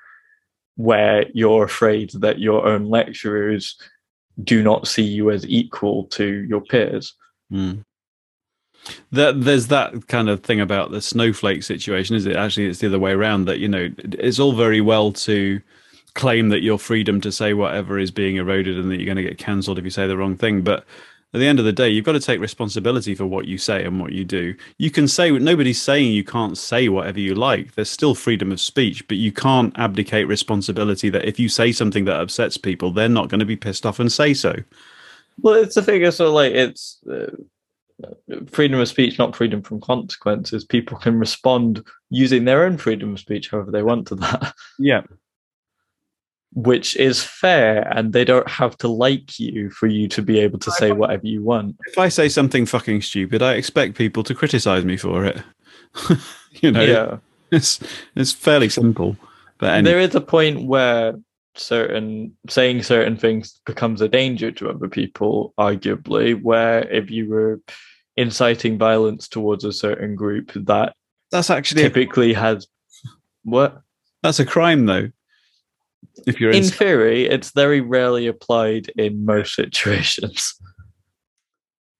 where 0.76 1.26
you're 1.34 1.64
afraid 1.64 2.10
that 2.14 2.38
your 2.38 2.66
own 2.66 2.86
lecturers 2.86 3.76
do 4.42 4.62
not 4.62 4.88
see 4.88 5.02
you 5.02 5.30
as 5.30 5.46
equal 5.46 6.04
to 6.04 6.46
your 6.48 6.62
peers. 6.62 7.14
Mm 7.52 7.84
that 9.12 9.42
there's 9.42 9.68
that 9.68 10.08
kind 10.08 10.28
of 10.28 10.42
thing 10.42 10.60
about 10.60 10.90
the 10.90 11.00
snowflake 11.00 11.62
situation 11.62 12.16
is 12.16 12.26
it? 12.26 12.36
Actually 12.36 12.66
it's 12.66 12.80
the 12.80 12.86
other 12.86 12.98
way 12.98 13.12
around 13.12 13.44
that 13.46 13.58
you 13.58 13.68
know 13.68 13.90
it's 13.98 14.38
all 14.38 14.52
very 14.52 14.80
well 14.80 15.12
to 15.12 15.60
claim 16.14 16.48
that 16.48 16.62
your 16.62 16.78
freedom 16.78 17.20
to 17.20 17.30
say 17.30 17.54
whatever 17.54 17.98
is 17.98 18.10
being 18.10 18.36
eroded 18.36 18.78
and 18.78 18.90
that 18.90 18.96
you're 18.96 19.06
going 19.06 19.16
to 19.16 19.22
get 19.22 19.38
cancelled 19.38 19.78
if 19.78 19.84
you 19.84 19.90
say 19.90 20.06
the 20.06 20.16
wrong 20.16 20.36
thing 20.36 20.62
but 20.62 20.84
at 21.32 21.38
the 21.38 21.46
end 21.46 21.60
of 21.60 21.64
the 21.64 21.72
day 21.72 21.88
you've 21.88 22.04
got 22.04 22.12
to 22.12 22.20
take 22.20 22.40
responsibility 22.40 23.14
for 23.14 23.26
what 23.26 23.46
you 23.46 23.56
say 23.56 23.84
and 23.84 24.00
what 24.00 24.12
you 24.12 24.24
do. 24.24 24.54
You 24.78 24.90
can 24.90 25.06
say 25.06 25.30
nobody's 25.30 25.80
saying 25.80 26.12
you 26.12 26.24
can't 26.24 26.58
say 26.58 26.88
whatever 26.88 27.20
you 27.20 27.34
like. 27.34 27.74
There's 27.74 27.90
still 27.90 28.14
freedom 28.14 28.50
of 28.50 28.60
speech 28.60 29.06
but 29.06 29.16
you 29.16 29.30
can't 29.30 29.78
abdicate 29.78 30.26
responsibility 30.26 31.10
that 31.10 31.26
if 31.26 31.38
you 31.38 31.48
say 31.48 31.70
something 31.70 32.04
that 32.06 32.20
upsets 32.20 32.56
people 32.56 32.90
they're 32.90 33.08
not 33.08 33.28
going 33.28 33.40
to 33.40 33.46
be 33.46 33.56
pissed 33.56 33.86
off 33.86 34.00
and 34.00 34.10
say 34.10 34.34
so. 34.34 34.56
Well 35.40 35.54
it's 35.54 35.76
a 35.76 35.82
figure 35.82 36.10
so 36.10 36.32
like 36.32 36.52
it's 36.52 36.98
uh 37.10 37.30
freedom 38.48 38.80
of 38.80 38.88
speech, 38.88 39.18
not 39.18 39.36
freedom 39.36 39.62
from 39.62 39.80
consequences. 39.80 40.64
People 40.64 40.98
can 40.98 41.18
respond 41.18 41.84
using 42.10 42.44
their 42.44 42.64
own 42.64 42.76
freedom 42.76 43.12
of 43.12 43.20
speech 43.20 43.50
however 43.50 43.70
they 43.70 43.82
want 43.82 44.08
to 44.08 44.14
that. 44.16 44.54
Yeah. 44.78 45.02
Which 46.52 46.96
is 46.96 47.22
fair, 47.22 47.86
and 47.96 48.12
they 48.12 48.24
don't 48.24 48.48
have 48.48 48.76
to 48.78 48.88
like 48.88 49.38
you 49.38 49.70
for 49.70 49.86
you 49.86 50.08
to 50.08 50.20
be 50.20 50.40
able 50.40 50.58
to 50.58 50.70
say 50.72 50.90
whatever 50.90 51.24
you 51.24 51.44
want. 51.44 51.76
If 51.86 51.96
I 51.96 52.08
say 52.08 52.28
something 52.28 52.66
fucking 52.66 53.02
stupid, 53.02 53.40
I 53.40 53.54
expect 53.54 53.96
people 53.96 54.24
to 54.24 54.34
criticize 54.34 54.84
me 54.84 54.96
for 54.96 55.24
it. 55.24 55.40
you 56.54 56.72
know, 56.72 56.82
yeah, 56.82 57.18
it's 57.52 57.78
it's 58.16 58.32
fairly 58.32 58.68
simple. 58.68 59.16
But 59.58 59.74
anyway. 59.74 59.92
there 59.92 60.00
is 60.00 60.14
a 60.16 60.20
point 60.20 60.66
where 60.66 61.14
certain 61.54 62.36
saying 62.48 62.82
certain 62.82 63.16
things 63.16 63.60
becomes 63.66 64.00
a 64.00 64.08
danger 64.08 64.50
to 64.52 64.70
other 64.70 64.88
people 64.88 65.52
arguably 65.58 66.40
where 66.40 66.88
if 66.90 67.10
you 67.10 67.28
were 67.28 67.60
inciting 68.16 68.78
violence 68.78 69.28
towards 69.28 69.64
a 69.64 69.72
certain 69.72 70.14
group 70.14 70.52
that 70.54 70.94
that's 71.30 71.50
actually 71.50 71.82
typically 71.82 72.34
a, 72.34 72.38
has 72.38 72.66
what 73.44 73.80
that's 74.22 74.40
a 74.40 74.46
crime 74.46 74.86
though 74.86 75.08
if 76.26 76.40
you're 76.40 76.50
in 76.50 76.64
theory, 76.64 77.26
it's 77.26 77.50
very 77.52 77.80
rarely 77.80 78.26
applied 78.26 78.88
in 78.96 79.24
most 79.24 79.54
situations. 79.54 80.54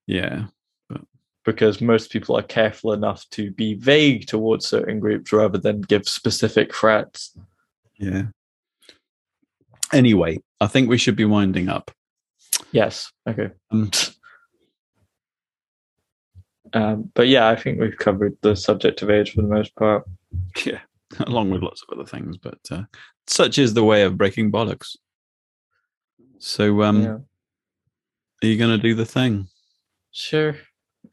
Yeah. 0.07 0.47
But. 0.89 1.03
Because 1.45 1.81
most 1.81 2.11
people 2.11 2.37
are 2.37 2.43
careful 2.43 2.93
enough 2.93 3.29
to 3.31 3.51
be 3.53 3.75
vague 3.75 4.27
towards 4.27 4.67
certain 4.67 5.01
groups 5.01 5.33
rather 5.33 5.59
than 5.59 5.83
give 5.83 6.09
specific 6.09 6.75
threats. 6.75 7.37
Yeah. 7.99 8.25
Anyway, 9.93 10.39
I 10.61 10.67
think 10.67 10.89
we 10.89 10.99
should 10.99 11.17
be 11.17 11.25
winding 11.25 11.69
up. 11.69 11.91
Yes. 12.73 13.13
Okay. 13.29 13.51
Um, 13.71 13.91
um, 16.73 17.11
but 17.15 17.29
yeah, 17.29 17.49
I 17.49 17.57
think 17.57 17.81
we've 17.81 17.97
covered 17.97 18.37
the 18.43 18.55
subject 18.55 19.03
of 19.03 19.11
age 19.11 19.33
for 19.35 19.43
the 19.43 19.49
most 19.49 19.75
part. 19.77 20.05
Yeah, 20.65 20.81
along 21.21 21.51
with 21.51 21.63
lots 21.63 21.83
of 21.83 21.97
other 21.97 22.07
things, 22.07 22.37
but 22.37 22.59
uh, 22.71 22.83
such 23.27 23.59
is 23.59 23.75
the 23.75 23.85
way 23.85 24.03
of 24.03 24.17
breaking 24.17 24.53
bollocks. 24.53 24.97
So, 26.39 26.83
um, 26.83 27.03
yeah. 27.03 27.19
are 28.43 28.47
you 28.47 28.57
going 28.57 28.71
to 28.71 28.79
do 28.79 28.95
the 28.95 29.05
thing? 29.05 29.49
Sure. 30.11 30.57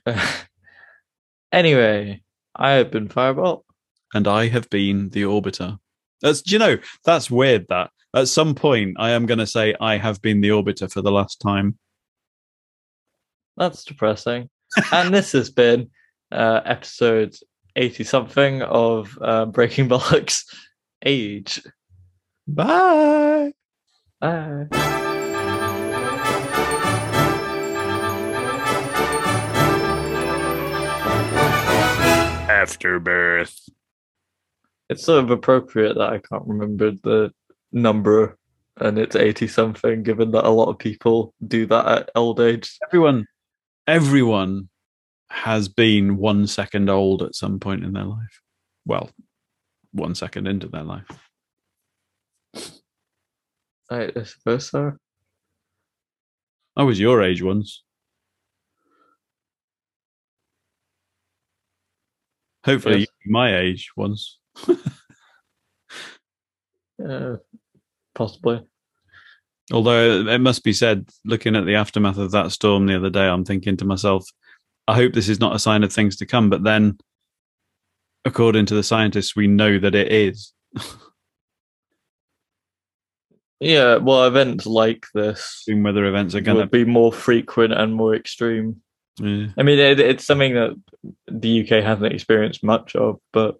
anyway, 1.51 2.21
I 2.55 2.71
have 2.71 2.91
been 2.91 3.09
Fireball. 3.09 3.65
And 4.13 4.27
I 4.27 4.47
have 4.47 4.69
been 4.69 5.09
the 5.09 5.23
Orbiter. 5.23 5.77
That's, 6.21 6.49
you 6.49 6.59
know, 6.59 6.77
that's 7.03 7.29
weird 7.29 7.67
that 7.69 7.91
at 8.15 8.27
some 8.27 8.55
point 8.55 8.95
I 8.97 9.11
am 9.11 9.25
going 9.25 9.39
to 9.39 9.47
say 9.47 9.75
I 9.79 9.97
have 9.97 10.21
been 10.21 10.41
the 10.41 10.49
Orbiter 10.49 10.91
for 10.91 11.01
the 11.01 11.11
last 11.11 11.41
time. 11.41 11.77
That's 13.57 13.83
depressing. 13.83 14.49
And 14.91 15.13
this 15.13 15.31
has 15.31 15.49
been 15.49 15.89
uh, 16.31 16.61
episode 16.65 17.35
80 17.75 18.03
something 18.03 18.61
of 18.63 19.17
uh, 19.21 19.45
Breaking 19.45 19.87
Bollocks 19.89 20.43
Age. 21.05 21.61
Bye. 22.47 23.53
Bye. 24.19 24.67
Afterbirth. 32.49 33.69
It's 34.89 35.03
sort 35.03 35.23
of 35.23 35.31
appropriate 35.31 35.95
that 35.95 36.13
I 36.13 36.19
can't 36.19 36.47
remember 36.47 36.91
the 36.91 37.31
number 37.71 38.37
and 38.79 38.97
it's 38.97 39.15
80 39.15 39.47
something, 39.47 40.03
given 40.03 40.31
that 40.31 40.45
a 40.45 40.49
lot 40.49 40.69
of 40.69 40.77
people 40.77 41.33
do 41.45 41.65
that 41.67 41.87
at 41.87 42.09
old 42.15 42.39
age. 42.39 42.77
Everyone, 42.87 43.25
everyone 43.87 44.69
has 45.29 45.67
been 45.69 46.17
one 46.17 46.45
second 46.47 46.89
old 46.89 47.23
at 47.23 47.35
some 47.35 47.59
point 47.59 47.83
in 47.83 47.93
their 47.93 48.03
life. 48.03 48.41
Well, 48.85 49.09
one 49.91 50.15
second 50.15 50.47
into 50.47 50.67
their 50.67 50.83
life. 50.83 51.05
I, 53.89 54.11
suppose 54.23 54.69
so. 54.69 54.93
I 56.75 56.83
was 56.83 56.99
your 56.99 57.23
age 57.23 57.41
once. 57.41 57.83
Hopefully, 62.65 62.99
yes. 62.99 63.07
my 63.25 63.57
age 63.57 63.91
once. 63.95 64.39
uh, 67.09 67.37
possibly. 68.13 68.61
Although 69.71 70.27
it 70.27 70.39
must 70.39 70.63
be 70.63 70.73
said, 70.73 71.09
looking 71.25 71.55
at 71.55 71.65
the 71.65 71.75
aftermath 71.75 72.17
of 72.17 72.31
that 72.31 72.51
storm 72.51 72.85
the 72.85 72.95
other 72.95 73.09
day, 73.09 73.27
I'm 73.27 73.43
thinking 73.43 73.75
to 73.77 73.85
myself, 73.85 74.25
I 74.87 74.95
hope 74.95 75.13
this 75.13 75.29
is 75.29 75.39
not 75.39 75.55
a 75.55 75.59
sign 75.59 75.83
of 75.83 75.91
things 75.91 76.15
to 76.17 76.25
come. 76.25 76.49
But 76.49 76.63
then, 76.63 76.97
according 78.23 78.67
to 78.67 78.75
the 78.75 78.83
scientists, 78.83 79.35
we 79.35 79.47
know 79.47 79.77
that 79.79 79.95
it 79.95 80.11
is. 80.11 80.53
Yeah, 83.59 83.97
well, 83.97 84.25
events 84.25 84.65
like 84.65 85.07
this, 85.13 85.39
extreme 85.39 85.81
weather 85.81 86.05
events 86.05 86.35
are 86.35 86.41
going 86.41 86.59
to 86.59 86.67
be 86.67 86.85
more 86.85 87.11
frequent 87.11 87.73
and 87.73 87.93
more 87.93 88.15
extreme. 88.15 88.81
Yeah. 89.19 89.47
I 89.57 89.63
mean, 89.63 89.79
it, 89.79 89.99
it's 89.99 90.25
something 90.25 90.53
that 90.53 90.79
the 91.27 91.61
UK 91.61 91.83
hasn't 91.83 92.13
experienced 92.13 92.63
much 92.63 92.95
of, 92.95 93.19
but 93.33 93.59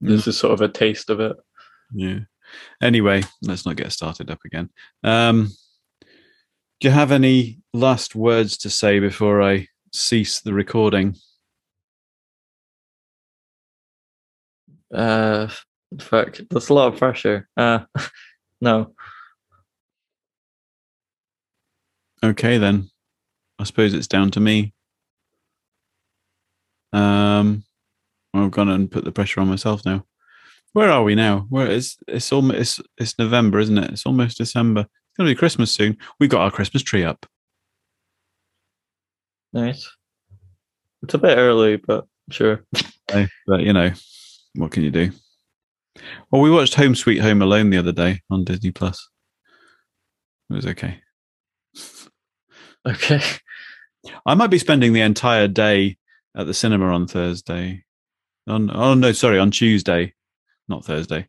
this 0.00 0.24
mm. 0.24 0.28
is 0.28 0.38
sort 0.38 0.52
of 0.52 0.60
a 0.60 0.68
taste 0.72 1.10
of 1.10 1.18
it. 1.18 1.36
Yeah. 1.92 2.20
Anyway, 2.82 3.22
let's 3.42 3.66
not 3.66 3.76
get 3.76 3.92
started 3.92 4.30
up 4.30 4.40
again. 4.44 4.70
Um, 5.02 5.50
do 6.80 6.88
you 6.88 6.90
have 6.90 7.12
any 7.12 7.58
last 7.72 8.14
words 8.14 8.58
to 8.58 8.70
say 8.70 8.98
before 8.98 9.42
I 9.42 9.68
cease 9.92 10.40
the 10.40 10.52
recording? 10.52 11.16
Uh, 14.94 15.48
Fuck, 16.00 16.38
that's 16.50 16.68
a 16.68 16.74
lot 16.74 16.92
of 16.92 16.98
pressure. 16.98 17.48
Uh, 17.56 17.80
no. 18.60 18.94
Okay, 22.24 22.58
then. 22.58 22.90
I 23.58 23.64
suppose 23.64 23.94
it's 23.94 24.08
down 24.08 24.30
to 24.32 24.40
me. 24.40 24.74
Um, 26.92 27.64
I've 28.34 28.50
gone 28.50 28.68
and 28.68 28.90
put 28.90 29.04
the 29.04 29.12
pressure 29.12 29.40
on 29.40 29.48
myself 29.48 29.84
now. 29.84 30.04
Where 30.76 30.90
are 30.90 31.04
we 31.04 31.14
now? 31.14 31.46
Where 31.48 31.70
is 31.70 31.96
it's 32.06 32.30
almost 32.30 32.58
it's, 32.58 32.80
it's 32.98 33.18
November, 33.18 33.58
isn't 33.60 33.78
it? 33.78 33.92
It's 33.92 34.04
almost 34.04 34.36
December. 34.36 34.82
It's 34.82 35.16
gonna 35.16 35.30
be 35.30 35.34
Christmas 35.34 35.72
soon. 35.72 35.96
We 36.20 36.28
got 36.28 36.42
our 36.42 36.50
Christmas 36.50 36.82
tree 36.82 37.02
up. 37.02 37.24
Nice. 39.54 39.90
It's 41.02 41.14
a 41.14 41.18
bit 41.18 41.38
early, 41.38 41.76
but 41.76 42.04
sure. 42.30 42.62
but 43.08 43.60
you 43.60 43.72
know, 43.72 43.90
what 44.56 44.70
can 44.70 44.82
you 44.82 44.90
do? 44.90 45.12
Well, 46.30 46.42
we 46.42 46.50
watched 46.50 46.74
Home 46.74 46.94
Sweet 46.94 47.22
Home 47.22 47.40
Alone 47.40 47.70
the 47.70 47.78
other 47.78 47.92
day 47.92 48.20
on 48.30 48.44
Disney 48.44 48.70
Plus. 48.70 49.08
It 50.50 50.56
was 50.56 50.66
okay. 50.66 51.00
Okay. 52.86 53.22
I 54.26 54.34
might 54.34 54.50
be 54.50 54.58
spending 54.58 54.92
the 54.92 55.00
entire 55.00 55.48
day 55.48 55.96
at 56.36 56.46
the 56.46 56.52
cinema 56.52 56.92
on 56.92 57.06
Thursday. 57.06 57.82
On 58.46 58.70
oh 58.70 58.92
no, 58.92 59.12
sorry, 59.12 59.38
on 59.38 59.50
Tuesday, 59.50 60.12
not 60.68 60.84
Thursday, 60.84 61.28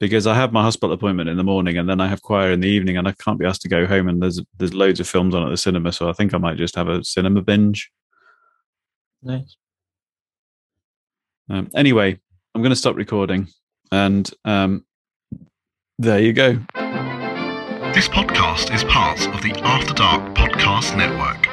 because 0.00 0.26
I 0.26 0.34
have 0.34 0.52
my 0.52 0.62
hospital 0.62 0.92
appointment 0.92 1.28
in 1.28 1.36
the 1.36 1.44
morning 1.44 1.78
and 1.78 1.88
then 1.88 2.00
I 2.00 2.08
have 2.08 2.22
choir 2.22 2.52
in 2.52 2.60
the 2.60 2.68
evening, 2.68 2.96
and 2.96 3.06
I 3.06 3.12
can't 3.12 3.38
be 3.38 3.46
asked 3.46 3.62
to 3.62 3.68
go 3.68 3.86
home. 3.86 4.08
And 4.08 4.22
there's 4.22 4.40
there's 4.58 4.74
loads 4.74 5.00
of 5.00 5.08
films 5.08 5.34
on 5.34 5.44
at 5.44 5.50
the 5.50 5.56
cinema, 5.56 5.92
so 5.92 6.08
I 6.08 6.12
think 6.12 6.34
I 6.34 6.38
might 6.38 6.56
just 6.56 6.76
have 6.76 6.88
a 6.88 7.04
cinema 7.04 7.42
binge. 7.42 7.90
Nice. 9.22 9.56
Um, 11.48 11.70
anyway, 11.74 12.18
I'm 12.54 12.62
going 12.62 12.70
to 12.70 12.76
stop 12.76 12.96
recording. 12.96 13.48
And 13.90 14.30
um, 14.44 14.86
there 15.98 16.18
you 16.18 16.32
go. 16.32 16.52
This 17.92 18.08
podcast 18.08 18.74
is 18.74 18.84
part 18.84 19.20
of 19.28 19.42
the 19.42 19.52
After 19.62 19.92
Dark 19.92 20.34
Podcast 20.34 20.96
Network. 20.96 21.51